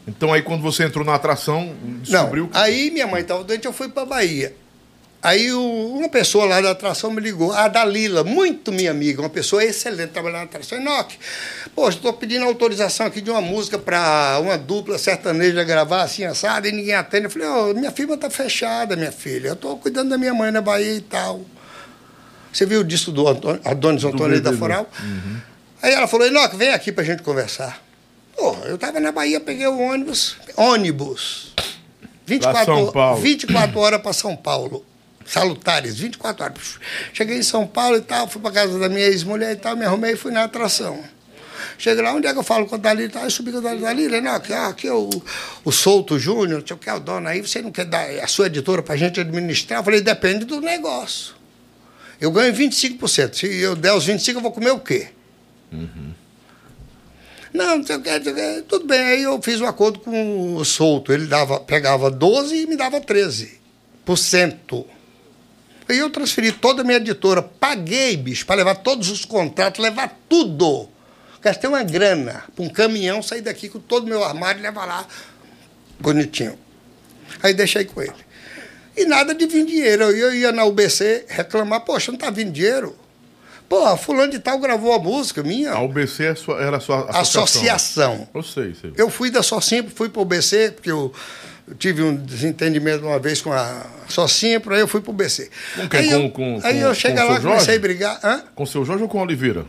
[0.07, 2.59] Então aí quando você entrou na atração, Não, descobriu que...
[2.59, 4.55] aí minha mãe estava doente, eu fui para Bahia.
[5.23, 9.29] Aí o- uma pessoa lá da atração me ligou, a Dalila, muito minha amiga, uma
[9.29, 10.79] pessoa excelente, trabalhando na atração.
[10.79, 11.19] Enoque,
[11.75, 16.67] poxa, estou pedindo autorização aqui de uma música para uma dupla sertaneja gravar assim, assado,
[16.69, 17.25] e ninguém atende.
[17.25, 20.51] Eu falei, ô, minha firma está fechada, minha filha, eu estou cuidando da minha mãe
[20.51, 21.43] na Bahia e tal.
[22.51, 24.53] Você viu o disco do Antônio, Adonis Antônio da.
[24.55, 24.89] Foral?
[25.83, 27.83] Aí ela falou, Enoque, vem aqui para a gente conversar.
[28.35, 31.53] Pô, eu estava na Bahia, peguei o ônibus, ônibus,
[32.27, 33.21] 24, São Paulo.
[33.21, 34.85] 24 horas para São Paulo.
[35.25, 36.79] Salutares, 24 horas.
[37.13, 39.85] Cheguei em São Paulo e tal, fui para casa da minha ex-mulher e tal, me
[39.85, 41.03] arrumei e fui na atração.
[41.79, 43.07] Cheguei lá, onde é que eu falo com a Dalila?
[43.07, 43.31] e tal?
[43.31, 45.09] Subi com a Dalila, não, aqui, ah, aqui é o,
[45.65, 48.27] o Souto Júnior, não o que é o dono aí, você não quer dar a
[48.27, 49.81] sua editora para a gente administrar?
[49.81, 51.35] Eu falei, depende do negócio.
[52.21, 53.35] Eu ganho 25%.
[53.35, 55.09] Se eu der os 25%, eu vou comer o quê?
[57.53, 58.63] Não, não sei o que, não sei o que.
[58.69, 59.01] Tudo bem.
[59.01, 61.13] Aí eu fiz um acordo com o Souto.
[61.13, 64.85] Ele dava, pegava 12 e me dava 13%.
[65.91, 67.43] Aí eu transferi toda a minha editora.
[67.43, 70.89] Paguei, bicho, para levar todos os contratos, levar tudo.
[71.43, 74.85] Gastei uma grana para um caminhão sair daqui com todo o meu armário e levar
[74.87, 75.07] lá
[75.99, 76.59] bonitinho.
[77.43, 78.13] Aí deixei com ele.
[78.97, 80.05] E nada de vir dinheiro.
[80.05, 82.97] Eu ia na UBC reclamar, poxa, não tá vindo dinheiro.
[83.69, 85.71] Pô, fulano de tal gravou a música minha.
[85.73, 87.43] A UBC é sua- era a sua associação.
[87.45, 88.29] Associação.
[88.35, 88.93] Eu sei, sei.
[88.97, 91.13] Eu fui da Socimpro, fui para o BC, porque eu,
[91.71, 95.51] eu tive um desentendimento uma vez com a Socimpro, aí eu fui para o BC.
[95.77, 96.01] Com quem?
[96.01, 98.21] Aí Com- eu, com- aí com- eu cheguei o lá, comecei a brigar.
[98.23, 98.43] Hã?
[98.55, 99.65] Com o seu Jorge ou com a Oliveira?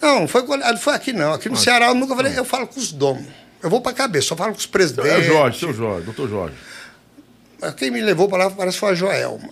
[0.00, 1.32] Não, não foi, não foi aqui não.
[1.32, 3.24] Aqui no Ceará eu nunca falei, eu falo com os donos.
[3.62, 5.12] Eu vou para a cabeça, só falo com os presidentes.
[5.12, 6.54] É Jorge, seu Jorge, doutor Jorge.
[7.76, 9.50] Quem me levou para lá parece que foi a Joelma.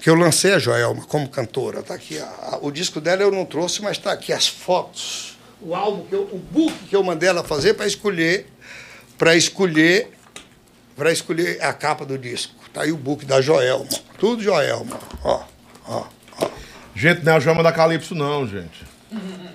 [0.00, 1.82] Que eu lancei a Joelma como cantora.
[1.82, 2.18] Tá aqui.
[2.18, 5.36] a- a- o disco dela eu não trouxe, mas está aqui as fotos.
[5.60, 8.46] O álbum, que eu, o book que eu mandei ela fazer para escolher,
[9.16, 10.10] para escolher,
[10.98, 12.52] para escolher a capa do disco.
[12.74, 13.88] Tá aí o book da Joelma.
[14.18, 14.98] Tudo Joelma.
[15.22, 15.44] Ó,
[15.86, 16.06] ó.
[16.92, 18.84] Gente, não é a Joelma da Calypso, não, gente.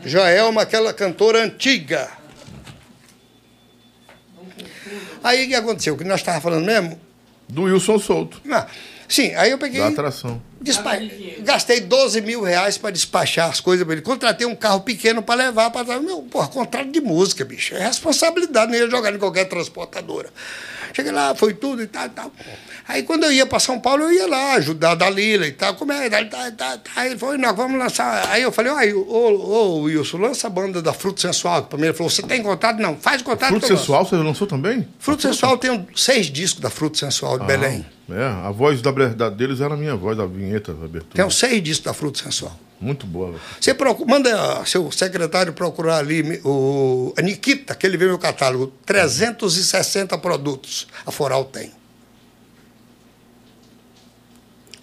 [0.06, 2.10] Joelma, aquela cantora antiga.
[5.22, 5.96] Aí o que aconteceu?
[5.96, 7.00] O que nós estávamos falando mesmo?
[7.50, 8.66] Do Wilson Souto, Ah,
[9.14, 9.80] sim, aí eu peguei.
[9.80, 10.42] da atração.
[10.60, 10.92] Despa...
[11.40, 14.02] Gastei 12 mil reais para despachar as coisas para ele.
[14.02, 17.76] Contratei um carro pequeno para levar para Meu, porra, contrato de música, bicho.
[17.76, 20.30] É responsabilidade, não ia jogar em qualquer transportadora.
[20.94, 22.32] Cheguei lá, foi tudo e tal, e tal.
[22.88, 25.76] Aí quando eu ia para São Paulo, eu ia lá ajudar a Dalila e tal.
[25.76, 26.10] Como é?
[26.10, 26.92] Tá, tá, tá, tá.
[26.96, 28.30] Aí ele falou, nós vamos lançar.
[28.30, 31.64] Aí eu falei, ô, ô, Wilson, lança a banda da Fruto Sensual.
[31.64, 32.80] Para mim, ele falou, você tem contato?
[32.80, 33.68] Não, faz contato Fruto.
[33.68, 34.88] Sensual, você lançou também?
[35.00, 37.86] Fruto Sensual tem seis discos da Fruto Sensual de Belém.
[38.10, 41.16] É, a voz da, da deles era a minha voz, da vinheta, da abertura.
[41.16, 42.58] Tem uns seis discos da Fruto Sensual.
[42.82, 43.28] Muito boa.
[43.28, 43.42] velho.
[43.62, 48.74] Você procura, manda seu secretário procurar ali o a Nikita, que ele vê meu catálogo,
[48.86, 51.72] 360 produtos a Foral tem.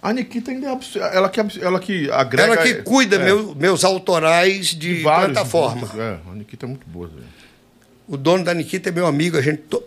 [0.02, 0.70] A Nikita ainda é
[1.14, 2.52] ela que, abs- ela que agrega...
[2.54, 5.86] Ela que cuida é, meu- meus autorais de, vários plataforma.
[5.86, 6.00] produtos.
[6.00, 7.06] É, a Nikita é muito boa.
[7.08, 7.26] velho.
[8.08, 9.82] O dono da Nikita é meu amigo, a gente to,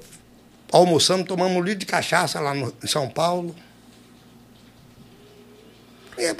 [0.72, 3.56] almoçamos, tomamos um litro de cachaça lá no, em São Paulo.
[6.18, 6.34] É.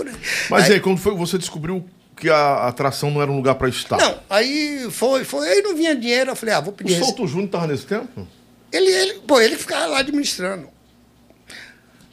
[0.50, 1.84] Mas Aí- aí, quando foi que você descobriu
[2.16, 3.98] que a atração não era um lugar para estar?
[3.98, 6.94] Não, aí foi, foi, aí não vinha dinheiro, eu falei, ah, vou O pedir.
[6.94, 8.28] rece- Souto Júnior estava nesse tempo?
[8.72, 10.70] Ele, ele, pô, ele ficava lá administrando.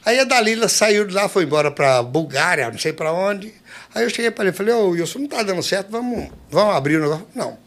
[0.05, 3.53] Aí a Dalila saiu de lá, foi embora para Bulgária, não sei para onde.
[3.93, 6.75] Aí eu cheguei para ele e falei, ô Wilson, não tá dando certo, vamos, vamos
[6.75, 7.27] abrir o negócio.
[7.35, 7.57] Não,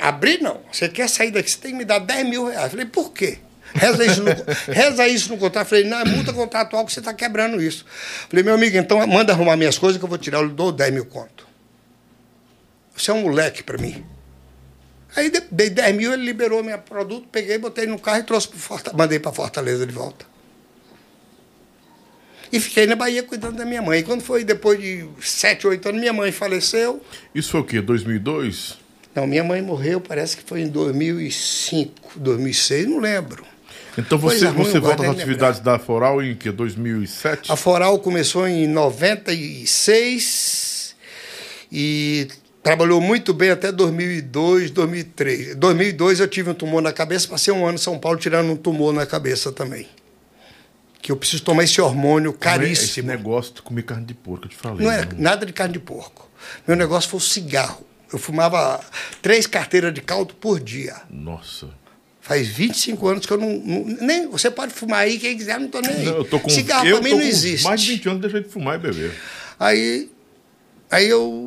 [0.00, 0.60] abrir não.
[0.72, 2.64] Você quer sair daqui, você tem que me dar 10 mil reais.
[2.64, 3.38] Eu falei, por quê?
[3.74, 4.30] Reza isso no,
[4.72, 5.66] reza isso no contrato.
[5.66, 7.84] Eu falei, não, é multa contratual que você está quebrando isso.
[8.24, 10.72] Eu falei, meu amigo, então manda arrumar minhas coisas que eu vou tirar, eu dou
[10.72, 11.46] 10 mil conto.
[12.96, 14.04] Você é um moleque para mim.
[15.14, 18.48] Aí de- dei 10 mil, ele liberou meu produto, peguei, botei no carro e trouxe
[18.48, 20.26] pro Fortaleza, mandei para Fortaleza de volta.
[22.52, 24.00] E fiquei na Bahia cuidando da minha mãe.
[24.00, 27.02] E quando foi depois de 7, 8 anos, minha mãe faleceu.
[27.34, 27.80] Isso foi o quê?
[27.80, 28.76] 2002?
[29.14, 33.44] Não, minha mãe morreu, parece que foi em 2005, 2006, não lembro.
[33.96, 36.50] Então você, ruim, você eu volta às atividades da Foral em que?
[36.50, 37.50] 2007?
[37.50, 40.94] A Foral começou em 96
[41.72, 42.28] e
[42.62, 45.56] trabalhou muito bem até 2002, 2003.
[45.56, 48.56] 2002 eu tive um tumor na cabeça, passei um ano em São Paulo tirando um
[48.56, 49.88] tumor na cabeça também.
[51.06, 53.06] Que eu preciso tomar esse hormônio Esse caríssimo.
[53.06, 54.84] negócio de comer carne de porco, eu te falei.
[54.84, 55.08] Não é né?
[55.16, 56.28] nada de carne de porco.
[56.66, 57.86] Meu negócio foi o cigarro.
[58.12, 58.80] Eu fumava
[59.22, 60.96] três carteiras de caldo por dia.
[61.08, 61.68] Nossa.
[62.20, 65.68] Faz 25 anos que eu não, não- Nem, você pode fumar aí, quem quiser, não
[65.68, 66.04] tô nem aí.
[66.06, 67.62] Não, eu tô com, Cigarro eu pra mim não existe.
[67.62, 69.14] Mais de 20 anos deixei de fumar e beber.
[69.60, 70.10] Aí,
[70.90, 71.45] aí eu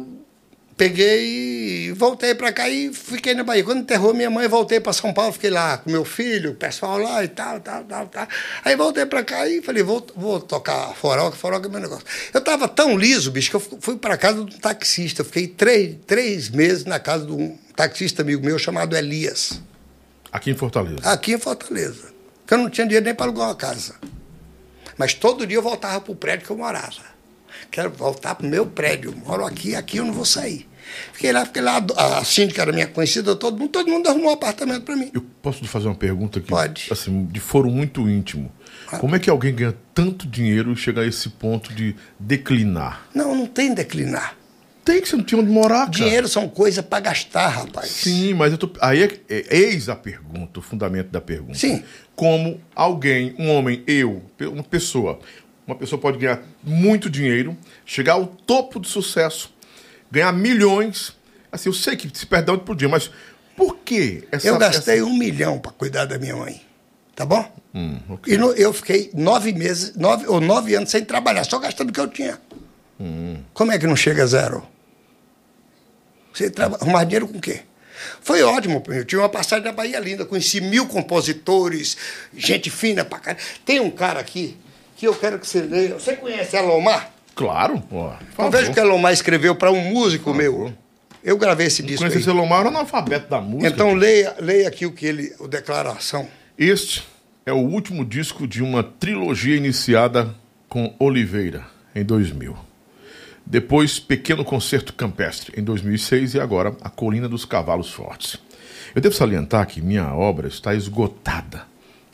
[0.80, 3.66] peguei e voltei para cá e fiquei na Bahia.
[3.66, 6.98] Quando enterrou minha mãe, voltei para São Paulo, fiquei lá com meu filho, o pessoal
[6.98, 8.28] lá e tal, tal, tal, tal.
[8.64, 11.82] Aí voltei para cá e falei, vou, vou tocar forró, que forró que é meu
[11.82, 12.06] negócio.
[12.34, 15.22] Eu tava tão liso, bicho, que eu fui para casa de um taxista.
[15.26, 19.62] Fiquei três, três meses na casa de um taxista amigo meu chamado Elias,
[20.32, 21.10] Aqui em Fortaleza.
[21.10, 22.14] aqui em Fortaleza.
[22.48, 23.96] Que eu não tinha dinheiro nem para alugar uma casa.
[24.98, 27.20] Mas todo dia eu voltava para o prédio que eu morava.
[27.70, 29.14] Quero voltar para o meu prédio.
[29.26, 30.69] Moro aqui, aqui eu não vou sair.
[31.14, 31.84] Fiquei lá, fiquei lá.
[31.98, 35.10] A síndica era minha conhecida, todo mundo, todo mundo arrumou um apartamento para mim.
[35.14, 36.48] Eu posso fazer uma pergunta aqui?
[36.50, 36.88] Pode.
[36.92, 38.52] Assim, de foro muito íntimo.
[39.00, 43.08] Como é que alguém ganha tanto dinheiro e chega a esse ponto de declinar?
[43.14, 44.36] Não, não tem declinar.
[44.84, 45.92] Tem que você não tinha onde morar, cara.
[45.92, 47.90] Dinheiro são coisas para gastar, rapaz.
[47.90, 48.72] Sim, mas eu tô.
[48.82, 51.54] Aí é, é- eis a pergunta, o fundamento da pergunta.
[51.60, 51.84] Sim.
[52.16, 55.20] Como alguém, um homem, eu, uma pessoa,
[55.68, 59.54] uma pessoa pode ganhar muito dinheiro, chegar ao topo do sucesso,
[60.12, 61.16] ganhar milhões.
[61.52, 63.10] Assim, eu sei que se perde da noite pro dia, mas
[63.56, 64.24] Por quê?
[64.32, 66.62] Essa- eu gastei essa- um milhão para cuidar da minha mãe.
[67.14, 67.44] Tá bom?
[67.76, 68.34] Hum, ok.
[68.34, 71.92] E no- eu fiquei nove meses, nove ou nove anos sem trabalhar, só gastando o
[71.94, 72.40] que eu tinha.
[72.98, 73.44] Hum.
[73.54, 74.66] Como é que não chega a zero?
[76.34, 77.62] Você traba, arrumar dinheiro com o quê?
[78.22, 78.82] Foi ótimo.
[78.88, 81.98] Eu tinha uma passagem na Bahia Linda, conheci mil compositores,
[82.34, 83.44] gente fina pra caralho.
[83.66, 84.56] Tem um cara aqui
[84.96, 85.96] que eu quero que você leia.
[85.96, 87.12] Você conhece Alomar?
[87.36, 88.12] Claro, pô.
[88.34, 90.74] Então veja o que Alomar escreveu para um músico meu.
[91.24, 92.00] Eu gravei esse disco.
[92.00, 92.22] Conhece Aí.
[92.22, 93.68] esse Elomar era analfabeto da música.
[93.68, 95.34] Então leia, leia aqui o que ele.
[95.40, 96.28] O declaração.
[96.58, 97.06] Este
[97.46, 100.34] é o último disco de uma trilogia iniciada
[100.68, 102.56] com Oliveira, em 2000.
[103.46, 108.38] Depois, Pequeno Concerto Campestre, em 2006, e agora A Colina dos Cavalos Fortes.
[108.94, 111.64] Eu devo salientar que minha obra está esgotada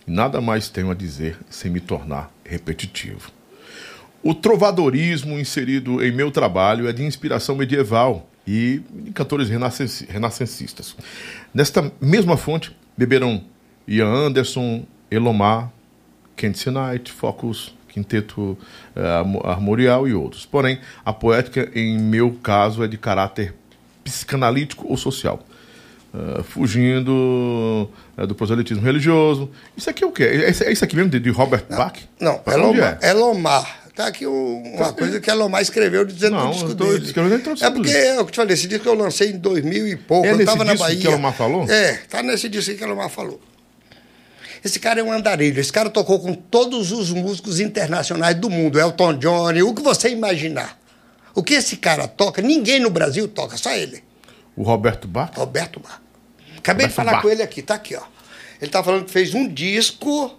[0.07, 3.31] e nada mais tenho a dizer sem me tornar repetitivo.
[4.27, 10.95] O trovadorismo inserido em meu trabalho é de inspiração medieval e de cantores renascenci- renascencistas.
[11.53, 13.43] Nesta mesma fonte beberam
[13.87, 15.71] Ian Anderson, Elomar,
[16.35, 18.57] Kent Knight, Focus, Quinteto
[18.95, 20.43] Armo- Armorial e outros.
[20.43, 23.53] Porém, a poética, em meu caso, é de caráter
[24.03, 25.45] psicanalítico ou social.
[26.13, 29.51] Eh, fugindo eh, do proselitismo religioso.
[29.77, 30.23] Isso aqui é o quê?
[30.23, 31.93] É isso- é isso aqui mesmo de, de Robert Bach?
[32.19, 32.99] Não, Pra onde Elomar.
[33.01, 33.09] é?
[33.11, 33.84] Elomar.
[33.95, 37.13] Tá aqui um- uma coisa que Elomar escreveu dizendo Não, no disco tô dele.
[37.61, 39.37] a É porque do é o que eu te falei, esse disco eu lancei em
[39.37, 40.25] 2000 e pouco.
[40.27, 40.99] É eu nesse tava na Bahia.
[40.99, 41.69] que Elomar falou?
[41.69, 43.39] É, tá nesse disco que Elomar falou.
[44.63, 45.59] Esse cara é um andarilho.
[45.61, 48.79] Esse cara tocou com todos os músicos internacionais do mundo.
[48.79, 50.77] Elton John, o que você imaginar.
[51.33, 54.03] O que esse cara toca, ninguém no Brasil toca, só ele.
[54.57, 55.31] O Roberto Bach?
[55.37, 56.01] Roberto Bar.
[56.57, 57.21] Acabei de Roberto falar Bar.
[57.21, 58.01] com ele aqui, tá aqui, ó.
[58.61, 60.33] Ele tá falando que fez um disco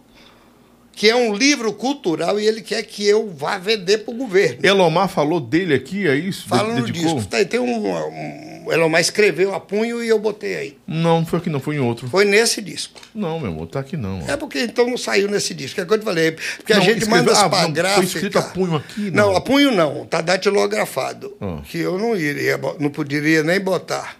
[0.96, 4.58] que é um livro cultural e ele quer que eu vá vender pro governo.
[4.64, 6.48] Elomar falou dele aqui, é isso?
[6.48, 7.14] Fala no Dedicou?
[7.16, 7.30] disco.
[7.30, 8.66] Tá, tem um, um.
[8.66, 10.78] O Elomar escreveu a punho e eu botei aí.
[10.86, 12.08] Não, não foi aqui não, foi em outro.
[12.08, 12.98] Foi nesse disco.
[13.14, 14.22] Não, meu amor, tá aqui não.
[14.26, 14.28] ó.
[14.32, 15.78] É porque então não saiu nesse disco.
[15.80, 16.32] É o que eu te falei.
[16.32, 18.04] Porque a Não, gente escreveu- manda as ah, pra foi gráfica.
[18.06, 19.28] escrito a punho aqui, não.
[19.30, 20.04] Não, a punho não.
[20.06, 21.36] Tá datilografado.
[21.40, 21.60] Ah.
[21.64, 24.16] Que eu não iria, não poderia nem botar.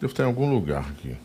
[0.00, 1.16] Deve estar em algum lugar aqui.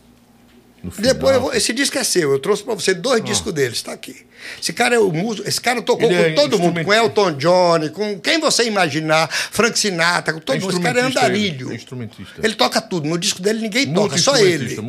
[0.97, 2.31] Depois, vou- esse disco é seu.
[2.31, 4.25] Eu trouxe pra você dois discos deles, está aqui.
[4.59, 5.47] Esse cara é o músico.
[5.47, 6.91] Esse cara tocou Ele com é todo mundo, com.
[6.93, 10.71] Elton John, com quem você imaginar, Frank Sinatra, com todo mundo.
[10.71, 11.67] Esse cara é andarilho.
[11.67, 12.41] ele, é instrumentista.
[12.43, 13.07] Ele toca tudo.
[13.07, 14.79] No disco dele ninguém toca, só ele.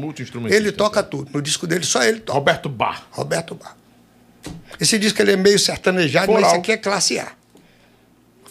[0.50, 1.08] Ele toca tá.
[1.08, 1.30] tudo.
[1.32, 2.38] No disco dele só ele toca.
[2.38, 3.06] Roberto Bar.
[3.10, 3.76] Roberto Bar.
[4.80, 7.32] Esse disco ele é meio sertanejado, mas esse aqui é classe A.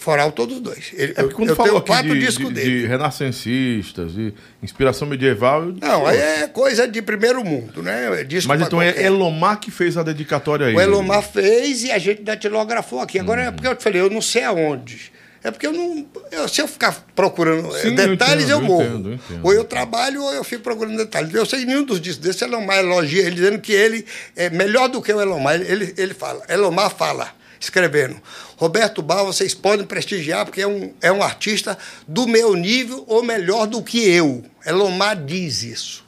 [0.02, 0.90] Foral todos dois.
[0.94, 2.80] Ele- É eu quando eu falou tenho aqui quatro de, discos de, dele.
[2.80, 5.62] de renascencistas, de inspiração medieval.
[5.64, 8.20] eu- Não, aí é coisa de primeiro mundo, né?
[8.20, 9.06] É disco Mas então é qualquer.
[9.06, 10.74] Elomar que fez a dedicatória aí.
[10.74, 13.18] O Elomar fez e a gente datilografou aqui.
[13.18, 15.12] Agora é porque eu te falei, eu não sei aonde.
[15.44, 16.06] É porque eu não.
[16.30, 18.82] eu- se eu ficar procurando eh, Sim, eu detalhes, entendo, eu, eu morro.
[18.84, 19.40] entendo, eu entendo.
[19.44, 21.34] Ou eu trabalho ou eu fico procurando detalhes.
[21.34, 24.04] Eu sei nenhum dos discos desse, Elomar elogia ele, dizendo que ele
[24.36, 25.54] é melhor do que o Elomar.
[25.60, 27.28] Ele, ele fala, Elomar fala,
[27.62, 28.20] escrevendo.
[28.56, 33.22] Roberto Bar, vocês podem prestigiar, porque é um, é um artista do meu nível ou
[33.22, 34.44] melhor do que eu.
[34.66, 36.04] Elomar diz isso.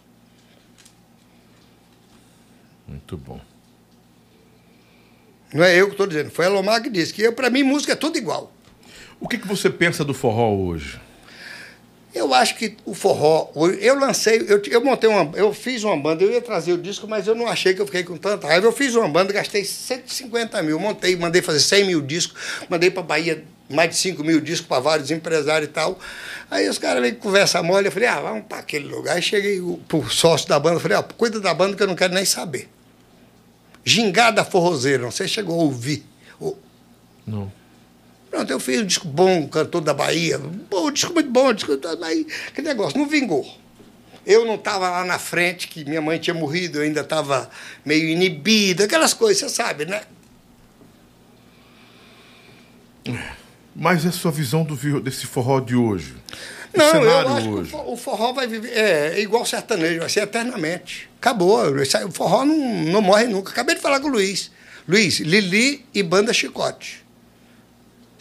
[2.86, 3.41] Muito bom.
[5.52, 7.15] Não é eu que estou dizendo, foi Elomar que disse.
[7.15, 8.52] Que para mim, música é tudo igual.
[9.20, 11.00] O que, que você pensa do forró hoje?
[12.15, 13.51] Eu acho que o forró.
[13.81, 15.36] Eu lancei, eu, eu montei uma.
[15.36, 17.86] Eu fiz uma banda, eu ia trazer o disco, mas eu não achei que eu
[17.86, 18.67] fiquei com tanta raiva.
[18.67, 23.02] Eu fiz uma banda, gastei 150 mil, montei, mandei fazer 100 mil discos, mandei para
[23.02, 25.99] Bahia mais de 5 mil discos para vários empresários e tal.
[26.49, 29.17] Aí os caras veio conversa mole, eu falei, ah, vamos para aquele lugar.
[29.17, 32.15] Aí cheguei pro sócio da banda, falei, ah, cuida da banda que eu não quero
[32.15, 32.68] nem saber.
[33.84, 36.07] Gingada Forrozeira, não sei se chegou a ouvir.
[37.26, 37.51] Não.
[38.34, 40.38] Pronto, eu fiz um disco bom, cantor da Bahia.
[40.38, 43.46] Bom, um disco muito bom, um disco, aí, que negócio, não vingou.
[44.26, 47.48] Eu não estava lá na frente, que minha mãe tinha morrido, eu ainda estava
[47.84, 50.02] meio inibido, aquelas coisas, você sabe, né?
[53.72, 56.14] Mas é a sua visão do, desse forró de hoje?
[56.74, 57.70] O Não, eu acho que o hoje?
[57.70, 58.72] fo- o forró vai viver.
[58.72, 61.08] É, é igual sertanejo, vai ser eternamente.
[61.18, 61.60] Acabou.
[61.70, 63.52] O forró não, não morre nunca.
[63.52, 64.50] Acabei de falar com o Luiz.
[64.88, 67.03] Luiz, Lili e Banda Chicote.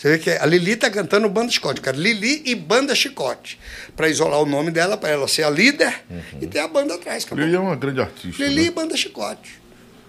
[0.03, 1.95] Você vê que a Lili está cantando Banda Chicote, cara.
[1.95, 3.57] Lili e Banda Chicote.
[3.95, 6.03] Para isolar o nome dela, para ela ser a líder
[6.41, 7.23] e ter a banda atrás.
[7.23, 7.45] Acabou.
[7.45, 8.43] Lili é uma grande artista.
[8.43, 8.67] Lili né?
[8.67, 9.61] e Banda Chicote.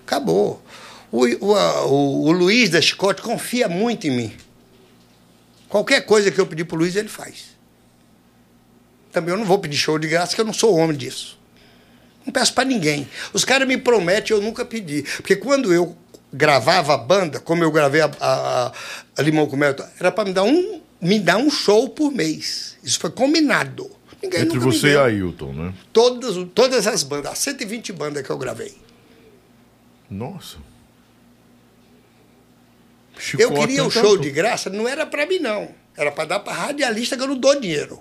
[0.05, 0.61] Acabou.
[1.13, 4.37] O, o, a- o- o Luiz da Chicote confia muito em mim.
[5.69, 7.55] Qualquer coisa que eu pedir pro Luiz, ele faz.
[9.13, 11.39] Também eu não vou pedir show de graça, que eu não sou homem disso.
[12.27, 13.09] Não peço para ninguém.
[13.33, 15.03] Os caras me prometem, eu nunca pedi.
[15.19, 15.97] Porque quando eu
[16.35, 18.73] gravava a banda, como eu gravei a, a,
[19.17, 22.77] a Limão com Mel, era para me dar um me dar um show por mês.
[22.83, 23.91] Isso foi combinado.
[24.23, 25.03] Ninguém Entre você e deu.
[25.03, 25.75] Ailton, né?
[25.93, 28.75] Todas, todas as bandas, as 120 bandas que eu gravei.
[30.11, 30.57] Nossa.
[33.15, 34.23] Eu Chicote queria o show tanto.
[34.23, 35.69] de graça, não era para mim, não.
[35.97, 38.01] Era para dar para radialista que eu não dou dinheiro.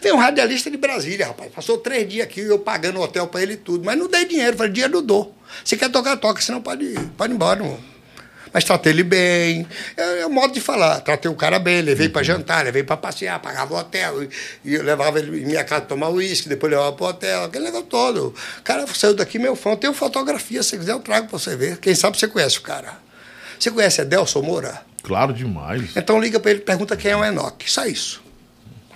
[0.00, 1.52] Tem um radialista de Brasília, rapaz.
[1.52, 3.84] Passou três dias aqui, eu pagando hotel para ele e tudo.
[3.84, 5.36] Mas não dei dinheiro, falei, dinheiro não dou.
[5.64, 7.60] Se quer tocar, toca, senão pode ir, pode ir embora.
[7.60, 7.92] Não.
[8.52, 9.66] Mas tratei ele bem.
[9.96, 11.00] É, é o modo de falar.
[11.00, 14.22] Tratei o cara bem, levei para jantar, levei para passear, pagava o hotel.
[14.22, 14.28] E,
[14.64, 17.64] e eu levava ele em minha casa tomar uísque, depois levava para o hotel, aquele
[17.64, 18.34] negócio todo.
[18.58, 19.70] O cara saiu daqui, meu fã.
[19.70, 21.78] Eu tenho fotografia, se quiser eu trago para você ver.
[21.78, 22.98] Quem sabe você conhece o cara.
[23.58, 24.82] Você conhece Adelson Moura?
[25.02, 25.96] Claro demais.
[25.96, 27.70] Então liga para ele e pergunta quem é o Enoque.
[27.70, 28.22] Só isso.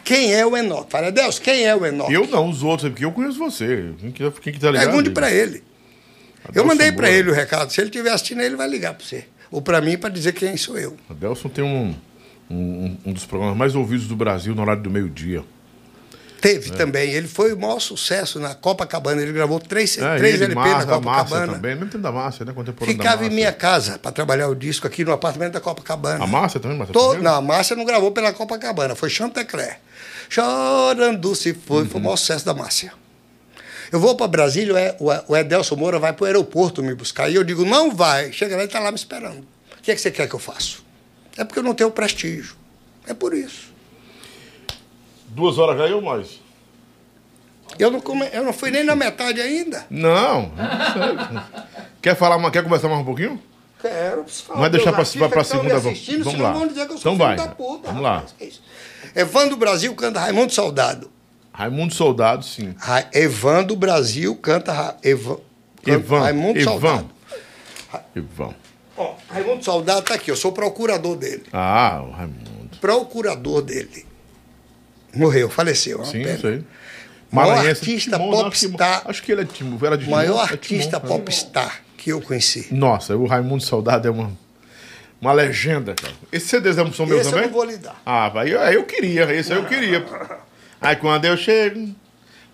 [0.07, 0.89] Quem é o Enoque?
[0.89, 2.13] Fala, Deus, quem é o Enoque?
[2.15, 3.91] Eu não, os outros, porque eu conheço você.
[3.99, 4.87] Quem que, quem que tá ligado?
[4.87, 5.65] Pergunte para ele.
[6.45, 7.73] Eu Adelson mandei para ele o recado.
[7.73, 9.25] Se ele estiver assistindo, ele vai ligar para você.
[9.51, 10.97] Ou para mim, para dizer quem sou eu.
[11.11, 11.93] Adelson tem um,
[12.49, 15.43] um, um dos programas mais ouvidos do Brasil no horário do meio-dia.
[16.41, 17.11] Teve também.
[17.13, 19.23] Ele foi o maior sucesso na Copacabana.
[19.23, 21.53] Ele gravou três, É, três LP Márcia, na Copacabana.
[21.55, 22.53] também, mesmo tempo da Márcia, né?
[22.53, 26.23] Contemporânea da Ficava em minha casa para trabalhar o disco aqui no apartamento da Copacabana.
[26.23, 26.93] A Márcia também, Márcia?
[26.93, 27.23] Primeiro?
[27.23, 29.79] Não, a Márcia não gravou pela Copacabana, foi Chantecler.
[30.29, 31.89] Chorando se foi, Uhum.
[31.89, 32.93] foi o maior sucesso da Márcia.
[33.93, 34.97] Eu vou para Brasília,
[35.29, 37.31] o Edelson Moura vai para o aeroporto me buscar.
[37.31, 38.33] E eu digo, não vai.
[38.33, 39.39] Chega lá e está lá me esperando.
[39.79, 40.79] O que, é que você quer que eu faça?
[41.37, 42.57] É porque eu não tenho prestígio.
[43.07, 43.73] É por isso.
[45.37, 46.41] Duas horas ganhou mais.
[47.79, 49.85] Eu não, come- eu não fui nem na metade ainda.
[49.91, 50.51] Não.
[50.51, 51.45] não
[52.01, 53.39] quer falar, quer conversar mais um pouquinho?
[53.83, 54.23] Quero.
[54.25, 56.53] preciso falar Vai deixar dos pra- segunda, vamos- assistindo, vamos lá.
[56.53, 57.37] vão dizer que eu sou Então vai.
[57.37, 57.89] da puta.
[57.89, 58.15] Vamos lá.
[58.21, 58.63] rapaz.
[59.15, 61.11] Evandro Brasil canta Raimundo Soldado.
[61.53, 62.75] Raimundo Soldado, sim.
[62.79, 65.39] Ra- Evandro Brasil canta, Ra- Eva-
[65.83, 66.21] canta Evan.
[66.21, 66.71] Raimundo Evan.
[66.71, 67.11] Soldado.
[68.15, 68.55] Ivan.
[68.97, 71.45] Ó, Raimundo Soldado tá aqui, eu sou procurador dele.
[71.53, 72.79] Ah, o Raimundo.
[72.81, 74.06] Procurador dele.
[75.17, 76.03] Morreu, faleceu.
[76.03, 76.65] é Sim.
[77.31, 79.03] Maior Maranhense, artista Timon, não, acho que- popstar.
[79.07, 79.79] Acho que ele é Timon.
[79.85, 81.19] Era de O maior é artista Timon, é.
[81.19, 82.69] popstar que eu conheci.
[82.73, 84.31] Nossa, o Raimundo Soldado é uma,
[85.21, 86.15] uma legenda, cara.
[86.31, 87.47] Esses CDs são meus Esse eu também?
[87.47, 88.01] não vou lhe dar.
[88.07, 90.05] Ah, vai, eu, eu queria, esse aí eu queria.
[90.81, 91.89] Aí quando eu chego,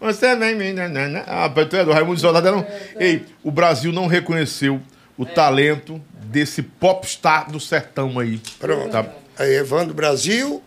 [0.01, 0.73] você vem me.
[0.73, 1.23] nanana.
[1.27, 2.51] Ah, é do Raimundo Soldado.
[2.51, 2.67] Não.
[2.99, 4.81] Ei, o Brasil não reconheceu
[5.19, 8.41] o talento desse popstar do sertão aí.
[8.59, 8.91] Pronto.
[8.91, 9.05] Tá?
[9.39, 10.63] Aí, Evandro Brasil,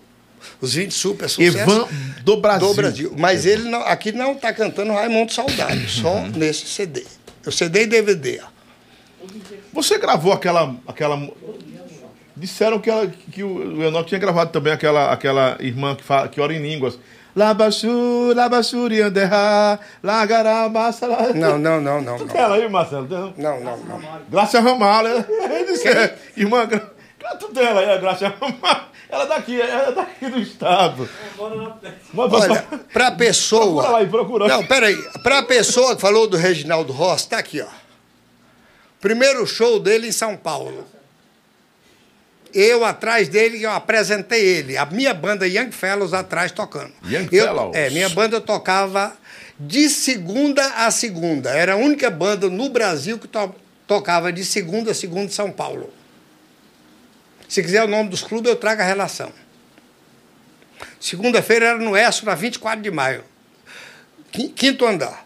[0.61, 1.55] os 20 super sucessos.
[1.61, 1.87] Evan
[2.23, 2.67] do Brasil.
[2.67, 3.13] do Brasil.
[3.17, 6.27] Mas ele não, aqui não está cantando Raimundo Soldado, só Uhum.
[6.35, 7.03] nesse CD.
[7.45, 8.41] O CD e DVD.
[8.43, 8.55] ó.
[9.73, 10.75] Você gravou aquela.
[10.87, 11.29] aquela...
[12.37, 16.27] Disseram que, ela, que o o Enoch tinha gravado também aquela, aquela irmã que, fala,
[16.27, 16.99] que ora em línguas.
[17.33, 21.07] Labaxu, labaxuri anderra, lagarabassa.
[21.07, 22.17] la- Não, não, não, não.
[22.17, 23.07] Tu ela aí, Marcelo?
[23.37, 23.77] Não, não.
[23.77, 24.01] não.
[24.29, 25.23] Glácia Ramalho.
[25.85, 26.67] É, irmã,
[27.39, 28.85] tu ela aí, a Glácia Ramalho.
[29.09, 31.09] Ela é daqui, ela é daqui do estado.
[31.37, 31.69] Olha,
[32.93, 33.89] para Procura pessoa.
[33.89, 34.47] lá aí, procura.
[34.47, 34.95] Não, peraí.
[35.23, 37.67] Para a pessoa que falou do Reginaldo Rossi, tá aqui, ó.
[38.99, 40.85] Primeiro show dele em São Paulo.
[42.53, 44.77] Eu atrás dele, eu apresentei ele.
[44.77, 46.93] A minha banda Young Fellows atrás tocando.
[47.05, 47.75] Young Eu- Fellows.
[47.75, 49.13] É, minha banda tocava
[49.59, 51.49] de segunda a segunda.
[51.51, 53.53] Era a única banda no Brasil que to-
[53.85, 55.91] tocava de segunda a segunda em São Paulo.
[57.47, 59.31] Se quiser o nome dos clubes, eu trago a relação.
[60.99, 63.23] Segunda-feira era no Esso, na 24 de maio.
[64.31, 65.25] Qui- Quinto andar.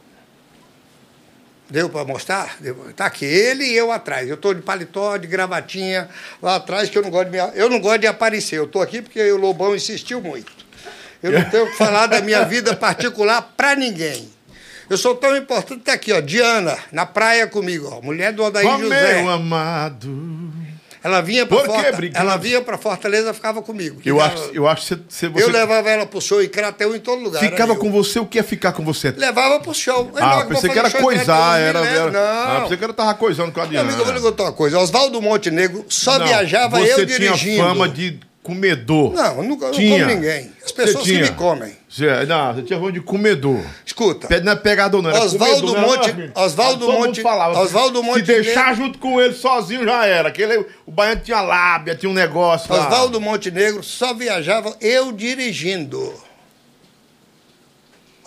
[1.70, 2.58] Deu para mostrar?
[2.90, 4.28] Está aqui, ele e eu atrás.
[4.28, 6.10] Eu estou de paletó, de gravatinha,
[6.42, 8.58] lá atrás, que eu não gosto de, me, eu não gosto de aparecer.
[8.58, 10.52] Eu estou aqui porque o Lobão insistiu muito.
[11.22, 14.30] Eu não tenho que falar da minha vida particular para ninguém.
[14.90, 18.68] Eu sou tão importante que aqui, ó, Diana, na praia comigo, ó, mulher do Odair
[18.68, 19.22] Ó, José.
[19.22, 20.52] meu amado.
[21.04, 24.02] Ela vinha para Fortaleza, ela vinha para Fortaleza, ficava comigo.
[24.06, 26.94] Eu Ficava- acho, eu acho que você, você eu levava ela pro show em Crateus
[26.96, 27.40] em todo lugar.
[27.40, 28.20] ficava com você.
[28.20, 29.12] O que é ficar com você?
[29.12, 30.12] Levava pro show.
[30.18, 31.60] Ah, pensei que era show coisar.
[31.60, 32.62] Era, era, ah, Não.
[32.64, 33.88] pensei que era tava coisando com a Meu Diana.
[33.88, 34.78] amigo, eu vou lhe contar uma coisa.
[34.80, 37.64] Oswaldo Montenegro só Não, viajava você eu tinha dirigindo.
[37.64, 38.20] fama de
[38.50, 39.14] comedor.
[39.14, 40.00] Não, eu nunca eu não Tinha.
[40.06, 40.52] como ninguém.
[40.66, 41.22] As pessoas que tinha.
[41.24, 41.74] me comem.
[41.90, 43.62] Você, não, você tinha fama de comedor.
[43.86, 44.28] Escuta.
[44.28, 45.12] Pe- Não é pegador, não.
[45.12, 46.32] Oswaldo Monte-?
[46.36, 47.24] Oswaldo Monte-.
[47.26, 50.30] Oswaldo Se Monte- deixar junto com ele sozinho já era.
[50.30, 52.86] Aquele, o baiano tinha lábia, tinha um negócio lá.
[52.88, 56.14] Oswaldo Montenegro só viajava eu dirigindo.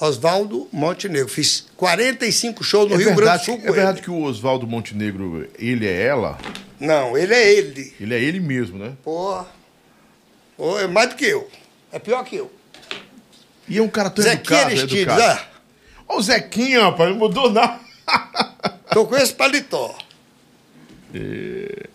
[0.01, 1.29] Oswaldo Montenegro.
[1.29, 4.03] Fiz 45 shows no É Rio Grande do verdade, Sul é verdade ele.
[4.05, 6.39] que o Oswaldo Montenegro, ele é ela?
[6.81, 7.95] Não, ele é ele.
[8.01, 8.93] Ele é ele mesmo, né?
[9.05, 9.47] Porra.
[10.57, 11.49] Pô, é mais do que eu.
[11.91, 12.53] É pior que eu.
[13.69, 15.23] E é um cara tão Zequinha educado, Aristides, educado.
[15.23, 15.47] ah,
[16.09, 17.79] Ó o Zequinha, rapaz, não mudou nada.
[18.93, 19.97] tô com esse paletó.
[21.15, 21.87] É.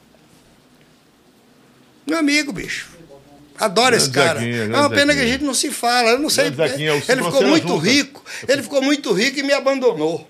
[2.06, 2.88] Meu amigo, bicho.
[3.60, 4.40] Adoro esse cara.
[4.40, 5.28] Zequinha, é uma pena que a Zequinha.
[5.34, 6.12] gente não se fala.
[6.12, 6.52] Eu não sei.
[6.52, 7.90] Zequinha, ele ficou muito ajuda.
[7.90, 8.26] rico.
[8.48, 10.28] Ele ficou muito rico e me abandonou.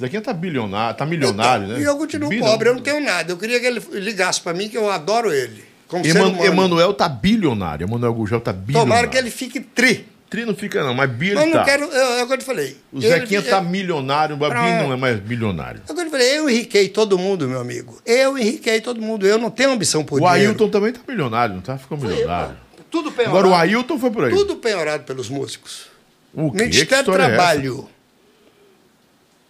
[0.00, 1.82] Zequinha tá bilionário, tá milionário, Então, né?
[1.82, 3.30] E eu continuo Bilhão- pobre, eu não tenho nada.
[3.30, 5.62] Eu queria que ele ligasse pra mim, que eu adoro ele.
[5.90, 6.44] Como Eman-.
[6.44, 7.84] Emanuel tá bilionário.
[7.84, 8.88] Emanuel Gugel tá bilionário.
[8.88, 10.06] Tomara que ele fique tri.
[10.30, 11.64] Tri não fica não, mas não tá.
[11.64, 11.92] quero.
[11.92, 12.76] É o que eu te falei.
[12.92, 15.82] O Zequinha tá ele- milionário, o Babi não é mais bilionário.
[15.88, 16.38] É o que eu te falei.
[16.38, 18.00] Eu enriquei todo mundo, meu amigo.
[18.06, 19.26] Eu enriquei todo mundo.
[19.26, 20.50] Eu não tenho ambição por O dinheiro.
[20.50, 21.76] Ailton também tá milionário, não tá?
[21.76, 22.56] Ficou milionário.
[22.88, 23.38] Tudo penhorado.
[23.38, 24.30] Agora o Ailton foi por aí.
[24.30, 25.86] Tudo penhorado pelos músicos.
[26.32, 26.62] O quê?
[26.62, 27.14] Ministério do é?
[27.16, 27.88] Trabalho.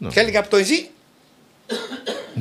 [0.01, 0.11] Não.
[0.11, 0.89] Quer ligar pro Tonzinho?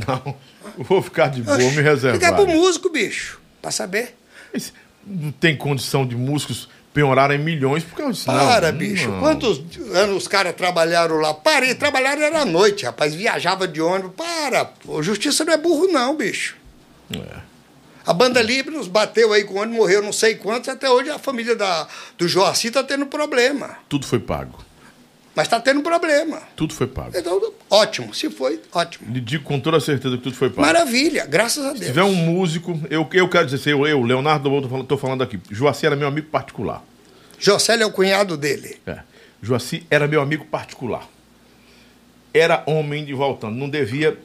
[0.07, 0.35] Não,
[0.77, 2.35] vou ficar de boa, me Ligar reservar.
[2.35, 3.38] pro músico, bicho.
[3.61, 4.15] Pra saber.
[4.53, 4.73] Esse-
[5.05, 9.09] Não tem condição de músicos penhorarem milhões, porque eu disse, Para, não, bicho.
[9.09, 9.19] não.
[9.19, 9.61] Quantos
[9.93, 11.33] anos os caras trabalharam lá?
[11.33, 13.13] Para, e trabalharam era à noite, rapaz.
[13.15, 14.11] Viajava de ônibus.
[14.17, 14.65] Para.
[14.65, 15.01] pô.
[15.01, 16.55] Justiça não é burro, não, bicho.
[17.13, 17.49] É.
[18.05, 20.67] A banda livre nos bateu aí com ônibus, morreu não sei quantos.
[20.69, 23.77] Até hoje a família da, do Joaci tá tendo problema.
[23.87, 24.63] Tudo foi pago.
[25.39, 26.41] Mas tá tendo problema.
[26.53, 27.11] Tudo foi pago.
[27.15, 28.13] Então, ótimo.
[28.13, 29.09] Se foi, ótimo.
[29.09, 30.59] Lhe digo com toda certeza que tudo foi pago.
[30.61, 31.85] Maravilha, graças a Se Deus.
[31.85, 35.39] tiver um músico, eu, eu quero dizer, eu, eu Leonardo falando, tô falando aqui.
[35.49, 36.83] Joaci era meu amigo particular.
[37.39, 38.81] Jocélio é o cunhado dele.
[38.85, 38.99] É.
[39.41, 41.07] Joaci era meu amigo particular.
[42.33, 43.55] Era homem de voltando.
[43.55, 44.17] Não devia.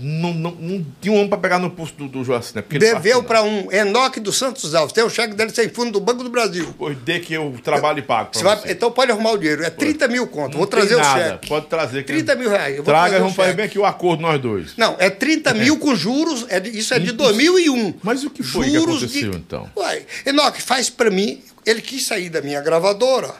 [0.00, 2.62] Não, não, não tinha um homem para pegar no pulso do, do Joaci, né?
[2.62, 4.92] Porque Deveu para um Enoque dos Santos Alves.
[4.92, 6.74] Tem o cheque dele sem fundo do Banco do Brasil.
[6.78, 8.30] Pois dê que eu trabalho e pago.
[8.32, 9.62] Você vai- então pode arrumar o dinheiro.
[9.64, 10.56] É 30 mil conto.
[10.56, 11.30] Vou trazer o nada.
[11.32, 11.48] cheque.
[11.48, 12.02] Pode trazer.
[12.04, 12.76] que- 30 mil reais.
[12.76, 14.76] Eu Traga e vamos fazer bem aqui o acordo nós dois.
[14.76, 16.46] Não, é 30 mil com juros.
[16.48, 17.94] É isso é de 2001.
[18.02, 19.70] Mas o que foi que Juros aconteceu, de- então?
[19.76, 21.42] Uai, Enoque, faz para mim.
[21.66, 23.34] Ele quis sair da minha gravadora.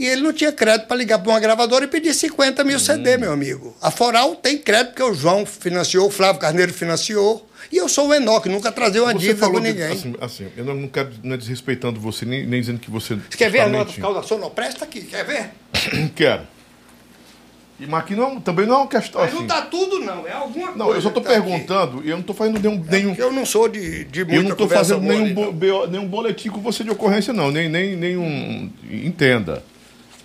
[0.00, 3.16] E ele não tinha crédito para ligar para uma gravadora e pedir 50 mil CD,
[3.16, 3.20] Hum.
[3.20, 3.76] meu amigo.
[3.82, 7.46] A Foral tem crédito porque o João financiou, o Flávio Carneiro financiou.
[7.70, 9.92] E eu sou o Enoque, nunca trazei uma Você dívida com de- ninguém.
[9.92, 13.14] assim, assim, eu não, não quero não é desrespeitando você, nem, nem dizendo que você.
[13.14, 15.02] Você quer ver a está nota fiscal da Sonopresta aqui?
[15.02, 15.50] Quer ver?
[16.16, 16.44] Quero.
[17.78, 19.40] E, mas aqui não, também não é uma questão Mas assim.
[19.40, 20.26] não tá tudo, não.
[20.26, 20.78] É alguma coisa.
[20.78, 22.84] Não, eu só estou tá perguntando e eu não estou fazendo nenhum.
[22.88, 25.46] É nenhum porque eu não sou de, de muita eu não estou fazendo nenhum, mole,
[25.46, 25.52] não.
[25.52, 27.50] BO nenhum boletim com você de ocorrência, não.
[27.50, 28.70] Nem, nem, nenhum.
[28.90, 29.62] Entenda.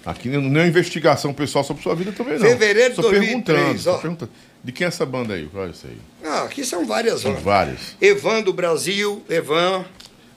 [0.06, 2.48] Aqui nenhuma investigação pessoal sobre sua vida também, não.
[2.48, 3.98] Fevereiro de Tô 2003, perguntando, ó.
[4.00, 4.32] perguntando.
[4.64, 5.50] De quem é essa banda aí?
[5.53, 5.98] É isso aí?
[6.24, 7.22] Ah, aqui são várias.
[7.22, 7.95] São várias.
[8.00, 9.85] Evan do Brasil, Evan.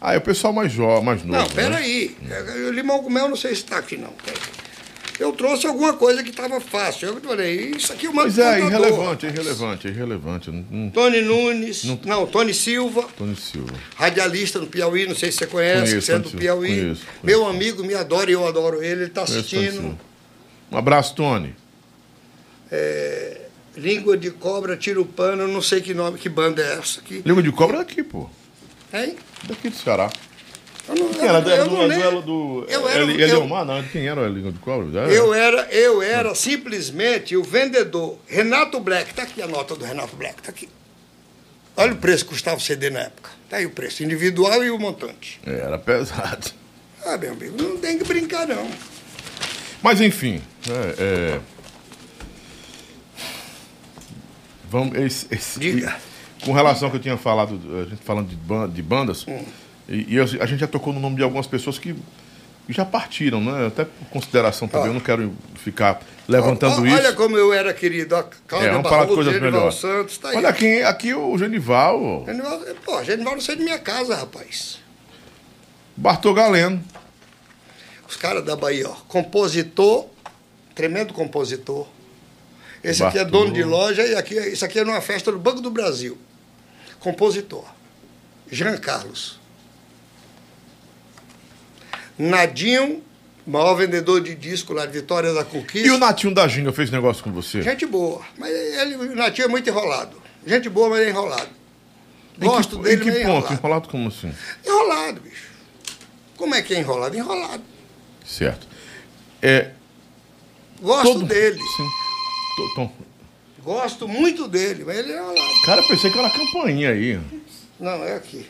[0.00, 1.38] Ah, é o pessoal mais jovem, mais novo.
[1.38, 1.54] Não, né?
[1.54, 2.16] peraí.
[2.68, 4.12] O limão com mel não sei se está aqui, não.
[5.18, 7.08] Eu trouxe alguma coisa que estava fácil.
[7.08, 10.50] Eu falei, isso aqui é uma Mas é irrelevante, é irrelevante, é irrelevante.
[10.50, 13.74] Não, não, Tony Nunes, não, Tony Silva, Tony Silva.
[13.96, 16.68] radialista no Piauí, não sei se você conhece, Conheço, você é do Piauí.
[16.68, 17.06] conheço, conheço.
[17.22, 19.98] Meu amigo me adora e eu adoro ele, ele está assistindo.
[20.70, 21.54] Um abraço, Tony.
[23.76, 27.22] Língua de cobra, tira o pano, não sei que nome, que banda é essa aqui.
[27.24, 28.28] Língua de cobra é daqui, pô.
[28.92, 29.16] Hein?
[29.44, 30.10] Daqui do Ceará.
[30.88, 31.38] Eu não, Quem era?
[31.38, 33.82] Era não do, era do, Eu era- Eli- eu- Eliomar, não.
[33.82, 35.00] Quem era a língua de cobra?
[35.02, 35.12] Era?
[35.12, 38.18] Eu era, eu era simplesmente o vendedor.
[38.26, 40.68] Renato Black, tá aqui a nota do Renato Black, tá aqui.
[41.76, 43.30] Olha o preço que custava o CD na época.
[43.50, 45.38] Tá aí o preço, individual e o montante.
[45.46, 46.50] É, Era pesado.
[47.04, 48.68] Ah, meu amigo, não tem que brincar, não.
[49.82, 50.94] Mas enfim, é,
[51.36, 51.40] é,
[54.70, 55.96] vamos esse, esse- Diga.
[56.44, 58.28] com relação ao que eu tinha falado, a gente falando
[58.72, 59.44] de bandas, Hum.
[59.88, 61.94] E, e a a gente já tocou no nome de algumas pessoas que
[62.68, 63.66] já partiram, né?
[63.66, 64.90] Até por consideração também, Ó.
[64.90, 66.96] eu não quero ficar levantando Ó, isso.
[66.96, 68.14] Olha como eu era querido.
[68.14, 69.72] É, Cláudia vamos falar de coisas Genival.
[69.72, 70.36] Santos, tá aí.
[70.36, 74.78] Olha aqui, aqui o Genival, Genival, pô, Genival não sai de minha casa, rapaz.
[75.96, 76.82] Bartol Galeno.
[78.08, 78.94] Os caras da Bahia, ó.
[79.08, 80.06] Compositor,
[80.74, 81.86] tremendo compositor.
[82.82, 85.60] Esse aqui é dono de loja e aqui, isso aqui é numa festa do Banco
[85.60, 86.16] do Brasil.
[87.00, 87.64] Compositor.
[88.50, 89.37] Jean Carlos.
[92.18, 93.02] Nadinho,
[93.46, 95.86] maior vendedor de disco lá de Vitória da Conquista.
[95.86, 97.62] E o Natinho da Ginga fez negócio com você?
[97.62, 98.22] Gente boa.
[98.36, 100.20] Mas ele, o Natinho é muito enrolado.
[100.46, 101.48] Gente boa, mas é enrolado.
[102.36, 103.22] Em que- Gosto dele, Em que é ponto?
[103.28, 103.52] enrolado.
[103.54, 104.32] Enrolado como assim?
[104.66, 105.48] Enrolado, bicho.
[106.36, 107.16] Como é que é enrolado?
[107.16, 107.62] Enrolado.
[108.24, 108.66] Certo.
[109.42, 109.70] É,
[110.80, 111.58] Gosto todo- dele.
[111.58, 111.88] Sim.
[112.74, 112.92] Tom.
[113.62, 115.62] Gosto muito dele, mas ele é enrolado.
[115.66, 117.20] Cara, pensei que era campainha aí.
[117.78, 118.46] Não, é aqui.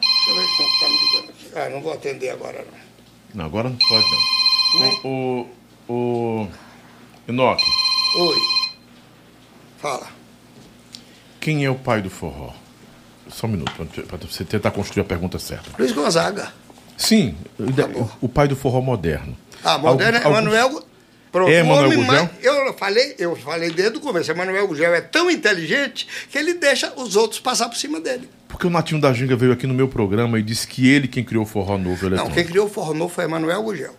[0.00, 1.46] Deixa eu ver quem tá me ligando aqui.
[1.54, 2.85] Ah, não vou atender agora, não.
[3.34, 4.88] Não, agora não pode não.
[5.04, 5.46] O,
[5.88, 6.48] o, o
[7.28, 7.64] Enoque,
[8.18, 8.36] Oi.
[9.78, 10.06] Fala.
[11.40, 12.50] quem é o pai do forró?
[13.28, 13.72] Só um minuto,
[14.06, 15.70] para você tentar construir a pergunta certa.
[15.78, 16.52] Luiz Gonzaga.
[16.96, 19.36] Sim, o, o pai do forró moderno.
[19.64, 20.85] Ah, moderno é Alguns- Manuel.
[21.36, 22.24] Pronto, É o Emanuel homem Gurgel?
[22.24, 26.54] mais- eu falei, eu falei desde o começo, Emanuel Gugel é tão inteligente que ele
[26.54, 28.26] deixa os outros passar por cima dele.
[28.48, 31.22] Porque o Natinho da Ginga veio aqui no meu programa e disse que ele quem
[31.22, 32.34] criou o forró novo Não, eletrônico.
[32.34, 33.94] quem criou o forró novo foi Emanuel Gugel.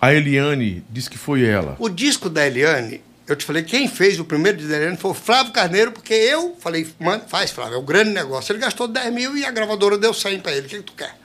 [0.00, 1.74] A Eliane disse que foi ela.
[1.80, 5.10] O disco da Eliane, eu te falei, quem fez o primeiro disco da Eliane foi
[5.10, 8.52] o Flávio Carneiro, porque eu falei, mano, faz, Flávio, é um grande negócio.
[8.52, 10.66] Ele gastou 10 mil e a gravadora deu 100 pra ele.
[10.66, 11.16] O que, que tu quer?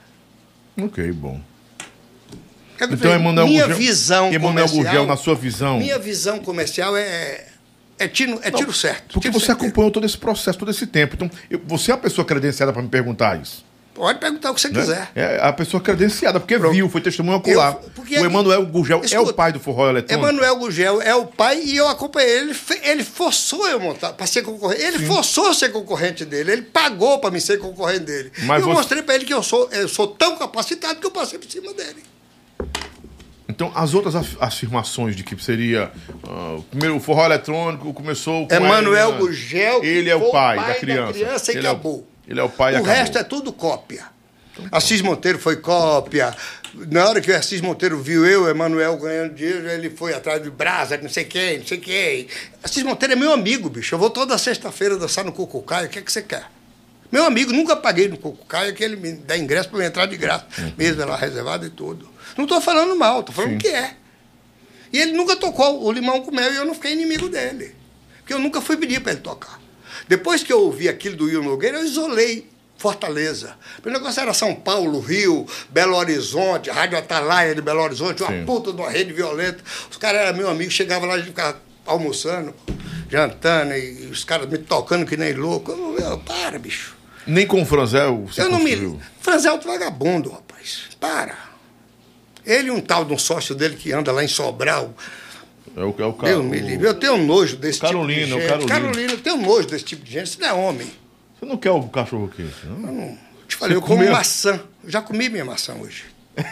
[0.76, 1.34] Ok, bom.
[1.36, 1.40] O
[2.30, 3.12] que que tu Então?
[3.12, 5.78] Emanuel Minha Gurgel, visão Emanuel comercial, Gurgel, na sua visão.
[5.78, 7.46] Minha visão comercial é,
[7.98, 9.14] é, tiro, é tiro certo.
[9.14, 9.68] Porque tiro você certeiro.
[9.68, 11.14] acompanhou todo esse processo, todo esse tempo.
[11.14, 13.64] Então, eu- você é a pessoa credenciada para me perguntar isso.
[13.94, 14.80] Pode perguntar o que você né?
[14.80, 15.10] quiser.
[15.14, 16.72] É a pessoa credenciada, porque Pronto.
[16.74, 17.78] viu, foi testemunho ocular.
[18.10, 20.28] Eu- o Emanuel Gurgel é o Escuta, pai do forró eletrônico.
[20.28, 22.56] Emanuel Gugel é o pai e eu acompanhei ele.
[22.82, 24.82] Ele, forçou eu montar para ser concorrente.
[24.82, 26.50] Ele forçou ser concorrente dele.
[26.50, 28.32] Ele pagou para me ser concorrente dele.
[28.42, 31.12] Mas eu você- mostrei para ele que eu sou, eu sou tão capacitado que eu
[31.12, 32.02] passei por cima dele.
[33.48, 35.90] Então, as outras af- afirmações de que seria.
[36.26, 38.54] ah, primeiro, o forró eletrônico começou com.
[38.54, 39.80] Emanuel a- Gugel.
[39.80, 41.18] que Ele é o pai, da criança.
[41.52, 42.08] e ele, é o, acabou.
[42.26, 42.94] ele é o pai o acabou.
[42.94, 44.04] resto é tudo cópia.
[44.70, 46.32] Assis Monteiro foi cópia.
[46.90, 50.48] Na hora que o Assis Monteiro viu eu, Emanuel, ganhando dinheiro, ele foi atrás de
[50.50, 52.28] brasa, não sei quem, não sei quem.
[52.62, 53.94] Assis Monteiro é meu amigo, bicho.
[53.94, 55.86] Eu vou toda sexta-feira dançar no Cucucaia.
[55.86, 56.44] O que, é que você quer?
[57.12, 60.16] Meu amigo, nunca paguei no Cucucaia, que ele me dá ingresso para eu entrar de
[60.16, 60.46] graça.
[60.78, 62.08] Mesa lá reservada e tudo.
[62.36, 63.56] Não estou falando mal, estou falando Sim.
[63.56, 63.94] o que é.
[64.92, 67.74] E ele nunca tocou o limão com mel e eu não fiquei inimigo dele.
[68.18, 69.60] Porque eu nunca fui pedir para ele tocar.
[70.08, 72.46] Depois que eu ouvi aquilo do Will Nogueira, eu isolei
[72.76, 73.56] Fortaleza.
[73.84, 78.44] O negócio era São Paulo, Rio, Belo Horizonte, Rádio Atalaia de Belo Horizonte, uma Sim.
[78.44, 79.62] puta de uma rede violenta.
[79.90, 82.54] Os caras eram meu amigo, chegava lá, a gente ficava almoçando,
[83.10, 85.70] jantando, e os caras me tocando que nem louco.
[85.72, 86.94] Eu, eu, para, bicho.
[87.26, 88.70] Nem com o Franzel você Eu não me.
[88.70, 89.00] construiu.
[89.20, 90.82] Franzé é vagabundo, rapaz.
[91.00, 91.36] Para.
[92.46, 94.94] Ele e um tal de um sócio dele que anda lá em Sobral.
[95.76, 96.32] É o, é o cara.
[96.34, 96.86] Deus me livre.
[96.86, 98.48] Eu tenho nojo desse Carolina, tipo o de gente.
[98.68, 98.80] Carolina.
[98.80, 100.26] Carolina, eu tenho nojo desse tipo de gente.
[100.26, 100.86] Isso não é homem.
[101.38, 102.94] Você não quer o cachorro quente, não?
[103.02, 104.12] Eu te falei, Você eu como comeu?
[104.12, 104.60] maçã.
[104.84, 106.04] Eu já comi minha maçã hoje.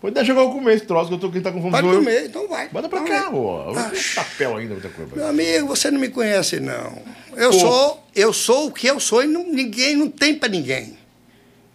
[0.00, 1.70] Pode deixar eu comer esse troço que eu tô quem tá com fome.
[1.72, 2.68] Pode comer, então vai.
[2.68, 3.30] Bota pra Então cá.
[3.32, 5.16] Eu Ah, papel ainda, muita coisa.
[5.16, 7.00] Meu amigo, você não me conhece, não.
[7.34, 7.58] Eu Pô.
[7.58, 10.98] sou, eu sou o que eu sou e não- ninguém não tem pra ninguém.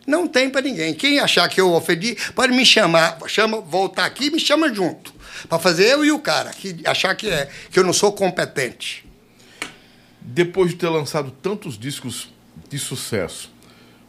[0.10, 0.94] Não tem pra ninguém.
[0.94, 5.14] Quem achar que eu ofendi, pode me chamar, chama, voltar aqui e me chama junto.
[5.48, 9.06] Pra fazer eu e o cara, que achar que é que eu não sou competente.
[10.22, 12.30] Depois de ter lançado tantos discos
[12.70, 13.52] de sucesso,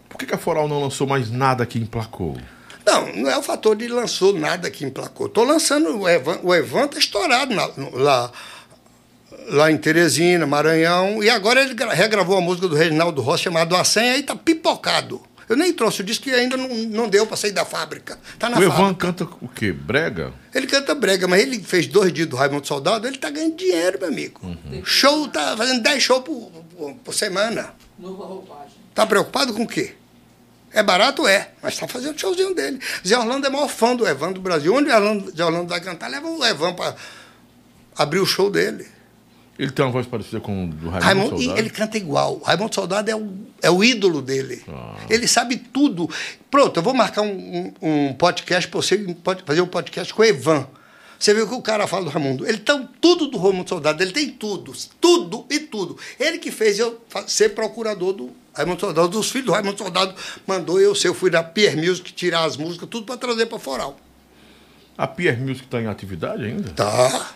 [0.08, 2.36] por que, que a Foral não lançou mais nada que emplacou?
[2.84, 5.26] Não, não é o fator de lançou nada que emplacou.
[5.26, 8.32] Estou lançando o Evan, o Evan tá estourado na- lá,
[9.48, 13.78] lá em Teresina, Maranhão, e agora ele gra- regravou a música do Reginaldo Rossi chamada
[13.80, 15.22] A Senha e tá pipocado.
[15.50, 18.18] Eu nem trouxe o disco que ainda não, não deu para sair da fábrica.
[18.38, 19.06] Tá na o Evan fábrica.
[19.06, 19.72] canta o quê?
[19.72, 20.32] Brega?
[20.54, 23.98] Ele canta brega, mas ele fez dois dias do Raimundo Soldado, ele tá ganhando dinheiro,
[24.00, 24.40] meu amigo.
[24.84, 27.74] Show, tá fazendo 10 shows por, por- por semana.
[27.98, 28.74] Nova roupagem.
[28.94, 29.94] Tá preocupado com o quê?
[30.72, 31.26] É barato?
[31.26, 32.78] É, mas tá fazendo showzinho dele.
[33.04, 34.72] Zé Orlando é maior fã do Evan do Brasil.
[34.72, 36.94] Onde o Zé Orlando vai cantar, leva o Evan para
[37.96, 38.86] abrir o show dele.
[39.60, 41.58] Ele tem uma voz parecida com o do Raimundo, Raimundo, Soldado?
[41.58, 42.38] ele canta igual.
[42.38, 43.30] Raimundo Soldado é o,
[43.60, 44.62] é o ídolo dele.
[44.66, 44.94] Ah.
[45.10, 46.08] Ele sabe tudo.
[46.50, 47.28] Pronto, eu vou marcar um,
[47.82, 50.66] um, um podcast para você fazer um podcast com o Evan.
[51.18, 52.48] Você vê o que o cara fala do Raimundo.
[52.48, 55.98] Ele tem tudo do Raimundo Soldado, ele tem tudo, tudo e tudo.
[56.18, 60.14] Ele que fez eu ser procurador do Raimundo Soldado, dos filhos do Raimundo Soldado,
[60.46, 61.08] mandou eu ser.
[61.08, 64.00] Eu fui da Pier Music tirar as músicas, tudo para trazer para Foral.
[64.96, 66.70] A Pier Music está em atividade ainda?
[66.70, 67.34] Tá.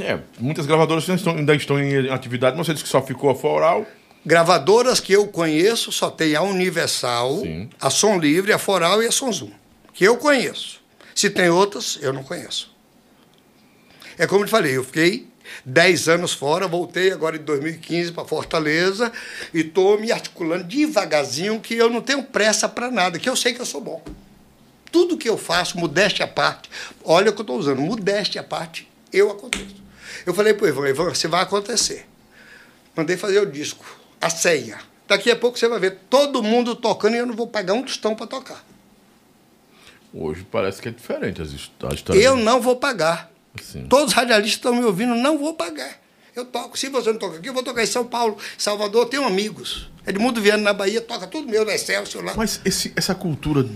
[0.00, 3.30] É, muitas gravadoras ainda estão, ainda estão em atividade, mas você disse que só ficou
[3.30, 3.86] a Foral.
[4.26, 7.68] Gravadoras que eu conheço só tem a Universal, Sim.
[7.80, 9.50] a Som Livre, a Foral e a Som Zoom.
[9.92, 10.80] Que eu conheço.
[11.14, 12.74] Se tem outras, eu não conheço.
[14.18, 15.28] É como eu te falei, eu fiquei
[15.64, 19.12] 10 anos fora, voltei agora em 2015 para Fortaleza
[19.52, 23.52] e estou me articulando devagarzinho, que eu não tenho pressa para nada, que eu sei
[23.52, 24.02] que eu sou bom.
[24.90, 26.70] Tudo que eu faço, modéstia à parte,
[27.04, 29.82] olha o que eu estou usando, modéstia à parte, eu aconteço.
[30.26, 32.06] Eu falei para o Ivan, Ivan, você vai acontecer.
[32.96, 33.84] Mandei fazer o disco,
[34.20, 34.78] a ceia.
[35.06, 37.82] Daqui a pouco você vai ver todo mundo tocando e eu não vou pagar um
[37.82, 38.64] tostão para tocar.
[40.12, 42.20] Hoje parece que é diferente as his- a história.
[42.20, 43.30] Eu não vou pagar.
[43.88, 46.00] Todos os radialistas estão me ouvindo, não vou pagar.
[46.36, 46.76] Eu toco.
[46.78, 49.88] Se você não toca aqui, eu vou tocar em São Paulo, Salvador, tenho amigos.
[50.06, 52.34] Edmundo Viana na Bahia, toca tudo meu, no Excelsior lá.
[52.36, 53.66] Mas esse- essa cultura.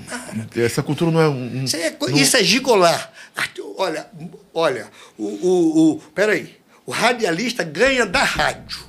[0.57, 1.65] Essa cultura não é um.
[1.65, 3.13] Isso é, não- isso é gigolar.
[3.77, 4.09] Olha,
[4.53, 8.81] olha, o, o, o, peraí, o radialista ganha da rádio.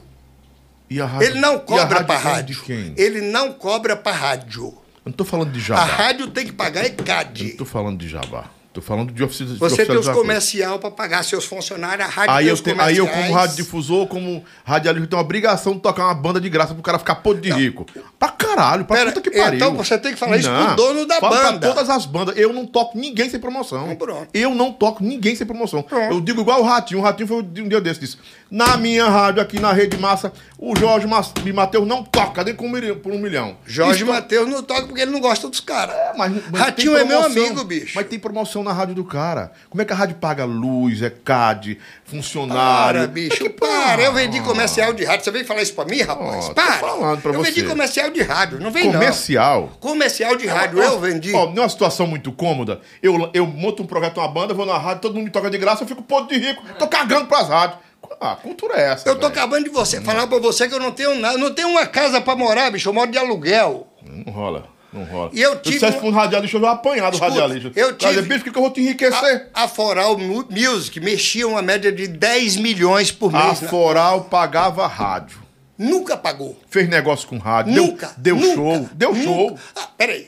[0.99, 2.55] A rádio- Ele não a cobra para rádio.
[2.55, 2.93] De quem?
[2.97, 4.63] Ele não cobra para rádio.
[4.65, 5.85] Eu não tô falando de A jabá.
[5.85, 7.51] rádio tem que pagar Eu não ECAD.
[7.51, 8.49] tô falando de jabá.
[8.71, 12.31] Tô falando de ofici- de Você tem os comercial para pagar seus funcionários, a rádio
[12.35, 16.13] Aí eu, tenho, aí eu, como radiodifusor, como radialista, tenho a obrigação de tocar uma
[16.13, 17.87] banda de graça pro cara ficar podre de rico.
[18.19, 19.55] Pra caralho, pra Pera, puta que pariu.
[19.55, 21.59] então você tem que falar isso pro dono da fala banda.
[21.59, 22.37] Pra todas as bandas.
[22.37, 23.85] Eu não toco ninguém sem promoção.
[23.85, 24.27] Então pronto.
[24.33, 25.81] Eu não toco ninguém sem promoção.
[25.81, 26.13] Pronto.
[26.13, 26.99] Eu digo igual o Ratinho.
[26.99, 27.99] O Ratinho foi um dia desse.
[28.01, 28.17] Disse,
[28.51, 31.07] na minha rádio aqui na Rede Massa, o Jorge
[31.45, 33.57] e Matheus não toca nem um por um milhão.
[33.65, 35.95] Jorge Isso- Matheus não toca porque ele não gosta dos caras.
[35.95, 37.93] é, mas, mas Ratinho é meu amigo, bicho.
[37.95, 39.51] Mas tem promoção na rádio do cara.
[39.69, 42.99] Como é que a rádio paga luz, é CAD, funcionário?
[43.01, 44.01] Para, bicho, É para.
[44.03, 45.25] Eu vendi comercial de rádio.
[45.25, 46.47] Você vem falar isso pra mim, rapaz?
[46.47, 46.77] Tô para.
[46.79, 47.67] falando pra eu vendi você.
[47.67, 48.59] comercial de rádio.
[48.59, 49.61] Não vem Comercial.
[49.61, 49.67] não.
[49.79, 50.79] Comercial de rádio.
[50.79, 51.33] Eu vendi.
[51.33, 55.01] Ó, numa situação muito cômoda, eu, eu monto um projeto, uma banda, vou na rádio,
[55.01, 57.79] todo mundo me toca de graça, eu fico podre de rico, tô cagando pras rádios.
[58.21, 59.07] Ah, cultura é essa?
[59.07, 61.37] Eu tô acabando de você falar pra você que eu não tenho nada.
[61.37, 62.89] Não tenho uma casa pra morar, bicho.
[62.89, 63.87] Eu moro de aluguel.
[64.03, 65.29] Não rola, não rola.
[65.33, 67.71] E eu tive Se um- um radialista, eu ia apanhar do Escuta, radialista.
[67.75, 69.47] eu tive- bicho, por que eu vou te enriquecer?
[69.53, 73.61] A, a Foral Mu- Music mexia uma média de 10 milhões por A, mês.
[73.61, 73.67] né?
[73.67, 75.37] Foral pagava rádio.
[75.77, 76.59] Nunca pagou.
[76.69, 77.73] Fez negócio com rádio.
[77.73, 78.11] Nunca.
[78.17, 78.89] Deu, deu nunca, show.
[78.93, 79.23] Deu nunca.
[79.23, 79.59] show.
[79.75, 80.27] Ah, peraí.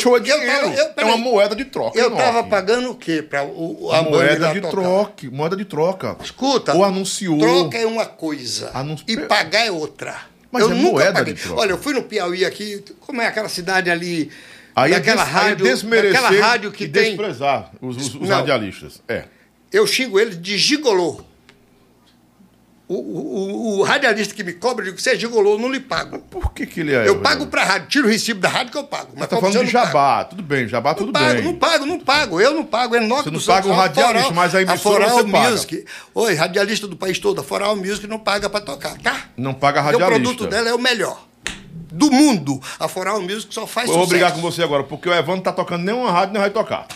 [0.00, 0.44] show é dinheiro.
[0.44, 1.98] tava- eu- é uma moeda de troca.
[1.98, 2.24] Eu enorme.
[2.24, 3.22] tava pagando o quê?
[3.22, 4.70] Pra o, a moeda de tocar?
[4.70, 5.30] troca.
[5.30, 6.16] Moeda de troca.
[6.22, 6.74] Escuta.
[6.74, 7.38] Ou anunciou.
[7.38, 8.70] Troca é uma coisa.
[8.74, 10.16] Anunci- E pagar é outra.
[10.58, 11.34] Mas eu é nunca moeda paguei.
[11.34, 11.60] de troca.
[11.60, 12.84] Olha, eu fui no Piauí aqui.
[13.00, 14.30] Como é aquela cidade ali?
[14.74, 15.64] Aí é, aí é rádio.
[15.64, 17.16] desmerecer rádio que e tem.
[17.16, 19.00] desprezar os, os, os radialistas.
[19.08, 19.24] É.
[19.72, 21.22] Eu xingo ele de gigolô.
[22.88, 25.68] O, o, o- o radialista que me cobra, eu digo, você é gigolô, eu não
[25.68, 26.20] lhe pago.
[26.30, 27.08] Por que, que ele é?
[27.08, 29.08] Eu pago pra rádio, tiro o recibo da rádio que eu pago.
[29.16, 29.86] Mas tá falando de não pago.
[29.86, 30.24] jabá.
[30.24, 31.42] Tudo bem, jabá tudo Não pago, bem.
[31.42, 32.40] não pago, não pago.
[32.40, 32.94] Eu não pago.
[32.94, 35.50] É Enoque Você não paga o Santos, radialista, Foral- mas a emissora Foral você paga.
[35.50, 35.84] Music.
[36.14, 37.40] Oi, radialista do país todo.
[37.40, 39.16] A Foral Music não paga pra tocar, tá?
[39.36, 40.34] Não paga Porque o radialista.
[40.34, 41.26] produto dela é o melhor.
[41.90, 42.60] Do mundo.
[42.78, 44.10] A Foral Music só faz vou sucesso.
[44.10, 46.86] brigar com você agora, porque o Evandro tá tocando nem uma rádio, nem vai tocar.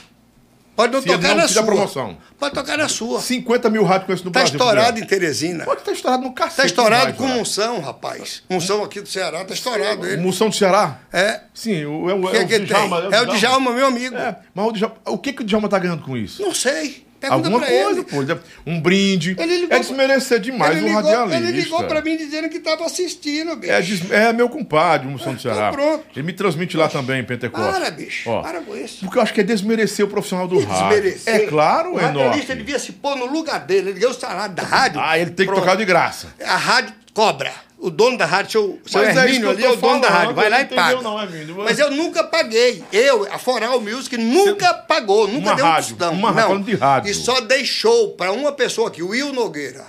[0.76, 1.62] Pode não Se tocar não na sua.
[1.62, 2.16] promoção.
[2.38, 3.20] Pode tocar na sua.
[3.20, 4.56] 50 mil rádios com esse no Tá Brasil.
[4.56, 5.00] estourado Guilherme.
[5.02, 5.64] em Teresina.
[5.64, 6.56] Pode estar estourado no cacete.
[6.56, 7.26] Tá estourado com.
[7.26, 8.42] Munção, rapaz.
[8.48, 10.16] Munção aqui do Ceará, tá estourado ele.
[10.22, 10.98] Munção do Ceará?
[11.12, 11.40] É.
[11.52, 13.18] Sim, o, é o, O é que, o que Djalma, tem?
[13.18, 14.16] É o Djalma, meu amigo.
[14.16, 16.40] É, mas o, Djalma, o que, que o Djalma tá ganhando com isso?
[16.40, 17.06] Não sei.
[17.20, 18.02] Pergunta Alguma coisa, ele.
[18.04, 18.40] pô.
[18.66, 19.34] Um brinde.
[19.34, 21.36] Ligou é desmerecer demais ele o ligou, radialista.
[21.48, 23.72] Ele ligou pra mim dizendo que tava assistindo, bicho.
[23.72, 25.68] É, des- é meu compadre, o Munção do Ceará.
[25.70, 26.04] Então pronto.
[26.16, 27.70] Ele me transmite lá também, em Pentecoste.
[27.78, 28.30] Para, bicho.
[28.30, 29.00] Ó, Para com isso.
[29.04, 30.88] Porque eu acho que é desmerecer o profissional do rádio.
[30.88, 31.34] Desmerecer.
[31.34, 32.06] É claro, O Enoque.
[32.18, 33.90] radialista devia se pôr no lugar dele.
[33.90, 35.00] Ele ganhou o salário da rádio.
[35.04, 35.60] Ah, ele tem que Pronto.
[35.62, 36.28] tocar de graça.
[36.42, 37.52] A rádio cobra.
[37.82, 40.08] O dono da rádio, seu, seu Mas é Hermínio eu ali, é o dono da
[40.10, 40.34] rádio.
[40.34, 41.00] Vai lá e paga.
[41.00, 41.56] não, Hermínio.
[41.56, 42.84] Mas eu nunca paguei.
[42.92, 45.26] Eu, a Foral Music, nunca pagou.
[45.26, 46.12] Nunca Uma deu um rádio, tostão.
[46.12, 46.60] uma- Não.
[46.60, 47.10] de rádio.
[47.10, 49.84] E só dei show pra uma pessoa aqui, o Will Nogueira.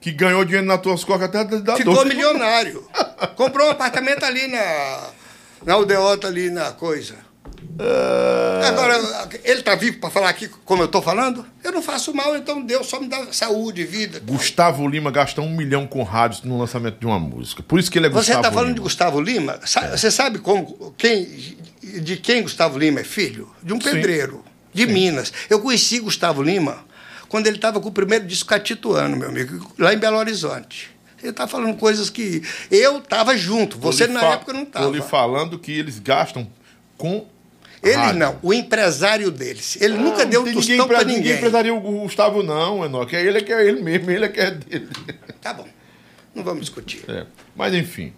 [0.00, 2.06] Que ganhou dinheiro nas tuas costas até da Ficou dor.
[2.06, 2.86] milionário.
[3.36, 5.08] Comprou um apartamento ali na,
[5.64, 7.14] na Aldeota, ali na coisa.
[7.78, 8.66] É.
[8.66, 11.44] Agora, ele tá vivo para falar aqui como eu tô falando?
[11.62, 14.20] Eu não faço mal, então Deus só me dá saúde, vida.
[14.20, 17.62] Gustavo Lima gasta um milhão com rádios no lançamento de uma música.
[17.62, 18.74] Por isso que ele é Você Gustavo está falando Lima.
[18.76, 19.60] de Gustavo Lima?
[19.64, 21.56] Sa- Você sabe como, quem,
[22.00, 23.50] de quem Gustavo Lima é filho?
[23.62, 23.90] De um Sim.
[23.90, 25.32] pedreiro, de Minas.
[25.50, 26.78] Eu conheci Gustavo Lima
[27.28, 30.90] quando ele estava com o primeiro disco catituano, meu amigo, lá em Belo Horizonte.
[31.22, 34.98] Ele está falando coisas que eu estava junto, você lhe na época não Tô lhe
[34.98, 35.08] estava.
[35.10, 36.46] falando que eles gastam
[36.96, 37.26] com.
[37.86, 38.18] Eles rádio.
[38.18, 39.76] não, o empresário deles.
[39.80, 41.36] Ele nunca Não, deu um tostão ninguém, para ninguém ninguém.
[41.36, 43.14] empresaria o Gustavo, não, Enoque.
[43.16, 44.88] É ele que é ele mesmo, ele é que é dele.
[45.40, 45.66] Tá bom,
[46.34, 47.04] não vamos discutir.
[47.08, 47.24] É.
[47.54, 48.12] Mas enfim.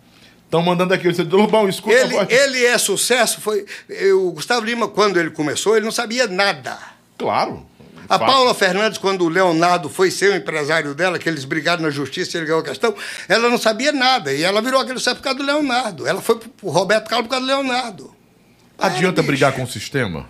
[0.45, 2.29] Estão mandando aqui, você Lobão, escuta a Ele, voz.
[2.31, 3.67] ele é sucesso, foi.
[4.15, 6.79] O Gustavo Lima, quando ele começou, ele não sabia nada.
[7.19, 7.67] Claro.
[8.09, 8.33] A Fato.
[8.33, 12.35] Paula Fernandes, quando o Leonardo foi ser o empresário dela, que eles brigaram na justiça
[12.35, 12.95] e ele ganhou a questão,
[13.29, 14.33] ela não sabia nada.
[14.33, 16.07] E ela virou aquele sucesso por causa do Leonardo.
[16.07, 18.15] Ela foi pro Roberto Carlos por causa do Leonardo.
[18.79, 19.27] Adianta bicho.
[19.27, 20.29] brigar com o sistema?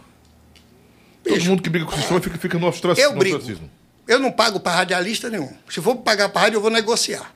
[1.25, 1.51] Todo Bicho.
[1.51, 3.37] mundo que briga com o sistema fica, fica no ostraci- Eu brigo.
[3.37, 3.71] ostracismo.
[4.07, 5.53] Eu não pago para radialista nenhum.
[5.69, 7.35] Se for pagar para rádio, eu vou negociar.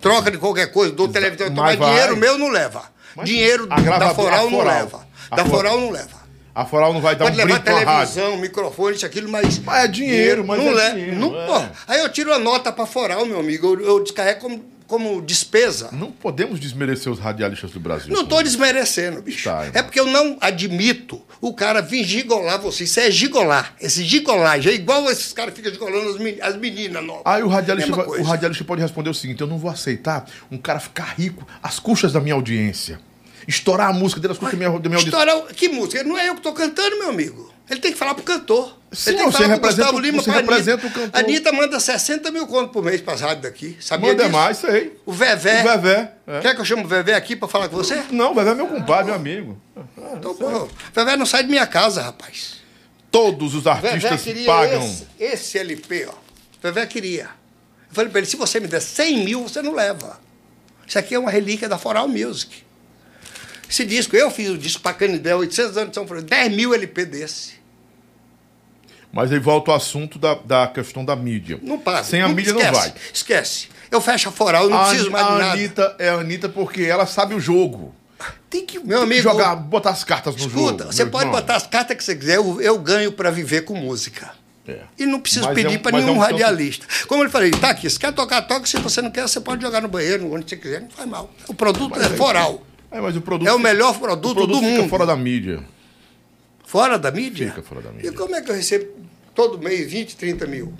[0.00, 2.84] Troca de qualquer coisa, dou televisão, Mas mas dinheiro meu não leva.
[3.16, 5.06] Mas dinheiro da Foral não leva.
[5.30, 5.80] A Da Foral.
[5.80, 6.26] Não leva.
[6.54, 9.58] A Foral não vai dar Pode um levar televisão, microfone, isso, aquilo, mas.
[9.58, 11.70] Mas é dinheiro, mas não é le- dinheiro, não- é.
[11.88, 13.66] aí eu tiro a nota para Foral, meu amigo.
[13.74, 15.88] Eu, eu descarrego como, como despesa.
[15.92, 18.12] Não podemos desmerecer os radialistas do Brasil.
[18.14, 19.44] Não estou desmerecendo, bicho.
[19.44, 22.84] Tá, é porque eu não admito o cara vir gigolar você.
[22.84, 23.74] Isso é gigolar.
[23.80, 27.22] Esse gigolagem é igual esses caras ficam gigolando as, meni- as meninas novas.
[27.24, 30.58] Aí o radialista, vai- o radialista pode responder o seguinte: eu não vou aceitar um
[30.58, 33.00] cara ficar rico às custas da minha audiência.
[33.48, 35.18] Estourar a música dele às custas da minha, da minha audiência.
[35.18, 36.02] Estourar, que música?
[36.04, 37.52] Não é eu que estou cantando, meu amigo.
[37.68, 38.78] Ele tem que falar pro cantor.
[38.92, 40.86] Sim, Ele tem que falar pro Gustavo o- Lima, você pra representa Anitta.
[40.86, 41.10] o cantor.
[41.20, 43.76] A Anitta manda 60 mil contos por mês rádios daqui.
[43.80, 44.36] Sabia Manda disso?
[44.36, 44.96] mais, sei.
[45.04, 45.60] O Vevé.
[45.60, 46.40] O Vevé, é.
[46.40, 48.00] Quer que eu chame o Vevé aqui para falar com você?
[48.10, 49.60] Não, o Vevé é meu compadre, meu amigo.
[50.14, 52.58] Então, pô, o Vevé não sai de minha casa, rapaz.
[53.10, 54.84] Todos os artistas pagam.
[54.84, 56.14] esse, esse LP, ó.
[56.62, 57.24] Vevé queria.
[57.88, 60.20] Eu falei pra ele, se você me der 100 mil, você não leva.
[60.86, 62.64] Isso aqui é uma relíquia da Foral Music.
[63.68, 66.72] Esse disco, eu fiz o disco pra Canidé, 800 anos de São Francisco, 10 mil
[66.74, 67.54] LP desse.
[69.12, 71.58] Mas aí volta o assunto da, da questão da mídia.
[71.62, 72.04] Não paga.
[72.04, 72.94] Sem a mídia esquece, não vai.
[73.12, 73.68] Esquece.
[73.90, 75.52] Eu fecho a Foral, eu não a, preciso mais a de nada.
[75.52, 77.94] Anitta é a Anitta porque ela sabe o jogo.
[78.50, 80.92] Tem que, Meu tem que amigo, jogar, botar as cartas no Escuta, jogo.
[80.92, 81.40] você meu pode irmão.
[81.40, 84.32] botar as cartas que você quiser, eu, eu ganho pra viver com música.
[84.66, 84.80] É.
[84.98, 86.86] E não preciso Mas pedir é um- pra mas é nenhum um tanto- radialista.
[87.06, 88.66] Como eu falei, tá aqui, se quer tocar, toca.
[88.66, 91.30] Se você não quer, você pode jogar no banheiro, onde você quiser, não faz mal.
[91.46, 92.66] O produto é foral.
[92.96, 94.88] É, mas o produto É o melhor produto o produto do fica mundo.
[94.88, 95.62] fora da mídia.
[96.64, 97.48] Fora da mídia?
[97.48, 98.08] Fica fora da mídia.
[98.08, 98.86] E como é que eu recebo
[99.34, 100.72] todo mês 20, 30 mil?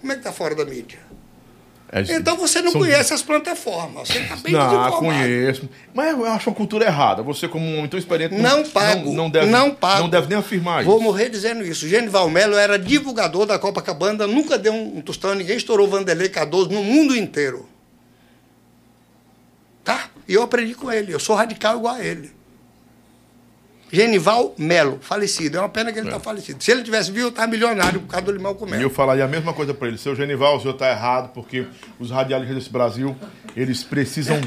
[0.00, 0.98] Como é que tá fora da mídia?
[1.90, 4.08] É, Então você não são- conhece as plataformas.
[4.08, 5.68] Você tá bem Não, conheço.
[5.94, 7.22] Mas eu acho uma cultura errada.
[7.22, 9.06] Você, como um homem tão experiente, Não pago.
[9.10, 10.00] Não, não deve, não pago.
[10.02, 11.04] Não deve nem afirmar Vou isso.
[11.04, 11.86] morrer dizendo isso.
[11.88, 16.82] Genival Melo era divulgador da Copacabana, nunca deu um tostão, ninguém estourou Vanderlei Cardoso no
[16.82, 17.68] mundo inteiro.
[19.84, 20.10] Tá?
[20.28, 21.12] E eu aprendi com ele.
[21.12, 22.30] Eu sou radical igual a ele.
[23.92, 25.56] Genival Melo, falecido.
[25.56, 26.62] É uma pena que ele está falecido.
[26.62, 28.80] Se ele tivesse vivo, eu estava milionário por causa do limão com E mel.
[28.80, 29.98] eu falaria a mesma coisa pra ele.
[29.98, 31.66] Seu Genival, o senhor tá errado, porque
[32.00, 33.14] os radialistas desse Brasil,
[33.54, 34.40] eles precisam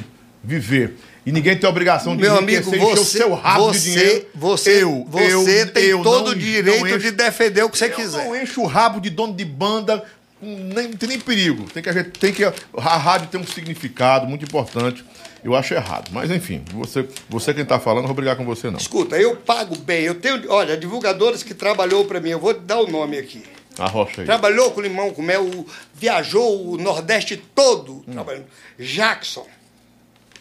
[0.44, 0.98] viver.
[1.26, 4.28] E ninguém tem obrigação de Meu amigo, encher o você, seu rabo de você, dinheiro.
[4.36, 7.78] você, eu, você eu, tem eu todo o direito não de encho- defender o que
[7.78, 8.26] você Eu quiser.
[8.26, 10.04] não encho o rabo de dono de banda,
[10.42, 11.64] nem, não tem nem perigo.
[11.74, 15.06] Tem que, a gente, tem que, a rádio tem um significado muito importante.
[15.48, 16.10] Eu acho errado.
[16.12, 18.78] Mas enfim, você, você quem tá falando, não vou brigar com você, não.
[18.78, 20.04] Escuta, eu pago bem.
[20.04, 22.32] Eu tenho, olha, divulgadores que trabalhou para mim.
[22.32, 23.44] Eu vou te dar o nome aqui.
[23.80, 24.26] Arrocha aí.
[24.26, 28.46] Trabalhou com limão com mel, viajou o Nordeste todo trabalhando.
[28.78, 29.48] Jackson.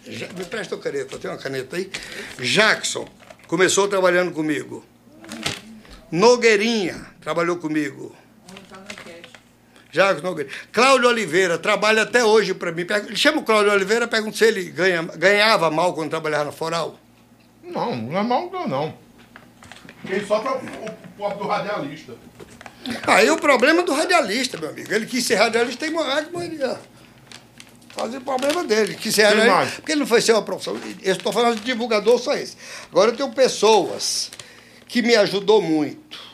[0.09, 1.89] Ja- me presta a caneta, tem uma caneta aí?
[2.41, 3.07] Jackson
[3.47, 4.85] começou trabalhando comigo.
[6.11, 8.15] Nogueirinha trabalhou comigo.
[9.97, 10.51] Jackson Nogueira.
[10.73, 12.87] Cláudio Oliveira trabalha até hoje para mim.
[13.15, 16.99] Chama o Cláudio Oliveira, pergunta se ele ganha- ganhava mal quando trabalhava na Foral.
[17.65, 18.95] Não, não é mal não, não.
[20.07, 22.13] Quem sofre é o, pobre do radialista.
[23.09, 24.93] Aí o problema é do radialista, meu amigo.
[24.93, 26.79] Ele quis ser radialista e morrer que morria.
[27.89, 28.95] Fazer o problema dele.
[28.95, 29.55] Quis ser radialista.
[29.57, 29.71] mais?
[29.75, 30.79] Porque ele não foi ser uma profissão.
[31.03, 32.57] Eu estou falando de divulgador só esse.
[32.91, 34.31] Agora eu tenho pessoas
[34.87, 36.26] que me ajudou muito.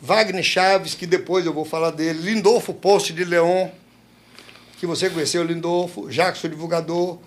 [0.00, 2.20] Wagner Chaves, que depois eu vou falar dele.
[2.20, 3.68] Lindolfo Poste de Leon,
[4.78, 6.08] que você conheceu, Lindolfo.
[6.08, 7.18] Jackson Divulgador.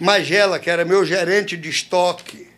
[0.00, 2.48] Magela, que era meu gerente de estoque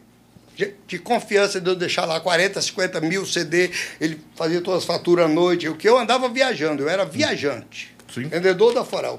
[0.87, 5.27] de confiança de eu deixar lá 40, 50 mil CD, ele fazia todas as faturas
[5.27, 8.23] à noite, o que eu andava viajando, eu era viajante, Sim.
[8.23, 9.19] vendedor da Foral.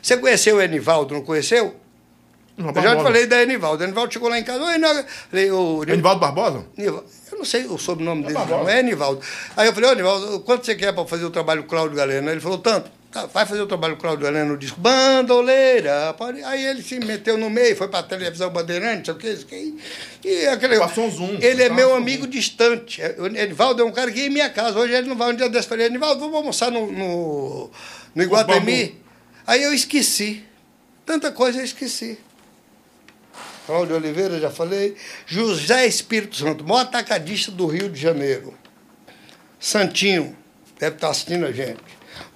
[0.00, 1.76] Você conheceu o Enivaldo, não conheceu?
[2.56, 3.82] Não, Eu já te falei da Enivaldo.
[3.82, 5.04] O Enivaldo chegou lá em casa, Enivaldo.
[5.30, 6.66] Falei, ô, Enivaldo Barbosa?
[6.76, 8.62] Nivaldo, eu não sei o sobrenome dele, Barbosa.
[8.62, 9.20] não é Enivaldo.
[9.56, 12.30] Aí eu falei, ô, Enivaldo, quanto você quer para fazer o trabalho Cláudio Galeno?
[12.30, 12.88] Ele falou, tanto.
[13.10, 16.14] Tá, vai fazer o trabalho Cláudio Galeno no disco Bandoleira.
[16.16, 19.44] pode- Aí ele se meteu no meio, foi para a televisão Bandeirante, sabe o que,
[19.44, 19.76] que.
[20.24, 21.36] E aquele, Passou um zoom.
[21.40, 23.02] Ele é meu um amigo distante.
[23.02, 24.78] É, O é um cara que ia em minha casa.
[24.78, 25.66] Hoje ele não vai um dia desse.
[25.66, 27.70] Eu Falei, Enivaldo, vamos almoçar no, no,
[28.14, 28.98] no Iguatemi.
[29.46, 30.42] Aí eu esqueci.
[31.04, 32.18] Tanta coisa eu esqueci.
[33.66, 34.96] Cláudio Oliveira, já falei.
[35.26, 38.54] José Espírito Santo, maior atacadista do Rio de Janeiro.
[39.58, 40.36] Santinho,
[40.78, 41.80] deve estar assistindo a gente.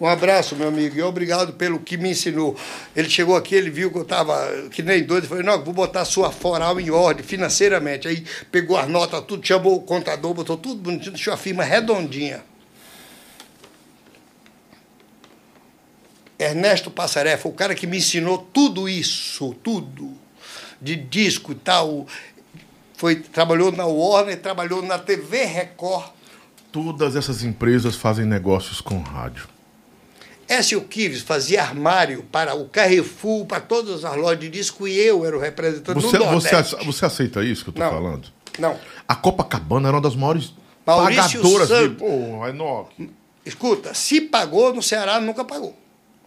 [0.01, 2.57] Um abraço, meu amigo, e obrigado pelo que me ensinou.
[2.95, 6.05] Ele chegou aqui, ele viu que eu estava que nem doido, falei, não, vou botar
[6.05, 8.07] sua foral em ordem financeiramente.
[8.07, 12.45] Aí pegou as notas, tudo, chamou o contador, botou tudo bonitinho, deixou a firma redondinha.
[16.39, 20.17] Ernesto Passaré foi o cara que me ensinou tudo isso, tudo,
[20.81, 22.07] de disco e tal.
[22.95, 26.11] Foi, trabalhou na Warner, trabalhou na TV Record.
[26.73, 29.49] Todas essas empresas fazem negócios com rádio.
[30.49, 35.25] Écio Kives fazia armário para o Carrefour, para todas as lojas de disco, e eu
[35.25, 36.87] era o representante Você, do você, Nordeste.
[36.87, 37.91] você aceita isso que eu Não.
[37.91, 38.29] falando?
[38.59, 38.79] Não.
[39.09, 40.55] A Copacabana era uma das maiores
[40.87, 41.75] Maurício pagadoras de.
[41.75, 41.99] Santos.
[41.99, 43.11] Pô, Enoque.
[43.45, 45.77] Escuta, se pagou, no Ceará nunca pagou.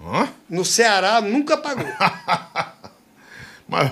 [0.01, 0.27] Hã?
[0.49, 1.85] No Ceará nunca pagou.
[3.69, 3.91] Mas.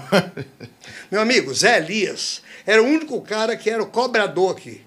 [1.12, 4.82] Meu amigo, Zé Elias era o único cara que era o cobrador aqui.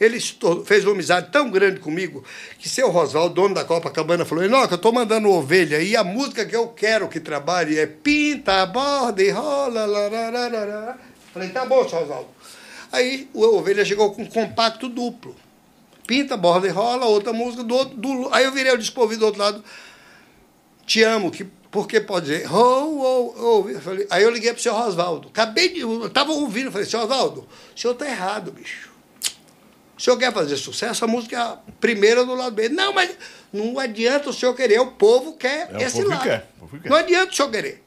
[0.00, 0.18] Ele
[0.64, 2.24] fez uma amizade tão grande comigo
[2.58, 6.44] que seu Rosvaldo, dono da Copacabana, falou: Enoque, eu estou mandando ovelha e a música
[6.44, 9.86] que eu quero que trabalhe é Pinta, Borda e Rola.
[9.86, 10.98] larararara."
[11.32, 12.28] Falei: tá bom, seu Rosvaldo.
[12.92, 15.34] Aí o ovelha chegou com um compacto duplo.
[16.06, 17.96] Pinta, borda e rola, outra música do outro.
[17.96, 19.64] Do, aí eu virei o disco ouvido do outro lado.
[20.86, 22.48] Te amo, que, porque pode dizer.
[22.54, 23.68] Oh, oh, oh.
[23.68, 25.26] Eu falei- aí eu liguei pro seu Oswaldo.
[25.28, 25.80] Acabei de.
[25.80, 28.90] Eu tava ouvindo, falei, seu Oswaldo, o senhor tá errado, bicho.
[29.98, 32.68] O senhor quer fazer sucesso, a música é a primeira do lado B.
[32.68, 33.10] Não, mas
[33.52, 36.22] não adianta o senhor querer, o povo quer É, o esse povo lado.
[36.22, 36.88] quer, o povo que quer.
[36.90, 37.82] Não adianta o senhor querer.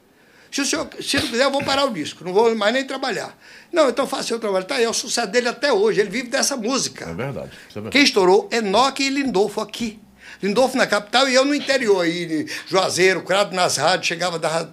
[0.52, 2.86] Se, o senhor, se não quiser, eu vou parar o disco, não vou mais nem
[2.86, 3.38] trabalhar.
[3.72, 4.66] Não, então faça seu trabalho.
[4.66, 7.06] Tá aí, é o sucesso dele até hoje, ele vive dessa música.
[7.06, 7.52] É verdade.
[7.70, 7.92] É verdade.
[7.94, 8.50] Quem estourou?
[8.52, 10.00] Enoque e Lindolfo aqui.
[10.42, 14.70] Lindolfo na capital e eu no interior aí, Juazeiro, Crado nas rádios, chegava da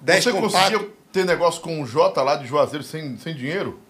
[0.00, 3.80] 10 Você conseguiu ter negócio com o Jota lá de Juazeiro sem, sem dinheiro?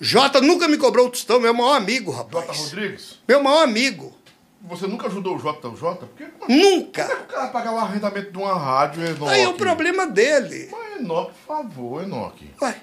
[0.00, 2.58] Jota nunca me cobrou o tostão, meu maior amigo, Jota rapaz.
[2.58, 3.18] Rodrigues?
[3.26, 4.16] Meu maior amigo.
[4.62, 5.68] Você nunca ajudou o Jota?
[5.68, 6.06] O Jota?
[6.06, 7.04] Por que Nunca.
[7.04, 9.32] o cara pagar o arrendamento de uma rádio, Enoque?
[9.32, 10.68] Aí é o problema dele.
[10.70, 12.50] Mas, Enoque, por favor, Enoque.
[12.60, 12.74] Ué.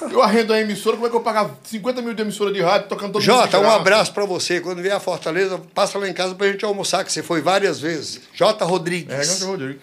[0.00, 2.88] Eu arrendo a emissora, como é que eu pagar 50 mil de emissora de rádio
[2.88, 4.60] tocando todo mundo Jota, um abraço pra você.
[4.60, 7.80] Quando vier a Fortaleza, passa lá em casa pra gente almoçar, que você foi várias
[7.80, 8.20] vezes.
[8.32, 9.12] Jota Rodrigues.
[9.12, 9.82] É, Jota Rodrigues.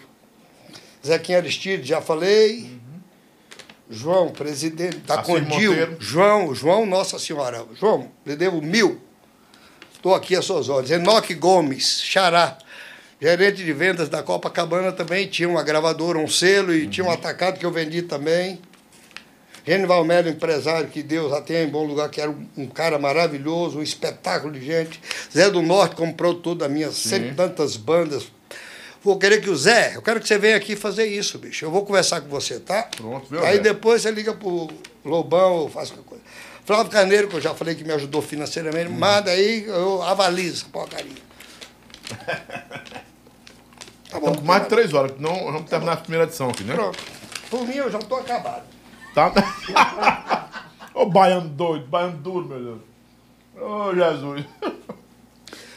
[1.06, 2.70] Zequinha Aristides, já falei.
[3.88, 5.70] João, presidente da Assir Condil.
[5.70, 5.96] Monteiro.
[6.00, 7.64] João, João, Nossa Senhora.
[7.78, 9.00] João, lhe devo mil.
[9.94, 10.90] Estou aqui a suas ordens.
[10.90, 12.58] Enoque Gomes, Xará.
[13.20, 15.26] Gerente de vendas da Copacabana também.
[15.26, 18.60] Tinha uma gravadora, um selo e tinha um atacado que eu vendi também.
[19.66, 23.78] Genival Melo, empresário que Deus já tem em bom lugar, que era um, cara maravilhoso,
[23.78, 25.00] um espetáculo de gente.
[25.34, 28.30] Zé do Norte como produtor das minhas sempre tantas bandas.
[29.02, 31.64] Vou querer que o Zé, eu quero que você venha aqui fazer isso, bicho.
[31.64, 32.84] Eu vou conversar com você, tá?
[32.96, 33.62] Pronto, viu, Aí Zé?
[33.62, 34.68] depois você liga pro
[35.04, 36.24] Lobão ou faz qualquer coisa.
[36.64, 38.96] Flávio Carneiro, que eu já falei que me ajudou financeiramente, Hum.
[38.98, 41.12] manda aí, eu avalizo essa porcaria.
[44.10, 44.26] Tá bom.
[44.30, 46.74] Estamos com mais de três horas, não vamos terminar a primeira edição aqui, né?
[46.74, 46.98] Pronto.
[47.50, 48.75] Por mim, eu já estou acabado.
[49.16, 49.32] Tá?
[50.92, 52.80] Ô baiano doido, baiano duro, meu Deus.
[53.66, 54.44] Ô Jesus.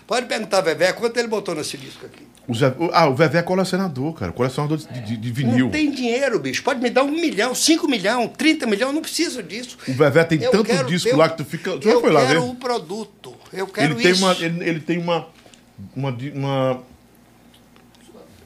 [0.05, 2.27] Pode perguntar, Vevé, quanto ele botou nesse disco aqui?
[2.47, 4.31] O Zé, o- ah, o Vevé é colecionador, cara.
[4.33, 5.65] Colecionador de, de- de vinil.
[5.65, 6.63] Não tem dinheiro, bicho.
[6.63, 9.77] Pode me dar um milhão, cinco milhões, 30 milhões, não preciso disso.
[9.87, 11.77] O Vevé tem Eu tanto quero- disco eu- lá que tu fica.
[11.77, 13.35] Tu eu foi lá quero o produto.
[13.53, 14.25] Eu quero Ele tem, isso.
[14.25, 15.27] uma, ele, ele tem uma.
[15.95, 16.09] Uma.
[16.33, 16.81] uma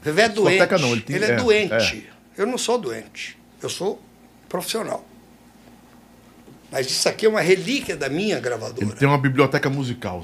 [0.04, 0.80] Vevé é doente.
[0.82, 2.10] Não, ele tem- é, é, doente.
[2.38, 3.38] Eu não sou doente.
[3.62, 4.00] Eu sou
[4.58, 5.04] profissional.
[6.72, 8.84] Mas isso aqui é uma relíquia da minha gravadora.
[8.86, 10.24] ele tem uma biblioteca musical.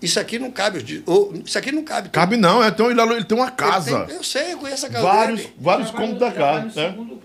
[0.00, 0.78] Isso aqui não cabe.
[1.44, 2.08] Isso aqui não cabe.
[2.10, 4.06] Cabe não, é, então ele, ele tem uma Ele casa.
[4.06, 5.54] tem- eu sei, eu conheço a casa vários dele.
[5.58, 6.66] vários cômodos da casa.
[6.66, 6.70] né?
[6.90, 7.22] segundo-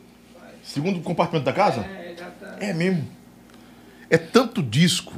[0.63, 1.81] Segundo compartimento da casa?
[1.81, 2.55] É, já tá.
[2.59, 3.07] É mesmo.
[4.09, 5.13] É tanto disco.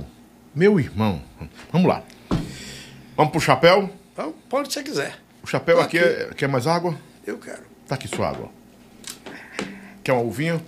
[0.53, 1.21] Meu irmão.
[1.71, 2.03] Vamos lá.
[3.15, 3.89] Vamos pro chapéu.
[4.11, 5.15] Então, põe onde você quiser.
[5.43, 6.07] O chapéu aqui, aqui.
[6.07, 6.33] é.
[6.35, 6.97] Quer mais água?
[7.25, 7.61] Eu quero.
[7.87, 8.49] Tá aqui sua água.
[10.05, 10.63] Quer uma uvinha?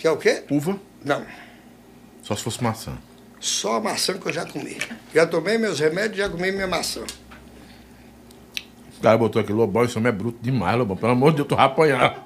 [0.00, 0.42] Quer o quê?
[0.50, 0.76] Uva?
[1.04, 1.24] Não.
[2.24, 2.98] Só se fosse maçã.
[3.38, 4.78] Só a maçã que eu já comi.
[5.14, 7.02] Já tomei meus remédios, já comi minha maçã.
[8.98, 10.96] O cara botou aqui, Lobão, isso é bruto demais, Lobão.
[10.96, 12.24] Pelo amor de Deus, tu vai apanhar.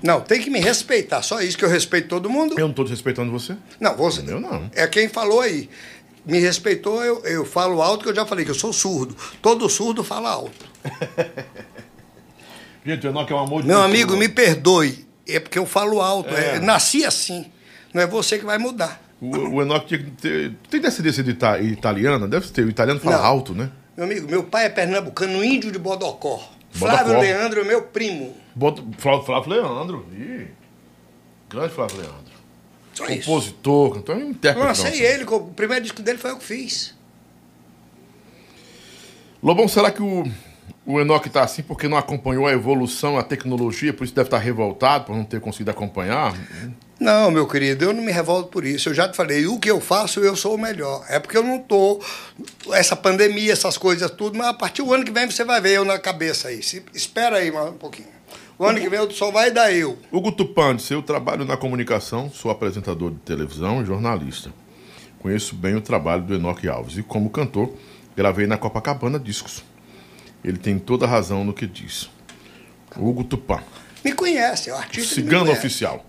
[0.00, 1.22] Não, tem que me respeitar.
[1.22, 2.54] Só isso que eu respeito todo mundo.
[2.56, 3.56] Eu não tô desrespeitando você.
[3.80, 4.20] Não, você.
[4.20, 4.70] Eu não.
[4.74, 5.68] É quem falou aí.
[6.24, 9.16] Me respeitou, eu, eu falo alto, que eu já falei que eu sou surdo.
[9.42, 10.70] Todo surdo fala alto.
[12.84, 15.06] Gente, o Enoque é um amor de Meu amigo, me perdoe.
[15.26, 16.34] É porque eu falo alto.
[16.34, 16.56] É.
[16.56, 17.50] É, nasci assim.
[17.94, 19.00] Não é você que vai mudar.
[19.20, 20.52] O, o Enoque tinha que ter.
[20.68, 22.26] Tem descendência de ita- italiana?
[22.26, 22.64] Deve ter.
[22.64, 23.24] O italiano fala Não.
[23.24, 23.70] alto, né?
[23.96, 26.36] Meu amigo, meu pai é pernambucano, índio de Bodocó.
[26.38, 26.48] Bodocó.
[26.72, 28.34] Flávio Leandro é meu primo.
[28.98, 30.06] Flávio, Flávio Leandro.
[30.12, 30.46] Ih,
[31.48, 32.32] grande Flávio Leandro.
[32.94, 33.26] Só isso.
[33.26, 34.60] Compositor, então é um intérprete.
[34.60, 35.02] Eu lancei nosso.
[35.02, 36.94] ele, o primeiro disco dele foi eu que fiz.
[39.42, 40.24] Lobão, será que o,
[40.84, 44.38] o Enoque tá assim porque não acompanhou a evolução, a tecnologia, por isso deve estar
[44.38, 46.34] revoltado por não ter conseguido acompanhar?
[46.98, 48.88] Não, meu querido, eu não me revolto por isso.
[48.88, 51.04] Eu já te falei, o que eu faço, eu sou o melhor.
[51.08, 52.00] É porque eu não tô.
[52.72, 55.76] Essa pandemia, essas coisas, tudo, mas a partir do ano que vem você vai ver
[55.76, 56.62] eu na cabeça aí.
[56.62, 58.08] Se- espera aí mais um pouquinho.
[58.58, 59.98] O ano que vem só vai dar eu.
[60.12, 64.52] Hugo Tupante, eu trabalho na comunicação, sou apresentador de televisão e jornalista.
[65.18, 67.72] Conheço bem o trabalho do Enoque Alves e, como cantor,
[68.16, 69.64] gravei na Copacabana discos.
[70.44, 72.10] Ele tem toda a razão no que diz.
[72.96, 73.62] Hugo Tupã,
[74.04, 75.14] Me conhece, é o artista.
[75.14, 76.04] cigano oficial.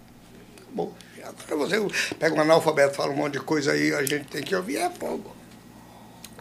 [0.74, 0.92] Bom,
[1.24, 4.56] agora você pega um analfabeto, fala um monte de coisa aí, a gente tem que
[4.56, 5.34] ouvir, é fogo.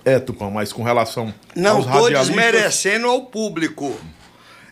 [0.04, 2.26] É, Tupã, mas com relação Não aos estou radialistas...
[2.26, 3.96] desmerecendo ao público.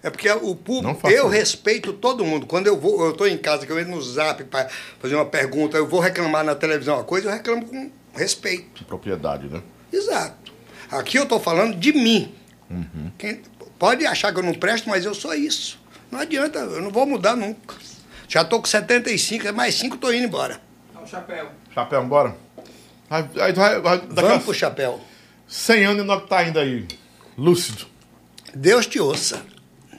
[0.02, 1.28] É porque o público, eu isso.
[1.28, 2.46] respeito todo mundo.
[2.46, 4.68] Quando eu vou, eu estou em casa, que eu entro no zap para
[4.98, 8.84] fazer uma pergunta, eu vou reclamar na televisão uma coisa, eu reclamo com respeito.
[8.86, 9.62] Propriedade, né?
[9.92, 10.52] Exato.
[10.90, 12.34] Aqui eu estou falando de mim.
[12.70, 13.10] Uhum.
[13.18, 13.42] Quem-
[13.78, 15.78] pode achar que eu não presto, mas eu sou isso.
[16.10, 17.74] Não adianta, eu não vou mudar nunca.
[18.28, 20.60] Já estou com 75, é mais 5 estou indo embora.
[20.94, 21.50] Dá o chapéu.
[21.74, 22.36] Chapéu, bora.
[23.08, 25.00] Aí, aí, vai- vai- daqui Vamos pro chapéu.
[25.48, 26.86] 100 anos e nós tá ainda aí,
[27.36, 27.86] lúcido.
[28.54, 29.44] Deus te ouça.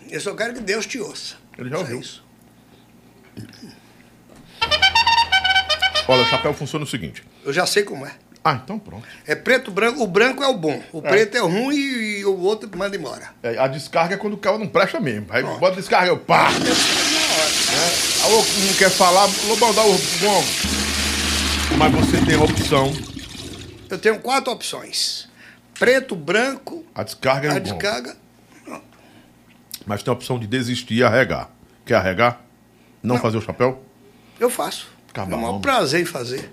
[0.10, 1.36] Eu só quero que Deus te ouça.
[1.58, 2.00] Ele já ouviu.
[2.00, 2.24] isso.
[6.08, 7.24] Olha, o chapéu funciona o seguinte.
[7.44, 8.14] Eu já sei como é.
[8.44, 9.08] Ah, então pronto.
[9.28, 10.02] É preto, branco.
[10.02, 10.82] O branco é o bom.
[10.92, 13.30] O preto é o ruim e, o outro manda embora.
[13.44, 15.28] É, a descarga é quando o carro não presta mesmo.
[15.30, 16.50] Aí bota a descarga, eu pá.
[16.50, 18.28] É.
[18.28, 20.48] O outro não quer falar, Lobão, dá o gongo.
[21.78, 22.92] Mas você tem a opção,
[23.90, 25.30] Eu tenho quatro opções:
[25.78, 28.18] preto, branco, a descarga é a o descarga.
[29.86, 31.50] Mas tem a opção de desistir e arregar.
[31.86, 32.42] Quer arregar?
[33.02, 33.84] Não, fazer o chapéu?
[34.40, 34.88] Eu faço.
[35.14, 35.36] Tá é bom.
[35.36, 36.52] o maior prazer em fazer.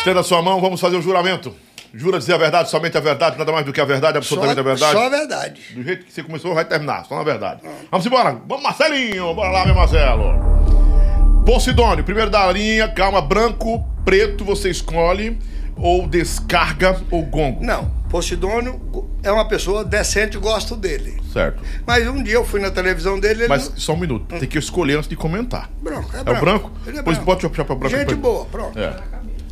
[0.00, 1.54] Estenda a sua mão, vamos fazer o juramento.
[1.92, 4.60] Jura dizer a verdade, somente a verdade, nada mais do que a verdade, absolutamente só,
[4.60, 4.92] a verdade.
[4.92, 5.60] Só a verdade.
[5.74, 7.60] Do jeito que você começou, vai terminar, só na verdade.
[7.90, 8.40] Vamos embora.
[8.48, 9.34] Vamos, Marcelinho.
[9.34, 10.40] Bora lá, meu Marcelo.
[11.44, 15.36] Posidônio, primeiro da linha, calma, branco, preto, você escolhe,
[15.76, 17.62] ou descarga ou gongo.
[17.64, 18.80] Não, Posidônio
[19.22, 21.20] é uma pessoa decente, gosto dele.
[21.32, 21.62] Certo.
[21.86, 24.48] Mas um dia eu fui na televisão dele, ele Mas não- só um minuto, tem
[24.48, 25.68] que escolher antes de comentar.
[25.82, 26.38] branco, é É branco.
[26.38, 26.72] o branco?
[26.86, 27.32] Ele é Pois branco.
[27.32, 27.96] bote o chapéu branco.
[27.96, 28.78] Gente boa, pronto.
[28.78, 28.96] É.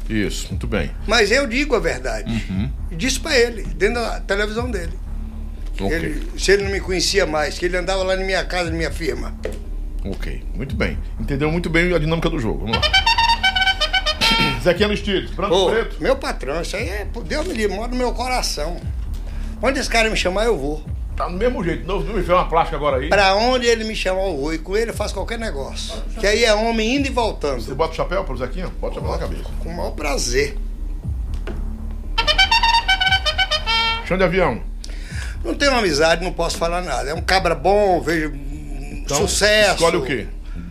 [0.08, 0.90] Isso, muito bem.
[1.06, 2.30] Mas eu digo a verdade.
[2.50, 2.70] Uhum.
[2.90, 4.98] E disse pra ele, dentro da televisão dele.
[5.80, 5.96] Ok.
[5.96, 8.76] Ele, se ele não me conhecia mais, que ele andava lá na minha casa, na
[8.76, 9.34] minha firma.
[10.04, 10.98] Ok, muito bem.
[11.20, 12.60] Entendeu muito bem a dinâmica do jogo.
[12.66, 12.82] Vamos lá.
[14.62, 15.96] Zequinha Listides, branco, Ô, preto.
[16.00, 18.80] meu patrão, isso aí é, Deus me livre, mora no meu coração.
[19.62, 20.84] Onde esse cara me chamar, eu vou.
[21.18, 21.84] Tá do mesmo jeito.
[21.84, 23.08] Não, não me fez uma plástica agora aí.
[23.08, 24.54] Pra onde ele me chamar, eu vou.
[24.54, 26.00] E com ele eu faço qualquer negócio.
[26.20, 27.74] Que aí é homem indo e Você voltando.
[27.74, 28.68] bota o chapéu pro Zequinha?
[28.80, 29.50] Bota o chapéu na cabeça.
[29.58, 30.56] Com o maior prazer.
[34.06, 34.62] Chão de avião.
[35.44, 37.10] Não tenho amizade, não posso falar nada.
[37.10, 38.32] É um cabra bom, vejo
[38.92, 39.74] Então, sucesso.
[39.74, 40.28] Escolhe o quê?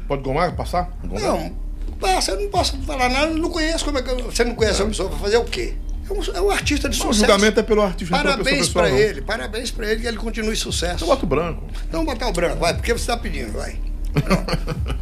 [0.08, 0.90] Pode gomar, passar?
[1.04, 1.22] Gomar?
[1.24, 1.52] Não,
[2.00, 4.14] passa, eu não posso falar nada, não conheço como é que.
[4.24, 5.76] Você não conhece a pessoa pra fazer o quê?
[6.10, 7.20] É um, é um artista de O sucesso.
[7.20, 8.98] julgamento é pelo artista, Parabéns pra não.
[8.98, 10.96] ele, parabéns pra ele que ele continue sucesso.
[10.96, 11.68] Então bota o branco.
[11.88, 13.78] Então botar o branco, vai, porque você tá pedindo, vai.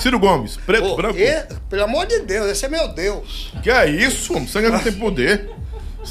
[0.00, 1.18] Ciro Gomes, preto, Ô, branco.
[1.18, 3.52] e- pelo amor de Deus, esse é meu Deus.
[3.62, 4.34] Que é isso?
[4.48, 5.50] Sangue não tem poder.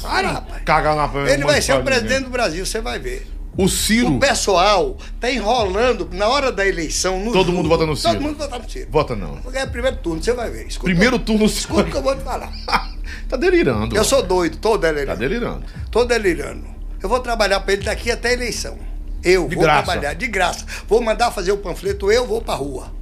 [0.02, 0.62] Para, rapaz.
[0.64, 3.26] Cagar na Ele vai ser o presidente do Brasil, você vai ver.
[3.56, 4.16] O Ciro.
[4.16, 7.30] O pessoal tá enrolando na hora da eleição.
[7.32, 8.14] Todo mundo vota no Ciro.
[8.14, 8.88] Todo mundo vota no Ciro.
[8.90, 9.34] Vota não.
[9.36, 10.66] Vou ganhar primeiro turno, você vai ver.
[10.66, 11.98] Escuta, Primeiro turno, Escuta o que Ciro.
[11.98, 12.52] eu vou te falar.
[13.28, 13.96] tá delirando.
[13.96, 15.18] Eu sou doido, tô Tá delirando.
[15.20, 15.64] delirando.
[15.90, 16.64] Tô delirando.
[17.02, 18.76] Eu vou trabalhar pra ele daqui até a eleição.
[19.22, 19.82] Eu De vou graça.
[19.84, 20.66] trabalhar de graça.
[20.88, 22.92] Vou mandar fazer o panfleto, eu vou pra rua.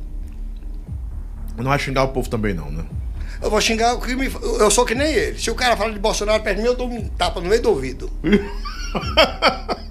[1.57, 2.85] Não vai xingar o povo também, não, né?
[3.41, 4.31] Eu vou xingar o que me.
[4.61, 5.39] Eu sou que nem ele.
[5.39, 7.61] Se o cara fala de Bolsonaro perto de mim, eu dou um tapa no meio
[7.63, 8.11] do ouvido.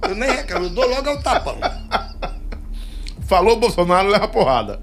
[0.08, 1.58] eu nem reclamo, eu dou logo ao tapão.
[3.28, 4.82] Falou Bolsonaro, leva porrada.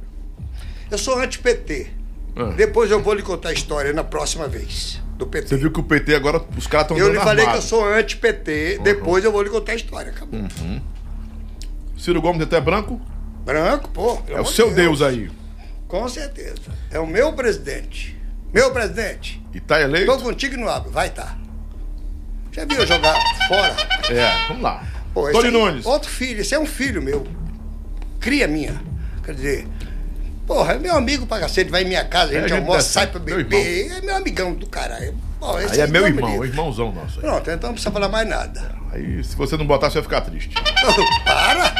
[0.90, 1.90] Eu sou anti-PT.
[2.36, 2.52] Ah.
[2.56, 5.48] Depois eu vou lhe contar a história na próxima vez do PT.
[5.48, 7.58] Você viu que o PT agora, os caras estão Eu lhe falei que armado.
[7.58, 10.12] eu sou anti-PT, depois eu vou lhe contar a história.
[10.12, 10.40] Acabou.
[11.98, 13.00] Ciro Gomes até branco?
[13.44, 14.22] Branco, pô.
[14.28, 15.30] É o seu Deus aí.
[15.88, 16.72] Com certeza.
[16.90, 18.16] É o meu presidente.
[18.52, 19.42] Meu presidente.
[19.52, 20.06] E tá eleito?
[20.06, 21.36] Tô contigo no abro, vai tá.
[22.58, 23.14] Já viu eu jogar
[23.46, 23.76] fora?
[24.10, 24.82] É, vamos lá.
[25.14, 25.86] Pô, Tony Nunes.
[25.86, 27.26] Outro filho, esse é um filho meu.
[28.20, 28.74] Cria minha.
[29.24, 29.68] Quer dizer,
[30.46, 32.58] porra, é meu amigo pra cacete, vai em minha casa, a É, gente a gente
[32.60, 33.92] almoça, desce, sai pra meu beber.
[33.92, 35.14] É meu amigão do caralho.
[35.64, 36.48] Esse Aí é meu Deus me irmão, livre.
[36.48, 37.20] irmãozão nosso.
[37.20, 37.26] Aí.
[37.26, 38.72] Pronto, então não precisa falar mais nada.
[38.92, 40.50] aí se você não botar, você vai ficar triste.
[41.24, 41.72] Para!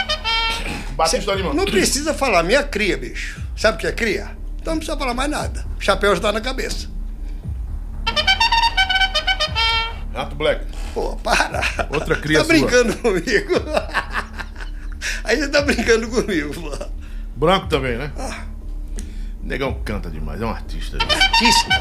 [0.93, 1.53] Batista Lima.
[1.55, 3.41] Não precisa falar, minha cria, bicho.
[3.57, 4.31] Sabe o que é cria?
[4.61, 5.65] Então não precisa falar mais nada.
[5.79, 6.89] O chapéu já tá na cabeça.
[10.19, 10.65] Renato Black.
[10.93, 11.63] Pô, para.
[11.91, 12.55] Outra cria Tá sua.
[12.55, 13.55] brincando comigo.
[15.23, 16.87] Aí você tá brincando comigo, pô.
[17.37, 18.11] Branco também, né?
[18.19, 18.45] Ah.
[19.43, 20.99] Negão canta demais, é um artista.
[21.01, 21.81] Artista.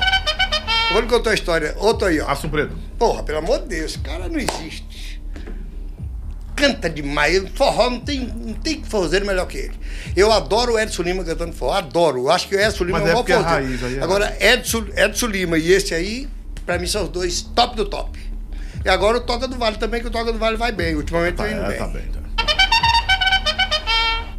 [0.87, 1.73] Eu vou lhe contar a história.
[1.77, 2.29] Outro aí, ó.
[2.29, 2.75] Aço Preto.
[2.99, 5.19] Porra, pelo amor de Deus, esse cara não existe.
[6.55, 7.43] Canta demais.
[7.55, 9.73] Forró não tem, não tem forrozeiro melhor que ele.
[10.15, 11.73] Eu adoro o Edson Lima cantando forró.
[11.73, 12.29] Adoro.
[12.29, 14.03] Acho que o Edson Lima Mas é é o maior porque é raiz, aí é
[14.03, 16.27] Agora, Edson, Edson Lima e esse aí,
[16.65, 18.26] pra mim, são os dois top do top.
[18.87, 20.95] E agora o Toca do Vale também, que o Toca do Vale vai bem.
[20.95, 21.77] Ultimamente Tá, vem indo é, bem.
[21.77, 22.19] tá bem, tá.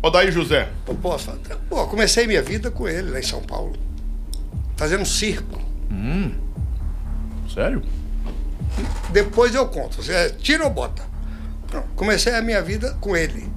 [0.00, 0.70] Odaí José.
[0.86, 1.30] Eu posso.
[1.68, 3.76] Pô, comecei minha vida com ele lá em São Paulo.
[4.74, 5.60] Fazendo circo.
[7.52, 7.82] Sério?
[9.10, 10.02] Depois eu conto.
[10.02, 11.02] Você tira ou bota?
[11.66, 13.52] Pronto, Comecei a minha vida com ele.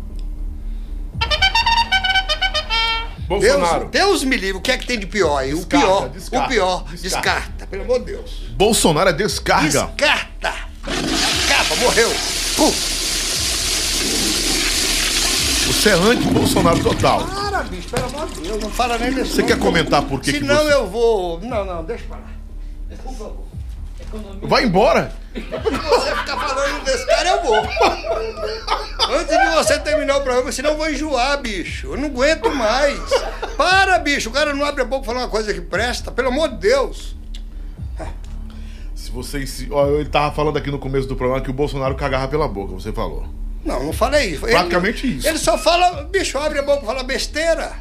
[3.30, 3.88] Bolsonaro.
[3.88, 5.54] Deus, Deus me livre, o que é que tem de pior aí?
[5.54, 7.30] Descarta, o pior, descarta, o pior, descarta.
[7.30, 7.68] descarta.
[7.68, 8.50] pelo amor de Deus.
[8.58, 9.86] Bolsonaro é descarga.
[9.86, 10.71] Descarta!
[10.84, 12.10] Acaba, morreu.
[12.56, 12.72] Pum.
[15.68, 17.26] Você é anti-Bolsonaro total.
[17.26, 19.54] Para, bicho, pelo amor de Deus, não fala nem desse Você nome.
[19.54, 21.40] quer comentar por que que Senão você- eu vou.
[21.42, 22.24] Não, não, deixa pra lá.
[23.04, 23.52] Por favor.
[24.44, 25.14] Vai embora?
[25.34, 27.56] Se você ficar falando desse cara, eu vou.
[29.18, 31.88] Antes de você terminar o programa, senão eu vou enjoar, bicho.
[31.94, 33.00] Eu não aguento mais.
[33.56, 34.30] Para, bicho.
[34.30, 36.12] O cara não abre a boca pra falar uma coisa que presta.
[36.12, 37.16] Pelo amor de Deus.
[39.12, 41.96] Se você insi- ó, ele tava falando aqui no começo do programa que o Bolsonaro
[41.96, 43.26] cagava pela boca, você falou.
[43.66, 44.46] Não, não falei isso.
[44.46, 45.28] Ele- Praticamente isso.
[45.28, 47.74] Ele só fala, bicho, abre a boca e fala besteira.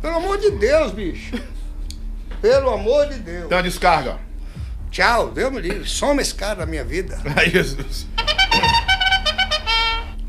[0.00, 1.38] Pelo amor de Deus, bicho.
[2.40, 3.50] Pelo amor de Deus.
[3.50, 4.18] Uma descarga.
[4.90, 5.86] Tchau, Deus me livre.
[5.86, 7.20] Soma esse cara da minha vida.
[7.36, 8.06] Ai, Jesus.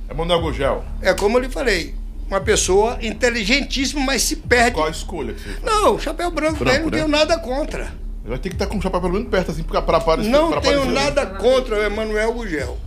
[0.09, 0.83] É Manuel Gugel.
[1.01, 1.95] É como eu lhe falei.
[2.27, 4.71] Uma pessoa inteligentíssima, mas se perde.
[4.73, 5.63] Qual a escolha que você faz?
[5.63, 6.97] Não, chapéu branco, Branco, dele, não né?
[6.97, 8.00] tenho nada contra.
[8.21, 10.29] Ele vai ter que estar com o chapéu pelo menos perto, assim, pra aparecer.
[10.29, 11.03] Não pra tenho aparecer.
[11.03, 12.77] nada contra o Emanuel Gugel.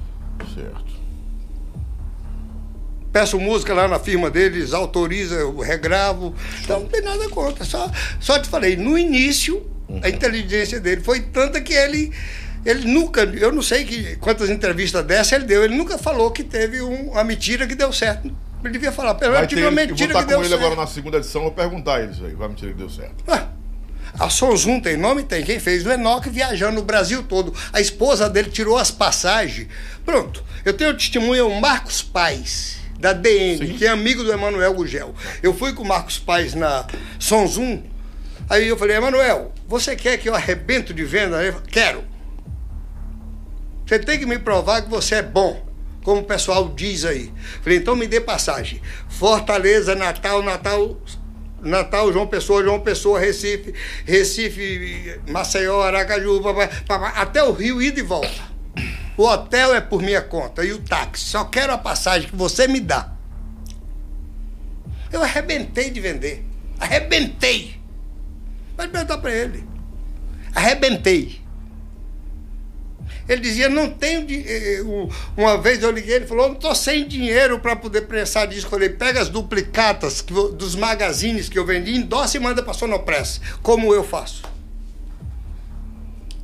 [0.54, 0.94] Certo.
[3.12, 6.34] Peço música lá na firma deles, autoriza, eu regravo.
[6.62, 7.64] Então não tem nada contra.
[7.64, 7.88] Só,
[8.18, 9.64] só te falei, no início,
[10.02, 12.12] a inteligência dele foi tanta que ele.
[12.64, 16.42] Ele nunca, eu não sei que, quantas entrevistas dessa ele deu, ele nunca falou que
[16.42, 18.32] teve um- uma mentira que deu certo.
[18.64, 20.48] Ele devia falar, pelo menos tive uma eu vou mentira estar que com deu ele
[20.48, 20.60] certo.
[20.64, 22.32] agora na segunda edição, vou perguntar ele isso aí.
[22.34, 23.22] Vai me dizer que deu certo.
[23.28, 23.46] Ué,
[24.18, 25.24] A Sonzum tem nome?
[25.24, 25.42] Tem.
[25.42, 25.84] Quem fez?
[25.84, 27.52] O Enoque viajando o Brasil todo.
[27.72, 29.68] A esposa dele tirou as passagens.
[30.04, 30.44] Pronto.
[30.64, 33.74] Eu tenho testemunha o Marcos Paz, da DN, Sim.
[33.74, 35.14] que é amigo do Emanuel Gugel.
[35.42, 36.86] Eu fui com o Marcos Paz na
[37.18, 37.82] Sonzum.
[38.48, 41.42] Aí eu falei, Emanuel, você quer que eu arrebento de venda?
[41.42, 42.04] Ele falou, Quero.
[43.86, 45.62] Você tem que me provar que você é bom,
[46.02, 47.30] como o pessoal diz aí.
[47.62, 48.80] Falei, então me dê passagem.
[49.08, 50.98] Fortaleza, Natal, Natal,
[51.64, 56.42] Natal, João Pessoa, João Pessoa, Recife, Recife, Maceió, Aracaju,
[57.14, 58.54] até o Rio, ida e volta.
[59.16, 61.24] O hotel é por minha conta e o táxi.
[61.24, 63.12] Só quero a passagem que você me dá.
[65.12, 66.44] Eu arrebentei de vender.
[66.80, 67.80] Arrebentei.
[68.76, 69.64] Pode perguntar para ele.
[70.52, 71.43] Arrebentei.
[73.28, 76.74] Ele dizia, não tenho di- eh, um- Uma vez eu liguei, ele falou, não estou
[76.74, 78.66] sem dinheiro para poder prensar disco.
[78.66, 80.20] Eu falei, pega as duplicatas
[80.52, 84.42] dos magazines que eu vendi, endossa e manda para Sonopress, como eu faço.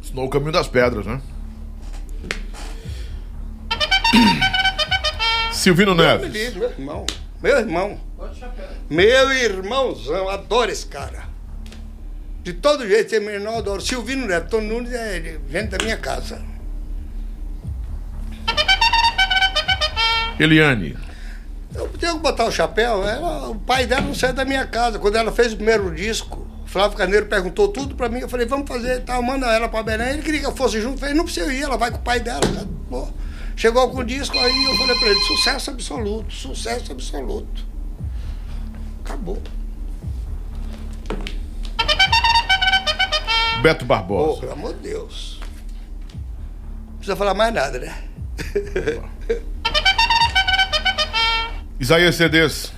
[0.02, 1.20] Ensinou o caminho das pedras, né?
[5.52, 6.33] Silvino Neves.
[6.33, 7.07] livre, meu irmão.
[7.42, 8.00] Meu irmão.
[8.89, 11.28] Meu irmãozão, adoro esse cara.
[12.42, 13.81] De todo jeito, ele menor adoro.
[13.83, 16.42] Silvino Neto, Nunes é gente da minha casa.
[20.39, 20.97] Eliane.
[21.75, 23.07] Eu tenho que botar o chapéu.
[23.07, 24.99] Ela, o pai dela não saiu da minha casa.
[24.99, 28.20] Quando ela fez o primeiro disco, Flávio Carneiro perguntou tudo pra mim.
[28.20, 30.15] Eu falei, vamos fazer tal, manda ela pra Belém.
[30.15, 30.95] Ele queria que eu fosse junto.
[30.95, 32.41] Eu falei, não precisa ir, ela vai com o pai dela.
[32.89, 33.09] Pô.
[33.57, 37.67] Chegou com o disco, aí eu falei pra ele, sucesso absoluto, sucesso absoluto.
[39.05, 39.43] Acabou.
[43.61, 44.41] Beto Pô, Barbosa.
[44.41, 45.39] pelo amor de Deus.
[46.89, 48.10] Não precisa falar mais nada, né?
[51.81, 52.73] Isaías Cedes.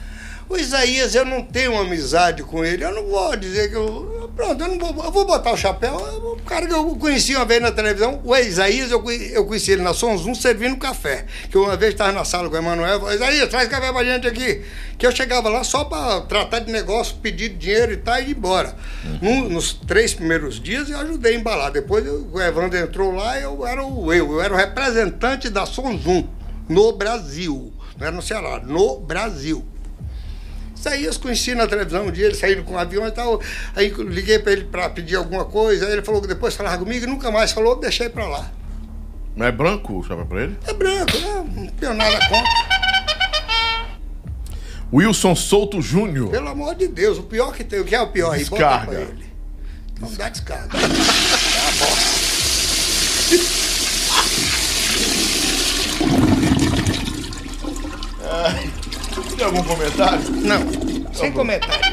[0.52, 2.84] O Isaías, eu não tenho amizade com ele.
[2.84, 4.31] Eu não vou dizer que eu.
[4.36, 5.05] Pronto, eu não vou.
[5.05, 5.94] Eu vou botar o chapéu.
[5.94, 9.81] O cara que eu conheci uma vez na televisão, o Isaías, eu, eu conheci ele
[9.82, 11.24] na Sonzum servindo café.
[11.50, 14.26] Que uma vez estava na sala com o Emanuel, falei, Isaías, traz café pra gente
[14.26, 14.62] aqui.
[14.98, 18.31] Que eu chegava lá só para tratar de negócio, pedir dinheiro e tal, e ir
[18.36, 18.76] embora.
[19.22, 21.70] Num- nos três primeiros dias eu ajudei a embalar.
[21.72, 24.32] Depois eu- o Evandro entrou lá eu era o eu.
[24.32, 26.26] Eu era o representante da Sonzum
[26.68, 27.72] no Brasil.
[27.98, 29.64] Não era no Ceará, no Brasil.
[30.83, 33.41] Isaías conheci na televisão um dia, ele saindo com um avião e tal.
[33.77, 35.86] Aí liguei para ele para pedir alguma coisa.
[35.86, 38.51] Aí ele falou que depois falava comigo e nunca mais falou, deixei para lá.
[39.36, 40.59] Mas é branco o chapéu pra ele?
[40.67, 41.44] É branco, né?
[41.55, 42.83] Não tenho nada contra.
[44.93, 46.31] Wilson Souto Júnior.
[46.31, 48.44] Pelo amor de Deus, o pior que tem, o que é o pior aí?
[48.44, 48.86] Bota Descarga.
[48.93, 49.25] pra ele.
[49.93, 50.77] Então dá descarga.
[50.77, 52.23] É uma bosta.
[59.42, 60.30] Tem algum comentário?
[60.30, 61.92] Não, sem comentário.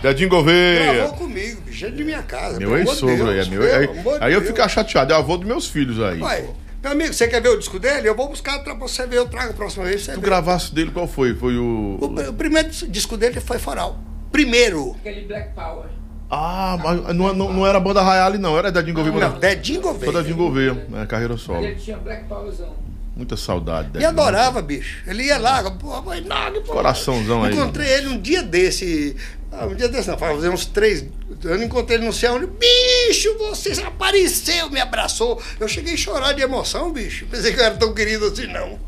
[0.00, 0.94] Dedinho Gouveia.
[0.94, 2.58] Gravou comigo, bicho, é de minha casa.
[2.58, 3.62] Meu ex-sogro aí, é meu.
[3.62, 3.88] Aí,
[4.22, 6.18] aí eu fico chateado, é avô dos meus filhos aí.
[6.22, 6.46] Ué,
[6.82, 8.08] meu amigo, você quer ver o disco dele?
[8.08, 10.02] Eu vou buscar pra você ver, eu trago a próxima vez.
[10.02, 11.34] Você Tu gravasse dele, qual foi?
[11.34, 11.98] Foi o.
[12.00, 14.00] O, o primeiro disco dele foi Foral.
[14.32, 14.96] Primeiro.
[14.98, 15.84] Aquele Black Power.
[16.30, 18.56] Ah, mas não, não, não era a banda Rayali, não.
[18.56, 19.14] Era Dedinho Gouveia.
[19.14, 20.12] Não, mas- Dedinho Foi Gouveia.
[20.14, 21.04] Dedinho Gouveia, né?
[21.04, 21.62] Carreira Mas solo.
[21.62, 22.72] ele tinha Black Powerzão.
[23.14, 23.88] Muita saudade.
[23.88, 24.08] E Dedinho.
[24.10, 25.02] adorava, bicho.
[25.06, 26.72] Ele ia lá, pô, vai nada, pô.
[26.72, 27.52] Coraçãozão aí.
[27.54, 29.14] Encontrei ele um dia desse.
[29.52, 31.04] ah, um dia desse, não, faz uns três.
[31.44, 32.36] Eu não encontrei ele no céu.
[32.36, 35.40] Ele, bicho, você apareceu, me abraçou.
[35.60, 37.26] Eu cheguei a chorar de emoção, bicho.
[37.26, 38.78] Pensei que eu era tão querido assim, não.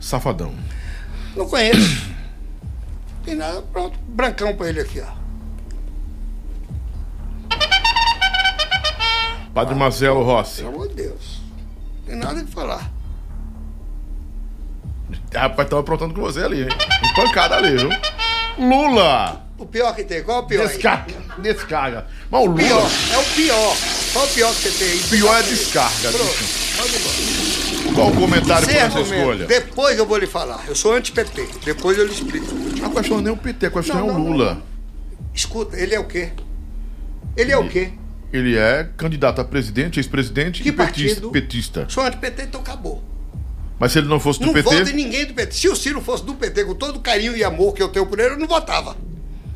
[0.00, 0.54] Safadão.
[1.34, 2.06] Não conheço.
[3.24, 3.98] Tem nada, pronto.
[4.08, 5.25] Brancão pra ele aqui, ó.
[9.56, 10.56] Padre Marcelo Rossi.
[10.60, 11.40] Pelo amor de Deus.
[12.00, 12.92] Não tem nada que falar.
[15.34, 16.68] Rapaz, tava aprontando com você ali, hein?
[17.14, 17.88] Pancada ali, viu?
[18.58, 19.46] Lula!
[19.56, 20.60] O pior que tem, qual é o pior?
[20.60, 20.68] aí?
[20.68, 21.14] Descarga.
[21.38, 22.06] Descarga.
[22.30, 22.90] Mas o Pior, Lula.
[23.14, 23.76] é o pior.
[24.12, 24.98] Qual é o pior que você tem aí?
[25.08, 26.10] Pior é descarga.
[26.12, 27.94] Pronto.
[27.94, 29.46] Qual o comentário por essa escolha?
[29.46, 30.62] Depois eu vou lhe falar.
[30.68, 31.48] Eu sou anti-PT.
[31.64, 32.46] Depois eu lhe explico.
[32.84, 34.32] A questão não é o PT, a questão Não, é o não, não.
[34.32, 34.62] Lula.
[35.32, 36.32] Escuta, ele é o quê?
[37.34, 37.92] Ele é o quê?
[38.36, 41.86] Ele é candidato a presidente, ex-presidente e petista, petista.
[41.88, 43.02] Sou anti-PT, então acabou.
[43.78, 45.54] Mas se ele não fosse do Não PT, voto em ninguém do PT.
[45.54, 48.06] Se o Ciro fosse do PT, com todo o carinho e amor que eu tenho
[48.06, 48.96] por ele, eu não votava.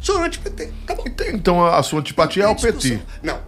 [0.00, 0.72] Sou anti-PT.
[0.84, 1.04] Acabou.
[1.32, 3.00] então a a sua antipatia é Não ao PT.
[3.22, 3.40] Não.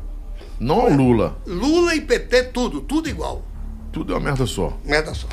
[0.58, 1.36] não ao Lula.
[1.46, 2.80] Lula e PT, tudo.
[2.80, 3.44] Tudo igual.
[3.90, 4.78] Tudo é uma merda só.
[4.84, 5.28] Merda só.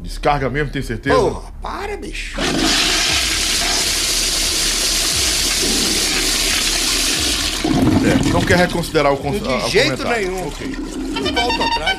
[0.00, 1.16] Descarga mesmo, tem certeza?
[1.16, 2.38] Porra, para, bicho.
[8.04, 10.30] É, não quer reconsiderar o, con- De o jeito comentário.
[10.30, 10.48] nenhum.
[10.48, 10.66] Ok.
[10.68, 11.98] Não volto atrás.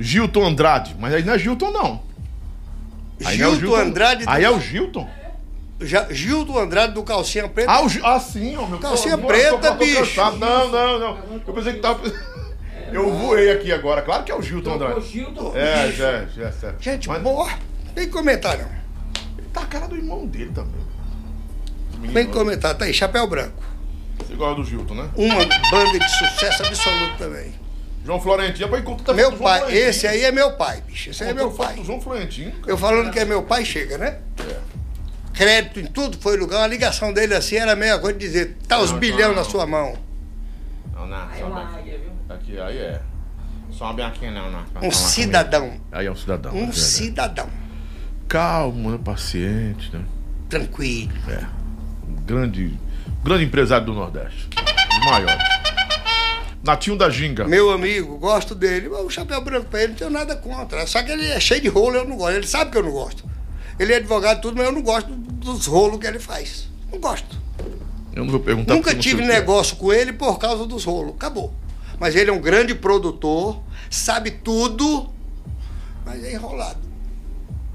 [0.00, 2.02] Gilton Andrade, mas aí não é Gilton, não.
[3.24, 4.24] Aí é o Gilton Andrade.
[4.24, 5.08] do- Aí é o Gilton?
[5.80, 7.70] Já, Gildo Andrade do Calcinha Preta.
[7.72, 8.06] Ah, o Gil...
[8.06, 9.98] ah sim, ó, meu Calcinha Pô, preta, tô- tô bicho.
[10.14, 10.38] cansado.
[10.38, 11.18] Não, não, não.
[11.46, 12.00] Eu pensei que tava.
[12.92, 14.02] Eu voei aqui agora.
[14.02, 15.08] Claro que é o Gilton O Andrade.
[15.08, 15.52] Gilton.
[15.56, 16.74] É, é, é, é.
[16.78, 17.48] Gente, Mas boa.
[17.94, 18.68] Tem que comentar, não.
[19.52, 22.12] tá a cara do irmão dele também.
[22.12, 22.74] Tem comentar.
[22.76, 23.62] Tá aí, Chapéu Branco.
[24.18, 25.10] Você gosta do Gilton, né?
[25.16, 27.52] Uma banda de sucesso absoluto também.
[28.04, 28.66] João Florentino.
[28.66, 29.88] Rapaz, encontra tá Meu pai, Florentino.
[29.88, 31.10] esse aí é meu pai, bicho.
[31.10, 31.74] Esse aí é meu pai.
[31.76, 32.50] do João Florentino.
[32.52, 32.64] cara.
[32.72, 34.18] Eu falando que é meu pai, chega, né?
[35.32, 36.62] Crédito em tudo foi lugar.
[36.62, 39.36] A ligação dele assim era a mesma coisa de dizer, tá os Não, bilhão não.
[39.36, 39.96] na sua mão.
[40.92, 41.30] Não, não.
[41.30, 42.12] É só uma águia, viu?
[42.36, 43.00] Aqui, aí é.
[43.70, 44.62] Sobe aqui, não, não.
[44.82, 45.72] Um cidadão.
[45.90, 46.50] Aí é um cidadão.
[46.52, 46.80] é Um verdade.
[46.80, 47.48] cidadão.
[48.28, 50.04] Calmo, né, paciente, né?
[50.48, 51.12] Tranquilo.
[51.28, 51.46] É.
[52.08, 52.78] Um grande,
[53.22, 54.48] grande empresário do Nordeste.
[54.98, 55.42] Os maiores.
[56.62, 57.46] Natinho da Ginga.
[57.46, 58.88] Meu amigo, gosto dele.
[58.88, 60.86] O chapéu branco pra ele, não tenho nada contra.
[60.86, 62.36] Só que ele é cheio de rolo, eu não gosto.
[62.36, 63.24] Ele sabe que eu não gosto.
[63.78, 66.68] Ele é advogado e tudo, mas eu não gosto dos rolos que ele faz.
[66.92, 67.40] Não gosto.
[68.14, 69.26] Eu não vou perguntar Nunca tive é.
[69.26, 71.14] negócio com ele por causa dos rolos.
[71.14, 71.52] Acabou.
[71.98, 73.60] Mas ele é um grande produtor,
[73.90, 75.08] sabe tudo,
[76.04, 76.80] mas é enrolado.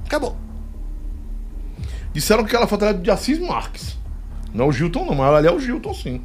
[0.06, 0.38] Acabou.
[2.14, 3.97] Disseram que aquela foto era de Assis Marques.
[4.53, 6.22] Não é o Gilton, não, mas ali é o Gilton, sim.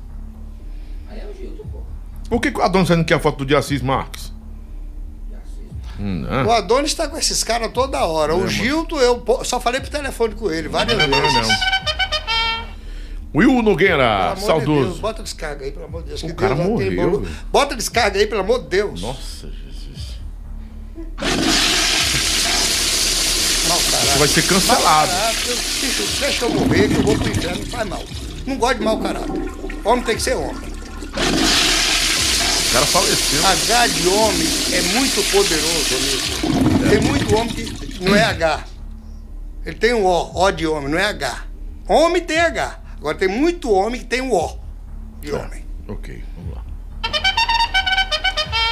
[1.11, 1.79] Aí é o Gilton, pô.
[2.29, 4.33] Por que, que o Adonis não quer a foto do de Assis Marques?
[6.01, 6.43] Hum, né?
[6.45, 8.33] O Adonis está com esses caras toda hora.
[8.33, 8.51] É, o mano.
[8.51, 11.33] Gilton, eu só falei por telefone com ele várias Não, vezes.
[11.35, 11.83] não, não.
[13.35, 15.01] Will Pelo Nogueira, amor de Deus, saudoso.
[15.01, 16.23] bota descarga aí, pelo amor de Deus.
[16.23, 17.35] O que cara Deus não tem morreu, velho.
[17.51, 19.01] Bota descarga aí, pelo amor de Deus.
[19.01, 20.19] Nossa, Jesus.
[24.13, 25.11] Você vai ser cancelado.
[25.11, 25.57] Caráter.
[25.81, 28.05] Bicho, deixa eu morrer que eu vou pro inferno, não faz mal.
[28.47, 29.31] Não gosto de mau caráter.
[29.85, 30.73] Homem tem que ser homem.
[32.69, 33.47] O cara faleceu.
[33.47, 36.91] H de homem é muito poderoso, amigo.
[36.91, 38.65] Tem muito homem que não é H.
[39.65, 41.45] Ele tem um O, O de homem, não é H.
[41.89, 42.81] Homem tem H.
[42.99, 44.59] Agora tem muito homem que tem um O
[45.21, 45.65] de homem.
[45.89, 46.63] Ok, vamos lá.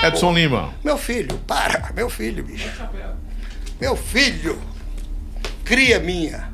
[0.06, 0.74] Edson Lima.
[0.84, 2.68] Meu filho, para, meu filho, bicho.
[3.80, 4.60] Meu filho,
[5.70, 6.50] cria minha.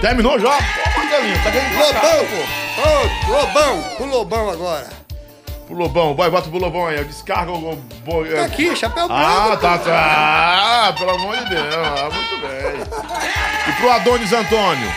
[0.00, 0.50] Terminou já?
[0.50, 3.30] Pô, Marcelinho, tá querendo Lobão, pô!
[3.30, 4.88] Ô, Lobão, o Lobão agora.
[5.68, 7.04] Pro Lobão, vai, bota pro Lobão aí.
[7.04, 7.76] Descarga o.
[7.76, 9.22] Tá aqui, chapéu branco.
[9.24, 9.84] Ah, tá, pô.
[9.84, 10.88] tá.
[10.88, 11.74] Ah, pelo amor de Deus.
[11.74, 13.68] Ah, muito bem.
[13.68, 14.92] E pro Adonis Antônio.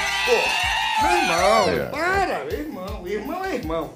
[1.04, 1.86] Meu irmão, É.
[1.86, 3.08] para, irmão.
[3.08, 3.94] Irmão é irmão.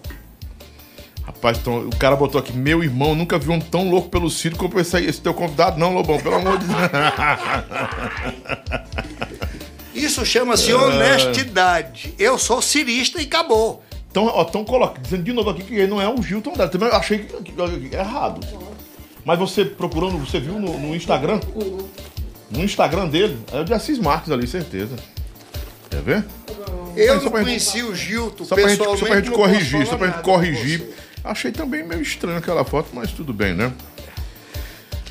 [1.41, 4.55] Rapaz, então, o cara botou aqui, meu irmão, nunca vi um tão louco pelo Ciro
[4.55, 6.77] como esse, esse teu convidado, não, Lobão, pelo amor de Deus.
[9.91, 12.13] Isso chama-se honestidade.
[12.19, 13.81] Eu sou cirista e acabou.
[14.11, 16.71] Então, ó, tão coloca, dizendo de novo aqui que ele não é o Gilton Andrade.
[16.73, 18.45] Também eu achei que, que- que- errado.
[19.25, 21.39] Mas você procurando, você viu no, no Instagram?
[22.51, 24.95] No Instagram dele, é o de Assis Marques ali, certeza.
[25.89, 26.23] Quer ver?
[26.95, 28.99] Eu não gente- conheci o Gilton Só pra gente, pessoalmente.
[28.99, 30.87] só pra gente corrigir, só pra gente corrigir.
[31.23, 33.71] Achei também meio estranho aquela foto, mas tudo bem, né?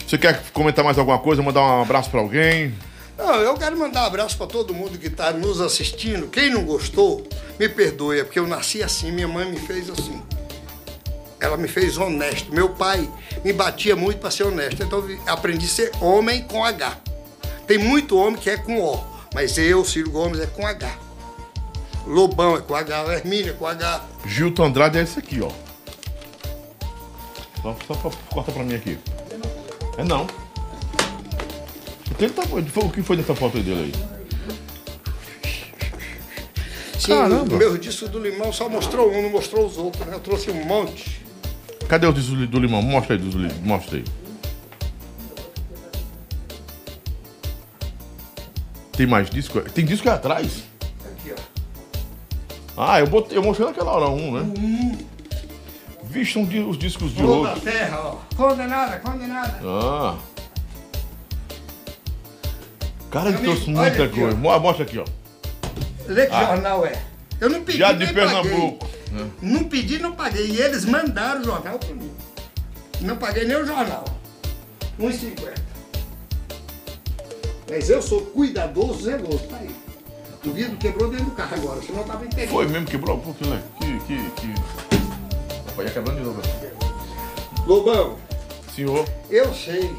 [0.07, 2.75] Você quer comentar mais alguma coisa, mandar um abraço pra alguém?
[3.17, 6.27] Não, eu quero mandar um abraço para todo mundo que está nos assistindo.
[6.27, 10.21] Quem não gostou, me perdoe, é porque eu nasci assim, minha mãe me fez assim.
[11.39, 12.53] Ela me fez honesto.
[12.53, 13.09] Meu pai
[13.45, 16.99] me batia muito para ser honesto, então eu aprendi a ser homem com H.
[17.67, 20.93] Tem muito homem que é com O, mas eu, Ciro Gomes, é com H.
[22.07, 24.03] Lobão é com H, Hermínio é com H.
[24.27, 25.70] Gilton Andrade é esse aqui, ó.
[27.63, 28.99] Só, só pra- corta pra mim aqui.
[29.99, 30.27] É não.
[32.11, 34.11] O que, tá, o que foi nessa foto aí dele aí?
[36.99, 37.57] Sim, Caramba.
[37.57, 40.07] meus discos do Limão só mostrou um, não mostrou os outros.
[40.07, 40.15] né?
[40.15, 41.21] Eu trouxe um monte.
[41.89, 42.83] Cadê o disco do limão?
[42.83, 44.05] Mostra aí, do, li- mostra aí.
[48.93, 49.61] Tem mais disco?
[49.63, 50.63] Tem disco aí atrás?
[51.05, 51.33] Aqui,
[52.77, 52.83] ó.
[52.83, 54.53] Ah, eu, botei, eu mostrei naquela hora um, né?
[54.57, 55.07] Vixe,
[56.11, 57.61] di- os discos de da ouro.
[57.61, 58.17] Terra, ó.
[58.37, 59.61] Condenada, condenada.
[59.65, 60.17] Ah.
[63.11, 64.37] Cara, ele Amigo, trouxe muita aqui, coisa.
[64.45, 64.59] ó.
[64.61, 65.05] Mostra aqui, ó.
[66.07, 67.03] Lê que jornal é.
[67.41, 68.87] Eu não pedi, Já de Pernambuco.
[68.87, 69.31] paguei.
[69.43, 70.47] Não pedi, não paguei.
[70.51, 72.11] E eles mandaram o jornal pra mim.
[73.01, 74.05] Não paguei nem o jornal.
[74.99, 75.55] 1,50.
[77.69, 79.39] Mas eu sou cuidadoso, zeloso.
[79.49, 79.71] Tá aí.
[80.45, 82.51] O vidro quebrou dentro do carro agora, senão tava inteirinho.
[82.57, 83.63] Foi mesmo, quebrou pouquinho, né?
[83.79, 85.00] Que, que, que...
[85.73, 86.41] Opa, ia quebrando de novo.
[87.67, 88.17] Lobão,
[88.75, 89.07] Senhor.
[89.29, 89.91] eu sei.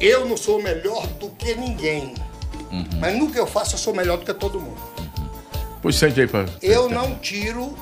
[0.00, 2.14] Eu não sou melhor do que ninguém.
[2.98, 4.80] Mas no que eu faço, eu sou melhor do que todo mundo.
[5.82, 6.46] Pois sente aí pra...
[6.62, 7.76] Eu não tiro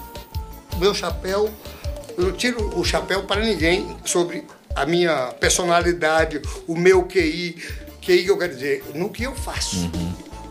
[0.79, 1.51] meu chapéu,
[2.17, 7.57] eu não tiro o chapéu para ninguém sobre a minha personalidade, o meu QI.
[8.01, 9.91] QI que eu quero dizer, no que eu faço.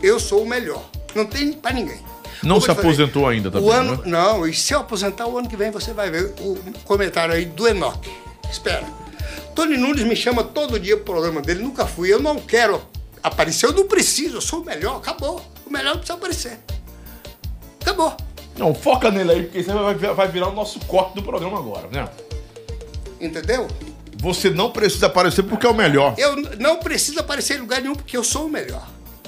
[0.02, 0.88] Eu sou o melhor.
[1.14, 2.00] Não tem para ninguém.
[2.42, 4.02] Não se aposentou ainda também, o ano, né?
[4.06, 7.44] Não, e se eu aposentar o ano que vem, você vai ver o comentário aí
[7.44, 7.98] do Enoch.
[8.50, 8.84] Espera.
[9.54, 12.12] Tony Nunes me chama todo dia pro programa dele, nunca fui.
[12.12, 12.80] Eu não quero
[13.22, 15.42] aparecer, eu não preciso, eu sou o melhor, acabou.
[15.66, 16.58] O melhor não precisa aparecer.
[17.80, 18.16] Acabou.
[18.56, 21.88] Não, foca nele aí, porque isso vai, vai- virar o nosso corte do programa agora,
[21.90, 22.08] né?
[23.20, 23.68] Entendeu?
[24.20, 26.14] Você não precisa aparecer porque é o melhor.
[26.18, 28.86] Eu não preciso aparecer em lugar nenhum porque eu sou o melhor.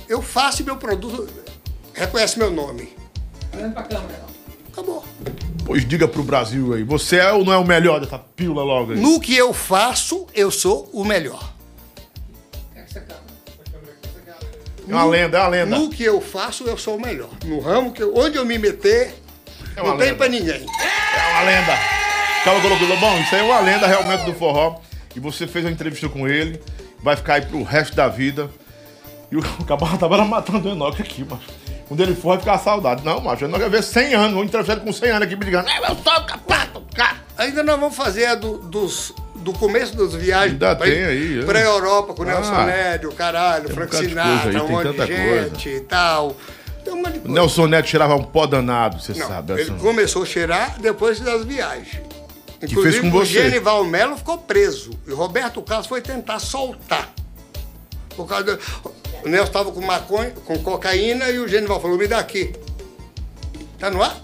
[0.08, 1.28] Eu faço meu produto
[1.92, 2.88] reconhece meu nome.
[3.54, 4.20] Olhando pra câmera.
[4.72, 5.04] Acabou.
[5.64, 8.92] Pois diga pro Brasil aí, você é ou não é o melhor dessa pílula logo
[8.92, 8.98] aí?
[9.00, 11.52] No que eu faço, eu sou o melhor.
[12.74, 12.80] É.
[14.88, 15.78] É uma lenda, é uma lenda.
[15.78, 17.30] No que eu faço, eu sou o melhor.
[17.44, 19.14] No ramo que eu, onde eu me meter,
[19.76, 20.14] É não tem lenda.
[20.16, 20.66] pra ninguém.
[20.66, 21.78] É uma lenda.
[22.44, 22.96] Calma, colocou.
[22.96, 24.80] Bom, isso aí é uma lenda realmente do forró.
[25.14, 26.60] E você fez uma entrevista com ele,
[27.02, 28.50] vai ficar aí pro resto da vida.
[29.30, 31.46] E o Cabarra tava matando o Enoque aqui, macho.
[31.90, 33.04] Quando ele for, vai ficar saudade.
[33.04, 34.32] Não, macho, o Enoque vai ver 100 anos.
[34.34, 35.68] Vou entrevistar ele com 100 anos aqui, me ligando.
[35.68, 37.16] "É, Eu sou o capato, cara.
[37.36, 41.40] Ainda nós vamos fazer a do, dos, do começo das viagens Ainda pra, tem aí,
[41.40, 41.44] é.
[41.44, 42.32] pra Europa, com o Ah.
[42.34, 46.28] Nelson Nédio, caralho, Frank Sinatra, coisa aí, um monte de gente e tal.
[46.28, 47.20] O coisa.
[47.24, 49.52] Nelson Neto tirava um pó danado, você Não, sabe.
[49.54, 49.76] ele assim.
[49.78, 51.88] começou a cheirar depois das viagens.
[52.60, 53.32] fez com o você.
[53.50, 54.90] Genival Melo ficou preso.
[55.08, 57.08] E o Roberto Carlos foi tentar soltar.
[58.16, 58.58] Por causa do-
[59.24, 62.54] O Nelson estava com maconha, com cocaína, e o Genival falou, me dá aqui.
[63.78, 64.16] Tá no ar?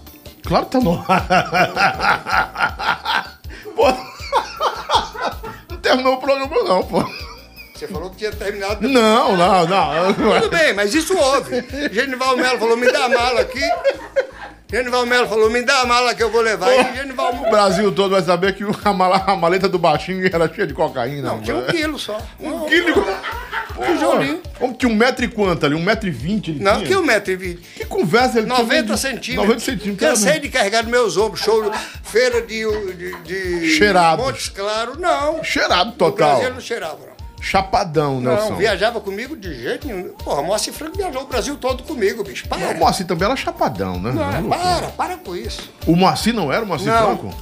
[0.43, 3.39] Claro que tá no ar.
[3.75, 3.85] Pô.
[5.69, 7.03] Não terminou o programa, não, pô.
[7.75, 8.87] Você falou que tinha terminado.
[8.87, 10.13] Não, não, não.
[10.13, 11.63] Tudo bem, mas isso houve.
[11.91, 13.61] Genival Melo falou, me dá a mala aqui.
[14.69, 16.69] Genival Melo falou, me dá a mala que eu vou levar.
[16.73, 20.53] E Genival O Brasil todo vai saber que a, mala- a maleta do baixinho era
[20.53, 21.29] cheia de cocaína.
[21.29, 22.17] Não, tinha um quilo só.
[22.39, 23.37] Um quilo de...
[23.85, 24.41] Tijolinho.
[24.59, 25.75] Como tinha um metro e quanto ali?
[25.75, 26.87] Um metro e vinte ele Não, tinha?
[26.87, 27.61] que um metro e vinte.
[27.75, 29.47] Que conversa ele tinha 90 de- centímetros.
[29.47, 30.09] 90 centímetros.
[30.09, 31.39] Cansei de carregar nos meus ombros.
[31.41, 31.71] Show,
[32.03, 32.65] feira de,
[32.95, 34.21] de, de Cheirado.
[34.23, 34.97] Montes Claros.
[34.97, 35.43] Não.
[35.43, 36.37] Cheirado O total.
[36.37, 37.16] Brasil não cheirava, não.
[37.39, 38.49] Chapadão, Nelson.
[38.49, 40.09] Não, viajava comigo de jeito nenhum.
[40.13, 42.47] Porra, Moacir Franco viajou o Brasil todo comigo, bicho.
[42.47, 42.71] Para.
[42.71, 44.11] O Moacir também era chapadão, né?
[44.11, 45.69] Não, para, para com isso.
[45.85, 47.17] O Moacir não era o Moacir Não.
[47.17, 47.33] Franco?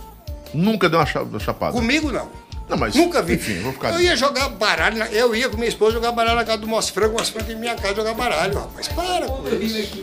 [0.54, 1.74] Nunca deu uma cha- chapada.
[1.74, 2.30] Comigo não.
[2.68, 3.36] Não, mas, Nunca vi.
[3.36, 3.92] Enfim, vou ficar...
[3.94, 6.68] Eu ia jogar baralho, na- eu ia com minha esposa jogar baralho na casa do
[6.68, 8.88] Moacir Franco, o Moacir Franco em minha casa jogar baralho, rapaz.
[8.90, 10.00] Para com isso.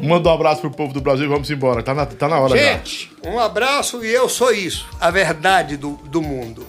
[0.00, 1.82] Manda um abraço pro povo do Brasil e vamos embora.
[1.82, 2.72] Tá na, tá na hora já.
[2.74, 4.86] Gente, um abraço e eu sou isso.
[5.00, 6.66] A verdade do, do mundo.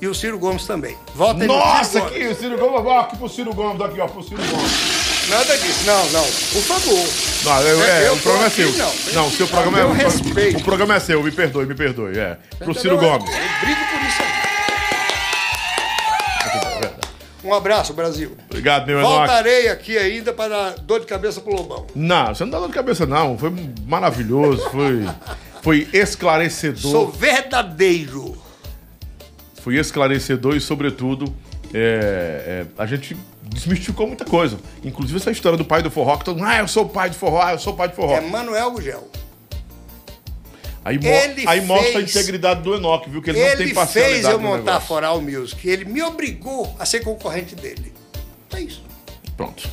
[0.00, 0.96] E o Ciro Gomes também.
[1.14, 2.16] Votem no Nossa, Ciro Gomes.
[2.22, 4.72] aqui, o Ciro Gomes, ó, aqui pro Ciro Gomes, aqui, ó, pro Ciro Gomes.
[5.28, 5.84] Nada disso.
[5.86, 6.24] Não, não.
[6.24, 7.08] Por favor.
[7.44, 8.68] Não, eu, é, Eu o programa é tô seu.
[8.68, 9.12] aqui, não.
[9.22, 9.92] Não, o seu programa é.
[10.04, 10.58] Respeito.
[10.58, 12.18] O programa é seu, me perdoe, me perdoe.
[12.18, 12.38] É.
[12.58, 12.96] Pro Ciro?
[12.96, 13.28] Gomes.
[13.30, 14.50] Eu brigo por isso aí.
[17.42, 18.36] Um abraço, Brasil.
[18.50, 19.16] Obrigado, meu Enoque.
[19.16, 21.86] Voltarei aqui ainda para dar dor de cabeça pro Lobão.
[21.94, 23.36] Não, você não dá dor de cabeça, não.
[23.38, 23.50] Foi
[23.86, 25.06] maravilhoso, foi,
[25.62, 26.90] foi esclarecedor.
[26.90, 28.36] Sou verdadeiro.
[29.62, 31.34] Foi esclarecedor e, sobretudo,
[31.74, 34.58] é, é, a gente desmistificou muita coisa.
[34.82, 37.10] Inclusive essa história do pai do forró, que todo mundo, ah, eu sou o pai
[37.10, 38.14] do forró, ah, eu sou o pai do forró.
[38.16, 39.08] É Manuel Gugel.
[40.82, 43.20] Aí, mo- ele aí mostra a fez- integridade do Enoque, viu?
[43.20, 44.80] Que ele, não tem Ele parcialidade fez eu montar a.
[44.80, 45.68] Foral Music.
[45.68, 47.92] Ele me obrigou a ser concorrente dele.
[48.54, 48.82] É isso.
[49.36, 49.68] Pronto.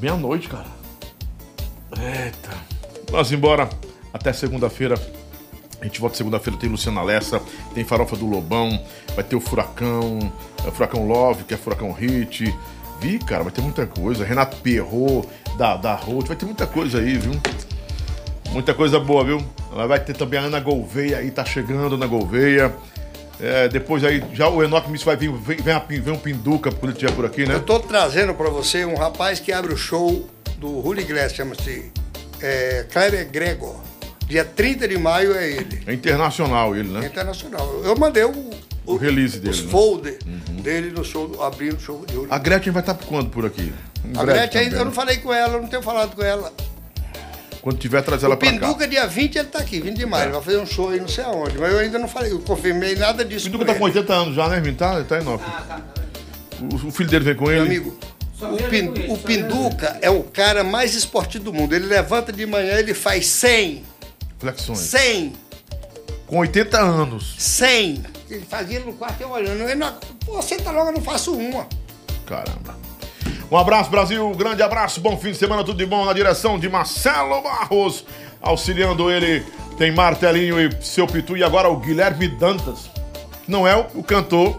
[0.00, 0.66] Meia-noite, cara.
[1.96, 2.50] Eita.
[3.10, 3.68] Vamos embora.
[4.12, 4.94] Até segunda-feira.
[5.84, 7.42] A gente volta segunda-feira, tem Luciana Lessa,
[7.74, 8.82] tem Farofa do Lobão,
[9.14, 10.32] vai ter o Furacão,
[10.66, 12.54] é, Furacão Love, que é Furacão Hit,
[13.00, 14.24] Vi, cara, vai ter muita coisa.
[14.24, 17.38] Renato Perrot, da, da Roth, vai ter muita coisa aí, viu?
[18.50, 19.44] Muita coisa boa, viu?
[19.70, 22.74] Ela vai ter também a Ana Gouveia aí, tá chegando na Gouveia.
[23.38, 26.70] É, depois aí, já o Enoque Miss vai vir, vem, vem, a vem um Pinduca
[26.70, 27.56] quando ele estiver por aqui, né?
[27.56, 31.92] Eu tô trazendo pra você um rapaz que abre o show do Julio Iglesias, chama-se
[32.40, 33.83] é, Kleber Gregor.
[34.26, 35.82] Dia 30 de maio é ele.
[35.86, 37.06] É internacional ele, É né?
[37.06, 37.82] internacional.
[37.84, 38.50] Eu mandei o,
[38.86, 39.70] O release dele, os né?
[39.70, 40.18] folder
[40.62, 42.32] dele no show, abrindo o show de Julio.
[42.32, 43.72] A Gretchen vai estar quando por aqui?
[44.04, 46.52] Em A Gretchen ainda, eu não falei com ela, eu não tenho falado com ela.
[47.60, 48.58] Quando tiver, traz ela o pra cá.
[48.58, 50.24] Pinduca, dia 20, ele tá aqui, 20 de maio.
[50.26, 51.56] Ele vai fazer um show aí, não sei aonde.
[51.58, 53.46] Mas eu ainda não falei, eu confirmei nada disso.
[53.46, 53.98] Pinduca com tá com ele.
[53.98, 54.76] 80 anos já, né, Hermínio?
[54.76, 55.44] Tá, tá Enoque.
[56.60, 57.60] O, o filho dele vem com ele.
[57.60, 57.98] Meu amigo,
[58.38, 61.74] Só o, ele, o Pinduca é o cara mais esportivo do mundo.
[61.74, 63.82] Ele levanta de manhã, ele faz 100,
[64.38, 64.78] Flexões.
[64.78, 65.32] 100,
[66.26, 67.34] Com 80 anos.
[67.38, 68.02] 100.
[68.30, 69.62] Ele fazia no quarto eu olhando.
[69.62, 71.66] Ele não, Pô, senta logo, eu não faço uma.
[72.26, 72.76] Caramba.
[73.50, 74.26] Um abraço, Brasil.
[74.26, 75.00] Um grande abraço.
[75.00, 78.04] Bom fim de semana, tudo de bom na direção de Marcelo Barros.
[78.40, 79.44] Auxiliando ele,
[79.78, 81.36] tem Martelinho e seu Pitu.
[81.36, 82.90] E agora o Guilherme Dantas.
[83.46, 84.58] Não é o, o cantor,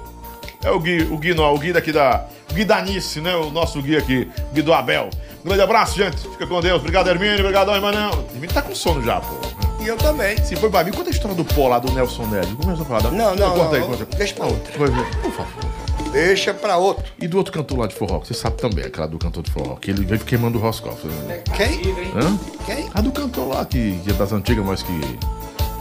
[0.63, 2.25] é o Gui, o Gui, não, o Gui daqui da.
[2.53, 3.35] Gui Danice, né?
[3.35, 5.09] O nosso Gui aqui, Gui do Abel.
[5.43, 6.17] Um grande abraço, gente.
[6.17, 6.79] Fica com Deus.
[6.79, 7.39] Obrigado, Hermínio.
[7.39, 8.25] Obrigado, Hermanão.
[8.29, 9.64] Hermínio tá com sono já, pô.
[9.85, 10.37] E eu também.
[10.43, 12.55] Se foi pra mim, conta a história do pó lá do Nelson Ned.
[12.55, 13.01] Começa a falar.
[13.03, 14.17] da- Não, não, Conta aí, não, conta aí.
[14.17, 14.71] deixa pra outra.
[14.73, 15.65] Por favor.
[16.11, 17.03] Deixa pra outro.
[17.19, 19.51] E do outro cantor lá de forró, que você sabe também, aquela do cantor de
[19.51, 21.05] forró, que ele veio queimando o Roscoff.
[21.05, 21.41] Né?
[21.55, 21.81] Quem?
[22.15, 22.39] Hã?
[22.65, 22.89] Quem?
[22.93, 24.93] A do cantor lá, que, que é das antigas, mas que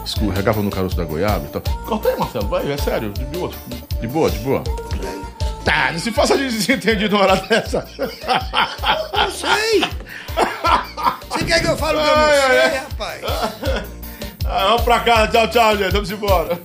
[0.05, 1.63] escorregava no caroço da goiaba e tal.
[1.87, 3.51] Corta aí, Marcelo, vai, é sério, de boa.
[4.01, 4.63] De boa, de boa.
[5.65, 7.87] Tá, não se faça de desentendido uma hora dessa.
[9.17, 9.81] Não sei.
[11.31, 12.77] Você quer que eu fale o que eu não sei, ai.
[12.79, 13.21] rapaz?
[14.47, 16.59] Ah, vamos pra casa, tchau, tchau, gente, vamos embora.